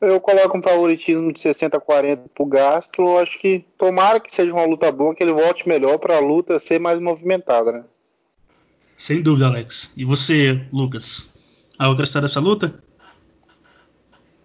Eu 0.01 0.19
coloco 0.19 0.57
um 0.57 0.61
favoritismo 0.63 1.31
de 1.31 1.39
60 1.39 1.77
a 1.77 1.79
40 1.79 2.23
pro 2.33 2.45
Gastro. 2.45 3.19
Acho 3.19 3.37
que 3.37 3.63
tomara 3.77 4.19
que 4.19 4.33
seja 4.33 4.51
uma 4.51 4.65
luta 4.65 4.91
boa, 4.91 5.13
que 5.13 5.21
ele 5.21 5.31
volte 5.31 5.67
melhor 5.67 5.99
para 5.99 6.17
a 6.17 6.19
luta 6.19 6.57
ser 6.59 6.79
mais 6.79 6.99
movimentada, 6.99 7.71
né? 7.71 7.83
Sem 8.79 9.21
dúvida, 9.21 9.47
Alex. 9.47 9.93
E 9.95 10.03
você, 10.03 10.59
Lucas? 10.73 11.37
Algo 11.77 11.93
acrescentar 11.93 12.23
dessa 12.23 12.39
luta? 12.39 12.83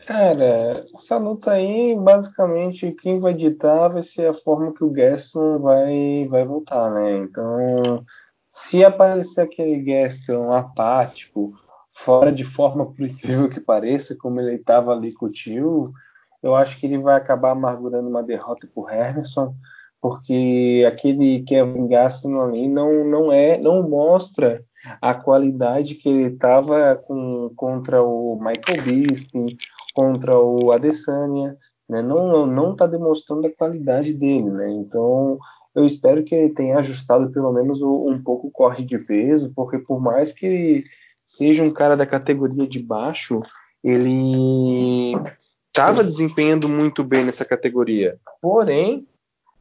Cara, 0.07 0.87
essa 0.95 1.17
luta 1.17 1.51
aí, 1.51 1.97
basicamente, 1.99 2.95
quem 3.03 3.19
vai 3.19 3.35
ditar 3.35 3.89
vai 3.89 4.03
ser 4.03 4.29
a 4.29 4.35
forma 4.35 4.73
que 4.73 4.85
o 4.85 4.91
Gaston 4.91 5.59
vai, 5.59 6.29
vai 6.31 6.45
voltar, 6.45 6.91
né? 6.91 7.17
Então, 7.19 8.05
se 8.53 8.85
aparecer 8.85 9.41
aquele 9.41 9.83
Gaston 9.83 10.53
apático, 10.53 11.55
fora 11.97 12.31
de 12.31 12.45
forma, 12.45 12.87
por 12.87 13.07
incrível 13.07 13.49
que 13.49 13.61
pareça, 13.61 14.15
como 14.15 14.41
ele 14.41 14.57
estava 14.57 14.93
ali 14.93 15.13
com 15.13 15.27
o 15.27 15.31
tio, 15.31 15.93
eu 16.43 16.55
acho 16.55 16.79
que 16.79 16.87
ele 16.87 16.99
vai 16.99 17.17
acabar 17.17 17.53
amargurando 17.53 18.09
uma 18.09 18.23
derrota 18.23 18.69
por 18.75 18.93
Hermerson, 18.93 19.55
porque 20.01 20.85
aquele 20.87 21.43
Kevin 21.45 21.89
Gaston 21.89 22.41
ali 22.41 22.69
não, 22.69 23.05
não 23.05 23.33
é, 23.33 23.59
não 23.59 23.89
mostra 23.89 24.63
a 25.01 25.15
qualidade 25.15 25.95
que 25.95 26.09
ele 26.09 26.35
estava 26.35 27.03
contra 27.57 28.03
o 28.03 28.39
Michael 28.39 28.85
Bisping, 28.85 29.47
contra 29.95 30.39
o 30.39 30.71
Adesanya, 30.73 31.57
né? 31.89 32.03
não 32.03 32.47
não 32.47 32.73
está 32.73 32.87
demonstrando 32.87 33.47
a 33.47 33.53
qualidade 33.53 34.13
dele, 34.13 34.51
né? 34.51 34.71
Então 34.71 35.39
eu 35.75 35.85
espero 35.85 36.23
que 36.23 36.35
ele 36.35 36.55
tenha 36.55 36.79
ajustado 36.79 37.31
pelo 37.31 37.53
menos 37.53 37.81
um 37.83 38.23
pouco 38.23 38.47
o 38.47 38.51
corte 38.51 38.85
de 38.85 38.99
peso, 38.99 39.53
porque 39.57 39.79
por 39.79 40.01
mais 40.01 40.31
que 40.31 40.85
seja 41.27 41.64
um 41.64 41.72
cara 41.72 41.97
da 41.97 42.07
categoria 42.07 42.66
de 42.66 42.81
baixo, 42.81 43.43
ele 43.83 45.12
estava 45.68 46.03
desempenhando 46.03 46.68
muito 46.68 47.05
bem 47.05 47.24
nessa 47.24 47.45
categoria. 47.45 48.18
Porém, 48.41 49.07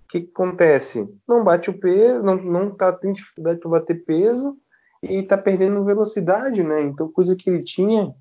o 0.06 0.08
que, 0.08 0.22
que, 0.22 0.32
acontece? 0.34 1.08
Não 1.28 1.44
bate 1.44 1.70
o 1.70 1.78
peso, 1.78 2.24
não, 2.24 2.36
não 2.36 2.72
tá 2.72 2.94
tendo 2.94 3.16
dificuldade 3.16 3.60
para 3.60 3.72
bater 3.72 4.06
peso 4.06 4.56
e 5.04 5.16
está 5.16 5.38
perdendo 5.38 5.84
velocidade, 5.84 6.64
né? 6.64 6.82
Então, 6.84 7.12
coisa 7.12 7.36
que 7.36 7.50
ele 7.50 7.64
tinha 7.64 8.14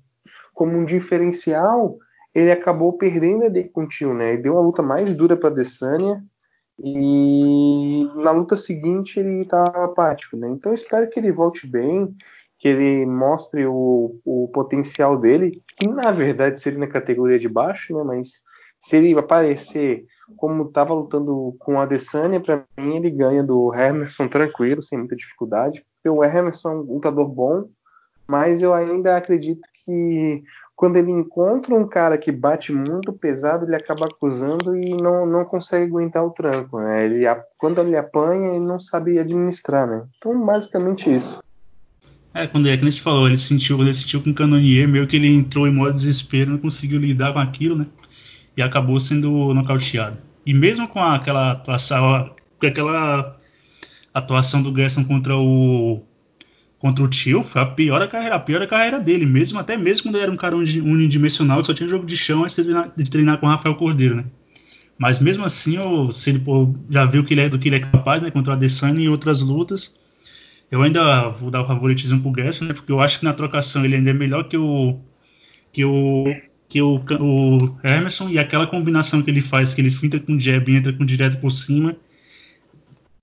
como 0.53 0.77
um 0.77 0.85
diferencial, 0.85 1.97
ele 2.33 2.51
acabou 2.51 2.93
perdendo 2.93 3.45
o 3.73 3.87
tio, 3.87 4.13
né? 4.13 4.33
Ele 4.33 4.41
deu 4.41 4.53
uma 4.53 4.61
luta 4.61 4.81
mais 4.81 5.13
dura 5.13 5.37
para 5.37 5.49
Adesanya 5.49 6.23
e 6.77 8.09
na 8.15 8.31
luta 8.31 8.55
seguinte 8.55 9.19
ele 9.19 9.41
estava 9.41 9.85
apático, 9.85 10.35
né? 10.35 10.49
Então 10.49 10.73
espero 10.73 11.09
que 11.09 11.19
ele 11.19 11.31
volte 11.31 11.65
bem, 11.65 12.13
que 12.65 12.69
ele 12.69 13.05
mostre 13.05 13.63
o, 13.67 14.19
o 14.25 14.49
potencial 14.51 15.19
dele, 15.19 15.51
que 15.77 15.87
na 15.87 16.09
verdade 16.09 16.59
seria 16.59 16.79
na 16.79 16.87
categoria 16.87 17.37
de 17.37 17.47
baixo, 17.47 17.95
né? 17.95 18.03
Mas 18.03 18.41
se 18.79 18.97
ele 18.97 19.15
aparecer 19.15 20.03
como 20.35 20.63
estava 20.63 20.91
lutando 20.91 21.55
com 21.59 21.79
a 21.79 21.83
Adesanya, 21.83 22.41
para 22.41 22.63
mim 22.75 22.95
ele 22.95 23.11
ganha 23.11 23.43
do 23.43 23.71
Hermerson 23.71 24.27
tranquilo, 24.27 24.81
sem 24.81 24.97
muita 24.97 25.15
dificuldade. 25.15 25.85
O 26.07 26.23
Hermerson 26.23 26.71
é 26.71 26.75
um 26.77 26.79
lutador 26.79 27.27
bom, 27.27 27.65
mas 28.27 28.63
eu 28.63 28.73
ainda 28.73 29.15
acredito 29.15 29.61
que 29.85 30.43
quando 30.75 30.97
ele 30.97 31.11
encontra 31.11 31.75
um 31.75 31.87
cara 31.87 32.17
que 32.17 32.31
bate 32.31 32.73
muito 32.73 33.13
pesado, 33.13 33.65
ele 33.65 33.75
acaba 33.75 34.07
acusando 34.07 34.75
e 34.75 34.97
não, 34.99 35.23
não 35.27 35.45
consegue 35.45 35.85
aguentar 35.85 36.25
o 36.25 36.31
tranco. 36.31 36.79
Né? 36.79 37.05
Ele, 37.05 37.25
quando 37.59 37.79
ele 37.79 37.95
apanha, 37.95 38.55
ele 38.55 38.65
não 38.65 38.79
sabe 38.79 39.19
administrar. 39.19 39.87
Né? 39.87 40.03
Então, 40.17 40.43
basicamente 40.43 41.13
isso. 41.13 41.44
É, 42.35 42.45
quando 42.47 42.67
é 42.67 42.75
que 42.75 42.83
você 42.83 43.01
falou, 43.01 43.27
ele 43.27 43.37
sentiu, 43.37 43.81
ele 43.81 43.93
sentiu 43.93 44.21
com 44.21 44.29
o 44.29 44.33
Canonier, 44.33 44.89
meio 44.89 45.07
que 45.07 45.15
ele 45.15 45.27
entrou 45.27 45.65
em 45.65 45.71
modo 45.71 45.93
desespero, 45.93 46.51
não 46.51 46.57
conseguiu 46.57 46.99
lidar 46.99 47.31
com 47.31 47.39
aquilo, 47.39 47.77
né? 47.77 47.87
E 48.57 48.61
acabou 48.61 48.99
sendo 48.99 49.53
nocauteado. 49.53 50.17
E 50.45 50.53
mesmo 50.53 50.85
com 50.85 50.99
aquela 51.01 51.53
atuação, 51.53 52.35
aquela 52.61 53.39
atuação 54.13 54.61
do 54.61 54.75
Gerson 54.77 55.05
contra 55.05 55.37
o 55.37 56.03
contra 56.77 57.05
o 57.05 57.07
Tio 57.07 57.41
foi 57.41 57.61
a 57.61 57.65
pior 57.65 57.99
da 57.99 58.07
carreira, 58.07 58.35
a 58.35 58.39
pior 58.39 58.59
da 58.59 58.67
carreira 58.67 58.99
dele, 58.99 59.25
mesmo 59.25 59.57
até 59.57 59.77
mesmo 59.77 60.03
quando 60.03 60.15
ele 60.15 60.23
era 60.23 60.31
um 60.31 60.35
cara 60.35 60.57
unidimensional 60.57 61.61
que 61.61 61.67
só 61.67 61.73
tinha 61.73 61.87
jogo 61.87 62.05
de 62.05 62.17
chão 62.17 62.43
antes 62.43 62.57
de 62.57 62.63
treinar, 62.63 62.91
de 62.95 63.09
treinar 63.09 63.37
com 63.39 63.47
o 63.47 63.49
Rafael 63.49 63.75
Cordeiro, 63.75 64.17
né? 64.17 64.25
Mas 64.97 65.19
mesmo 65.21 65.45
assim, 65.45 65.77
eu, 65.77 66.11
se 66.11 66.31
ele 66.31 66.39
pô, 66.39 66.75
já 66.89 67.05
viu 67.05 67.23
que 67.23 67.33
ele 67.33 67.41
é, 67.41 67.49
do 67.49 67.57
que 67.57 67.69
ele 67.69 67.77
é 67.77 67.79
capaz, 67.79 68.23
né, 68.23 68.29
contra 68.29 68.51
o 68.51 68.55
Adesanya 68.55 68.99
e 68.99 69.09
outras 69.09 69.41
lutas, 69.41 69.95
eu 70.75 70.81
ainda 70.81 71.29
vou 71.29 71.49
dar 71.49 71.61
o 71.61 71.67
favoritismo 71.67 72.21
pro 72.21 72.43
Gerson, 72.43 72.65
né, 72.65 72.73
porque 72.73 72.91
eu 72.91 72.99
acho 72.99 73.19
que 73.19 73.25
na 73.25 73.33
trocação 73.33 73.85
ele 73.85 73.95
ainda 73.95 74.09
é 74.09 74.13
melhor 74.13 74.43
que 74.43 74.57
o 74.57 74.99
que 75.71 75.85
o 75.85 76.35
que 76.67 76.81
o, 76.81 77.01
o 77.21 77.77
Emerson 77.81 78.27
e 78.27 78.37
aquela 78.37 78.67
combinação 78.67 79.21
que 79.21 79.31
ele 79.31 79.41
faz, 79.41 79.73
que 79.73 79.79
ele 79.79 79.89
finta 79.89 80.19
com 80.19 80.37
jab 80.37 80.69
e 80.69 80.75
entra 80.75 80.91
com 80.91 81.05
direto 81.05 81.39
por 81.39 81.51
cima, 81.51 81.95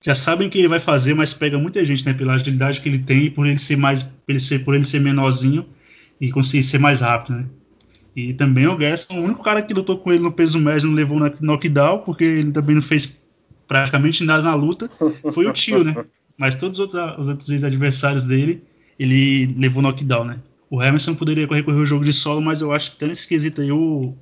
já 0.01 0.15
sabem 0.15 0.49
que 0.49 0.57
ele 0.57 0.67
vai 0.67 0.79
fazer, 0.79 1.13
mas 1.13 1.31
pega 1.31 1.57
muita 1.57 1.85
gente, 1.85 2.03
né? 2.05 2.13
Pela 2.13 2.33
agilidade 2.33 2.81
que 2.81 2.89
ele 2.89 2.99
tem 2.99 3.25
e 3.25 3.29
por 3.29 3.45
ele 3.45 3.59
ser 3.59 3.77
mais, 3.77 4.01
por 4.01 4.11
ele 4.29 4.39
ser, 4.39 4.65
por 4.65 4.73
ele 4.73 4.85
ser 4.85 4.99
menorzinho 4.99 5.63
e 6.19 6.31
conseguir 6.31 6.63
ser 6.63 6.79
mais 6.79 7.01
rápido, 7.01 7.37
né? 7.37 7.45
E 8.15 8.33
também 8.33 8.65
o 8.65 8.75
Gaston, 8.75 9.19
o 9.19 9.23
único 9.23 9.43
cara 9.43 9.61
que 9.61 9.75
lutou 9.75 9.99
com 9.99 10.11
ele 10.11 10.23
no 10.23 10.31
peso 10.31 10.59
médio 10.59 10.87
não 10.87 10.95
levou 10.95 11.19
knockdown, 11.39 11.99
porque 11.99 12.23
ele 12.23 12.51
também 12.51 12.75
não 12.75 12.81
fez 12.81 13.21
praticamente 13.67 14.23
nada 14.23 14.41
na 14.41 14.55
luta, 14.55 14.89
foi 15.31 15.45
o 15.45 15.53
tio, 15.53 15.83
né? 15.83 15.93
Mas 16.37 16.55
todos 16.55 16.79
os 16.79 16.81
outros, 16.81 17.19
os 17.19 17.27
outros 17.29 17.63
adversários 17.63 18.25
dele, 18.25 18.63
ele 18.97 19.45
levou 19.57 19.81
knockdown, 19.81 20.25
né? 20.25 20.39
O 20.69 20.81
Emerson 20.81 21.13
poderia 21.13 21.45
recorrer 21.45 21.77
o 21.77 21.85
jogo 21.85 22.03
de 22.03 22.11
solo, 22.11 22.41
mas 22.41 22.61
eu 22.61 22.71
acho 22.71 22.91
que 22.91 22.97
até 22.97 23.07
nesse 23.07 23.27
quesito 23.27 23.61
aí 23.61 23.71
o, 23.71 24.15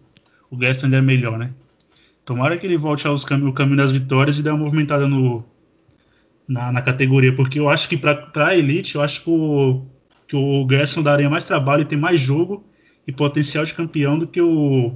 o 0.49 0.57
Gaston 0.57 0.87
é 0.87 1.01
melhor, 1.01 1.37
né? 1.37 1.51
Tomara 2.25 2.57
que 2.57 2.67
ele 2.67 2.77
volte 2.77 3.07
aos 3.07 3.23
cam 3.23 3.47
o 3.47 3.53
caminho 3.53 3.77
das 3.77 3.91
vitórias 3.91 4.37
e 4.37 4.43
dê 4.43 4.49
uma 4.49 4.59
movimentada 4.59 5.07
no, 5.07 5.43
na, 6.47 6.71
na 6.71 6.81
categoria, 6.81 7.33
porque 7.33 7.59
eu 7.59 7.69
acho 7.69 7.87
que 7.87 7.97
para 7.97 8.29
a 8.35 8.57
Elite, 8.57 8.95
eu 8.95 9.01
acho 9.01 9.23
que 9.23 9.29
o, 9.29 9.85
que 10.27 10.35
o 10.35 10.67
Gerson 10.69 11.01
daria 11.01 11.29
mais 11.29 11.45
trabalho 11.45 11.83
e 11.83 11.85
tem 11.85 11.97
mais 11.97 12.19
jogo 12.19 12.63
e 13.07 13.11
potencial 13.11 13.65
de 13.65 13.73
campeão 13.73 14.19
do 14.19 14.27
que 14.27 14.41
o 14.41 14.93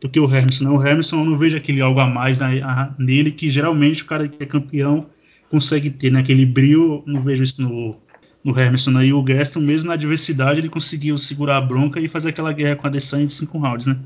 do 0.00 0.08
que 0.08 0.20
o 0.20 0.24
Hermes. 0.24 0.60
Né? 0.60 0.68
O 0.68 0.82
Hermes 0.84 1.10
eu 1.10 1.24
não 1.24 1.38
vejo 1.38 1.56
aquele 1.56 1.80
algo 1.80 2.00
a 2.00 2.06
mais 2.06 2.38
na, 2.38 2.48
a, 2.48 2.94
nele 2.98 3.30
que 3.30 3.50
geralmente 3.50 4.02
o 4.02 4.06
cara 4.06 4.28
que 4.28 4.42
é 4.42 4.46
campeão 4.46 5.06
consegue 5.50 5.90
ter, 5.90 6.10
né? 6.10 6.20
Aquele 6.20 6.46
brilho, 6.46 7.02
não 7.06 7.22
vejo 7.22 7.42
isso 7.42 7.60
no, 7.62 7.96
no 8.44 8.58
Hermes. 8.58 8.86
Né? 8.86 9.06
E 9.06 9.12
o 9.12 9.22
Gaston, 9.22 9.60
mesmo 9.60 9.88
na 9.88 9.94
adversidade, 9.94 10.60
ele 10.60 10.68
conseguiu 10.68 11.18
segurar 11.18 11.56
a 11.56 11.60
bronca 11.60 12.00
e 12.00 12.08
fazer 12.08 12.30
aquela 12.30 12.52
guerra 12.52 12.76
com 12.76 12.86
a 12.86 12.90
Adesanya 12.90 13.26
de 13.26 13.34
cinco 13.34 13.58
rounds, 13.58 13.86
né? 13.86 13.98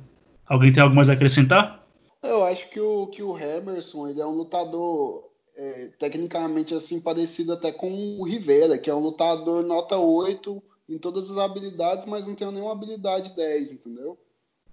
Alguém 0.47 0.73
tem 0.73 0.83
algo 0.83 0.97
mais 0.97 1.09
a 1.09 1.13
acrescentar? 1.13 1.87
Eu 2.23 2.45
acho 2.45 2.69
que 2.71 2.81
o, 2.81 3.07
que 3.07 3.23
o 3.23 3.39
Emerson, 3.39 4.09
ele 4.09 4.21
é 4.21 4.27
um 4.27 4.35
lutador 4.35 5.31
é, 5.57 5.91
tecnicamente 5.99 6.75
assim 6.75 7.01
parecido 7.01 7.53
até 7.53 7.71
com 7.71 8.19
o 8.19 8.25
Rivera, 8.25 8.79
que 8.79 8.91
é 8.91 8.95
um 8.95 9.01
lutador 9.01 9.63
nota 9.63 9.97
8 9.97 10.63
em 10.89 10.99
todas 10.99 11.31
as 11.31 11.39
habilidades, 11.39 12.07
mas 12.07 12.27
não 12.27 12.35
tem 12.35 12.51
nenhuma 12.51 12.73
habilidade 12.73 13.35
10, 13.37 13.73
entendeu? 13.73 14.19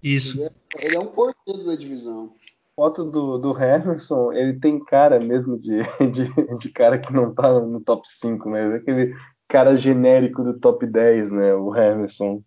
Isso. 0.02 0.38
Ele 0.40 0.46
é, 0.46 0.86
ele 0.86 0.96
é 0.96 1.00
um 1.00 1.08
porteiro 1.08 1.64
da 1.66 1.76
divisão. 1.76 2.34
Foto 2.78 3.04
do, 3.06 3.40
do 3.40 3.54
Harrison, 3.54 4.32
ele 4.32 4.60
tem 4.60 4.80
cara 4.86 5.20
mesmo 5.20 5.60
de, 5.60 5.82
de, 6.12 6.58
de 6.60 6.70
cara 6.70 7.00
que 7.00 7.12
não 7.12 7.34
tá 7.34 7.60
no 7.60 7.82
top 7.82 8.04
5, 8.08 8.48
né? 8.52 8.76
Aquele 8.76 9.16
cara 9.48 9.76
genérico 9.76 10.44
do 10.44 10.60
top 10.60 10.86
10, 10.86 11.32
né? 11.32 11.56
O 11.56 11.72
Harrison. 11.72 12.44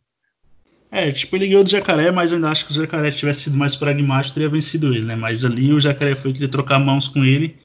É, 0.89 1.11
tipo, 1.11 1.35
ele 1.35 1.49
ganhou 1.49 1.65
do 1.65 1.71
Jacaré, 1.71 2.13
mas 2.13 2.31
eu 2.31 2.37
ainda 2.37 2.49
acho 2.49 2.65
que 2.65 2.71
o 2.71 2.75
Jacaré 2.77 3.11
tivesse 3.11 3.43
sido 3.43 3.59
mais 3.59 3.75
pragmático, 3.75 4.35
teria 4.35 4.49
vencido 4.49 4.95
ele, 4.95 5.05
né? 5.05 5.17
Mas 5.17 5.45
ali 5.45 5.73
o 5.73 5.81
Jacaré 5.81 6.15
foi 6.15 6.33
querer 6.33 6.49
trocar 6.49 6.79
mãos 6.79 7.09
com 7.09 7.25
ele 7.25 7.57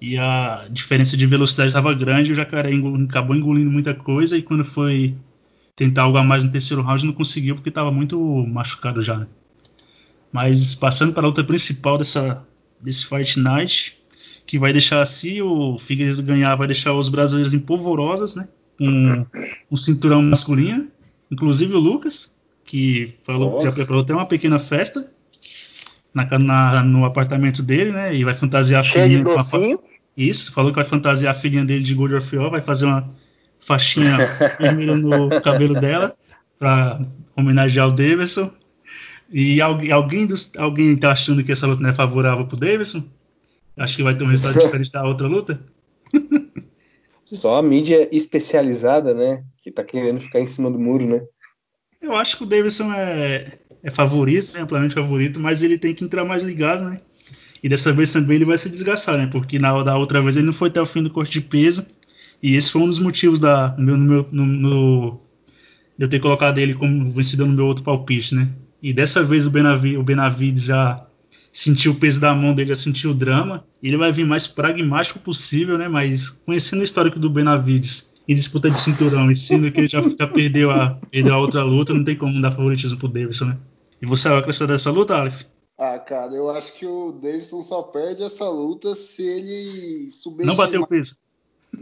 e 0.00 0.18
a 0.18 0.66
diferença 0.68 1.16
de 1.16 1.24
velocidade 1.24 1.68
estava 1.68 1.94
grande, 1.94 2.32
o 2.32 2.34
Jacaré 2.34 2.70
acabou 3.08 3.36
engolindo 3.36 3.70
muita 3.70 3.94
coisa 3.94 4.36
e 4.36 4.42
quando 4.42 4.64
foi 4.64 5.14
tentar 5.76 6.02
algo 6.02 6.18
a 6.18 6.24
mais 6.24 6.42
no 6.42 6.50
terceiro 6.50 6.82
round 6.82 7.06
não 7.06 7.12
conseguiu 7.12 7.54
porque 7.54 7.68
estava 7.68 7.92
muito 7.92 8.18
machucado 8.48 9.00
já. 9.00 9.18
Né? 9.18 9.28
Mas 10.32 10.74
passando 10.74 11.12
para 11.12 11.24
a 11.24 11.26
luta 11.26 11.44
principal 11.44 11.98
dessa, 11.98 12.42
desse 12.80 13.06
Fight 13.06 13.38
Night, 13.38 14.02
que 14.46 14.58
vai 14.58 14.72
deixar 14.72 15.04
se 15.06 15.42
o 15.42 15.78
Figueiredo 15.78 16.22
ganhar, 16.22 16.56
vai 16.56 16.66
deixar 16.66 16.94
os 16.94 17.08
brasileiros 17.08 17.52
em 17.52 17.58
polvorosas, 17.58 18.34
né? 18.34 18.48
Com 18.78 19.26
um 19.70 19.76
cinturão 19.76 20.22
masculino, 20.22 20.88
inclusive 21.30 21.74
o 21.74 21.78
Lucas, 21.78 22.32
que 22.64 23.14
falou 23.22 23.58
que 23.58 23.64
já 23.64 23.72
preparou 23.72 24.02
até 24.02 24.14
uma 24.14 24.26
pequena 24.26 24.58
festa 24.58 25.06
na, 26.14 26.26
na, 26.38 26.82
no 26.82 27.04
apartamento 27.04 27.62
dele, 27.62 27.92
né? 27.92 28.14
E 28.14 28.24
vai 28.24 28.34
fantasiar 28.34 28.80
a 28.80 28.84
filhinha 28.84 29.22
com 29.22 29.38
a, 29.38 29.44
isso, 30.16 30.52
falou 30.52 30.70
que 30.70 30.76
vai 30.76 30.84
fantasiar 30.84 31.34
a 31.34 31.38
filhinha 31.38 31.64
dele 31.64 31.82
de 31.82 31.94
Gold 31.94 32.14
of 32.14 32.36
War, 32.36 32.50
vai 32.50 32.62
fazer 32.62 32.86
uma 32.86 33.10
faixinha 33.60 34.18
vermelha 34.58 34.96
no 34.96 35.40
cabelo 35.40 35.74
dela 35.74 36.14
para 36.58 37.00
homenagear 37.36 37.88
o 37.88 37.92
Davidson. 37.92 38.50
E 39.32 39.60
alguém, 39.60 39.90
alguém, 39.90 40.26
dos, 40.26 40.52
alguém 40.56 40.96
tá 40.96 41.12
achando 41.12 41.42
que 41.42 41.50
essa 41.50 41.66
luta 41.66 41.82
não 41.82 41.90
é 41.90 41.94
favorável 41.94 42.46
pro 42.46 42.56
Davidson? 42.56 43.02
Acho 43.76 43.96
que 43.96 44.02
vai 44.02 44.14
ter 44.14 44.24
um 44.24 44.28
resultado 44.28 44.60
diferente 44.64 44.92
da 44.92 45.04
outra 45.04 45.26
luta? 45.26 45.60
Só 47.24 47.56
a 47.56 47.62
mídia 47.62 48.08
especializada, 48.14 49.14
né? 49.14 49.42
Que 49.62 49.70
tá 49.70 49.82
querendo 49.82 50.20
ficar 50.20 50.40
em 50.40 50.46
cima 50.46 50.70
do 50.70 50.78
muro, 50.78 51.06
né? 51.06 51.22
Eu 52.00 52.14
acho 52.14 52.36
que 52.36 52.42
o 52.42 52.46
Davidson 52.46 52.92
é, 52.92 53.58
é 53.82 53.90
favorito, 53.90 54.56
é 54.56 54.60
amplamente 54.60 54.94
favorito, 54.94 55.40
mas 55.40 55.62
ele 55.62 55.78
tem 55.78 55.94
que 55.94 56.04
entrar 56.04 56.24
mais 56.24 56.42
ligado, 56.42 56.84
né? 56.84 57.00
E 57.62 57.68
dessa 57.68 57.92
vez 57.92 58.12
também 58.12 58.36
ele 58.36 58.44
vai 58.44 58.58
se 58.58 58.68
desgastar, 58.68 59.16
né? 59.16 59.28
Porque 59.30 59.58
na 59.58 59.82
da 59.82 59.96
outra 59.96 60.20
vez 60.20 60.36
ele 60.36 60.46
não 60.46 60.52
foi 60.52 60.68
até 60.68 60.82
o 60.82 60.86
fim 60.86 61.02
do 61.02 61.10
corte 61.10 61.32
de 61.32 61.40
peso. 61.40 61.86
E 62.42 62.56
esse 62.56 62.70
foi 62.70 62.82
um 62.82 62.88
dos 62.88 62.98
motivos 62.98 63.38
da, 63.38 63.74
no, 63.78 63.96
meu, 63.96 64.28
no, 64.32 64.44
no, 64.44 65.20
de 65.96 66.04
eu 66.04 66.08
ter 66.08 66.18
colocado 66.18 66.58
ele 66.58 66.74
como 66.74 67.12
vencedor 67.12 67.46
no 67.46 67.54
meu 67.54 67.66
outro 67.66 67.84
palpite, 67.84 68.34
né? 68.34 68.50
E 68.82 68.92
dessa 68.92 69.22
vez 69.22 69.46
o, 69.46 69.50
Benavi, 69.50 69.96
o 69.96 70.02
Benavides 70.02 70.64
já 70.64 71.06
sentiu 71.52 71.92
o 71.92 71.94
peso 71.94 72.20
da 72.20 72.34
mão 72.34 72.54
dele, 72.54 72.70
já 72.70 72.76
sentiu 72.76 73.10
o 73.10 73.14
drama. 73.14 73.64
Ele 73.82 73.96
vai 73.96 74.10
vir 74.10 74.26
mais 74.26 74.46
pragmático 74.46 75.18
possível, 75.18 75.78
né? 75.78 75.86
Mas 75.88 76.28
conhecendo 76.30 76.80
o 76.80 76.84
histórico 76.84 77.18
do 77.18 77.30
Benavides 77.30 78.10
em 78.26 78.34
disputa 78.34 78.70
de 78.70 78.80
cinturão 78.80 79.30
e 79.30 79.36
sendo 79.36 79.70
que 79.70 79.80
ele 79.80 79.88
já, 79.88 80.00
já 80.00 80.26
perdeu, 80.26 80.70
a, 80.70 80.98
perdeu 81.10 81.34
a 81.34 81.38
outra 81.38 81.62
luta, 81.62 81.92
não 81.92 82.04
tem 82.04 82.16
como 82.16 82.40
dar 82.40 82.52
favoritismo 82.52 82.98
pro 82.98 83.08
Davidson, 83.08 83.46
né? 83.46 83.58
E 84.00 84.06
você 84.06 84.28
vai 84.28 84.38
acrescentar 84.38 84.76
dessa 84.76 84.90
luta, 84.90 85.14
Aleph? 85.14 85.42
Ah, 85.78 85.98
cara, 85.98 86.32
eu 86.34 86.50
acho 86.50 86.74
que 86.74 86.86
o 86.86 87.12
Davidson 87.12 87.62
só 87.62 87.82
perde 87.82 88.22
essa 88.22 88.48
luta 88.48 88.94
se 88.94 89.22
ele 89.22 90.10
subestimar. 90.10 90.46
Não 90.46 90.56
bateu 90.56 90.82
o 90.82 90.86
peso. 90.86 91.16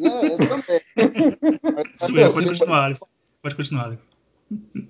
É, 0.01 0.27
eu 0.27 0.39
também. 0.39 0.81
Mas, 2.10 2.31
pode 2.31 2.48
continuar, 2.48 2.98
Pode 3.43 3.55
continuar. 3.55 3.98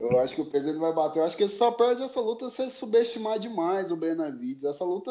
Eu 0.00 0.20
acho 0.20 0.34
que 0.34 0.40
o 0.40 0.46
peso 0.46 0.70
ele 0.70 0.78
vai 0.78 0.92
bater. 0.92 1.18
Eu 1.18 1.24
acho 1.24 1.36
que 1.36 1.42
ele 1.42 1.50
só 1.50 1.70
perde 1.70 2.02
essa 2.02 2.20
luta 2.20 2.48
se 2.48 2.62
ele 2.62 2.70
subestimar 2.70 3.38
demais 3.38 3.90
o 3.90 3.96
Benavides. 3.96 4.64
Essa 4.64 4.84
luta 4.84 5.10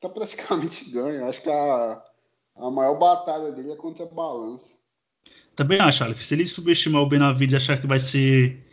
tá 0.00 0.08
praticamente 0.08 0.88
ganha. 0.90 1.20
Eu 1.20 1.26
acho 1.26 1.42
que 1.42 1.50
a, 1.50 2.02
a 2.56 2.70
maior 2.70 2.98
batalha 2.98 3.50
dele 3.50 3.72
é 3.72 3.76
contra 3.76 4.04
a 4.04 4.08
balança. 4.08 4.76
Também 5.56 5.80
acho, 5.80 6.04
Aleph. 6.04 6.22
Se 6.22 6.34
ele 6.34 6.46
subestimar 6.46 7.02
o 7.02 7.08
Benavides 7.08 7.54
e 7.54 7.56
achar 7.56 7.80
que 7.80 7.86
vai 7.86 7.98
ser 7.98 8.64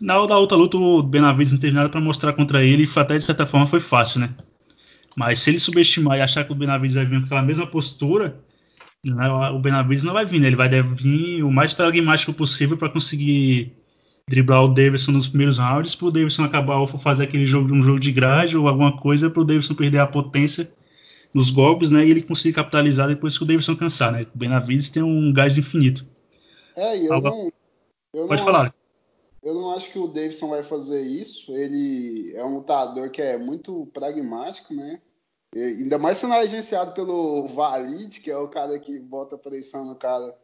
na, 0.00 0.16
outra 0.18 0.56
luta, 0.56 0.76
o 0.76 1.02
Benavides 1.02 1.52
não 1.52 1.60
teve 1.60 1.74
nada 1.74 1.88
para 1.88 2.00
mostrar 2.00 2.32
contra 2.32 2.64
ele, 2.64 2.84
e 2.84 2.98
até 2.98 3.18
de 3.18 3.24
certa 3.24 3.46
forma 3.46 3.66
foi 3.66 3.80
fácil, 3.80 4.20
né? 4.20 4.34
Mas 5.16 5.40
se 5.40 5.50
ele 5.50 5.58
subestimar 5.58 6.18
e 6.18 6.20
achar 6.20 6.44
que 6.44 6.52
o 6.52 6.54
Benavides 6.54 6.94
vai 6.94 7.04
vir 7.04 7.18
com 7.20 7.26
aquela 7.26 7.42
mesma 7.42 7.66
postura, 7.66 8.40
né, 9.04 9.28
o 9.28 9.58
Benavides 9.58 10.04
não 10.04 10.12
vai 10.12 10.24
vir, 10.24 10.40
né? 10.40 10.46
Ele 10.46 10.56
vai 10.56 10.68
vir 10.68 11.42
o 11.42 11.50
mais 11.50 11.72
pragmático 11.72 12.32
possível 12.32 12.76
para 12.76 12.88
conseguir 12.88 13.76
driblar 14.28 14.64
o 14.64 14.68
Davidson 14.68 15.12
nos 15.12 15.28
primeiros 15.28 15.58
rounds, 15.58 15.94
pro 15.94 16.10
Davidson 16.10 16.44
acabar 16.44 16.76
ou 16.76 16.86
fazer 16.86 17.24
aquele 17.24 17.46
jogo 17.46 17.74
um 17.74 17.82
jogo 17.82 17.98
de 17.98 18.12
grade 18.12 18.56
ou 18.56 18.68
alguma 18.68 18.96
coisa, 18.96 19.30
pro 19.30 19.44
Davidson 19.44 19.74
perder 19.74 20.00
a 20.00 20.06
potência 20.06 20.70
nos 21.34 21.50
golpes, 21.50 21.90
né? 21.90 22.06
E 22.06 22.10
ele 22.10 22.22
conseguir 22.22 22.54
capitalizar 22.54 23.08
depois 23.08 23.36
que 23.36 23.44
o 23.44 23.46
Davidson 23.46 23.76
cansar, 23.76 24.12
né? 24.12 24.26
O 24.34 24.38
Benavides 24.38 24.90
tem 24.90 25.02
um 25.02 25.32
gás 25.32 25.56
infinito. 25.56 26.06
É, 26.76 26.96
e 26.96 27.06
eu 27.06 27.20
não. 27.20 27.52
Eu 28.12 28.26
Pode 28.26 28.40
não 28.40 28.52
falar. 28.52 28.66
Acho, 28.66 28.74
eu 29.42 29.54
não 29.54 29.74
acho 29.74 29.90
que 29.90 29.98
o 29.98 30.06
Davidson 30.06 30.48
vai 30.48 30.62
fazer 30.62 31.00
isso. 31.02 31.52
Ele 31.52 32.32
é 32.34 32.44
um 32.44 32.54
lutador 32.56 33.10
que 33.10 33.22
é 33.22 33.36
muito 33.36 33.86
pragmático, 33.92 34.74
né? 34.74 35.00
E 35.54 35.60
ainda 35.60 35.98
mais 35.98 36.18
sendo 36.18 36.34
agenciado 36.34 36.92
pelo 36.92 37.46
Valide, 37.46 38.20
que 38.20 38.30
é 38.30 38.36
o 38.36 38.48
cara 38.48 38.78
que 38.78 38.98
bota 38.98 39.38
pressão 39.38 39.84
no 39.84 39.94
cara 39.94 40.36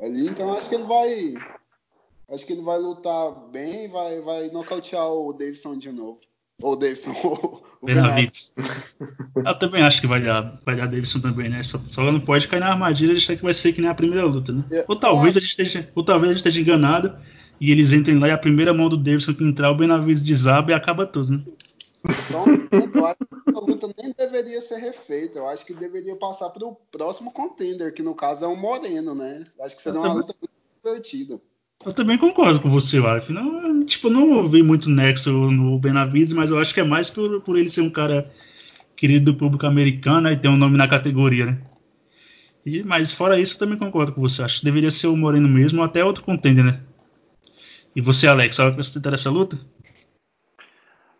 ali. 0.00 0.26
Então 0.26 0.52
acho 0.54 0.68
que 0.68 0.74
ele 0.74 0.84
vai. 0.84 1.34
Acho 2.28 2.44
que 2.44 2.52
ele 2.52 2.62
vai 2.62 2.78
lutar 2.78 3.30
bem, 3.52 3.88
vai, 3.88 4.20
vai 4.20 4.48
nocautear 4.48 5.08
o 5.08 5.32
Davidson 5.32 5.78
de 5.78 5.92
novo. 5.92 6.20
Ou 6.60 6.72
o 6.72 6.76
Davidson, 6.76 7.12
o, 7.22 7.62
o 7.82 7.86
Benavides. 7.86 8.54
Eu 9.36 9.58
também 9.58 9.82
acho 9.82 10.00
que 10.00 10.06
vai 10.06 10.22
dar, 10.22 10.60
vai 10.64 10.76
dar 10.76 10.86
Davidson 10.86 11.20
também, 11.20 11.48
né? 11.48 11.62
Só, 11.62 11.78
só 11.88 12.10
não 12.10 12.20
pode 12.20 12.48
cair 12.48 12.60
na 12.60 12.70
armadilha 12.70 13.14
de 13.14 13.18
achar 13.18 13.36
que 13.36 13.42
vai 13.42 13.54
ser 13.54 13.72
que 13.72 13.80
nem 13.80 13.90
a 13.90 13.94
primeira 13.94 14.24
luta, 14.24 14.52
né? 14.52 14.64
É, 14.72 14.84
Ou 14.88 14.96
talvez 14.98 15.36
a 15.36 15.40
gente 15.40 15.50
esteja, 15.50 15.90
ou 15.94 16.02
talvez 16.02 16.30
a 16.30 16.32
gente 16.34 16.46
esteja 16.46 16.60
enganado 16.60 17.16
e 17.60 17.70
eles 17.70 17.92
entrem 17.92 18.18
lá 18.18 18.28
e 18.28 18.30
a 18.30 18.38
primeira 18.38 18.72
mão 18.72 18.88
do 18.88 18.96
Davidson 18.96 19.34
que 19.34 19.44
entrar, 19.44 19.70
o 19.70 19.76
Benavides 19.76 20.22
desaba 20.22 20.70
e 20.70 20.74
acaba 20.74 21.06
tudo, 21.06 21.32
né? 21.32 21.44
Ponto, 22.30 22.98
eu 22.98 23.06
acho 23.06 23.18
que 23.18 23.56
a 23.56 23.60
luta 23.60 23.88
nem 24.00 24.12
deveria 24.16 24.60
ser 24.60 24.76
refeita. 24.76 25.38
Eu 25.38 25.48
acho 25.48 25.66
que 25.66 25.74
deveria 25.74 26.14
passar 26.16 26.50
para 26.50 26.64
o 26.64 26.74
próximo 26.90 27.32
contender, 27.32 27.92
que 27.92 28.02
no 28.02 28.14
caso 28.14 28.44
é 28.44 28.48
o 28.48 28.56
Moreno, 28.56 29.14
né? 29.14 29.44
Acho 29.60 29.76
que 29.76 29.82
seria 29.82 30.00
uma 30.00 30.12
luta 30.12 30.34
muito 30.40 30.52
divertida. 30.76 31.40
Eu 31.86 31.94
também 31.94 32.18
concordo 32.18 32.58
com 32.58 32.68
você, 32.68 32.98
Warf. 32.98 33.30
Não, 33.30 33.86
tipo, 33.86 34.10
não 34.10 34.50
vi 34.50 34.60
muito 34.60 34.90
nexo 34.90 35.30
no 35.30 35.78
Benavides, 35.78 36.32
mas 36.32 36.50
eu 36.50 36.58
acho 36.58 36.74
que 36.74 36.80
é 36.80 36.84
mais 36.84 37.08
por, 37.08 37.40
por 37.42 37.56
ele 37.56 37.70
ser 37.70 37.82
um 37.82 37.90
cara 37.90 38.28
querido 38.96 39.30
do 39.30 39.38
público 39.38 39.66
americano 39.66 40.22
né, 40.22 40.32
e 40.32 40.36
ter 40.36 40.48
um 40.48 40.56
nome 40.56 40.76
na 40.76 40.88
categoria, 40.88 41.46
né? 41.46 41.60
E, 42.64 42.82
mas 42.82 43.12
fora 43.12 43.38
isso, 43.38 43.54
eu 43.54 43.60
também 43.60 43.78
concordo 43.78 44.12
com 44.12 44.20
você. 44.20 44.42
Acho 44.42 44.58
que 44.58 44.64
deveria 44.64 44.90
ser 44.90 45.06
o 45.06 45.16
Moreno 45.16 45.48
mesmo, 45.48 45.78
ou 45.78 45.84
até 45.84 46.04
outro 46.04 46.24
contender, 46.24 46.64
né? 46.64 46.80
E 47.94 48.00
você, 48.00 48.26
Alex, 48.26 48.56
sabe 48.56 48.72
acrescentar 48.72 49.14
essa 49.14 49.30
luta? 49.30 49.56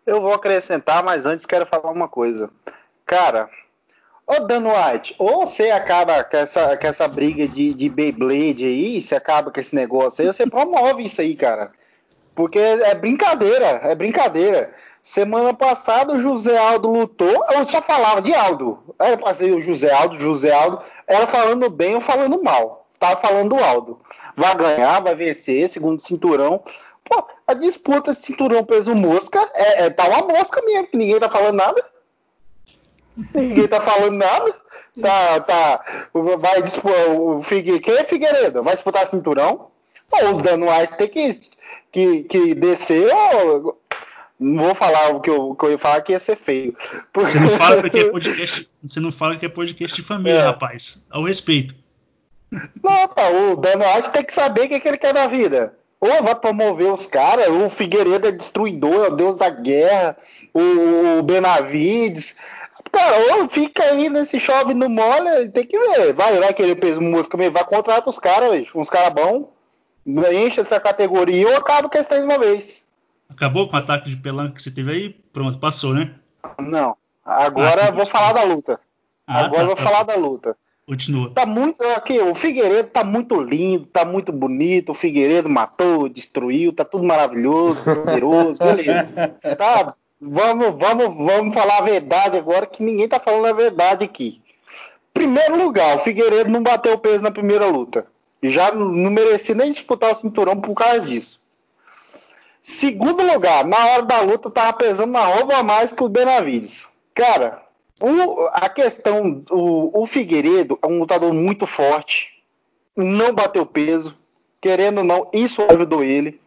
Eu 0.05 0.19
vou 0.19 0.33
acrescentar, 0.33 1.01
mas 1.01 1.25
antes 1.25 1.45
quero 1.45 1.65
falar 1.65 1.91
uma 1.91 2.09
coisa. 2.09 2.49
Cara, 3.05 3.49
ô 4.27 4.41
Dan 4.41 4.65
White, 4.67 5.15
ou 5.17 5.47
você 5.47 5.71
acaba 5.71 6.21
com 6.23 6.37
essa, 6.37 6.75
com 6.75 6.87
essa 6.87 7.07
briga 7.07 7.47
de, 7.47 7.73
de 7.73 7.87
Beyblade 7.87 8.65
aí, 8.65 9.01
você 9.01 9.15
acaba 9.15 9.49
com 9.49 9.59
esse 9.59 9.73
negócio 9.73 10.21
aí, 10.21 10.27
você 10.27 10.45
promove 10.45 11.03
isso 11.03 11.21
aí, 11.21 11.35
cara. 11.35 11.71
Porque 12.35 12.59
é 12.59 12.93
brincadeira, 12.93 13.79
é 13.83 13.95
brincadeira. 13.95 14.71
Semana 15.01 15.53
passada 15.53 16.13
o 16.13 16.21
José 16.21 16.55
Aldo 16.57 16.91
lutou, 16.91 17.45
eu 17.51 17.65
só 17.65 17.81
falava 17.81 18.21
de 18.21 18.35
Aldo. 18.35 18.77
Era 18.99 19.17
pra 19.17 19.33
ser 19.33 19.51
o 19.55 19.61
José 19.61 19.91
Aldo, 19.91 20.19
José 20.19 20.53
Aldo, 20.53 20.79
era 21.07 21.25
falando 21.25 21.69
bem 21.69 21.95
ou 21.95 22.01
falando 22.01 22.43
mal. 22.43 22.85
Tava 22.99 23.15
falando 23.19 23.55
do 23.55 23.63
Aldo. 23.63 23.99
Vai 24.35 24.55
ganhar, 24.55 25.01
vai 25.01 25.15
vencer, 25.15 25.69
segundo 25.69 25.99
cinturão. 25.99 26.61
Pô, 27.05 27.23
a 27.47 27.53
disputa 27.53 28.11
de 28.11 28.17
cinturão 28.17 28.63
peso 28.65 28.93
mosca 28.93 29.49
é, 29.55 29.85
é 29.85 29.89
tá 29.89 30.07
uma 30.07 30.21
mosca 30.33 30.61
mesmo, 30.61 30.87
que 30.87 30.97
ninguém 30.97 31.19
tá 31.19 31.29
falando 31.29 31.55
nada. 31.55 31.83
Ninguém 33.33 33.67
tá 33.67 33.79
falando 33.81 34.13
nada. 34.17 34.53
Tá, 35.01 35.39
tá. 35.41 35.81
Vai 36.39 36.61
disputar. 36.61 37.09
O 37.09 37.41
Figue, 37.41 37.79
quem 37.79 37.95
é 37.95 38.03
Figueiredo? 38.03 38.63
Vai 38.63 38.73
disputar 38.75 39.05
cinturão? 39.05 39.69
Pô, 40.09 40.17
o 40.29 40.37
Dan 40.37 40.59
White 40.65 40.97
tem 40.97 41.07
que, 41.07 41.39
que, 41.91 42.23
que 42.23 42.55
descer. 42.55 43.09
ó, 43.13 43.73
não 44.39 44.65
vou 44.65 44.75
falar 44.75 45.09
o 45.15 45.19
que 45.19 45.29
eu, 45.29 45.55
que 45.55 45.65
eu 45.65 45.71
ia 45.71 45.77
falar 45.77 46.01
que 46.01 46.11
ia 46.13 46.19
ser 46.19 46.35
feio. 46.35 46.75
Você 47.13 47.39
não 47.39 47.49
fala 47.51 47.81
porque 47.81 47.99
é 47.99 48.05
podcast, 48.11 48.69
você 48.83 48.99
não 48.99 49.11
fala 49.11 49.35
que 49.35 49.45
é 49.45 49.49
podcast 49.49 49.95
de 49.95 50.07
família, 50.07 50.39
É. 50.39 50.43
rapaz. 50.45 51.03
Ao 51.09 51.23
respeito. 51.23 51.75
Não, 52.51 53.07
pá, 53.09 53.29
o 53.29 53.55
Dan 53.57 53.79
White 53.79 54.11
tem 54.11 54.23
que 54.23 54.33
saber 54.33 54.61
o 54.65 54.69
que, 54.69 54.79
que 54.79 54.87
ele 54.87 54.97
quer 54.97 55.13
da 55.13 55.27
vida. 55.27 55.73
Ou 55.99 56.21
vai 56.21 56.35
promover 56.35 56.91
os 56.93 57.07
caras, 57.07 57.47
o 57.49 57.67
Figueiredo 57.69 58.27
é 58.27 58.31
destruidor, 58.31 59.05
é 59.05 59.09
o 59.09 59.15
deus 59.15 59.35
da 59.35 59.49
guerra, 59.49 60.15
o, 60.53 61.17
o 61.19 61.23
Benavides. 61.23 62.35
Cara, 62.97 63.35
ou 63.37 63.47
fica 63.47 63.83
aí 63.83 64.09
nesse 64.09 64.39
chove 64.39 64.73
no 64.73 64.89
molha, 64.89 65.47
tem 65.51 65.65
que 65.67 65.77
ver. 65.77 66.13
Vai, 66.13 66.39
vai 66.39 66.51
querer 66.51 66.75
peso 66.75 66.99
música 66.99 67.37
mesmo, 67.37 67.53
vai 67.53 67.63
contratar 67.63 68.09
os 68.09 68.17
caras, 68.17 68.67
uns 68.73 68.89
caras 68.89 69.13
bons, 69.13 69.45
enche 70.33 70.61
essa 70.61 70.79
categoria 70.79 71.47
ou 71.47 71.57
acaba 71.57 71.87
com 71.87 71.97
esse 71.97 72.09
três 72.09 72.23
de 72.25 72.29
uma 72.29 72.39
vez. 72.39 72.87
Acabou 73.29 73.69
com 73.69 73.75
o 73.75 73.79
ataque 73.79 74.09
de 74.09 74.17
pelanca 74.17 74.55
que 74.55 74.63
você 74.63 74.71
teve 74.71 74.91
aí? 74.91 75.09
Pronto, 75.31 75.59
passou, 75.59 75.93
né? 75.93 76.15
Não. 76.59 76.95
Agora 77.23 77.83
Ah, 77.83 77.87
eu 77.89 77.93
vou 77.93 78.05
falar 78.05 78.33
da 78.33 78.43
luta. 78.43 78.79
Ah, 79.27 79.45
Agora 79.45 79.63
eu 79.63 79.67
tá, 79.67 79.75
vou 79.75 79.75
tá. 79.75 79.83
falar 79.83 80.03
da 80.03 80.15
luta. 80.15 80.57
Continua. 80.87 81.29
Tá 81.35 81.45
muito. 81.45 81.83
Aqui, 81.89 82.17
o 82.19 82.33
Figueiredo 82.33 82.89
tá 82.89 83.03
muito 83.03 83.39
lindo, 83.41 83.85
tá 83.85 84.05
muito 84.05 84.31
bonito. 84.31 84.93
O 84.93 84.95
Figueiredo 84.95 85.49
matou, 85.49 86.07
destruiu, 86.07 86.71
tá 86.73 86.85
tudo 86.85 87.03
maravilhoso, 87.03 87.83
poderoso, 87.83 88.57
beleza. 88.59 89.07
Tá, 89.57 89.93
vamos, 90.19 90.75
vamos, 90.79 91.15
vamos 91.15 91.53
falar 91.53 91.77
a 91.79 91.81
verdade 91.81 92.37
agora, 92.37 92.65
que 92.65 92.83
ninguém 92.83 93.07
tá 93.07 93.19
falando 93.19 93.45
a 93.47 93.53
verdade 93.53 94.03
aqui. 94.05 94.41
Primeiro 95.13 95.57
lugar, 95.57 95.95
o 95.95 95.99
Figueiredo 95.99 96.49
não 96.51 96.61
bateu 96.61 96.93
o 96.93 96.97
peso 96.97 97.23
na 97.23 97.31
primeira 97.31 97.65
luta. 97.65 98.07
Já 98.43 98.71
não 98.71 99.09
merecia 99.09 99.55
nem 99.55 99.71
disputar 99.71 100.11
o 100.11 100.15
cinturão 100.15 100.59
por 100.61 100.75
causa 100.75 101.01
disso. 101.01 101.41
Segundo 102.61 103.23
lugar, 103.23 103.65
na 103.65 103.77
hora 103.87 104.03
da 104.03 104.21
luta 104.21 104.49
tava 104.51 104.73
pesando 104.73 105.09
uma 105.09 105.25
roupa 105.25 105.55
a 105.57 105.63
mais 105.63 105.91
que 105.91 106.03
o 106.03 106.09
Benavides. 106.09 106.87
Cara, 107.15 107.63
o- 107.99 108.47
a 108.51 108.69
questão, 108.69 109.43
o, 109.49 110.01
o 110.01 110.05
Figueiredo 110.05 110.77
é 110.83 110.87
um 110.87 110.99
lutador 110.99 111.33
muito 111.33 111.65
forte, 111.65 112.43
não 112.95 113.33
bateu 113.33 113.65
peso, 113.65 114.17
querendo 114.61 114.99
ou 114.99 115.03
não, 115.03 115.29
isso 115.33 115.61
ajudou 115.63 116.03
ele. 116.03 116.39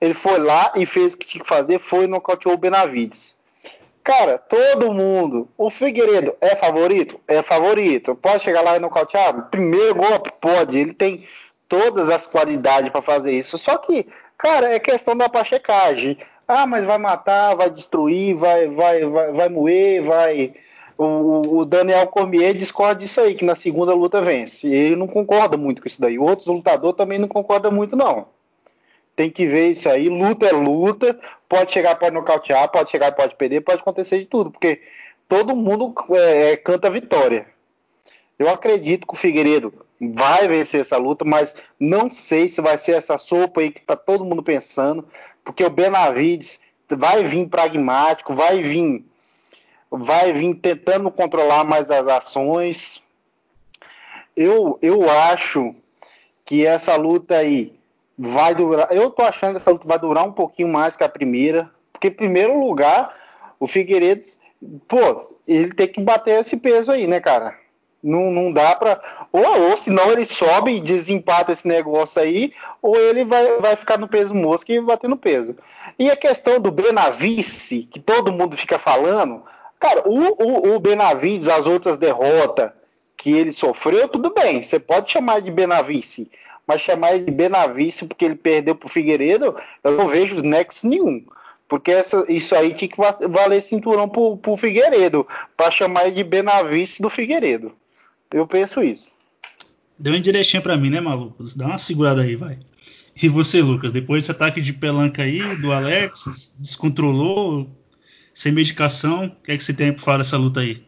Ele 0.00 0.14
foi 0.14 0.38
lá 0.38 0.72
e 0.76 0.86
fez 0.86 1.14
o 1.14 1.18
que 1.18 1.26
tinha 1.26 1.42
que 1.42 1.48
fazer, 1.48 1.78
foi 1.78 2.04
e 2.04 2.08
nocauteou 2.08 2.54
o 2.54 2.58
Benavides. 2.58 3.36
Cara, 4.08 4.38
todo 4.38 4.92
mundo, 4.92 5.48
o 5.58 5.68
Figueiredo 5.68 6.34
é 6.40 6.56
favorito? 6.56 7.20
É 7.28 7.42
favorito. 7.42 8.14
Pode 8.14 8.42
chegar 8.42 8.62
lá 8.62 8.76
e 8.76 8.80
nocautear? 8.80 9.50
Primeiro 9.50 9.96
golpe? 9.96 10.32
Pode. 10.40 10.78
Ele 10.78 10.94
tem 10.94 11.24
todas 11.68 12.08
as 12.08 12.26
qualidades 12.26 12.90
para 12.90 13.02
fazer 13.02 13.32
isso. 13.32 13.58
Só 13.58 13.76
que, 13.76 14.06
cara, 14.38 14.72
é 14.72 14.78
questão 14.78 15.14
da 15.14 15.28
pachecagem. 15.28 16.16
Ah, 16.46 16.66
mas 16.66 16.86
vai 16.86 16.96
matar, 16.96 17.54
vai 17.54 17.68
destruir, 17.68 18.34
vai, 18.34 18.68
vai, 18.68 19.04
vai, 19.04 19.32
vai 19.32 19.48
moer, 19.50 20.02
vai. 20.02 20.54
O, 20.96 21.64
Daniel 21.66 22.06
Cormier 22.06 22.54
discorda 22.54 23.00
disso 23.00 23.20
aí, 23.20 23.34
que 23.34 23.44
na 23.44 23.54
segunda 23.54 23.94
luta 23.94 24.22
vence. 24.22 24.66
Ele 24.66 24.96
não 24.96 25.06
concorda 25.06 25.56
muito 25.56 25.82
com 25.82 25.86
isso 25.86 26.00
daí. 26.00 26.18
Outros 26.18 26.48
lutadores 26.48 26.96
também 26.96 27.18
não 27.18 27.28
concordam 27.28 27.70
muito, 27.70 27.94
não. 27.94 28.26
Tem 29.18 29.28
que 29.28 29.48
ver 29.48 29.72
isso 29.72 29.88
aí. 29.88 30.08
Luta 30.08 30.46
é 30.46 30.52
luta. 30.52 31.18
Pode 31.48 31.72
chegar, 31.72 31.96
pode 31.96 32.14
nocautear, 32.14 32.70
pode 32.70 32.88
chegar, 32.88 33.10
pode 33.10 33.34
perder, 33.34 33.62
pode 33.62 33.80
acontecer 33.80 34.20
de 34.20 34.26
tudo, 34.26 34.52
porque 34.52 34.80
todo 35.28 35.56
mundo 35.56 35.92
é, 36.12 36.56
canta 36.56 36.88
vitória. 36.88 37.48
Eu 38.38 38.48
acredito 38.48 39.08
que 39.08 39.14
o 39.14 39.16
Figueiredo 39.16 39.74
vai 40.00 40.46
vencer 40.46 40.82
essa 40.82 40.96
luta, 40.96 41.24
mas 41.24 41.52
não 41.80 42.08
sei 42.08 42.46
se 42.46 42.60
vai 42.60 42.78
ser 42.78 42.92
essa 42.92 43.18
sopa 43.18 43.60
aí 43.60 43.72
que 43.72 43.80
tá 43.80 43.96
todo 43.96 44.24
mundo 44.24 44.40
pensando, 44.40 45.04
porque 45.44 45.64
o 45.64 45.70
Benavides 45.70 46.60
vai 46.88 47.24
vir 47.24 47.48
pragmático, 47.48 48.36
vai 48.36 48.62
vir 48.62 49.04
vai 49.90 50.32
vir 50.32 50.54
tentando 50.54 51.10
controlar 51.10 51.64
mais 51.64 51.90
as 51.90 52.06
ações. 52.06 53.02
Eu, 54.36 54.78
eu 54.80 55.10
acho 55.10 55.74
que 56.44 56.64
essa 56.64 56.94
luta 56.94 57.38
aí 57.38 57.77
vai 58.18 58.54
durar. 58.54 58.88
Eu 58.90 59.10
tô 59.10 59.22
achando 59.22 59.52
que 59.52 59.56
essa 59.58 59.70
luta 59.70 59.86
vai 59.86 59.98
durar 59.98 60.24
um 60.24 60.32
pouquinho 60.32 60.68
mais 60.68 60.96
que 60.96 61.04
a 61.04 61.08
primeira, 61.08 61.70
porque 61.92 62.08
em 62.08 62.12
primeiro 62.12 62.58
lugar 62.58 63.14
o 63.60 63.66
Figueiredo, 63.66 64.24
pô, 64.88 64.98
ele 65.46 65.72
tem 65.72 65.86
que 65.86 66.00
bater 66.00 66.40
esse 66.40 66.56
peso 66.56 66.90
aí, 66.90 67.06
né, 67.06 67.20
cara? 67.20 67.56
Não, 68.02 68.30
não 68.30 68.52
dá 68.52 68.74
pra. 68.76 69.00
Ou, 69.32 69.70
ou 69.70 69.76
senão 69.76 70.10
ele 70.12 70.24
sobe 70.24 70.76
e 70.76 70.80
desempata 70.80 71.52
esse 71.52 71.66
negócio 71.66 72.22
aí, 72.22 72.52
ou 72.80 72.96
ele 72.96 73.24
vai, 73.24 73.60
vai 73.60 73.76
ficar 73.76 73.98
no 73.98 74.08
peso 74.08 74.34
mosca 74.34 74.72
e 74.72 74.80
bater 74.80 75.08
no 75.08 75.16
peso. 75.16 75.56
E 75.98 76.10
a 76.10 76.16
questão 76.16 76.60
do 76.60 76.70
Benavice, 76.70 77.88
que 77.90 77.98
todo 77.98 78.32
mundo 78.32 78.56
fica 78.56 78.78
falando, 78.78 79.42
cara, 79.80 80.08
o, 80.08 80.16
o, 80.16 80.76
o 80.76 80.80
Benavides, 80.80 81.48
as 81.48 81.66
outras 81.66 81.96
derrotas 81.96 82.70
que 83.16 83.32
ele 83.32 83.52
sofreu, 83.52 84.08
tudo 84.08 84.32
bem, 84.32 84.62
você 84.62 84.78
pode 84.78 85.10
chamar 85.10 85.42
de 85.42 85.50
Benavice, 85.50 86.30
mas 86.68 86.82
chamar 86.82 87.14
ele 87.14 87.24
de 87.24 87.30
Benavice 87.30 88.04
porque 88.04 88.26
ele 88.26 88.34
perdeu 88.34 88.74
pro 88.74 88.88
Figueiredo, 88.88 89.56
eu 89.82 89.96
não 89.96 90.06
vejo 90.06 90.42
nexo 90.42 90.86
nenhum. 90.86 91.24
Porque 91.66 91.90
essa, 91.90 92.24
isso 92.28 92.54
aí 92.54 92.74
tinha 92.74 92.88
que 92.88 92.96
va- 92.96 93.18
valer 93.28 93.62
cinturão 93.62 94.08
pro, 94.08 94.36
pro 94.36 94.56
Figueiredo, 94.56 95.26
para 95.56 95.70
chamar 95.70 96.06
ele 96.06 96.16
de 96.16 96.24
Benavice 96.24 97.00
do 97.00 97.08
Figueiredo. 97.10 97.72
Eu 98.30 98.46
penso 98.46 98.82
isso. 98.82 99.10
Deu 99.98 100.12
uma 100.12 100.20
direitinha 100.20 100.62
pra 100.62 100.76
mim, 100.76 100.90
né, 100.90 101.00
maluco? 101.00 101.42
Dá 101.56 101.66
uma 101.66 101.78
segurada 101.78 102.22
aí, 102.22 102.36
vai. 102.36 102.58
E 103.20 103.28
você, 103.28 103.60
Lucas, 103.60 103.90
depois 103.90 104.22
desse 104.22 104.30
ataque 104.30 104.60
de 104.60 104.72
pelanca 104.72 105.22
aí 105.22 105.40
do 105.56 105.72
Alex, 105.72 106.54
descontrolou, 106.58 107.68
sem 108.32 108.52
medicação, 108.52 109.24
o 109.26 109.42
que 109.42 109.52
é 109.52 109.56
que 109.56 109.64
você 109.64 109.74
tem 109.74 109.92
para 109.92 110.02
falar 110.02 110.18
dessa 110.18 110.36
luta 110.36 110.60
aí? 110.60 110.86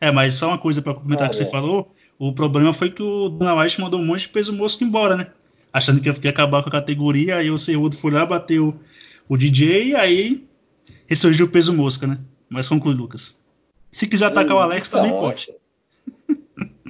É, 0.00 0.10
mas 0.10 0.34
só 0.34 0.48
uma 0.48 0.58
coisa 0.58 0.80
para 0.80 0.94
complementar 0.94 1.26
o 1.26 1.30
que 1.30 1.36
você 1.36 1.46
falou, 1.46 1.91
o 2.28 2.32
problema 2.32 2.72
foi 2.72 2.88
que 2.88 3.02
o 3.02 3.28
Dana 3.28 3.60
White 3.60 3.80
mandou 3.80 3.98
um 3.98 4.06
monte 4.06 4.20
de 4.20 4.28
peso 4.28 4.52
mosco 4.52 4.84
embora, 4.84 5.16
né? 5.16 5.26
Achando 5.72 6.00
que 6.00 6.08
ia 6.08 6.30
acabar 6.30 6.62
com 6.62 6.68
a 6.68 6.72
categoria, 6.72 7.36
aí 7.36 7.50
o 7.50 7.58
Cerudo 7.58 7.96
foi 7.96 8.12
lá, 8.12 8.24
bateu 8.24 8.76
o 9.28 9.36
DJ 9.36 9.88
e 9.88 9.96
aí 9.96 10.46
ressurgiu 11.08 11.46
o 11.46 11.48
peso 11.48 11.74
mosca, 11.74 12.06
né? 12.06 12.18
Mas 12.48 12.68
conclui, 12.68 12.94
Lucas. 12.94 13.36
Se 13.90 14.06
quiser 14.06 14.26
atacar 14.26 14.56
o 14.56 14.60
Alex, 14.60 14.88
então, 14.88 15.02
também 15.02 15.18
pode. 15.18 15.52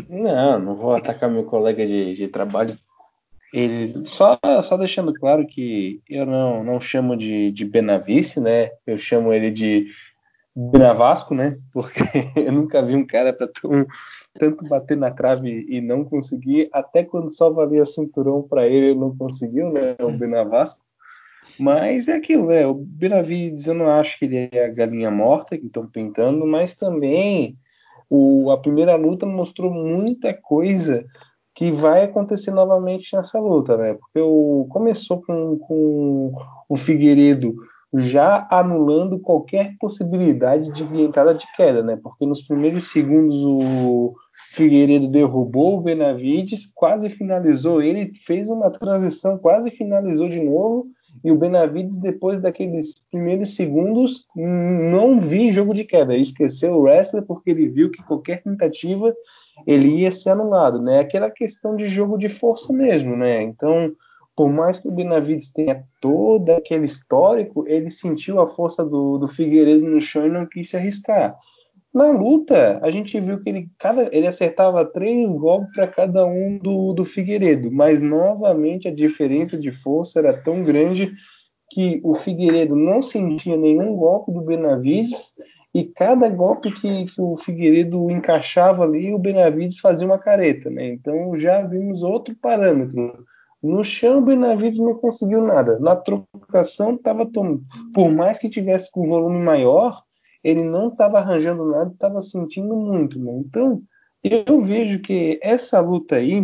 Não, 0.06 0.58
não 0.58 0.74
vou 0.74 0.94
atacar 0.94 1.30
meu 1.30 1.44
colega 1.44 1.86
de, 1.86 2.14
de 2.14 2.28
trabalho. 2.28 2.76
Ele, 3.54 4.02
só, 4.04 4.38
só 4.62 4.76
deixando 4.76 5.14
claro 5.14 5.46
que 5.46 6.02
eu 6.10 6.26
não, 6.26 6.62
não 6.62 6.78
chamo 6.78 7.16
de, 7.16 7.50
de 7.52 7.64
Benavice, 7.64 8.38
né? 8.38 8.70
Eu 8.86 8.98
chamo 8.98 9.32
ele 9.32 9.50
de 9.50 9.86
Benavasco, 10.54 11.34
né? 11.34 11.58
Porque 11.72 12.02
eu 12.36 12.52
nunca 12.52 12.82
vi 12.82 12.94
um 12.94 13.06
cara 13.06 13.32
para 13.32 13.48
tanto 14.34 14.68
bater 14.68 14.96
na 14.96 15.10
trave 15.10 15.66
e 15.68 15.80
não 15.80 16.04
conseguir. 16.04 16.68
Até 16.72 17.04
quando 17.04 17.32
só 17.32 17.50
valia 17.50 17.84
cinturão 17.84 18.42
para 18.42 18.66
ele, 18.66 18.86
ele 18.86 18.98
não 18.98 19.16
conseguiu, 19.16 19.70
né? 19.70 19.96
O 20.00 20.10
Benavasco. 20.10 20.84
Mas 21.58 22.08
é 22.08 22.14
aquilo, 22.14 22.46
né? 22.46 22.66
O 22.66 22.74
Benavides, 22.74 23.66
eu 23.66 23.74
não 23.74 23.88
acho 23.88 24.18
que 24.18 24.24
ele 24.24 24.48
é 24.52 24.64
a 24.64 24.72
galinha 24.72 25.10
morta 25.10 25.58
que 25.58 25.66
estão 25.66 25.86
pintando, 25.86 26.46
mas 26.46 26.74
também 26.74 27.56
o, 28.08 28.50
a 28.50 28.58
primeira 28.58 28.94
luta 28.96 29.26
mostrou 29.26 29.70
muita 29.70 30.32
coisa 30.34 31.04
que 31.54 31.70
vai 31.70 32.04
acontecer 32.04 32.50
novamente 32.50 33.14
nessa 33.14 33.38
luta, 33.38 33.76
né? 33.76 33.94
Porque 33.94 34.20
o, 34.20 34.66
começou 34.70 35.22
com, 35.22 35.58
com 35.58 36.34
o 36.68 36.76
Figueiredo 36.76 37.54
já 37.94 38.46
anulando 38.50 39.18
qualquer 39.18 39.76
possibilidade 39.78 40.72
de 40.72 40.84
entrada 41.00 41.34
de 41.34 41.46
queda, 41.54 41.82
né? 41.82 41.98
Porque 42.02 42.24
nos 42.24 42.42
primeiros 42.42 42.90
segundos 42.90 43.44
o 43.44 44.14
Figueiredo 44.52 45.08
derrubou 45.08 45.78
o 45.78 45.80
Benavides, 45.80 46.70
quase 46.74 47.08
finalizou 47.08 47.80
ele, 47.80 48.12
fez 48.26 48.50
uma 48.50 48.70
transição, 48.70 49.38
quase 49.38 49.70
finalizou 49.70 50.28
de 50.28 50.40
novo 50.40 50.88
e 51.24 51.32
o 51.32 51.36
Benavides, 51.36 51.96
depois 51.96 52.40
daqueles 52.40 53.02
primeiros 53.10 53.54
segundos, 53.54 54.26
não 54.36 55.20
vi 55.20 55.50
jogo 55.50 55.72
de 55.72 55.84
queda. 55.84 56.16
Esqueceu 56.16 56.74
o 56.74 56.82
wrestler 56.82 57.22
porque 57.22 57.50
ele 57.50 57.68
viu 57.68 57.90
que 57.90 58.02
qualquer 58.02 58.42
tentativa 58.42 59.14
ele 59.66 60.00
ia 60.00 60.12
ser 60.12 60.30
anulado, 60.30 60.80
né? 60.82 61.00
Aquela 61.00 61.30
questão 61.30 61.74
de 61.74 61.86
jogo 61.86 62.18
de 62.18 62.28
força 62.28 62.72
mesmo, 62.72 63.16
né? 63.16 63.42
Então, 63.42 63.92
por 64.34 64.50
mais 64.50 64.78
que 64.78 64.88
o 64.88 64.92
Benavides 64.92 65.52
tenha 65.52 65.84
todo 66.00 66.50
aquele 66.50 66.86
histórico, 66.86 67.64
ele 67.66 67.90
sentiu 67.90 68.40
a 68.40 68.48
força 68.48 68.84
do, 68.84 69.18
do 69.18 69.28
Figueiredo 69.28 69.88
no 69.88 70.00
chão 70.00 70.26
e 70.26 70.30
não 70.30 70.44
quis 70.44 70.70
se 70.70 70.76
arriscar. 70.76 71.36
Na 71.92 72.10
luta, 72.10 72.78
a 72.82 72.90
gente 72.90 73.20
viu 73.20 73.42
que 73.42 73.50
ele, 73.50 73.68
cada, 73.78 74.08
ele 74.16 74.26
acertava 74.26 74.84
três 74.84 75.30
golpes 75.30 75.74
para 75.74 75.86
cada 75.86 76.24
um 76.24 76.58
do, 76.58 76.94
do 76.94 77.04
Figueiredo, 77.04 77.70
mas 77.70 78.00
novamente 78.00 78.88
a 78.88 78.94
diferença 78.94 79.58
de 79.58 79.70
força 79.70 80.18
era 80.18 80.32
tão 80.42 80.64
grande 80.64 81.12
que 81.70 82.00
o 82.02 82.14
Figueiredo 82.14 82.74
não 82.74 83.02
sentia 83.02 83.56
nenhum 83.56 83.94
golpe 83.94 84.32
do 84.32 84.40
Benavides 84.40 85.34
e 85.74 85.84
cada 85.84 86.28
golpe 86.28 86.70
que, 86.80 87.06
que, 87.06 87.20
o 87.20 87.36
Figueiredo 87.36 88.10
encaixava 88.10 88.84
ali, 88.84 89.12
o 89.12 89.18
Benavides 89.18 89.80
fazia 89.80 90.06
uma 90.06 90.18
careta, 90.18 90.68
né? 90.68 90.88
Então 90.88 91.38
já 91.38 91.62
vimos 91.62 92.02
outro 92.02 92.34
parâmetro. 92.36 93.24
No 93.62 93.82
chão, 93.82 94.18
o 94.18 94.22
Benavides 94.22 94.78
não 94.78 94.94
conseguiu 94.94 95.40
nada. 95.40 95.78
Na 95.78 95.96
trocação, 95.96 96.94
estava 96.94 97.24
tomando. 97.24 97.62
Por 97.94 98.10
mais 98.10 98.38
que 98.38 98.50
tivesse 98.50 98.90
com 98.90 99.06
volume 99.06 99.38
maior, 99.38 100.02
ele 100.42 100.62
não 100.62 100.88
estava 100.88 101.18
arranjando 101.18 101.70
nada, 101.70 101.90
estava 101.92 102.20
sentindo 102.22 102.76
muito, 102.76 103.18
né? 103.18 103.32
Então, 103.38 103.82
eu 104.22 104.60
vejo 104.60 105.00
que 105.00 105.38
essa 105.42 105.80
luta 105.80 106.16
aí 106.16 106.42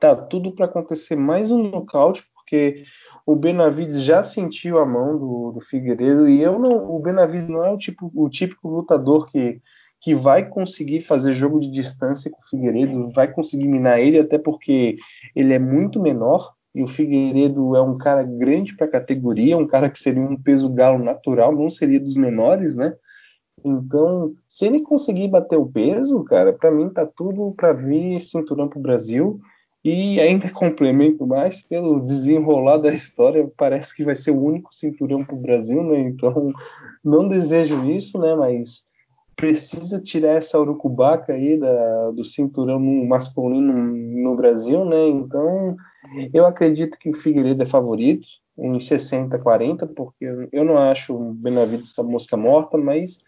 tá 0.00 0.14
tudo 0.14 0.52
para 0.52 0.66
acontecer 0.66 1.16
mais 1.16 1.50
um 1.50 1.70
nocaute, 1.70 2.24
porque 2.34 2.84
o 3.24 3.34
Benavides 3.34 4.02
já 4.02 4.22
sentiu 4.22 4.78
a 4.78 4.86
mão 4.86 5.18
do, 5.18 5.52
do 5.52 5.60
Figueiredo 5.60 6.28
e 6.28 6.40
eu 6.40 6.58
não, 6.58 6.94
o 6.94 6.98
Benavides 7.00 7.48
não 7.48 7.64
é 7.64 7.70
o 7.70 7.78
tipo 7.78 8.10
o 8.14 8.28
típico 8.28 8.68
lutador 8.68 9.30
que 9.30 9.60
que 10.00 10.14
vai 10.14 10.48
conseguir 10.48 11.00
fazer 11.00 11.32
jogo 11.32 11.58
de 11.58 11.70
distância 11.70 12.30
com 12.30 12.38
o 12.38 12.46
Figueiredo, 12.48 13.10
vai 13.10 13.28
conseguir 13.28 13.66
minar 13.66 13.98
ele, 13.98 14.20
até 14.20 14.38
porque 14.38 14.96
ele 15.34 15.52
é 15.52 15.58
muito 15.58 16.00
menor 16.00 16.52
e 16.74 16.82
o 16.82 16.86
Figueiredo 16.86 17.74
é 17.74 17.82
um 17.82 17.96
cara 17.96 18.22
grande 18.22 18.76
para 18.76 18.86
a 18.86 18.90
categoria, 18.90 19.56
um 19.56 19.66
cara 19.66 19.88
que 19.90 19.98
seria 19.98 20.22
um 20.22 20.40
peso 20.40 20.68
galo 20.68 21.02
natural, 21.02 21.52
não 21.56 21.70
seria 21.70 21.98
dos 21.98 22.14
menores, 22.14 22.76
né? 22.76 22.94
Então, 23.64 24.34
se 24.46 24.66
ele 24.66 24.82
conseguir 24.82 25.28
bater 25.28 25.58
o 25.58 25.66
peso, 25.66 26.22
cara, 26.24 26.52
para 26.52 26.70
mim 26.70 26.90
tá 26.90 27.06
tudo 27.06 27.52
para 27.56 27.72
vir 27.72 28.20
cinturão 28.20 28.68
pro 28.68 28.80
Brasil. 28.80 29.40
E 29.84 30.20
ainda 30.20 30.50
complemento 30.50 31.26
mais 31.26 31.62
pelo 31.62 32.00
desenrolar 32.00 32.78
da 32.78 32.92
história, 32.92 33.50
parece 33.56 33.94
que 33.94 34.04
vai 34.04 34.16
ser 34.16 34.32
o 34.32 34.42
único 34.42 34.74
cinturão 34.74 35.24
pro 35.24 35.36
Brasil, 35.36 35.82
né? 35.82 36.00
Então, 36.00 36.52
não 37.04 37.28
desejo 37.28 37.84
isso, 37.84 38.18
né? 38.18 38.34
Mas 38.34 38.84
precisa 39.36 40.00
tirar 40.00 40.36
essa 40.36 40.58
urucubaca 40.58 41.34
aí 41.34 41.58
da, 41.58 42.10
do 42.10 42.24
cinturão 42.24 42.80
masculino 43.06 43.72
no 43.72 44.34
Brasil, 44.34 44.84
né? 44.84 45.08
Então, 45.08 45.76
eu 46.32 46.46
acredito 46.46 46.98
que 46.98 47.10
o 47.10 47.14
Figueiredo 47.14 47.62
é 47.62 47.66
favorito 47.66 48.26
em 48.58 48.78
60-40, 48.78 49.86
porque 49.94 50.48
eu 50.50 50.64
não 50.64 50.78
acho 50.78 51.14
o 51.14 51.34
Benavides 51.34 51.90
essa 51.90 52.02
mosca 52.02 52.36
morta, 52.36 52.78
mas 52.78 53.18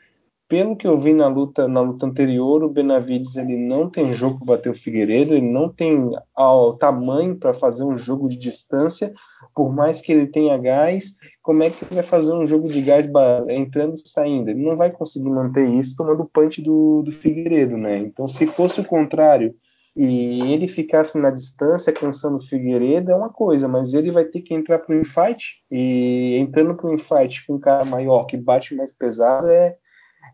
pelo 0.49 0.75
que 0.75 0.87
eu 0.87 0.99
vi 0.99 1.13
na 1.13 1.29
luta 1.29 1.69
na 1.69 1.81
luta 1.83 2.07
anterior, 2.07 2.65
o 2.65 2.71
Benavides 2.71 3.37
ele 3.37 3.57
não 3.57 3.91
tem 3.91 4.13
jogo 4.13 4.39
para 4.39 4.57
bater 4.57 4.71
o 4.71 4.75
Figueiredo, 4.75 5.35
ele 5.35 5.51
não 5.51 5.69
tem 5.69 6.11
o 6.37 6.73
tamanho 6.73 7.37
para 7.37 7.53
fazer 7.53 7.85
um 7.85 7.99
jogo 7.99 8.29
de 8.31 8.37
distância, 8.37 9.13
por 9.55 9.71
mais 9.71 10.01
que 10.01 10.11
ele 10.11 10.27
tenha 10.27 10.57
gás, 10.57 11.15
como 11.43 11.63
é 11.63 11.71
que 11.71 11.85
ele 11.85 11.97
vai 11.97 12.03
fazer 12.03 12.33
um 12.33 12.47
jogo 12.47 12.67
de 12.69 12.81
gás 12.81 13.07
entrando 13.49 13.95
e 13.95 14.09
saindo? 14.09 14.49
Ele 14.49 14.65
não 14.65 14.77
vai 14.77 14.91
conseguir 14.91 15.29
manter 15.29 15.69
isso 15.69 15.95
tomando 15.95 16.23
o 16.23 16.29
punch 16.29 16.63
do, 16.63 17.03
do 17.03 17.13
Figueiredo, 17.13 17.77
né? 17.77 17.99
Então, 17.99 18.27
se 18.27 18.47
fosse 18.47 18.81
o 18.81 18.85
contrário 18.85 19.55
e 19.95 20.53
ele 20.53 20.69
ficasse 20.69 21.19
na 21.19 21.29
distância 21.29 21.93
cansando 21.93 22.39
o 22.39 22.47
Figueiredo 22.47 23.11
é 23.11 23.17
uma 23.17 23.31
coisa, 23.31 23.67
mas 23.67 23.93
ele 23.93 24.13
vai 24.13 24.25
ter 24.25 24.41
que 24.41 24.55
entrar 24.55 24.79
para 24.79 24.95
o 24.95 25.01
infight 25.01 25.57
e 25.71 26.37
entrando 26.39 26.75
para 26.75 26.87
o 26.89 26.95
infight 26.95 27.45
com 27.47 27.57
um 27.57 27.61
cara 27.61 27.85
maior 27.85 28.25
que 28.25 28.37
bate 28.37 28.75
mais 28.75 28.93
pesado 28.93 29.49
é 29.49 29.77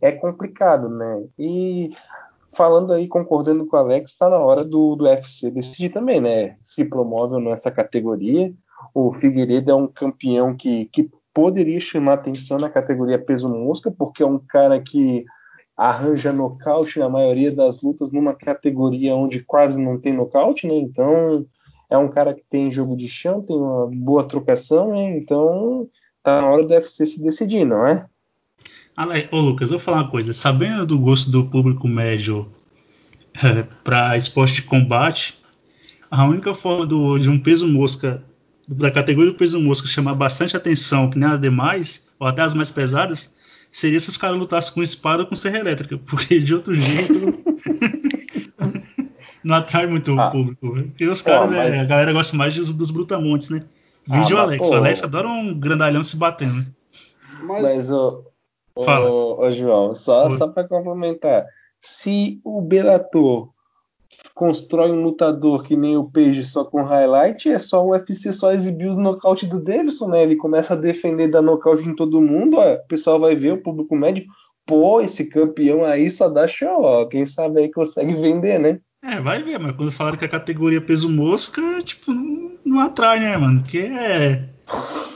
é 0.01 0.12
complicado, 0.12 0.89
né? 0.89 1.25
E 1.39 1.91
falando 2.55 2.93
aí, 2.93 3.09
concordando 3.09 3.66
com 3.66 3.77
o 3.77 3.81
Alex, 3.81 4.12
está 4.12 4.31
na 4.31 4.39
hora 4.39 4.65
do, 4.65 4.95
do 4.95 5.05
UFC 5.05 5.51
decidir 5.51 5.91
também, 5.93 6.21
né? 6.21 6.57
Se 6.66 6.85
promove 6.85 7.35
ou 7.35 7.41
não 7.41 7.53
essa 7.53 7.71
categoria. 7.71 8.53
O 8.95 9.12
Figueiredo 9.15 9.71
é 9.71 9.75
um 9.75 9.87
campeão 9.87 10.55
que, 10.57 10.87
que 10.93 11.11
poderia 11.33 11.81
chamar 11.81 12.15
atenção 12.15 12.59
na 12.59 12.71
categoria 12.71 13.19
peso 13.19 13.49
mosca, 13.49 13.91
porque 13.91 14.23
é 14.23 14.27
um 14.27 14.39
cara 14.39 14.81
que 14.81 15.25
arranja 15.77 16.33
nocaute 16.33 17.01
na 17.01 17.09
maioria 17.09 17.51
das 17.51 17.83
lutas 17.83 18.12
numa 18.12 18.35
categoria 18.35 19.15
onde 19.15 19.43
quase 19.43 19.83
não 19.83 19.99
tem 19.99 20.12
nocaute, 20.12 20.69
né? 20.69 20.75
Então 20.75 21.45
é 21.91 21.99
um 21.99 22.09
cara 22.09 22.33
que 22.33 22.45
tem 22.49 22.71
jogo 22.71 22.97
de 22.97 23.09
chão, 23.09 23.43
tem 23.43 23.57
uma 23.57 23.89
boa 23.93 24.27
trocação, 24.27 24.93
né? 24.93 25.16
Então 25.16 25.89
tá 26.23 26.41
na 26.41 26.49
hora 26.49 26.62
do 26.62 26.73
UFC 26.73 27.05
se 27.05 27.23
decidir, 27.23 27.65
não 27.65 27.87
é? 27.87 28.07
Ô 29.31 29.41
Lucas, 29.41 29.71
eu 29.71 29.79
vou 29.79 29.85
falar 29.85 30.03
uma 30.03 30.11
coisa. 30.11 30.33
Sabendo 30.33 30.87
do 30.87 30.99
gosto 30.99 31.31
do 31.31 31.45
público 31.45 31.89
médio 31.89 32.49
é, 33.43 33.62
para 33.83 34.16
esporte 34.16 34.55
de 34.55 34.62
combate, 34.62 35.39
a 36.11 36.25
única 36.25 36.55
forma 36.55 36.87
do, 36.87 37.19
de 37.19 37.29
um 37.29 37.39
peso 37.39 37.66
mosca, 37.66 38.23
da 38.69 38.91
categoria 38.91 39.33
do 39.33 39.37
peso 39.37 39.61
mosca, 39.61 39.89
chamar 39.89 40.15
bastante 40.15 40.57
atenção, 40.57 41.11
que 41.11 41.19
nem 41.19 41.29
as 41.29 41.41
demais, 41.41 42.09
ou 42.21 42.27
até 42.27 42.43
as 42.43 42.55
mais 42.55 42.71
pesadas, 42.71 43.35
seria 43.73 43.99
se 43.99 44.09
os 44.09 44.16
caras 44.16 44.39
lutassem 44.39 44.73
com 44.73 44.83
espada 44.83 45.25
ou 45.25 45.29
com 45.29 45.35
serra 45.35 45.59
elétrica, 45.59 45.99
porque 46.07 46.39
de 46.39 46.55
outro 46.55 46.73
jeito 46.75 47.35
não 49.43 49.57
atrai 49.57 49.87
muito 49.89 50.19
ah. 50.19 50.29
o 50.29 50.31
público. 50.31 50.73
Porque 50.73 51.09
os 51.09 51.21
caras, 51.21 51.53
é, 51.53 51.57
mas... 51.57 51.75
é, 51.75 51.81
a 51.81 51.85
galera 51.85 52.12
gosta 52.12 52.37
mais 52.37 52.55
dos, 52.55 52.71
dos 52.71 52.93
brutamontes, 52.93 53.51
né? 53.51 53.59
Vídeo 54.07 54.39
ah, 54.39 54.43
Alex. 54.43 54.69
Pô, 54.69 54.73
o 54.73 54.77
Alex 54.77 55.03
adora 55.03 55.27
um 55.27 55.53
grandalhão 55.53 56.05
se 56.05 56.16
batendo. 56.16 56.55
Né? 56.57 56.66
Mas, 57.43 57.62
mas 57.62 57.91
Fala. 58.82 59.10
Ô, 59.10 59.40
ô 59.40 59.51
João, 59.51 59.94
só, 59.94 60.30
só 60.30 60.48
para 60.48 60.66
complementar. 60.66 61.46
Se 61.78 62.40
o 62.42 62.60
Bellator 62.60 63.51
constrói 64.34 64.90
um 64.90 65.02
lutador 65.02 65.62
que 65.62 65.76
nem 65.76 65.96
o 65.96 66.10
Page 66.10 66.44
só 66.44 66.64
com 66.64 66.82
highlight, 66.82 67.48
é 67.48 67.59
só 67.59 67.84
o 67.84 67.90
UFC 67.90 68.32
só 68.32 68.52
exibir 68.52 68.88
os 68.88 68.96
nocaute 68.96 69.46
do 69.46 69.62
Davidson, 69.62 70.09
né? 70.09 70.22
Ele 70.22 70.36
começa 70.36 70.74
a 70.74 70.76
defender 70.76 71.28
da 71.28 71.42
nocaute 71.42 71.84
em 71.84 71.94
todo 71.94 72.20
mundo, 72.20 72.56
ó, 72.56 72.74
o 72.74 72.86
pessoal 72.88 73.20
vai 73.20 73.36
ver, 73.36 73.52
o 73.52 73.62
público 73.62 73.94
médio, 73.94 74.24
pô, 74.66 75.01
esse 75.01 75.26
campeão 75.26 75.84
aí 75.84 76.09
só 76.10 76.28
dá 76.28 76.46
show, 76.46 76.82
ó. 76.82 77.06
Quem 77.06 77.26
sabe 77.26 77.60
aí 77.60 77.70
consegue 77.70 78.14
vender, 78.14 78.59
né? 78.59 78.80
É, 79.02 79.20
vai 79.20 79.42
ver, 79.42 79.59
mas 79.59 79.76
quando 79.76 79.92
falaram 79.92 80.16
que 80.16 80.24
a 80.24 80.28
categoria 80.28 80.80
peso 80.80 81.09
mosca, 81.10 81.60
tipo, 81.82 82.12
não, 82.12 82.52
não 82.64 82.80
atrai, 82.80 83.20
né, 83.20 83.36
mano? 83.36 83.60
Porque 83.60 83.78
é. 83.78 84.48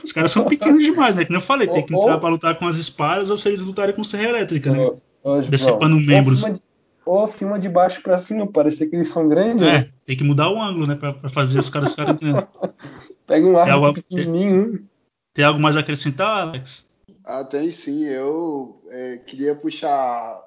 Os 0.05 0.13
caras 0.13 0.31
são 0.33 0.45
pequenos 0.47 0.83
demais, 0.83 1.15
né? 1.15 1.25
Que 1.25 1.31
nem 1.31 1.41
eu 1.41 1.45
falei, 1.47 1.67
tem 1.69 1.85
que 1.85 1.95
entrar 1.95 2.15
Ou- 2.15 2.21
pra 2.21 2.29
lutar 2.29 2.59
com 2.59 2.67
as 2.67 2.77
espadas 2.77 3.31
ou 3.31 3.39
se 3.39 3.49
eles 3.49 3.61
lutarem 3.61 3.95
com 3.95 4.05
serra 4.05 4.29
elétrica, 4.31 4.71
né? 4.73 4.91
Ô, 5.23 5.41
Decepando 5.41 5.97
ou 5.97 6.03
membros. 6.03 6.41
filma 6.43 6.55
de- 6.57 6.63
Ou 7.05 7.27
filma 7.27 7.59
de 7.59 7.69
baixo 7.69 8.03
pra 8.03 8.19
cima, 8.19 8.47
parecer 8.47 8.87
que 8.89 8.97
eles 8.97 9.09
são 9.09 9.29
grandes. 9.29 9.67
né? 9.67 9.77
É, 9.77 9.91
tem 10.07 10.17
que 10.17 10.25
mudar 10.25 10.51
o 10.51 10.61
ângulo, 10.61 10.87
né? 10.87 10.95
Pra, 10.95 11.13
pra 11.13 11.31
fazer 11.31 11.59
os 11.59 11.71
caras 11.71 11.91
ficarem. 11.91 12.17
né? 12.23 12.47
Pega 13.27 13.47
um 13.47 13.57
arco 13.59 13.73
algo- 13.73 13.95
pequenininho. 13.95 14.87
Tem 15.35 15.45
algo 15.45 15.61
mais 15.61 15.77
a 15.77 15.81
acrescentar, 15.81 16.49
Alex? 16.49 16.87
Ah, 17.25 17.45
tem 17.45 17.71
sim. 17.71 18.05
Eu 18.05 18.83
é, 18.91 19.19
queria 19.19 19.55
puxar 19.55 20.39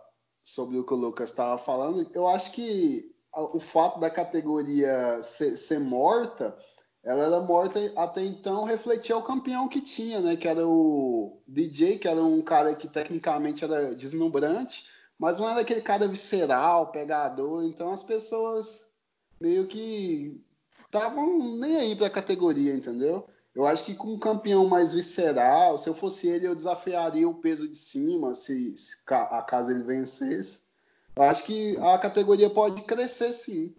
sobre 0.43 0.77
o 0.77 0.83
que 0.83 0.93
o 0.93 0.97
Lucas 0.97 1.29
estava 1.29 1.57
falando. 1.57 2.05
Eu 2.13 2.27
acho 2.27 2.51
que 2.53 3.05
o 3.33 3.59
fato 3.59 3.99
da 3.99 4.09
categoria 4.09 5.19
ser, 5.21 5.55
ser 5.57 5.79
morta, 5.79 6.55
ela 7.03 7.25
era 7.25 7.39
morta 7.41 7.79
até 7.95 8.23
então 8.23 8.63
refletia 8.63 9.17
o 9.17 9.23
campeão 9.23 9.67
que 9.67 9.81
tinha, 9.81 10.19
né? 10.19 10.35
Que 10.35 10.47
era 10.47 10.67
o 10.67 11.41
DJ, 11.47 11.97
que 11.97 12.07
era 12.07 12.23
um 12.23 12.41
cara 12.41 12.75
que 12.75 12.87
tecnicamente 12.87 13.63
era 13.63 13.95
deslumbrante, 13.95 14.85
mas 15.17 15.39
não 15.39 15.49
era 15.49 15.61
aquele 15.61 15.81
cara 15.81 16.07
visceral, 16.07 16.91
pegador. 16.91 17.63
Então 17.63 17.91
as 17.91 18.03
pessoas 18.03 18.85
meio 19.39 19.65
que 19.65 20.39
estavam 20.85 21.57
nem 21.57 21.77
aí 21.77 21.95
para 21.95 22.07
a 22.07 22.11
categoria, 22.11 22.73
entendeu? 22.73 23.27
Eu 23.53 23.65
acho 23.65 23.83
que 23.83 23.95
com 23.95 24.13
um 24.13 24.19
campeão 24.19 24.67
mais 24.67 24.93
visceral, 24.93 25.77
se 25.77 25.89
eu 25.89 25.93
fosse 25.93 26.27
ele, 26.27 26.47
eu 26.47 26.55
desafiaria 26.55 27.27
o 27.27 27.35
peso 27.35 27.67
de 27.67 27.75
cima, 27.75 28.33
se, 28.33 28.77
se 28.77 28.97
a 29.07 29.41
caso 29.41 29.71
ele 29.71 29.83
vencesse. 29.83 30.61
Eu 31.15 31.23
acho 31.23 31.43
que 31.43 31.77
a 31.77 31.97
categoria 31.97 32.49
pode 32.49 32.81
crescer 32.83 33.33
sim. 33.33 33.75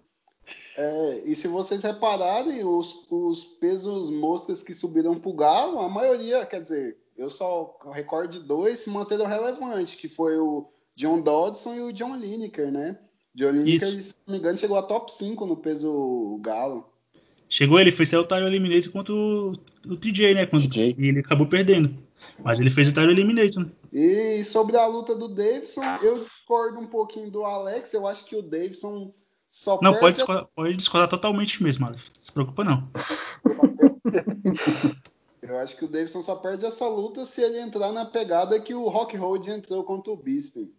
É, 0.76 1.22
e 1.26 1.34
se 1.34 1.48
vocês 1.48 1.82
repararem, 1.82 2.64
os, 2.64 3.06
os 3.10 3.44
pesos 3.44 4.10
moscas 4.10 4.62
que 4.62 4.74
subiram 4.74 5.14
pro 5.14 5.32
Galo, 5.32 5.78
a 5.78 5.88
maioria, 5.88 6.44
quer 6.46 6.60
dizer, 6.60 6.96
eu 7.16 7.30
só 7.30 7.78
recordo 7.92 8.32
de 8.32 8.40
dois 8.40 8.80
se 8.80 8.90
manteram 8.90 9.26
relevantes, 9.26 9.94
que 9.94 10.08
foi 10.08 10.36
o 10.38 10.68
John 10.96 11.20
Dodson 11.20 11.74
e 11.74 11.80
o 11.82 11.92
John 11.92 12.16
Lineker, 12.16 12.70
né? 12.72 12.98
John 13.34 13.50
Lineker, 13.50 13.88
Isso. 13.88 14.10
se 14.10 14.14
não 14.26 14.34
me 14.34 14.38
engano, 14.38 14.58
chegou 14.58 14.76
a 14.76 14.82
top 14.82 15.12
5 15.12 15.46
no 15.46 15.56
peso 15.56 16.38
Galo. 16.42 16.92
Chegou 17.48 17.78
ele, 17.78 17.92
fez 17.92 18.08
até 18.08 18.18
o 18.18 18.24
Tyro 18.24 18.46
Eliminator 18.46 18.90
contra 18.90 19.14
o, 19.14 19.52
o 19.86 19.96
TJ, 19.96 20.34
né? 20.34 20.46
Quando, 20.46 20.66
TJ. 20.68 20.96
E 20.98 21.08
ele 21.08 21.20
acabou 21.20 21.46
perdendo. 21.46 21.94
Mas 22.42 22.60
ele 22.60 22.70
fez 22.70 22.88
o 22.88 22.94
Tyro 22.94 23.10
Eliminator, 23.10 23.64
né? 23.64 23.70
E 23.92 24.42
sobre 24.42 24.76
a 24.78 24.86
luta 24.86 25.14
do 25.14 25.28
Davidson, 25.28 25.82
eu 26.02 26.22
discordo 26.22 26.80
um 26.80 26.86
pouquinho 26.86 27.30
do 27.30 27.44
Alex. 27.44 27.92
Eu 27.92 28.06
acho 28.06 28.24
que 28.24 28.34
o 28.34 28.42
Davidson 28.42 29.12
só 29.52 29.78
Não, 29.82 29.98
pode 29.98 30.16
discordar, 30.16 30.48
pode 30.56 30.76
discordar 30.76 31.08
totalmente 31.10 31.62
mesmo, 31.62 31.84
Alex. 31.84 32.10
Não 32.14 32.22
se 32.22 32.32
preocupa, 32.32 32.64
não. 32.64 32.88
Eu 35.42 35.58
acho 35.58 35.76
que 35.76 35.84
o 35.84 35.88
Davidson 35.88 36.22
só 36.22 36.36
perde 36.36 36.64
essa 36.64 36.88
luta 36.88 37.26
se 37.26 37.42
ele 37.42 37.60
entrar 37.60 37.92
na 37.92 38.06
pegada 38.06 38.58
que 38.58 38.74
o 38.74 38.88
Rock 38.88 39.14
Road 39.16 39.50
entrou 39.50 39.84
contra 39.84 40.10
o 40.10 40.16
Bisping. 40.16 40.70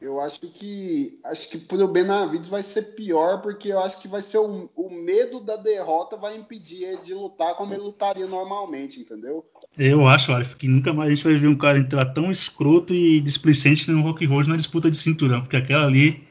Eu 0.00 0.20
acho 0.20 0.40
que 0.40 1.20
acho 1.24 1.48
que 1.48 1.56
pro 1.56 1.86
Benavides 1.86 2.48
vai 2.48 2.62
ser 2.62 2.96
pior, 2.96 3.40
porque 3.40 3.68
eu 3.68 3.78
acho 3.78 4.02
que 4.02 4.08
vai 4.08 4.22
ser 4.22 4.38
o, 4.38 4.68
o 4.74 4.90
medo 4.90 5.38
da 5.38 5.56
derrota 5.56 6.16
vai 6.16 6.36
impedir 6.36 6.82
ele 6.82 6.98
de 6.98 7.14
lutar 7.14 7.54
como 7.54 7.72
ele 7.72 7.82
lutaria 7.82 8.26
normalmente, 8.26 9.00
entendeu? 9.00 9.44
Eu 9.78 10.06
acho, 10.06 10.32
Alex, 10.32 10.54
que 10.54 10.66
nunca 10.66 10.92
mais 10.92 11.12
a 11.12 11.14
gente 11.14 11.24
vai 11.24 11.36
ver 11.36 11.48
um 11.48 11.56
cara 11.56 11.78
entrar 11.78 12.06
tão 12.06 12.30
escroto 12.30 12.92
e 12.92 13.20
displicente 13.20 13.90
no 13.90 14.02
Rock 14.02 14.26
Road 14.26 14.48
na 14.48 14.56
disputa 14.56 14.90
de 14.90 14.96
cinturão, 14.96 15.42
porque 15.42 15.56
aquela 15.56 15.86
ali 15.86 16.26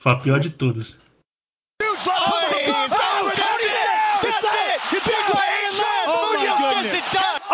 foi 0.00 0.12
a 0.12 0.16
pior 0.16 0.40
de 0.40 0.50
todas. 0.50 0.96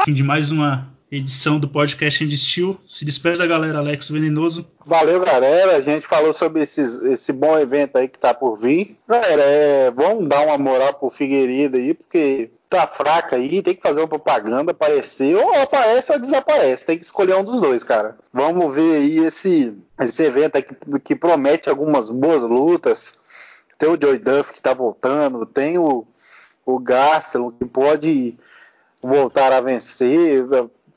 Fim 0.04 0.12
de 0.14 0.22
mais 0.22 0.50
uma 0.52 0.86
edição 1.10 1.58
do 1.58 1.68
podcast 1.68 2.22
End 2.22 2.36
Steel. 2.36 2.78
Se 2.86 3.04
despede 3.04 3.38
da 3.38 3.46
galera, 3.46 3.78
Alex 3.78 4.08
Venenoso. 4.08 4.66
Valeu, 4.84 5.20
galera. 5.24 5.76
A 5.76 5.80
gente 5.80 6.06
falou 6.06 6.32
sobre 6.32 6.62
esses- 6.62 6.94
esse 7.02 7.32
bom 7.32 7.58
evento 7.58 7.96
aí 7.96 8.06
que 8.08 8.18
tá 8.18 8.32
por 8.32 8.56
vir. 8.56 8.96
Galera, 9.08 9.42
é, 9.42 9.90
vamos 9.90 10.28
dar 10.28 10.46
uma 10.46 10.58
moral 10.58 10.94
pro 10.94 11.10
Figueiredo 11.10 11.76
aí, 11.76 11.94
porque 11.94 12.50
tá 12.68 12.86
fraca 12.86 13.36
aí, 13.36 13.62
tem 13.62 13.74
que 13.74 13.82
fazer 13.82 14.00
uma 14.00 14.08
propaganda, 14.08 14.72
aparecer, 14.72 15.36
ou 15.36 15.54
aparece 15.54 16.12
ou 16.12 16.18
desaparece. 16.18 16.86
Tem 16.86 16.98
que 16.98 17.04
escolher 17.04 17.36
um 17.36 17.44
dos 17.44 17.60
dois, 17.60 17.84
cara. 17.84 18.16
Vamos 18.32 18.74
ver 18.74 18.96
aí 18.96 19.18
esse, 19.18 19.76
esse 20.00 20.22
evento 20.22 20.56
aí 20.56 20.62
que, 20.62 20.74
que 21.00 21.16
promete 21.16 21.68
algumas 21.68 22.10
boas 22.10 22.42
lutas. 22.42 23.14
Tem 23.78 23.88
o 23.88 23.98
Joy 24.00 24.18
Duff 24.18 24.52
que 24.52 24.62
tá 24.62 24.72
voltando, 24.72 25.46
tem 25.46 25.78
o, 25.78 26.06
o 26.64 26.78
Gastelum 26.78 27.52
que 27.52 27.64
pode 27.64 28.38
voltar 29.02 29.52
a 29.52 29.60
vencer, 29.60 30.44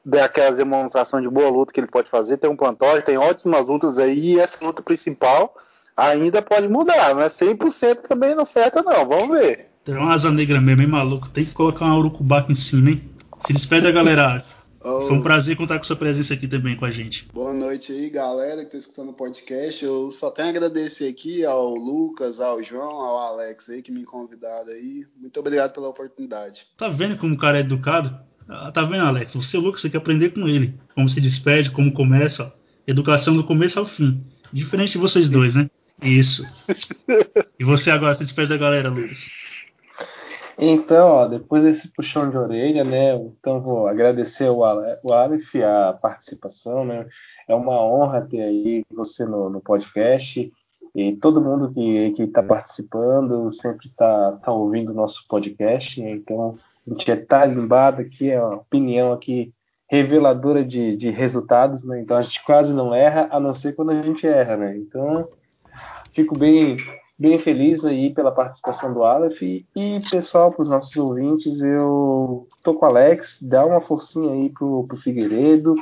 daquelas 0.05 0.57
demonstrações 0.57 1.23
de 1.23 1.29
boa 1.29 1.49
luta 1.49 1.73
que 1.73 1.79
ele 1.79 1.87
pode 1.87 2.09
fazer. 2.09 2.37
Tem 2.37 2.49
um 2.49 2.55
Pantoja, 2.55 3.01
tem 3.01 3.17
ótimas 3.17 3.67
lutas 3.67 3.99
aí, 3.99 4.33
e 4.33 4.39
essa 4.39 4.63
luta 4.65 4.81
principal 4.81 5.53
ainda 5.95 6.41
pode 6.41 6.67
mudar, 6.67 7.13
não 7.13 7.21
é 7.21 7.27
100% 7.27 8.07
também 8.07 8.33
não 8.33 8.45
certa 8.45 8.81
não, 8.81 9.05
vamos 9.05 9.37
ver. 9.37 9.68
Tem 9.83 9.95
uma 9.95 10.13
asa 10.13 10.31
negra 10.31 10.59
mesmo, 10.61 10.81
hein, 10.81 10.87
maluco? 10.87 11.29
Tem 11.29 11.45
que 11.45 11.53
colocar 11.53 11.85
uma 11.85 11.97
urucubaca 11.97 12.51
em 12.51 12.55
cima, 12.55 12.91
hein? 12.91 13.09
Se 13.45 13.53
despede 13.53 13.83
da 13.83 13.91
galera. 13.91 14.43
Ô, 14.81 15.07
Foi 15.07 15.17
um 15.17 15.21
prazer 15.21 15.57
contar 15.57 15.77
com 15.77 15.83
sua 15.83 15.97
presença 15.97 16.33
aqui 16.33 16.47
também 16.47 16.77
com 16.77 16.85
a 16.85 16.91
gente. 16.91 17.27
Boa 17.33 17.51
noite 17.53 17.91
aí, 17.91 18.09
galera 18.09 18.63
que 18.63 18.71
tá 18.71 18.77
escutando 18.77 19.09
o 19.09 19.13
podcast. 19.13 19.83
Eu 19.83 20.09
só 20.09 20.31
tenho 20.31 20.47
a 20.47 20.51
agradecer 20.51 21.09
aqui 21.09 21.43
ao 21.43 21.73
Lucas, 21.75 22.39
ao 22.39 22.63
João, 22.63 22.89
ao 22.89 23.17
Alex 23.33 23.69
aí 23.69 23.81
que 23.81 23.91
me 23.91 24.05
convidaram 24.05 24.69
aí. 24.71 25.05
Muito 25.19 25.37
obrigado 25.37 25.73
pela 25.73 25.89
oportunidade. 25.89 26.65
Tá 26.77 26.87
vendo 26.87 27.17
como 27.17 27.35
o 27.35 27.37
cara 27.37 27.57
é 27.57 27.61
educado? 27.61 28.17
Ah, 28.47 28.71
Tá 28.71 28.83
vendo, 28.83 29.03
Alex? 29.03 29.33
Você 29.35 29.57
é 29.57 29.59
louco, 29.59 29.77
você 29.77 29.89
quer 29.89 29.97
aprender 29.97 30.29
com 30.29 30.47
ele. 30.47 30.73
Como 30.95 31.09
se 31.09 31.19
despede, 31.19 31.71
como 31.71 31.91
começa. 31.91 32.45
ó. 32.45 32.51
Educação 32.87 33.35
do 33.35 33.43
começo 33.43 33.79
ao 33.79 33.85
fim. 33.85 34.23
Diferente 34.53 34.93
de 34.93 34.97
vocês 34.97 35.29
dois, 35.29 35.55
né? 35.55 35.69
Isso. 36.01 36.45
E 37.59 37.65
você 37.65 37.91
agora, 37.91 38.15
se 38.15 38.23
despede 38.23 38.47
da 38.47 38.55
galera, 38.55 38.89
Lucas. 38.89 39.38
Então, 40.61 41.07
ó, 41.09 41.25
depois 41.27 41.63
desse 41.63 41.87
puxão 41.87 42.29
de 42.29 42.37
orelha, 42.37 42.83
né? 42.83 43.15
Então 43.15 43.61
vou 43.61 43.87
agradecer 43.87 44.49
o 44.49 44.63
Ale- 44.65 44.97
o 45.03 45.13
Aleph 45.13 45.55
a 45.55 45.93
participação, 45.93 46.83
né? 46.83 47.07
É 47.47 47.55
uma 47.55 47.81
honra 47.81 48.21
ter 48.29 48.41
aí 48.41 48.83
você 48.93 49.23
no, 49.25 49.49
no 49.49 49.61
podcast 49.61 50.51
e 50.93 51.15
todo 51.15 51.41
mundo 51.41 51.71
que 51.73 52.23
está 52.23 52.43
participando 52.43 53.51
sempre 53.53 53.87
está 53.87 54.33
tá 54.43 54.51
ouvindo 54.51 54.91
o 54.91 54.95
nosso 54.95 55.25
podcast. 55.29 56.01
né? 56.01 56.11
Então 56.11 56.57
a 56.85 56.89
gente 56.89 57.09
é 57.09 57.15
tarimbado 57.15 58.01
aqui, 58.01 58.29
é 58.29 58.41
uma 58.43 58.55
opinião 58.57 59.13
aqui 59.13 59.53
reveladora 59.87 60.63
de, 60.63 60.95
de 60.97 61.09
resultados, 61.09 61.83
né? 61.83 62.01
Então 62.01 62.17
a 62.17 62.21
gente 62.21 62.43
quase 62.43 62.73
não 62.73 62.93
erra, 62.93 63.29
a 63.31 63.39
não 63.39 63.53
ser 63.53 63.75
quando 63.75 63.91
a 63.91 64.01
gente 64.01 64.27
erra, 64.27 64.57
né? 64.57 64.77
Então 64.77 65.29
fico 66.13 66.37
bem 66.37 66.75
bem 67.19 67.37
feliz 67.37 67.83
aí 67.83 68.13
pela 68.13 68.31
participação 68.31 68.93
do 68.93 69.03
Aleph. 69.03 69.41
E, 69.41 69.65
pessoal, 70.09 70.51
para 70.53 70.63
os 70.63 70.69
nossos 70.69 70.95
ouvintes, 70.95 71.61
eu 71.61 72.47
tô 72.63 72.73
com 72.75 72.85
o 72.85 72.89
Alex, 72.89 73.39
dá 73.41 73.65
uma 73.65 73.81
forcinha 73.81 74.31
aí 74.31 74.49
pro, 74.49 74.85
pro 74.87 74.97
Figueiredo, 74.97 75.75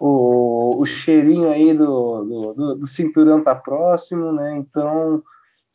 o, 0.00 0.80
o 0.80 0.86
cheirinho 0.86 1.50
aí 1.50 1.74
do, 1.74 2.24
do, 2.24 2.54
do, 2.54 2.74
do 2.76 2.86
cinturão 2.86 3.42
tá 3.42 3.56
próximo, 3.56 4.32
né? 4.32 4.56
Então 4.56 5.20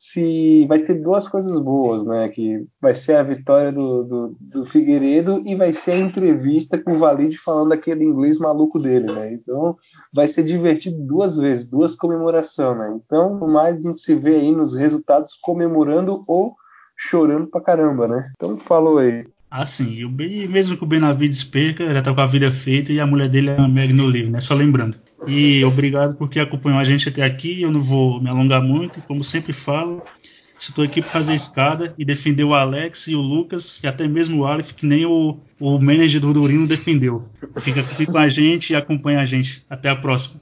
se 0.06 0.66
vai 0.68 0.80
ter 0.80 0.96
duas 1.02 1.30
coisas 1.30 1.64
boas, 1.64 2.06
né? 2.06 2.28
Que 2.28 2.66
vai 2.82 2.94
ser 2.94 3.16
a 3.16 3.24
vitória 3.24 3.72
do, 3.72 4.04
do, 4.04 4.38
do 4.38 4.66
Figueiredo 4.66 5.42
e 5.46 5.56
vai 5.56 5.74
ser 5.74 5.92
a 5.94 5.98
entrevista 5.98 6.78
com 6.78 6.92
o 6.94 6.98
Valide 7.00 7.38
falando 7.38 7.72
aquele 7.72 8.04
inglês 8.04 8.38
maluco 8.38 8.78
dele, 8.78 9.10
né? 9.10 9.32
Então 9.32 9.78
vai 10.14 10.28
ser 10.28 10.44
divertido 10.44 10.98
duas 11.00 11.38
vezes, 11.38 11.70
duas 11.70 11.96
comemorações, 11.96 12.78
né? 12.78 13.00
Então, 13.06 13.40
mais 13.48 13.78
a 13.78 13.82
gente 13.82 14.02
se 14.02 14.14
vê 14.14 14.36
aí 14.36 14.52
nos 14.52 14.76
resultados 14.76 15.38
comemorando 15.42 16.26
ou 16.28 16.54
chorando 16.98 17.48
pra 17.48 17.62
caramba, 17.62 18.06
né? 18.06 18.30
Então 18.36 18.58
falou 18.58 18.98
aí. 18.98 19.26
Assim, 19.50 20.02
e 20.02 20.06
Ben- 20.06 20.50
mesmo 20.50 20.76
que 20.76 20.84
o 20.84 20.88
Benavides 20.88 21.46
perca, 21.46 21.94
já 21.94 22.02
tá 22.02 22.14
com 22.14 22.20
a 22.20 22.26
vida 22.26 22.52
feita 22.52 22.92
e 22.92 23.00
a 23.00 23.08
mulher 23.08 23.30
dele 23.30 23.52
é 23.52 23.58
a 23.58 23.68
Meg 23.70 23.94
no 23.94 24.10
livro, 24.10 24.32
né? 24.32 24.42
Só 24.42 24.54
lembrando. 24.54 24.98
E 25.28 25.64
obrigado 25.64 26.16
porque 26.16 26.40
acompanhou 26.40 26.80
a 26.80 26.84
gente 26.84 27.10
até 27.10 27.24
aqui. 27.24 27.62
Eu 27.62 27.72
não 27.72 27.82
vou 27.82 28.22
me 28.22 28.30
alongar 28.30 28.62
muito, 28.62 29.02
como 29.02 29.24
sempre 29.24 29.54
falo, 29.54 30.04
estou 30.60 30.84
aqui 30.84 31.02
para 31.02 31.10
fazer 31.10 31.34
escada 31.34 31.94
e 31.98 32.06
defender 32.06 32.44
o 32.44 32.54
Alex 32.54 33.08
e 33.08 33.16
o 33.16 33.22
Lucas 33.22 33.82
e 33.84 33.88
até 33.88 34.08
mesmo 34.08 34.42
o 34.42 34.46
Aleph, 34.46 34.72
que 34.72 34.86
nem 34.86 35.06
o, 35.06 35.40
o 35.60 35.80
manager 35.80 36.22
do 36.22 36.34
Durino 36.34 36.68
defendeu. 36.68 37.28
Fica 37.60 38.12
com 38.12 38.18
a 38.18 38.30
gente 38.30 38.72
e 38.72 38.76
acompanha 38.76 39.20
a 39.20 39.26
gente. 39.26 39.64
Até 39.70 39.90
a 39.90 39.96
próxima. 39.96 40.42